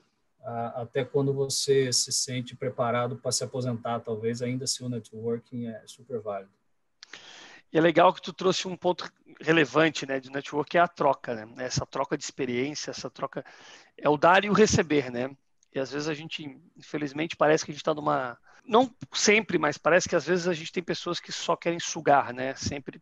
até 0.75 1.03
quando 1.03 1.33
você 1.33 1.91
se 1.91 2.11
sente 2.11 2.55
preparado 2.55 3.17
para 3.17 3.31
se 3.31 3.43
aposentar, 3.43 3.99
talvez 3.99 4.41
ainda 4.41 4.63
assim 4.63 4.85
o 4.85 4.89
networking 4.89 5.67
é 5.67 5.83
super 5.85 6.21
válido. 6.21 6.51
E 7.71 7.77
é 7.77 7.81
legal 7.81 8.13
que 8.13 8.21
tu 8.21 8.31
trouxe 8.31 8.65
um 8.65 8.77
ponto 8.77 9.11
relevante, 9.41 10.05
né, 10.05 10.21
de 10.21 10.31
network 10.31 10.77
é 10.77 10.79
a 10.79 10.87
troca, 10.87 11.35
né? 11.35 11.65
Essa 11.65 11.85
troca 11.85 12.17
de 12.17 12.23
experiência, 12.23 12.91
essa 12.91 13.09
troca 13.09 13.43
é 13.97 14.09
o 14.09 14.17
dar 14.17 14.45
e 14.45 14.49
o 14.49 14.53
receber, 14.53 15.11
né? 15.11 15.29
E 15.73 15.79
às 15.79 15.91
vezes 15.91 16.07
a 16.07 16.13
gente, 16.13 16.59
infelizmente, 16.75 17.35
parece 17.35 17.65
que 17.65 17.71
a 17.71 17.73
gente 17.73 17.81
está 17.81 17.93
numa, 17.93 18.37
não 18.65 18.93
sempre, 19.13 19.57
mas 19.57 19.77
parece 19.77 20.07
que 20.07 20.15
às 20.15 20.25
vezes 20.25 20.47
a 20.47 20.53
gente 20.53 20.71
tem 20.71 20.83
pessoas 20.83 21.19
que 21.19 21.31
só 21.31 21.55
querem 21.55 21.79
sugar, 21.79 22.33
né? 22.33 22.55
Sempre 22.55 23.01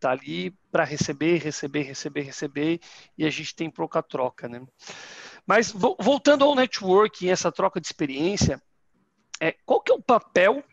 tá 0.00 0.10
ali 0.10 0.50
para 0.70 0.84
receber, 0.84 1.38
receber, 1.38 1.82
receber, 1.82 2.22
receber, 2.22 2.80
e 3.16 3.24
a 3.24 3.30
gente 3.30 3.54
tem 3.54 3.70
pouca 3.70 4.02
troca, 4.02 4.48
né? 4.48 4.62
Mas 5.46 5.70
voltando 5.72 6.44
ao 6.44 6.54
networking, 6.54 7.28
essa 7.28 7.52
troca 7.52 7.80
de 7.80 7.86
experiência, 7.86 8.60
é, 9.40 9.52
qual 9.64 9.80
que 9.80 9.92
é 9.92 9.94
o 9.94 10.02
papel, 10.02 10.64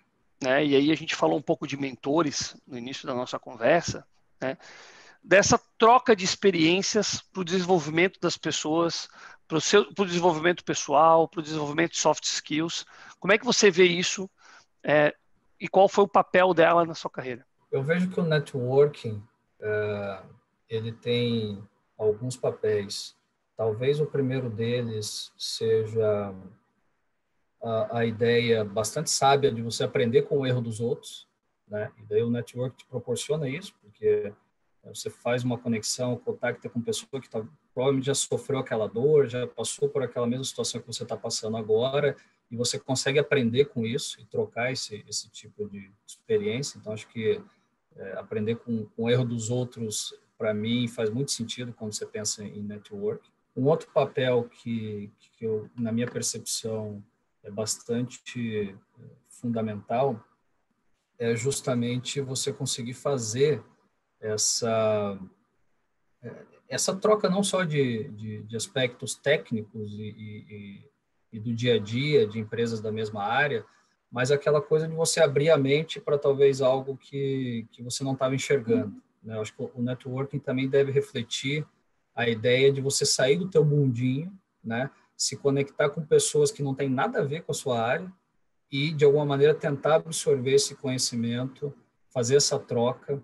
né, 0.41 0.65
e 0.65 0.75
aí 0.75 0.91
a 0.91 0.95
gente 0.95 1.15
falou 1.15 1.37
um 1.37 1.41
pouco 1.41 1.67
de 1.67 1.77
mentores 1.77 2.55
no 2.65 2.77
início 2.77 3.05
da 3.05 3.13
nossa 3.13 3.37
conversa, 3.37 4.05
né, 4.39 4.57
dessa 5.23 5.59
troca 5.77 6.15
de 6.15 6.25
experiências 6.25 7.21
para 7.21 7.41
o 7.41 7.45
desenvolvimento 7.45 8.19
das 8.19 8.37
pessoas, 8.37 9.07
para 9.51 10.03
o 10.03 10.07
desenvolvimento 10.07 10.63
pessoal, 10.63 11.27
para 11.27 11.41
o 11.41 11.43
desenvolvimento 11.43 11.91
de 11.91 11.97
soft 11.97 12.23
skills. 12.23 12.85
Como 13.19 13.33
é 13.33 13.37
que 13.37 13.45
você 13.45 13.69
vê 13.69 13.85
isso 13.85 14.29
é, 14.83 15.13
e 15.59 15.67
qual 15.67 15.89
foi 15.89 16.05
o 16.05 16.07
papel 16.07 16.53
dela 16.53 16.85
na 16.85 16.95
sua 16.95 17.11
carreira? 17.11 17.45
Eu 17.71 17.83
vejo 17.83 18.09
que 18.09 18.19
o 18.19 18.23
networking 18.23 19.21
uh, 19.59 20.25
ele 20.69 20.91
tem 20.91 21.61
alguns 21.97 22.35
papéis. 22.35 23.15
Talvez 23.55 23.99
o 23.99 24.05
primeiro 24.05 24.49
deles 24.49 25.31
seja 25.37 26.33
a, 27.61 27.99
a, 27.99 28.05
ideia 28.05 28.65
bastante 28.65 29.09
sábia 29.09 29.51
de 29.51 29.61
você 29.61 29.83
aprender 29.83 30.23
com 30.23 30.39
o 30.39 30.47
erro 30.47 30.61
dos 30.61 30.79
outros, 30.79 31.27
né? 31.67 31.91
E 31.99 32.03
daí 32.03 32.23
o 32.23 32.29
network 32.29 32.77
te 32.77 32.85
proporciona 32.85 33.47
isso, 33.47 33.73
porque 33.81 34.33
você 34.85 35.09
faz 35.09 35.43
uma 35.43 35.57
conexão, 35.57 36.17
contacta 36.17 36.67
com 36.69 36.81
pessoa 36.81 37.21
que 37.21 37.29
tá, 37.29 37.45
provavelmente 37.73 38.05
já 38.05 38.15
sofreu 38.15 38.59
aquela 38.59 38.87
dor, 38.87 39.27
já 39.27 39.45
passou 39.47 39.87
por 39.87 40.01
aquela 40.01 40.25
mesma 40.25 40.43
situação 40.43 40.81
que 40.81 40.87
você 40.87 41.03
está 41.03 41.15
passando 41.15 41.57
agora, 41.57 42.15
e 42.49 42.55
você 42.55 42.79
consegue 42.79 43.19
aprender 43.19 43.65
com 43.65 43.85
isso 43.85 44.19
e 44.19 44.25
trocar 44.25 44.71
esse, 44.71 45.05
esse 45.07 45.29
tipo 45.29 45.69
de 45.69 45.91
experiência. 46.05 46.77
Então, 46.77 46.91
acho 46.91 47.07
que 47.07 47.41
é, 47.95 48.13
aprender 48.17 48.55
com, 48.55 48.85
com 48.87 49.03
o 49.03 49.09
erro 49.09 49.23
dos 49.23 49.49
outros, 49.49 50.13
para 50.37 50.53
mim, 50.53 50.87
faz 50.87 51.09
muito 51.09 51.31
sentido 51.31 51.73
quando 51.73 51.93
você 51.93 52.05
pensa 52.05 52.43
em 52.43 52.63
network. 52.63 53.29
Um 53.55 53.65
outro 53.65 53.89
papel 53.91 54.49
que, 54.49 55.11
que 55.37 55.45
eu, 55.45 55.69
na 55.77 55.91
minha 55.91 56.07
percepção, 56.07 57.03
é 57.43 57.49
bastante 57.49 58.75
é, 58.99 59.03
fundamental 59.29 60.23
é 61.17 61.35
justamente 61.35 62.19
você 62.19 62.51
conseguir 62.51 62.95
fazer 62.95 63.63
essa 64.21 65.19
é, 66.23 66.35
essa 66.69 66.95
troca 66.95 67.29
não 67.29 67.43
só 67.43 67.63
de, 67.63 68.07
de, 68.09 68.43
de 68.43 68.55
aspectos 68.55 69.15
técnicos 69.15 69.91
e, 69.93 70.15
e, 70.17 70.89
e, 71.33 71.39
do 71.39 71.53
dia 71.53 71.75
a 71.75 71.79
dia 71.79 72.25
de 72.25 72.39
empresas 72.39 72.79
da 72.79 72.91
mesma 72.91 73.23
área, 73.23 73.65
mas 74.09 74.31
aquela 74.31 74.61
coisa 74.61 74.87
de 74.87 74.95
você 74.95 75.21
abrir 75.21 75.49
a 75.49 75.57
mente 75.57 75.99
para 75.99 76.17
talvez 76.17 76.61
algo 76.61 76.95
que, 76.95 77.67
que 77.71 77.83
você 77.83 78.03
não 78.03 78.13
estava 78.13 78.35
enxergando. 78.35 78.95
Né? 79.21 79.37
Acho 79.39 79.53
que 79.53 79.61
o 79.61 79.81
networking 79.81 80.39
também 80.39 80.69
deve 80.69 80.91
refletir 80.91 81.65
a 82.15 82.27
ideia 82.29 82.71
de 82.71 82.81
você 82.81 83.05
sair 83.05 83.37
do 83.37 83.49
teu 83.49 83.65
mundinho, 83.65 84.31
né? 84.63 84.89
Se 85.15 85.37
conectar 85.37 85.89
com 85.89 86.05
pessoas 86.05 86.51
que 86.51 86.63
não 86.63 86.75
têm 86.75 86.89
nada 86.89 87.19
a 87.19 87.23
ver 87.23 87.43
com 87.43 87.51
a 87.51 87.55
sua 87.55 87.79
área 87.81 88.11
e 88.71 88.91
de 88.91 89.05
alguma 89.05 89.25
maneira 89.25 89.53
tentar 89.53 89.95
absorver 89.95 90.55
esse 90.55 90.75
conhecimento, 90.75 91.73
fazer 92.09 92.35
essa 92.35 92.59
troca, 92.59 93.21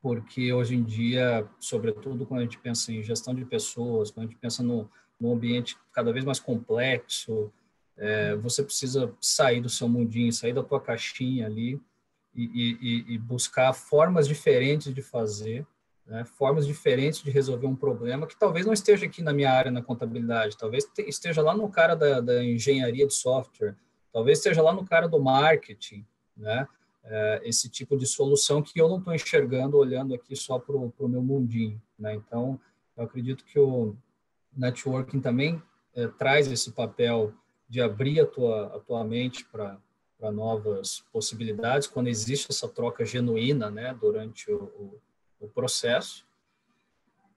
porque 0.00 0.52
hoje 0.52 0.74
em 0.74 0.82
dia, 0.82 1.46
sobretudo 1.58 2.24
quando 2.26 2.40
a 2.40 2.44
gente 2.44 2.58
pensa 2.58 2.92
em 2.92 3.02
gestão 3.02 3.34
de 3.34 3.44
pessoas, 3.44 4.10
quando 4.10 4.26
a 4.26 4.28
gente 4.28 4.38
pensa 4.38 4.62
no, 4.62 4.88
no 5.20 5.32
ambiente 5.32 5.76
cada 5.92 6.12
vez 6.12 6.24
mais 6.24 6.38
complexo, 6.38 7.52
é, 7.96 8.36
você 8.36 8.62
precisa 8.62 9.12
sair 9.20 9.60
do 9.60 9.68
seu 9.68 9.88
mundinho, 9.88 10.32
sair 10.32 10.52
da 10.52 10.62
tua 10.62 10.80
caixinha 10.80 11.46
ali 11.46 11.80
e, 12.34 12.44
e, 12.80 13.14
e 13.14 13.18
buscar 13.18 13.72
formas 13.72 14.28
diferentes 14.28 14.94
de 14.94 15.02
fazer 15.02 15.66
né, 16.08 16.24
formas 16.24 16.66
diferentes 16.66 17.22
de 17.22 17.30
resolver 17.30 17.66
um 17.66 17.76
problema 17.76 18.26
que 18.26 18.36
talvez 18.36 18.64
não 18.64 18.72
esteja 18.72 19.04
aqui 19.04 19.22
na 19.22 19.32
minha 19.32 19.52
área 19.52 19.70
na 19.70 19.82
contabilidade, 19.82 20.56
talvez 20.56 20.90
esteja 20.98 21.42
lá 21.42 21.54
no 21.54 21.68
cara 21.68 21.94
da, 21.94 22.20
da 22.20 22.42
engenharia 22.42 23.06
de 23.06 23.12
software, 23.12 23.76
talvez 24.10 24.38
esteja 24.38 24.62
lá 24.62 24.72
no 24.72 24.86
cara 24.86 25.06
do 25.06 25.20
marketing, 25.20 26.06
né? 26.36 26.66
É, 27.04 27.40
esse 27.44 27.68
tipo 27.68 27.96
de 27.96 28.06
solução 28.06 28.62
que 28.62 28.80
eu 28.80 28.88
não 28.88 28.98
estou 28.98 29.14
enxergando 29.14 29.76
olhando 29.76 30.14
aqui 30.14 30.36
só 30.36 30.58
para 30.58 30.76
o 30.76 31.08
meu 31.08 31.22
mundinho, 31.22 31.80
né? 31.98 32.14
Então, 32.14 32.60
eu 32.96 33.04
acredito 33.04 33.44
que 33.44 33.58
o 33.58 33.96
networking 34.54 35.20
também 35.20 35.62
é, 35.94 36.06
traz 36.06 36.50
esse 36.50 36.72
papel 36.72 37.32
de 37.68 37.80
abrir 37.80 38.20
a 38.20 38.26
tua, 38.26 38.76
a 38.76 38.80
tua 38.80 39.04
mente 39.04 39.44
para 39.44 39.78
novas 40.32 41.04
possibilidades, 41.12 41.86
quando 41.86 42.08
existe 42.08 42.48
essa 42.50 42.68
troca 42.68 43.04
genuína, 43.04 43.70
né, 43.70 43.96
durante 44.00 44.50
o, 44.50 44.64
o 44.64 45.00
o 45.40 45.48
processo. 45.48 46.26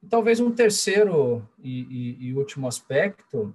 E 0.01 0.07
talvez 0.07 0.39
um 0.39 0.51
terceiro 0.51 1.47
e, 1.59 1.81
e, 1.81 2.27
e, 2.27 2.33
último 2.33 2.67
aspecto 2.67 3.53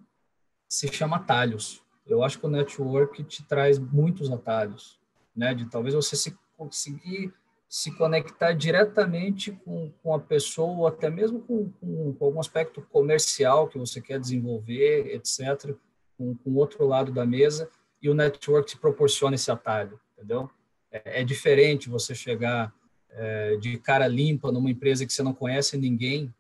se 0.69 0.89
chama 0.89 1.17
atalhos. 1.17 1.83
Eu 2.07 2.23
acho 2.23 2.39
que 2.39 2.47
o 2.47 2.51
network 2.51 3.23
te 3.25 3.43
traz 3.45 3.79
muitos 3.79 4.31
atalhos, 4.31 5.01
né? 5.37 5.55
De 5.55 5.67
talvez 5.67 5.95
você 5.95 6.17
se 6.17 6.37
conseguir 6.57 7.33
se 7.69 7.91
conectar 7.97 8.53
diretamente 8.53 9.53
com, 9.65 9.93
com 10.03 10.15
a 10.15 10.21
pessoa, 10.21 10.79
ou 10.79 10.87
até 10.87 11.11
mesmo 11.11 11.41
com, 11.41 11.69
com, 11.81 12.15
com, 12.15 12.25
algum 12.25 12.39
aspecto 12.39 12.81
comercial 12.83 13.67
que 13.67 13.77
você 13.77 14.01
quer 14.01 14.21
desenvolver, 14.21 15.15
etc., 15.15 15.75
com, 16.17 16.35
com 16.37 16.55
outro 16.55 16.87
lado 16.87 17.13
da 17.13 17.27
mesa, 17.27 17.69
e 18.01 18.09
o 18.09 18.15
network 18.15 18.71
te 18.71 18.79
proporciona 18.79 19.35
esse 19.35 19.51
atalho, 19.51 19.99
entendeu? 20.17 20.49
É, 20.91 21.21
é 21.21 21.25
diferente 21.25 21.91
você 21.91 22.15
chegar 22.15 22.73
é, 23.11 23.57
de 23.57 23.79
cara 23.79 24.07
limpa 24.07 24.53
numa 24.53 24.71
empresa 24.71 25.05
que 25.05 25.13
você 25.13 25.23
não 25.23 25.35
conhece 25.35 25.77
ninguém, 25.77 26.33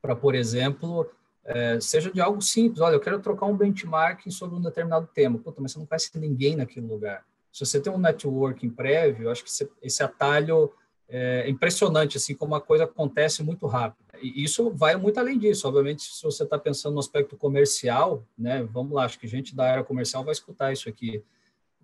para, 0.00 0.16
por 0.16 0.34
exemplo, 0.34 1.10
é, 1.44 1.78
seja 1.80 2.10
de 2.10 2.20
algo 2.20 2.40
simples. 2.40 2.80
Olha, 2.80 2.94
eu 2.94 3.00
quero 3.00 3.20
trocar 3.20 3.46
um 3.46 3.56
benchmarking 3.56 4.30
sobre 4.30 4.56
um 4.56 4.60
determinado 4.60 5.08
tema. 5.14 5.38
Puta, 5.38 5.60
mas 5.60 5.72
você 5.72 5.78
não 5.78 5.86
conhece 5.86 6.10
ninguém 6.18 6.56
naquele 6.56 6.86
lugar. 6.86 7.24
Se 7.54 7.64
você 7.64 7.80
tem 7.80 7.92
um 7.92 7.98
networking 7.98 8.68
prévio, 8.68 9.30
acho 9.30 9.44
que 9.44 9.50
esse 9.80 10.02
atalho 10.02 10.72
é 11.08 11.48
impressionante, 11.48 12.16
assim 12.16 12.34
como 12.34 12.56
a 12.56 12.60
coisa 12.60 12.82
acontece 12.82 13.44
muito 13.44 13.64
rápido. 13.68 14.04
E 14.20 14.42
isso 14.42 14.72
vai 14.72 14.96
muito 14.96 15.20
além 15.20 15.38
disso. 15.38 15.68
Obviamente, 15.68 16.02
se 16.02 16.20
você 16.20 16.42
está 16.42 16.58
pensando 16.58 16.94
no 16.94 16.98
aspecto 16.98 17.36
comercial, 17.36 18.26
né? 18.36 18.64
Vamos 18.64 18.92
lá, 18.92 19.04
acho 19.04 19.20
que 19.20 19.28
gente 19.28 19.54
da 19.54 19.70
área 19.70 19.84
comercial 19.84 20.24
vai 20.24 20.32
escutar 20.32 20.72
isso 20.72 20.88
aqui. 20.88 21.22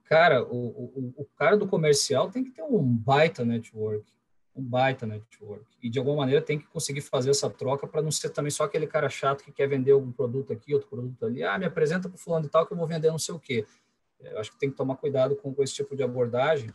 Cara, 0.07 0.43
o, 0.43 0.57
o, 0.57 1.15
o 1.19 1.25
cara 1.37 1.57
do 1.57 1.69
comercial 1.69 2.29
tem 2.29 2.43
que 2.43 2.51
ter 2.51 2.63
um 2.63 2.83
baita 2.83 3.45
network, 3.45 4.05
um 4.57 4.63
baita 4.63 5.07
network. 5.07 5.65
E 5.81 5.89
de 5.89 6.01
alguma 6.01 6.17
maneira 6.17 6.43
tem 6.43 6.59
que 6.59 6.67
conseguir 6.67 7.03
fazer 7.03 7.31
essa 7.31 7.49
troca 7.49 7.87
para 7.87 8.03
não 8.03 8.11
ser 8.11 8.31
também 8.31 8.51
só 8.51 8.65
aquele 8.65 8.89
cara 8.89 9.09
chato 9.09 9.45
que 9.45 9.53
quer 9.53 9.69
vender 9.69 9.93
algum 9.93 10.11
produto 10.11 10.53
aqui, 10.53 10.75
outro 10.75 10.89
produto 10.89 11.25
ali. 11.25 11.45
Ah, 11.45 11.57
me 11.57 11.65
apresenta 11.65 12.09
para 12.09 12.17
o 12.17 12.19
fulano 12.19 12.47
e 12.47 12.49
tal 12.49 12.67
que 12.67 12.73
eu 12.73 12.77
vou 12.77 12.89
vender 12.89 13.09
não 13.13 13.19
sei 13.21 13.37
o 13.37 13.39
quê. 13.39 13.65
Eu 14.23 14.39
acho 14.39 14.53
que 14.53 14.59
tem 14.59 14.71
que 14.71 14.77
tomar 14.77 14.97
cuidado 14.97 15.37
com, 15.37 15.55
esse 15.63 15.75
tipo 15.75 15.97
de 15.97 16.03
abordagem. 16.03 16.73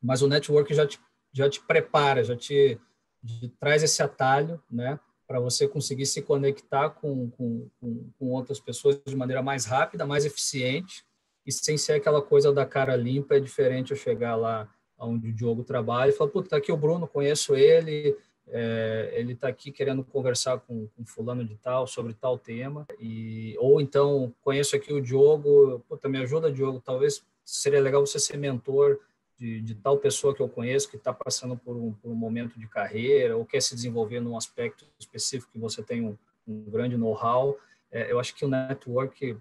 Mas 0.00 0.22
o 0.22 0.28
network 0.28 0.72
já 0.74 0.86
te, 0.86 1.00
já 1.32 1.48
te 1.48 1.60
prepara, 1.60 2.24
já 2.24 2.36
te, 2.36 2.80
te 3.24 3.48
traz 3.60 3.82
esse 3.82 4.02
atalho, 4.02 4.62
né? 4.70 4.98
Para 5.26 5.40
você 5.40 5.66
conseguir 5.68 6.06
se 6.06 6.22
conectar 6.22 6.90
com, 6.90 7.30
com, 7.30 7.68
com, 7.80 8.10
com 8.18 8.26
outras 8.30 8.60
pessoas 8.60 9.00
de 9.06 9.16
maneira 9.16 9.42
mais 9.42 9.64
rápida, 9.64 10.04
mais 10.04 10.24
eficiente 10.24 11.04
e 11.46 11.52
sem 11.52 11.76
ser 11.76 11.94
aquela 11.94 12.20
coisa 12.20 12.52
da 12.52 12.66
cara 12.66 12.96
limpa. 12.96 13.36
É 13.36 13.40
diferente 13.40 13.92
eu 13.92 13.96
chegar 13.96 14.36
lá 14.36 14.68
onde 14.98 15.28
o 15.28 15.32
Diogo 15.32 15.64
trabalha 15.64 16.10
e 16.10 16.12
falar, 16.12 16.30
puta, 16.30 16.50
tá 16.50 16.56
aqui 16.56 16.70
o 16.70 16.76
Bruno, 16.76 17.08
conheço 17.08 17.54
ele, 17.54 18.16
é, 18.54 19.10
ele 19.14 19.32
está 19.32 19.48
aqui 19.48 19.72
querendo 19.72 20.04
conversar 20.04 20.58
com, 20.58 20.86
com, 20.88 21.06
fulano 21.06 21.42
de 21.42 21.56
tal 21.56 21.86
sobre 21.86 22.12
tal 22.12 22.38
tema 22.38 22.86
e 23.00 23.56
ou 23.58 23.80
então 23.80 24.34
conheço 24.42 24.76
aqui 24.76 24.92
o 24.92 25.00
Diogo, 25.00 25.82
puta, 25.88 26.06
me 26.06 26.18
ajuda 26.18 26.52
Diogo, 26.52 26.78
talvez 26.84 27.24
seria 27.42 27.80
legal 27.80 28.04
você 28.04 28.18
ser 28.18 28.36
mentor 28.36 29.00
de, 29.38 29.62
de 29.62 29.74
tal 29.74 29.96
pessoa 29.96 30.34
que 30.34 30.42
eu 30.42 30.50
conheço 30.50 30.90
que 30.90 30.96
está 30.96 31.14
passando 31.14 31.56
por 31.56 31.74
um, 31.76 31.92
por 31.94 32.10
um, 32.10 32.14
momento 32.14 32.60
de 32.60 32.68
carreira 32.68 33.36
ou 33.38 33.46
quer 33.46 33.62
se 33.62 33.74
desenvolver 33.74 34.20
num 34.20 34.36
aspecto 34.36 34.86
específico 34.98 35.50
que 35.50 35.58
você 35.58 35.82
tem 35.82 36.06
um, 36.06 36.16
um 36.46 36.70
grande 36.70 36.96
know-how. 36.96 37.58
É, 37.90 38.12
eu 38.12 38.20
acho 38.20 38.34
que 38.34 38.44
o 38.44 38.48
network 38.48 39.36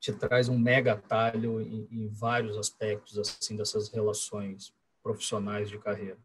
te 0.00 0.12
traz 0.12 0.48
um 0.48 0.58
mega 0.58 0.94
atalho 0.94 1.60
em, 1.60 1.86
em 1.90 2.08
vários 2.08 2.56
aspectos 2.56 3.18
assim 3.18 3.56
dessas 3.56 3.90
relações 3.90 4.72
profissionais 5.02 5.68
de 5.68 5.78
carreira. 5.78 6.16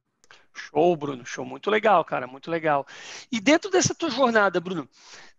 Show, 0.53 0.95
Bruno, 0.95 1.25
show, 1.25 1.45
muito 1.45 1.69
legal, 1.69 2.03
cara, 2.05 2.27
muito 2.27 2.49
legal. 2.49 2.85
E 3.31 3.39
dentro 3.39 3.69
dessa 3.71 3.95
tua 3.95 4.09
jornada, 4.09 4.59
Bruno, 4.59 4.87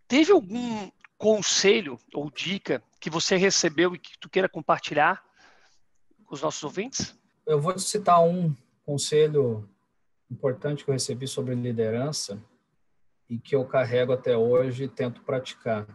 teve 0.07 0.31
algum 0.31 0.89
conselho 1.17 1.99
ou 2.13 2.29
dica 2.29 2.83
que 2.99 3.09
você 3.09 3.35
recebeu 3.37 3.95
e 3.95 3.99
que 3.99 4.17
tu 4.19 4.29
queira 4.29 4.49
compartilhar 4.49 5.23
com 6.25 6.35
os 6.35 6.41
nossos 6.41 6.63
ouvintes? 6.63 7.17
Eu 7.45 7.59
vou 7.59 7.77
citar 7.77 8.21
um 8.21 8.53
conselho 8.85 9.69
importante 10.29 10.83
que 10.83 10.89
eu 10.89 10.93
recebi 10.93 11.27
sobre 11.27 11.55
liderança 11.55 12.41
e 13.29 13.37
que 13.37 13.55
eu 13.55 13.65
carrego 13.65 14.13
até 14.13 14.35
hoje 14.37 14.83
e 14.83 14.87
tento 14.87 15.21
praticar, 15.21 15.87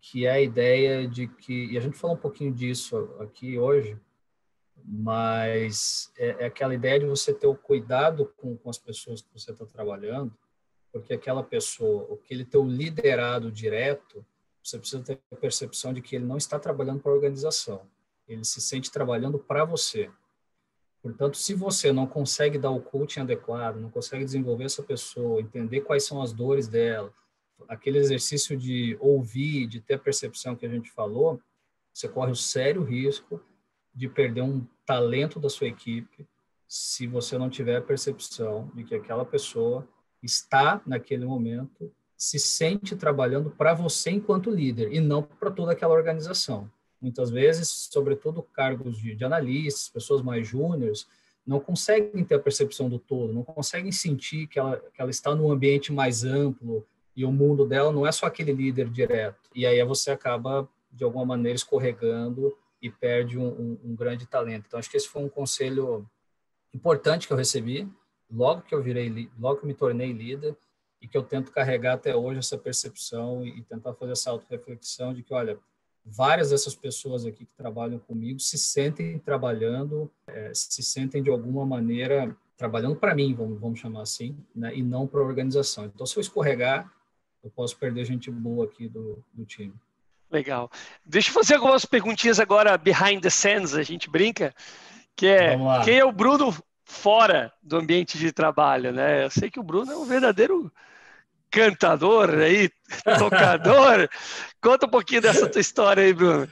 que 0.00 0.26
é 0.26 0.30
a 0.30 0.40
ideia 0.40 1.08
de 1.08 1.26
que, 1.26 1.66
e 1.66 1.78
a 1.78 1.80
gente 1.80 1.96
falou 1.96 2.16
um 2.16 2.20
pouquinho 2.20 2.52
disso 2.52 2.96
aqui 3.20 3.58
hoje, 3.58 3.98
mas 4.86 6.12
é, 6.18 6.44
é, 6.44 6.46
aquela 6.46 6.74
ideia 6.74 7.00
de 7.00 7.06
você 7.06 7.32
ter 7.32 7.46
o 7.46 7.54
cuidado 7.54 8.32
com, 8.36 8.56
com 8.56 8.68
as 8.68 8.76
pessoas 8.76 9.22
que 9.22 9.28
você 9.32 9.50
está 9.50 9.64
trabalhando, 9.64 10.36
porque 10.92 11.14
aquela 11.14 11.42
pessoa, 11.42 12.14
aquele 12.14 12.44
teu 12.44 12.62
liderado 12.64 13.50
direto, 13.50 14.24
você 14.62 14.78
precisa 14.78 15.02
ter 15.02 15.18
a 15.32 15.36
percepção 15.36 15.92
de 15.92 16.02
que 16.02 16.14
ele 16.14 16.26
não 16.26 16.36
está 16.36 16.58
trabalhando 16.58 17.00
para 17.00 17.10
a 17.10 17.14
organização, 17.14 17.86
ele 18.28 18.44
se 18.44 18.60
sente 18.60 18.90
trabalhando 18.90 19.38
para 19.38 19.64
você. 19.64 20.10
Portanto, 21.02 21.36
se 21.36 21.54
você 21.54 21.92
não 21.92 22.06
consegue 22.06 22.58
dar 22.58 22.70
o 22.70 22.80
coaching 22.80 23.20
adequado, 23.20 23.76
não 23.76 23.90
consegue 23.90 24.24
desenvolver 24.24 24.64
essa 24.64 24.82
pessoa, 24.82 25.40
entender 25.40 25.80
quais 25.82 26.04
são 26.04 26.22
as 26.22 26.32
dores 26.32 26.68
dela, 26.68 27.12
aquele 27.68 27.98
exercício 27.98 28.56
de 28.56 28.96
ouvir, 29.00 29.66
de 29.66 29.80
ter 29.80 29.94
a 29.94 29.98
percepção 29.98 30.56
que 30.56 30.64
a 30.64 30.68
gente 30.68 30.90
falou, 30.90 31.40
você 31.92 32.08
corre 32.08 32.32
o 32.32 32.36
sério 32.36 32.82
risco 32.82 33.40
de 33.94 34.08
perder 34.08 34.42
um 34.42 34.66
talento 34.84 35.38
da 35.38 35.48
sua 35.48 35.68
equipe 35.68 36.26
se 36.66 37.06
você 37.06 37.38
não 37.38 37.48
tiver 37.48 37.76
a 37.76 37.82
percepção 37.82 38.70
de 38.74 38.84
que 38.84 38.94
aquela 38.94 39.24
pessoa 39.24 39.86
está 40.22 40.82
naquele 40.86 41.24
momento 41.24 41.92
se 42.16 42.38
sente 42.38 42.96
trabalhando 42.96 43.50
para 43.50 43.74
você 43.74 44.10
enquanto 44.10 44.50
líder 44.50 44.92
e 44.92 45.00
não 45.00 45.22
para 45.22 45.50
toda 45.50 45.72
aquela 45.72 45.94
organização. 45.94 46.70
Muitas 47.00 47.30
vezes, 47.30 47.68
sobretudo 47.90 48.42
cargos 48.42 48.98
de, 48.98 49.14
de 49.14 49.24
analistas, 49.24 49.88
pessoas 49.88 50.22
mais 50.22 50.46
júniores, 50.48 51.06
não 51.46 51.60
conseguem 51.60 52.24
ter 52.24 52.36
a 52.36 52.38
percepção 52.38 52.88
do 52.88 52.98
todo, 52.98 53.32
não 53.32 53.44
conseguem 53.44 53.92
sentir 53.92 54.46
que 54.46 54.58
ela, 54.58 54.82
que 54.94 55.00
ela 55.00 55.10
está 55.10 55.34
num 55.34 55.52
ambiente 55.52 55.92
mais 55.92 56.24
amplo 56.24 56.86
e 57.14 57.24
o 57.24 57.30
mundo 57.30 57.66
dela 57.66 57.92
não 57.92 58.06
é 58.06 58.10
só 58.10 58.26
aquele 58.26 58.52
líder 58.52 58.88
direto. 58.88 59.50
E 59.54 59.66
aí 59.66 59.84
você 59.84 60.10
acaba, 60.10 60.66
de 60.90 61.04
alguma 61.04 61.26
maneira, 61.26 61.56
escorregando 61.56 62.56
e 62.84 62.90
perde 62.90 63.38
um, 63.38 63.48
um, 63.48 63.80
um, 63.82 63.96
grande 63.96 64.26
talento. 64.26 64.66
Então, 64.66 64.78
acho 64.78 64.90
que 64.90 64.96
esse 64.98 65.08
foi 65.08 65.22
um 65.22 65.28
conselho 65.28 66.06
importante 66.74 67.26
que 67.26 67.32
eu 67.32 67.36
recebi 67.36 67.90
logo 68.30 68.60
que 68.60 68.74
eu 68.74 68.82
virei, 68.82 69.30
logo 69.38 69.60
que 69.60 69.66
me 69.66 69.72
tornei 69.72 70.12
líder 70.12 70.54
e 71.00 71.08
que 71.08 71.16
eu 71.16 71.22
tento 71.22 71.50
carregar 71.50 71.94
até 71.94 72.14
hoje 72.14 72.40
essa 72.40 72.58
percepção 72.58 73.42
e, 73.42 73.58
e 73.58 73.62
tentar 73.62 73.94
fazer 73.94 74.12
essa 74.12 74.30
auto-reflexão 74.30 75.14
de 75.14 75.22
que, 75.22 75.32
olha, 75.32 75.58
várias 76.04 76.50
dessas 76.50 76.74
pessoas 76.74 77.24
aqui 77.24 77.46
que 77.46 77.54
trabalham 77.56 77.98
comigo 77.98 78.38
se 78.38 78.58
sentem 78.58 79.18
trabalhando, 79.18 80.10
é, 80.26 80.52
se 80.52 80.82
sentem 80.82 81.22
de 81.22 81.30
alguma 81.30 81.64
maneira 81.64 82.36
trabalhando 82.54 82.96
para 82.96 83.14
mim, 83.14 83.34
vamos, 83.34 83.58
vamos 83.58 83.80
chamar 83.80 84.02
assim, 84.02 84.36
né, 84.54 84.76
e 84.76 84.82
não 84.82 85.06
para 85.06 85.20
a 85.20 85.24
organização. 85.24 85.86
Então, 85.86 86.04
se 86.04 86.18
eu 86.18 86.20
escorregar, 86.20 86.92
eu 87.42 87.50
posso 87.50 87.78
perder 87.78 88.04
gente 88.04 88.30
boa 88.30 88.66
aqui 88.66 88.88
do, 88.88 89.24
do 89.32 89.44
time. 89.46 89.74
Legal. 90.30 90.70
Deixa 91.04 91.30
eu 91.30 91.34
fazer 91.34 91.54
algumas 91.54 91.84
perguntinhas 91.84 92.40
agora 92.40 92.76
behind 92.76 93.20
the 93.22 93.30
scenes, 93.30 93.74
a 93.74 93.82
gente 93.82 94.10
brinca, 94.10 94.54
que 95.14 95.26
é 95.26 95.56
quem 95.84 95.98
é 95.98 96.04
o 96.04 96.12
Bruno 96.12 96.54
fora 96.84 97.52
do 97.62 97.76
ambiente 97.76 98.18
de 98.18 98.32
trabalho, 98.32 98.92
né? 98.92 99.24
Eu 99.24 99.30
sei 99.30 99.50
que 99.50 99.60
o 99.60 99.62
Bruno 99.62 99.92
é 99.92 99.96
um 99.96 100.04
verdadeiro 100.04 100.72
cantador 101.50 102.30
aí, 102.30 102.68
tocador. 103.18 104.08
Conta 104.60 104.86
um 104.86 104.90
pouquinho 104.90 105.22
dessa 105.22 105.48
tua 105.48 105.60
história 105.60 106.02
aí, 106.02 106.12
Bruno. 106.12 106.48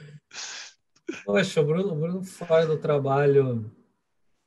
Poxa, 1.25 1.61
o 1.61 1.65
Bruno, 1.65 1.95
Bruno 1.95 2.23
fora 2.23 2.65
do 2.65 2.77
trabalho 2.77 3.69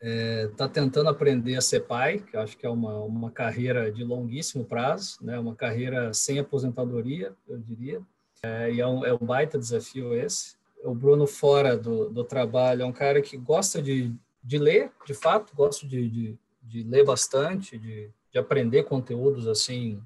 está 0.00 0.64
é, 0.64 0.68
tentando 0.68 1.08
aprender 1.08 1.56
a 1.56 1.60
ser 1.60 1.80
pai, 1.80 2.18
que 2.18 2.36
eu 2.36 2.40
acho 2.40 2.56
que 2.56 2.66
é 2.66 2.70
uma, 2.70 2.98
uma 3.00 3.30
carreira 3.30 3.90
de 3.90 4.04
longuíssimo 4.04 4.64
prazo, 4.64 5.18
né? 5.20 5.38
uma 5.38 5.54
carreira 5.54 6.12
sem 6.12 6.38
aposentadoria, 6.38 7.34
eu 7.48 7.58
diria. 7.58 8.02
É, 8.42 8.72
e 8.72 8.80
é 8.80 8.86
um, 8.86 9.04
é 9.04 9.12
um 9.12 9.18
baita 9.18 9.58
desafio 9.58 10.14
esse. 10.14 10.56
O 10.84 10.94
Bruno, 10.94 11.26
fora 11.26 11.76
do, 11.76 12.08
do 12.10 12.24
trabalho, 12.24 12.82
é 12.82 12.86
um 12.86 12.92
cara 12.92 13.20
que 13.20 13.36
gosta 13.36 13.82
de, 13.82 14.14
de 14.42 14.58
ler, 14.58 14.92
de 15.04 15.14
fato, 15.14 15.54
gosta 15.54 15.86
de, 15.86 16.08
de, 16.08 16.38
de 16.62 16.82
ler 16.84 17.04
bastante, 17.04 17.78
de, 17.78 18.10
de 18.30 18.38
aprender 18.38 18.84
conteúdos 18.84 19.48
assim, 19.48 20.02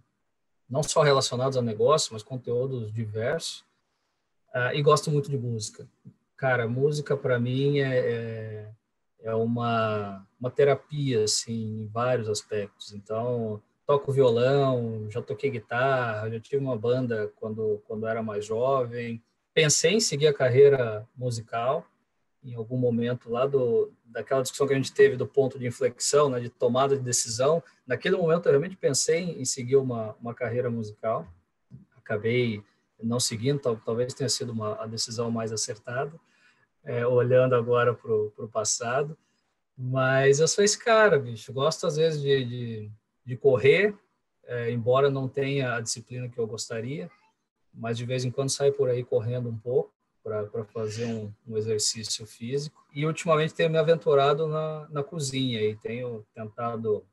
não 0.69 0.83
só 0.83 1.03
relacionados 1.03 1.57
a 1.57 1.63
negócio, 1.63 2.13
mas 2.13 2.23
conteúdos 2.23 2.93
diversos. 2.93 3.65
Uh, 4.55 4.75
e 4.75 4.83
gosto 4.83 5.11
muito 5.11 5.31
de 5.31 5.39
música. 5.39 5.87
Cara, 6.37 6.67
música 6.67 7.17
para 7.17 7.39
mim 7.39 7.81
é, 7.81 7.99
é, 7.99 8.71
é, 9.23 9.35
uma, 9.35 10.27
uma 10.41 10.51
terapia, 10.51 11.25
assim, 11.25 11.83
em 11.83 11.87
vários 11.87 12.29
aspectos. 12.29 12.93
Então, 12.93 13.63
toco 13.91 14.13
violão, 14.13 15.11
já 15.11 15.21
toquei 15.21 15.51
guitarra, 15.51 16.31
já 16.31 16.39
tive 16.39 16.65
uma 16.65 16.77
banda 16.77 17.33
quando, 17.35 17.83
quando 17.89 18.07
era 18.07 18.23
mais 18.23 18.47
jovem. 18.47 19.21
Pensei 19.53 19.95
em 19.95 20.01
seguir 20.01 20.29
a 20.29 20.33
carreira 20.33 21.05
musical 21.17 21.85
em 22.45 22.55
algum 22.55 22.77
momento 22.77 23.29
lá 23.29 23.47
do 23.47 23.93
daquela 24.05 24.43
discussão 24.43 24.69
que 24.69 24.75
a 24.75 24.77
gente 24.77 24.93
teve 24.93 25.17
do 25.17 25.27
ponto 25.27 25.59
de 25.59 25.67
inflexão, 25.67 26.31
né, 26.31 26.39
de 26.39 26.49
tomada 26.49 26.97
de 26.97 27.03
decisão. 27.03 27.61
Naquele 27.85 28.17
momento 28.17 28.47
eu 28.47 28.53
realmente 28.53 28.77
pensei 28.77 29.23
em 29.41 29.45
seguir 29.45 29.77
uma, 29.77 30.15
uma 30.21 30.35
carreira 30.35 30.71
musical. 30.71 31.27
Acabei 31.97 32.63
não 33.03 33.19
seguindo, 33.19 33.59
talvez 33.85 34.15
tenha 34.15 34.29
sido 34.29 34.53
uma 34.53 34.81
a 34.81 34.87
decisão 34.87 35.33
mais 35.33 35.53
acertada, 35.53 36.13
é, 36.85 37.05
olhando 37.05 37.57
agora 37.57 37.93
para 37.93 38.13
o 38.13 38.49
passado. 38.53 39.19
Mas 39.77 40.39
eu 40.39 40.47
sou 40.47 40.63
esse 40.63 40.79
cara, 40.79 41.19
bicho. 41.19 41.53
Gosto 41.53 41.89
às 41.89 41.97
vezes 41.97 42.23
de, 42.23 42.45
de 42.45 42.91
de 43.25 43.37
correr, 43.37 43.95
é, 44.45 44.71
embora 44.71 45.11
não 45.11 45.29
tenha 45.29 45.75
a 45.75 45.81
disciplina 45.81 46.29
que 46.29 46.39
eu 46.39 46.47
gostaria, 46.47 47.11
mas 47.73 47.97
de 47.97 48.05
vez 48.05 48.25
em 48.25 48.31
quando 48.31 48.51
saio 48.51 48.73
por 48.73 48.89
aí 48.89 49.05
correndo 49.05 49.49
um 49.49 49.57
pouco 49.57 49.93
para 50.23 50.65
fazer 50.67 51.07
um, 51.07 51.33
um, 51.47 51.57
exercício 51.57 52.27
físico. 52.27 52.85
E 52.95 53.07
ultimamente 53.07 53.55
tenho 53.55 53.71
me 53.71 53.79
aventurado 53.79 54.47
na, 54.47 54.89
na 54.91 55.03
cozinha 55.03 55.63
e 55.63 55.75
tenho 55.77 56.27
tentado 56.35 57.05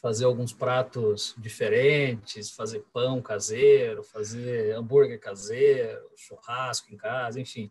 fazer 0.00 0.24
alguns 0.24 0.52
pratos 0.52 1.34
diferentes, 1.36 2.50
fazer 2.50 2.82
pão 2.92 3.20
caseiro, 3.20 4.02
fazer 4.02 4.74
hambúrguer 4.74 5.20
caseiro, 5.20 6.00
churrasco 6.16 6.92
em 6.92 6.96
casa, 6.96 7.38
enfim. 7.38 7.70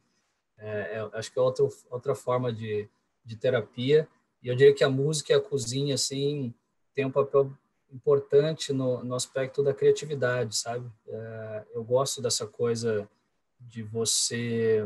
É, 0.57 0.97
é, 0.97 1.09
acho 1.13 1.31
que 1.31 1.39
é 1.39 1.41
outra, 1.41 1.67
outra 1.89 2.13
forma 2.13 2.53
de, 2.53 2.87
de 3.25 3.35
terapia. 3.35 4.07
E 4.43 4.47
eu 4.47 4.55
diria 4.55 4.75
que 4.75 4.83
a 4.83 4.89
música 4.89 5.33
e 5.33 5.35
a 5.35 5.41
cozinha, 5.41 5.95
assim, 5.95 6.53
tem 6.99 7.05
um 7.05 7.11
papel 7.11 7.49
importante 7.93 8.73
no, 8.73 9.01
no 9.05 9.15
aspecto 9.15 9.63
da 9.63 9.73
criatividade, 9.73 10.53
sabe? 10.57 10.85
É, 11.07 11.63
eu 11.73 11.81
gosto 11.81 12.21
dessa 12.21 12.45
coisa 12.45 13.09
de 13.57 13.81
você 13.81 14.85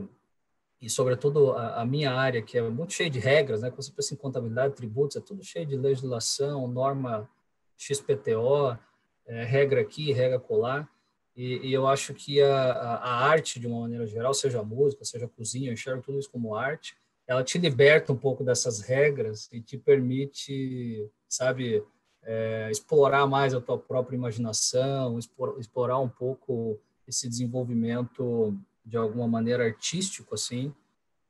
e 0.80 0.88
sobretudo 0.88 1.53
a, 1.53 1.81
a, 1.81 1.85
minha 1.85 2.11
área 2.14 2.40
que 2.40 2.56
é 2.56 2.61
muito 2.61 2.94
cheia 2.94 3.10
de 3.10 3.18
regras, 3.18 3.64
né? 3.64 3.72
Quando 3.72 3.81
você 3.81 3.91
pensa 3.91 4.14
em 4.14 4.18
contabilidade, 4.18 4.76
tributos, 4.76 5.18
é 5.18 5.22
tudo 5.22 5.44
cheio 5.44 5.65
de 5.65 5.76
legislação, 5.76 6.68
norma 6.68 7.27
XPTO, 7.76 8.77
é, 9.26 9.44
regra 9.44 9.81
aqui, 9.81 10.14
regra 10.14 10.40
colar. 10.40 10.88
E, 11.35 11.68
e 11.68 11.73
eu 11.73 11.88
acho 11.88 12.14
que 12.14 12.44
a, 12.44 12.73
a, 12.73 13.26
arte, 13.26 13.60
de 13.60 13.65
uma 13.65 13.81
maneira 13.81 14.06
geral, 14.06 14.35
seja 14.35 14.60
a 14.60 14.64
música, 14.64 15.03
seja 15.03 15.26
a 15.26 15.30
cozinha, 15.30 15.69
eu 15.69 15.73
enxergo 15.73 16.03
tudo 16.03 16.19
isso 16.19 16.30
como 16.30 16.53
arte, 16.53 16.95
ela 17.26 17.44
te 17.44 17.57
liberta 17.57 18.14
um 18.14 18.18
pouco 18.18 18.44
dessas 18.44 18.81
regras 18.81 19.49
e 19.52 19.60
te 19.60 19.80
permite, 19.80 21.10
sabe, 21.27 21.84
é, 22.26 22.70
explorar 22.72 23.28
mais 23.28 23.54
a 23.54 23.62
tua 23.62 23.78
própria 23.78 24.16
imaginação, 24.16 25.20
explorar 25.60 26.00
um 26.00 26.10
pouco 26.10 26.80
esse 27.08 27.28
desenvolvimento 27.28 28.58
de 28.86 28.98
alguma 28.98 29.28
maneira 29.28 29.66
artístico, 29.66 30.36
assim, 30.36 30.74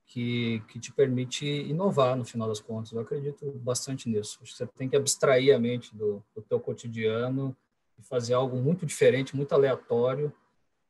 que, 0.05 0.61
que 0.67 0.79
te 0.79 0.91
permite 0.91 1.45
inovar 1.45 2.15
no 2.15 2.25
final 2.25 2.47
das 2.47 2.59
contas. 2.59 2.91
Eu 2.91 2.99
acredito 2.99 3.51
bastante 3.63 4.09
nisso. 4.09 4.39
Você 4.45 4.65
tem 4.67 4.87
que 4.87 4.95
abstrair 4.95 5.55
a 5.55 5.59
mente 5.59 5.95
do, 5.95 6.23
do 6.35 6.41
teu 6.41 6.59
cotidiano 6.59 7.55
e 7.97 8.03
fazer 8.03 8.33
algo 8.33 8.57
muito 8.57 8.85
diferente, 8.85 9.35
muito 9.35 9.53
aleatório, 9.53 10.31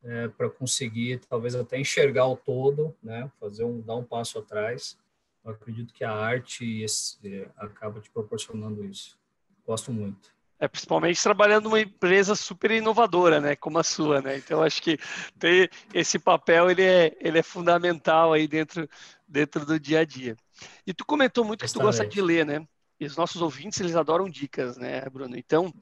é, 0.04 0.28
para 0.28 0.50
conseguir 0.50 1.22
talvez 1.30 1.56
até 1.56 1.80
enxergar 1.80 2.28
o 2.28 2.36
todo, 2.36 2.94
né? 3.02 3.32
Fazer 3.40 3.64
um 3.64 3.80
dar 3.80 3.96
um 3.96 4.04
passo 4.04 4.38
atrás. 4.38 4.98
Eu 5.46 5.52
acredito 5.52 5.94
que 5.94 6.04
a 6.04 6.12
arte 6.12 6.82
esse, 6.82 7.18
é, 7.26 7.50
acaba 7.56 8.02
te 8.02 8.10
proporcionando 8.12 8.84
isso. 8.84 9.18
Gosto 9.65 9.91
muito. 9.91 10.34
É, 10.60 10.68
principalmente 10.68 11.22
trabalhando 11.22 11.65
numa 11.65 11.81
empresa 11.81 12.35
super 12.35 12.72
inovadora, 12.72 13.41
né, 13.41 13.56
como 13.56 13.80
a 13.80 13.84
sua, 13.84 14.22
né? 14.22 14.38
Então 14.38 14.64
acho 14.64 14.81
que 14.81 14.98
ter 15.38 15.69
esse 15.94 16.18
papel 16.18 16.69
ele 16.69 16.84
é, 16.84 17.18
ele 17.19 17.40
é 17.40 17.44
fundamental 17.44 18.31
aí 18.31 18.48
dentro 18.48 18.88
dentro 19.27 19.65
do 19.65 19.80
dia 19.80 20.02
a 20.02 20.06
dia. 20.06 20.38
E 20.85 20.94
tu 20.94 21.03
comentou 21.03 21.44
muito 21.44 21.65
que 21.65 21.73
tu 21.73 21.80
gosta 21.80 22.07
de 22.07 22.22
ler, 22.22 22.45
né? 22.45 22.65
E 22.99 23.06
os 23.06 23.18
nossos 23.18 23.41
ouvintes 23.41 23.80
eles 23.81 23.95
adoram 23.95 24.30
dicas, 24.30 24.77
né, 24.77 25.02
Bruno? 25.10 25.35
Então 25.35 25.73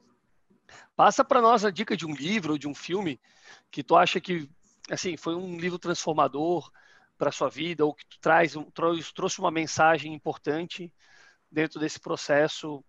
passa 0.96 1.24
para 1.24 1.40
nós 1.40 1.64
a 1.64 1.70
dica 1.70 1.96
de 1.96 2.06
um 2.06 2.14
livro 2.14 2.54
ou 2.54 2.58
de 2.58 2.66
um 2.66 2.74
filme 2.74 3.20
que 3.70 3.84
tu 3.84 3.94
acha 3.94 4.20
que 4.20 4.50
assim 4.90 5.16
foi 5.16 5.36
um 5.36 5.58
livro 5.58 5.78
transformador 5.78 6.70
para 7.16 7.30
sua 7.30 7.48
vida 7.48 7.84
ou 7.84 7.94
que 7.94 8.06
tu 8.06 8.18
traz 8.20 8.54
trouxe 9.14 9.38
uma 9.38 9.50
mensagem 9.50 10.12
importante 10.12 10.92
dentro 11.50 11.78
desse 11.78 12.00
processo 12.00 12.82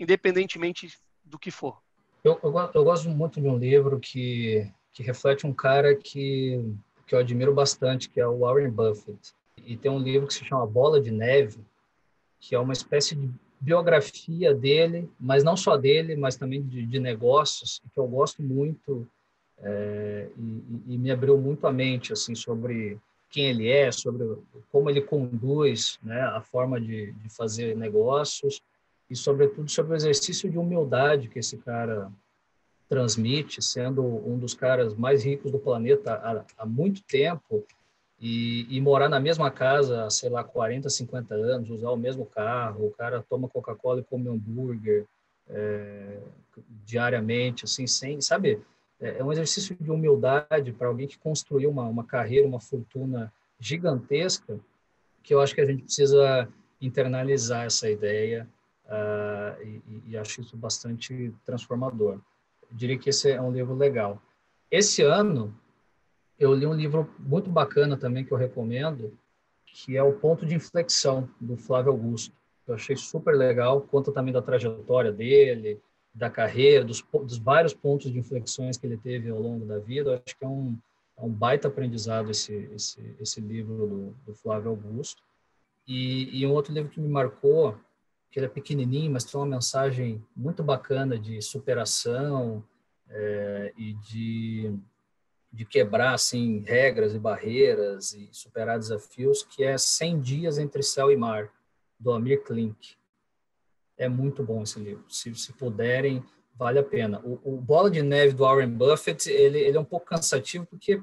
independentemente 0.00 0.98
do 1.24 1.38
que 1.38 1.50
for. 1.50 1.78
Eu, 2.24 2.38
eu, 2.42 2.52
eu, 2.74 2.84
gosto 2.84 3.08
muito 3.08 3.40
de 3.40 3.46
um 3.46 3.56
livro 3.56 4.00
que, 4.00 4.70
que 4.92 5.02
reflete 5.02 5.46
um 5.46 5.52
cara 5.52 5.94
que, 5.94 6.74
que 7.06 7.14
eu 7.14 7.18
admiro 7.18 7.54
bastante, 7.54 8.08
que 8.08 8.20
é 8.20 8.26
o 8.26 8.38
Warren 8.38 8.70
Buffett. 8.70 9.34
E 9.58 9.76
tem 9.76 9.90
um 9.90 9.98
livro 9.98 10.26
que 10.26 10.34
se 10.34 10.44
chama 10.44 10.66
Bola 10.66 11.00
de 11.00 11.10
Neve, 11.10 11.60
que 12.38 12.54
é 12.54 12.58
uma 12.58 12.72
espécie 12.72 13.14
de 13.14 13.30
biografia 13.60 14.54
dele, 14.54 15.10
mas 15.20 15.44
não 15.44 15.56
só 15.56 15.76
dele, 15.76 16.16
mas 16.16 16.36
também 16.36 16.62
de, 16.62 16.84
de 16.86 16.98
negócios, 16.98 17.82
que 17.92 18.00
eu 18.00 18.06
gosto 18.06 18.42
muito 18.42 19.06
é, 19.58 20.28
e, 20.38 20.94
e, 20.94 20.98
me 20.98 21.10
abriu 21.10 21.36
muito 21.36 21.66
a 21.66 21.72
mente 21.72 22.14
assim 22.14 22.34
sobre 22.34 22.98
quem 23.28 23.50
ele 23.50 23.68
é, 23.68 23.92
sobre 23.92 24.38
como 24.72 24.88
ele 24.88 25.02
conduz 25.02 25.98
né, 26.02 26.22
a 26.22 26.40
forma 26.40 26.80
de, 26.80 27.12
de 27.12 27.28
fazer 27.28 27.76
negócios 27.76 28.62
e, 29.10 29.16
sobretudo, 29.16 29.68
sobre 29.68 29.92
o 29.92 29.96
exercício 29.96 30.48
de 30.48 30.56
humildade 30.56 31.28
que 31.28 31.40
esse 31.40 31.56
cara 31.56 32.10
transmite, 32.88 33.60
sendo 33.62 34.02
um 34.02 34.38
dos 34.38 34.54
caras 34.54 34.94
mais 34.94 35.24
ricos 35.24 35.50
do 35.50 35.58
planeta 35.58 36.14
há, 36.14 36.44
há 36.58 36.66
muito 36.66 37.02
tempo 37.02 37.64
e, 38.20 38.66
e, 38.68 38.80
morar 38.80 39.08
na 39.08 39.18
mesma 39.18 39.50
casa, 39.50 40.08
sei 40.10 40.28
lá, 40.28 40.44
40, 40.44 40.88
50 40.90 41.34
anos, 41.34 41.70
usar 41.70 41.90
o 41.90 41.96
mesmo 41.96 42.26
carro, 42.26 42.86
o 42.86 42.90
cara 42.90 43.24
toma 43.28 43.48
Coca-Cola 43.48 44.00
e 44.00 44.04
come 44.04 44.28
hambúrguer 44.28 45.06
é, 45.48 46.18
diariamente, 46.84 47.64
assim, 47.64 47.86
sem, 47.86 48.20
sabe? 48.20 48.60
É, 49.00 49.18
é 49.18 49.24
um 49.24 49.32
exercício 49.32 49.76
de 49.80 49.90
humildade 49.90 50.72
para 50.72 50.88
alguém 50.88 51.08
que 51.08 51.18
construiu 51.18 51.70
uma, 51.70 51.84
uma 51.84 52.04
carreira, 52.04 52.46
uma 52.46 52.60
fortuna 52.60 53.32
gigantesca, 53.58 54.58
que 55.22 55.32
eu 55.32 55.40
acho 55.40 55.54
que 55.54 55.60
a 55.60 55.66
gente 55.66 55.84
precisa 55.84 56.48
internalizar 56.80 57.66
essa 57.66 57.90
ideia 57.90 58.48
uh, 58.90 59.62
e, 59.62 60.02
e, 60.08 60.16
acho 60.16 60.40
isso 60.40 60.56
bastante 60.56 61.32
transformador. 61.44 62.20
Eu 62.62 62.76
diria 62.76 62.98
que 62.98 63.08
esse 63.08 63.30
é 63.30 63.40
um 63.40 63.52
livro 63.52 63.74
legal. 63.74 64.20
Esse 64.70 65.02
ano, 65.02 65.56
eu 66.38 66.52
li 66.54 66.66
um 66.66 66.74
livro 66.74 67.08
muito 67.18 67.48
bacana 67.48 67.96
também 67.96 68.24
que 68.24 68.32
eu 68.32 68.38
recomendo, 68.38 69.16
que 69.64 69.96
é 69.96 70.02
O 70.02 70.12
Ponto 70.12 70.44
de 70.44 70.54
Inflexão, 70.54 71.28
do 71.40 71.56
Flávio 71.56 71.92
Augusto. 71.92 72.34
Eu 72.66 72.74
achei 72.74 72.96
super 72.96 73.34
legal, 73.34 73.80
conta 73.80 74.12
também 74.12 74.32
da 74.32 74.42
trajetória 74.42 75.12
dele, 75.12 75.80
da 76.14 76.28
carreira, 76.28 76.84
dos, 76.84 77.02
dos 77.12 77.38
vários 77.38 77.72
pontos 77.72 78.12
de 78.12 78.18
inflexões 78.18 78.76
que 78.76 78.86
ele 78.86 78.96
teve 78.96 79.30
ao 79.30 79.40
longo 79.40 79.64
da 79.64 79.78
vida. 79.78 80.10
Eu 80.10 80.22
acho 80.24 80.36
que 80.36 80.44
é 80.44 80.48
um, 80.48 80.76
é 81.16 81.22
um 81.22 81.30
baita 81.30 81.68
aprendizado 81.68 82.30
esse, 82.30 82.52
esse, 82.74 83.16
esse 83.20 83.40
livro 83.40 83.86
do, 83.86 84.14
do 84.26 84.34
Flávio 84.34 84.70
Augusto. 84.70 85.22
E, 85.86 86.40
e, 86.40 86.46
um 86.46 86.52
outro 86.52 86.72
livro 86.72 86.90
que 86.90 87.00
me 87.00 87.08
marcou 87.08 87.76
que 88.30 88.38
ele 88.38 88.46
é 88.46 88.48
pequenininho, 88.48 89.10
mas 89.10 89.24
tem 89.24 89.38
uma 89.38 89.46
mensagem 89.46 90.24
muito 90.36 90.62
bacana 90.62 91.18
de 91.18 91.42
superação 91.42 92.64
é, 93.08 93.72
e 93.76 93.94
de, 93.94 94.72
de 95.52 95.64
quebrar 95.64 96.14
assim 96.14 96.62
regras 96.64 97.12
e 97.14 97.18
barreiras 97.18 98.12
e 98.12 98.28
superar 98.30 98.78
desafios, 98.78 99.42
que 99.42 99.64
é 99.64 99.76
100 99.76 100.20
dias 100.20 100.58
entre 100.58 100.82
céu 100.82 101.10
e 101.10 101.16
mar, 101.16 101.50
do 101.98 102.12
Amir 102.12 102.42
Klink. 102.44 102.96
É 103.98 104.08
muito 104.08 104.42
bom 104.42 104.62
esse 104.62 104.78
livro. 104.78 105.04
Se, 105.08 105.34
se 105.34 105.52
puderem, 105.52 106.24
vale 106.54 106.78
a 106.78 106.84
pena. 106.84 107.20
O, 107.20 107.40
o, 107.44 107.56
Bola 107.60 107.90
de 107.90 108.00
Neve 108.00 108.32
do 108.32 108.44
Warren 108.44 108.70
Buffett, 108.70 109.28
ele, 109.28 109.58
ele 109.58 109.76
é 109.76 109.80
um 109.80 109.84
pouco 109.84 110.06
cansativo 110.06 110.64
porque 110.66 111.02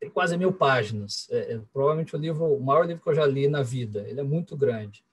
tem 0.00 0.10
quase 0.10 0.36
mil 0.36 0.52
páginas. 0.52 1.28
É, 1.30 1.54
é, 1.54 1.60
provavelmente 1.72 2.14
o 2.16 2.18
livro, 2.18 2.44
o 2.44 2.60
maior 2.60 2.86
livro 2.86 3.02
que 3.02 3.08
eu 3.08 3.14
já 3.14 3.24
li 3.24 3.46
na 3.48 3.62
vida. 3.62 4.06
Ele 4.08 4.20
é 4.20 4.24
muito 4.24 4.56
grande. 4.56 5.04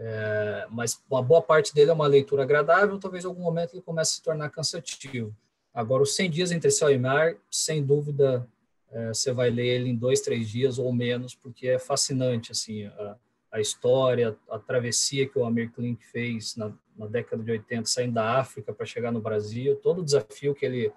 É, 0.00 0.66
mas 0.70 1.02
uma 1.10 1.20
boa 1.20 1.42
parte 1.42 1.74
dele 1.74 1.90
é 1.90 1.92
uma 1.92 2.06
leitura 2.06 2.44
agradável, 2.44 3.00
talvez 3.00 3.24
em 3.24 3.26
algum 3.26 3.42
momento 3.42 3.74
ele 3.74 3.82
comece 3.82 4.12
a 4.12 4.14
se 4.14 4.22
tornar 4.22 4.48
cansativo. 4.48 5.34
Agora, 5.74 6.04
os 6.04 6.14
100 6.14 6.30
dias 6.30 6.52
entre 6.52 6.70
céu 6.70 6.90
e 6.90 6.98
mar, 6.98 7.34
sem 7.50 7.84
dúvida, 7.84 8.46
é, 8.90 9.08
você 9.08 9.32
vai 9.32 9.50
ler 9.50 9.66
ele 9.66 9.90
em 9.90 9.96
dois, 9.96 10.20
três 10.20 10.48
dias 10.48 10.78
ou 10.78 10.92
menos, 10.92 11.34
porque 11.34 11.66
é 11.66 11.78
fascinante 11.78 12.52
assim 12.52 12.86
a, 12.86 13.16
a 13.52 13.60
história, 13.60 14.36
a 14.48 14.58
travessia 14.58 15.28
que 15.28 15.38
o 15.38 15.44
Amir 15.44 15.72
Klink 15.72 16.04
fez 16.06 16.54
na, 16.56 16.72
na 16.96 17.06
década 17.06 17.42
de 17.42 17.50
80, 17.50 17.86
saindo 17.86 18.14
da 18.14 18.38
África 18.38 18.72
para 18.72 18.86
chegar 18.86 19.10
no 19.10 19.20
Brasil, 19.20 19.76
todo 19.76 20.00
o 20.00 20.04
desafio 20.04 20.54
que 20.54 20.64
ele, 20.64 20.92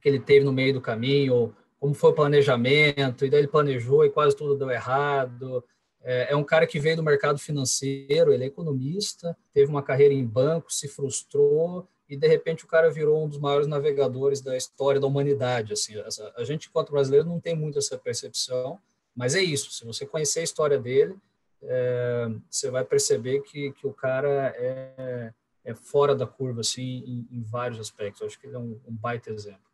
que 0.00 0.08
ele 0.08 0.18
teve 0.18 0.44
no 0.44 0.52
meio 0.52 0.72
do 0.72 0.80
caminho, 0.80 1.54
como 1.78 1.92
foi 1.92 2.10
o 2.10 2.14
planejamento, 2.14 3.26
e 3.26 3.30
daí 3.30 3.40
ele 3.40 3.48
planejou 3.48 4.04
e 4.04 4.10
quase 4.10 4.34
tudo 4.34 4.56
deu 4.56 4.70
errado, 4.70 5.62
é, 6.04 6.32
é 6.32 6.36
um 6.36 6.44
cara 6.44 6.66
que 6.66 6.78
veio 6.78 6.96
do 6.96 7.02
mercado 7.02 7.38
financeiro, 7.38 8.32
ele 8.32 8.44
é 8.44 8.46
economista, 8.46 9.36
teve 9.54 9.70
uma 9.70 9.82
carreira 9.82 10.12
em 10.12 10.24
banco, 10.24 10.70
se 10.70 10.86
frustrou 10.86 11.88
e 12.08 12.14
de 12.16 12.28
repente 12.28 12.64
o 12.64 12.68
cara 12.68 12.90
virou 12.90 13.24
um 13.24 13.28
dos 13.28 13.38
maiores 13.38 13.66
navegadores 13.66 14.42
da 14.42 14.54
história 14.54 15.00
da 15.00 15.06
humanidade. 15.06 15.72
Assim, 15.72 15.94
a 16.36 16.44
gente 16.44 16.68
enquanto 16.68 16.92
brasileiro 16.92 17.26
não 17.26 17.40
tem 17.40 17.56
muito 17.56 17.78
essa 17.78 17.96
percepção, 17.96 18.78
mas 19.16 19.34
é 19.34 19.42
isso. 19.42 19.72
Se 19.72 19.84
você 19.84 20.04
conhecer 20.04 20.40
a 20.40 20.44
história 20.44 20.78
dele, 20.78 21.16
é, 21.62 22.26
você 22.50 22.70
vai 22.70 22.84
perceber 22.84 23.40
que, 23.40 23.72
que 23.72 23.86
o 23.86 23.92
cara 23.92 24.54
é, 24.56 25.32
é 25.64 25.74
fora 25.74 26.14
da 26.14 26.26
curva 26.26 26.60
assim 26.60 27.02
em, 27.06 27.38
em 27.38 27.42
vários 27.42 27.80
aspectos. 27.80 28.20
Eu 28.20 28.26
acho 28.26 28.38
que 28.38 28.46
ele 28.46 28.56
é 28.56 28.58
um, 28.58 28.78
um 28.86 28.94
baita 28.94 29.30
exemplo. 29.30 29.64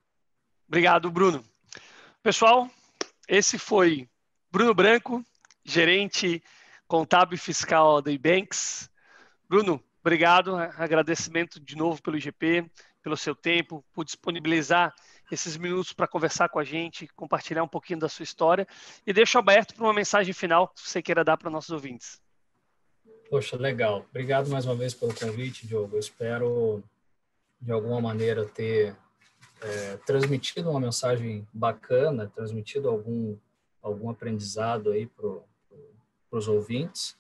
Obrigado, 0.69 1.11
Bruno. 1.11 1.45
Pessoal, 2.23 2.71
esse 3.29 3.59
foi 3.59 4.09
Bruno 4.53 4.73
Branco, 4.73 5.25
gerente 5.65 6.43
contábil 6.87 7.39
fiscal 7.39 8.03
da 8.03 8.11
Ibanks. 8.11 8.91
Bruno, 9.49 9.83
obrigado. 10.01 10.57
Agradecimento 10.57 11.61
de 11.61 11.77
novo 11.77 12.03
pelo 12.03 12.17
IGP, 12.17 12.71
pelo 13.03 13.17
seu 13.17 13.35
tempo, 13.35 13.85
por 13.93 14.05
disponibilizar 14.05 14.95
esses 15.31 15.57
minutos 15.57 15.93
para 15.93 16.09
conversar 16.09 16.49
com 16.49 16.59
a 16.59 16.65
gente, 16.65 17.07
compartilhar 17.15 17.63
um 17.63 17.69
pouquinho 17.69 18.01
da 18.01 18.09
sua 18.09 18.25
história. 18.25 18.67
E 19.07 19.13
deixo 19.13 19.39
aberto 19.39 19.75
para 19.75 19.85
uma 19.85 19.95
mensagem 19.95 20.35
final 20.35 20.69
que 20.69 20.89
você 20.89 21.01
queira 21.01 21.25
dar 21.25 21.37
para 21.37 21.51
nossos 21.51 21.71
ouvintes. 21.71 22.21
Poxa, 23.29 23.57
legal. 23.57 24.05
Obrigado 24.11 24.51
mais 24.51 24.67
uma 24.67 24.75
vez 24.75 24.93
pelo 24.93 25.15
convite, 25.15 25.67
Diogo. 25.67 25.95
Eu 25.95 26.01
espero 26.01 26.83
de 27.61 27.71
alguma 27.71 28.01
maneira, 28.01 28.45
ter 28.45 28.97
é, 29.61 29.97
transmitido 29.99 30.71
uma 30.71 30.81
mensagem 30.81 31.47
bacana, 31.53 32.31
transmitido 32.35 32.89
algum, 32.89 33.37
algum 33.83 34.11
aprendizado 34.11 34.91
aí 34.91 35.07
para 36.31 36.39
os 36.39 36.49
ouvintes. 36.49 37.19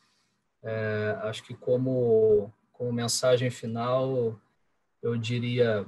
É, 0.62 1.18
acho 1.22 1.42
que 1.42 1.54
como, 1.54 2.52
como 2.72 2.92
mensagem 2.92 3.50
final, 3.50 4.38
eu 5.02 5.16
diria, 5.16 5.84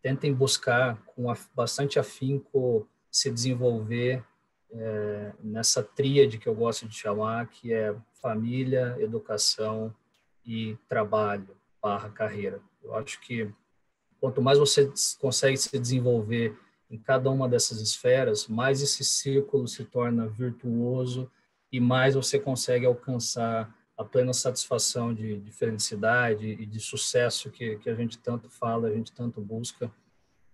tentem 0.00 0.32
buscar 0.32 0.96
com 1.06 1.32
bastante 1.54 1.98
afinco 1.98 2.88
se 3.10 3.30
desenvolver 3.30 4.24
é, 4.70 5.32
nessa 5.42 5.82
tríade 5.82 6.38
que 6.38 6.48
eu 6.48 6.54
gosto 6.54 6.88
de 6.88 6.94
chamar, 6.94 7.46
que 7.48 7.72
é 7.72 7.94
família, 8.20 8.96
educação 8.98 9.94
e 10.44 10.76
trabalho 10.88 11.56
barra 11.80 12.08
carreira. 12.08 12.60
Eu 12.82 12.94
acho 12.94 13.20
que 13.20 13.52
quanto 14.20 14.40
mais 14.40 14.58
você 14.58 14.90
consegue 15.20 15.56
se 15.56 15.78
desenvolver 15.78 16.56
em 16.88 16.98
cada 16.98 17.30
uma 17.30 17.48
dessas 17.48 17.80
esferas, 17.80 18.46
mais 18.46 18.82
esse 18.82 19.04
círculo 19.04 19.66
se 19.66 19.84
torna 19.84 20.28
virtuoso 20.28 21.30
e 21.72 21.80
mais 21.80 22.14
você 22.14 22.38
consegue 22.38 22.84
alcançar 22.84 23.74
a 23.96 24.04
plena 24.04 24.32
satisfação 24.32 25.14
de, 25.14 25.38
de 25.38 25.50
felicidade 25.50 26.46
e 26.46 26.66
de 26.66 26.78
sucesso 26.78 27.50
que, 27.50 27.76
que 27.78 27.88
a 27.88 27.94
gente 27.94 28.18
tanto 28.18 28.50
fala, 28.50 28.88
a 28.88 28.92
gente 28.92 29.12
tanto 29.12 29.40
busca. 29.40 29.86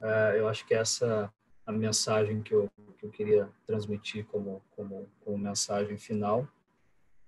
Uh, 0.00 0.36
eu 0.36 0.48
acho 0.48 0.64
que 0.64 0.74
essa 0.74 1.32
a 1.66 1.72
mensagem 1.72 2.40
que 2.40 2.54
eu, 2.54 2.70
que 2.96 3.04
eu 3.04 3.10
queria 3.10 3.50
transmitir 3.66 4.24
como, 4.26 4.62
como, 4.70 5.06
como 5.22 5.36
mensagem 5.36 5.98
final 5.98 6.48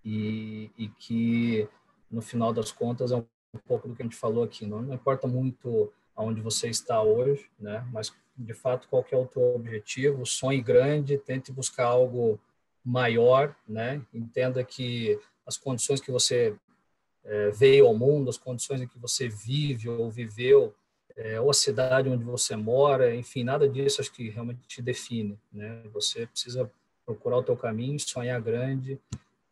e, 0.03 0.71
e 0.79 0.89
que, 0.89 1.69
no 2.11 2.23
final 2.23 2.51
das 2.51 2.73
contas, 2.73 3.13
é 3.13 3.17
um 3.17 3.27
pouco 3.67 3.87
do 3.87 3.95
que 3.95 4.01
a 4.01 4.07
gente 4.07 4.17
falou 4.17 4.43
aqui. 4.43 4.65
Não, 4.65 4.81
não 4.81 4.95
importa 4.95 5.29
muito 5.29 5.93
aonde 6.17 6.41
você 6.41 6.69
está 6.69 7.03
hoje, 7.03 7.51
né? 7.59 7.87
Mas 7.93 8.15
de 8.35 8.55
fato 8.55 8.89
qual 8.89 9.05
é 9.11 9.17
o 9.17 9.27
teu 9.27 9.55
objetivo? 9.55 10.25
Sonhe 10.25 10.63
grande, 10.63 11.19
tente 11.19 11.53
buscar 11.53 11.87
algo 11.87 12.41
maior, 12.85 13.55
né? 13.69 14.03
Entenda 14.13 14.63
que 14.65 15.19
as 15.47 15.57
condições 15.57 16.01
que 16.01 16.11
você 16.11 16.57
é, 17.25 17.51
veio 17.51 17.87
ao 17.87 17.97
mundo, 17.97 18.31
as 18.31 18.39
condições 18.39 18.81
em 18.81 18.89
que 18.89 18.99
você 18.99 19.29
vive 19.29 19.89
ou 19.89 20.11
viveu, 20.11 20.75
é, 21.17 21.41
ou 21.41 21.51
a 21.51 21.55
cidade 21.55 22.09
onde 22.09 22.25
você 22.25 22.57
mora, 22.57 23.15
enfim, 23.15 23.45
nada 23.45 23.69
disso 23.69 24.01
acho 24.01 24.13
que 24.13 24.31
realmente 24.31 24.61
te 24.67 24.81
define, 24.81 25.39
né? 25.53 25.83
Você 25.93 26.27
precisa 26.27 26.71
procurar 27.05 27.39
o 27.39 27.43
teu 27.43 27.57
caminho, 27.57 27.99
sonhar 27.99 28.41
grande, 28.41 28.99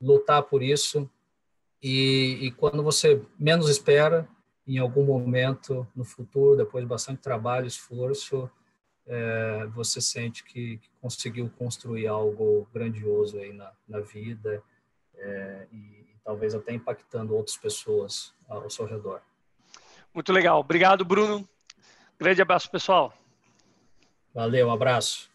lutar 0.01 0.43
por 0.43 0.63
isso 0.63 1.11
e, 1.83 2.39
e 2.43 2.51
quando 2.53 2.83
você 2.83 3.23
menos 3.39 3.69
espera, 3.69 4.29
em 4.67 4.79
algum 4.79 5.05
momento 5.05 5.87
no 5.95 6.05
futuro, 6.05 6.57
depois 6.57 6.85
de 6.85 6.89
bastante 6.89 7.21
trabalho, 7.21 7.67
esforço, 7.67 8.51
é, 9.09 9.67
você 9.75 10.01
sente 10.01 10.45
que, 10.45 10.77
que, 10.79 10.91
conseguiu 11.01 11.51
construir 11.59 12.07
algo 12.07 12.69
grandioso 12.73 13.39
aí 13.39 13.53
na, 13.53 13.73
na 13.89 14.01
vida 14.01 14.63
é, 15.17 15.67
e, 15.73 15.77
e, 15.77 16.17
talvez 16.23 16.55
até 16.55 16.73
impactando 16.73 17.35
outras 17.35 17.57
pessoas 17.57 18.35
ao 18.47 18.69
seu 18.69 18.85
redor. 18.85 19.21
Muito 20.13 20.33
legal. 20.33 20.61
Obrigado, 20.61 21.05
Bruno. 21.05 21.49
Grande 22.19 22.43
abraço, 22.43 22.71
pessoal. 22.71 23.13
Valeu, 24.35 24.69
um 24.69 24.73
abraço. 24.73 25.31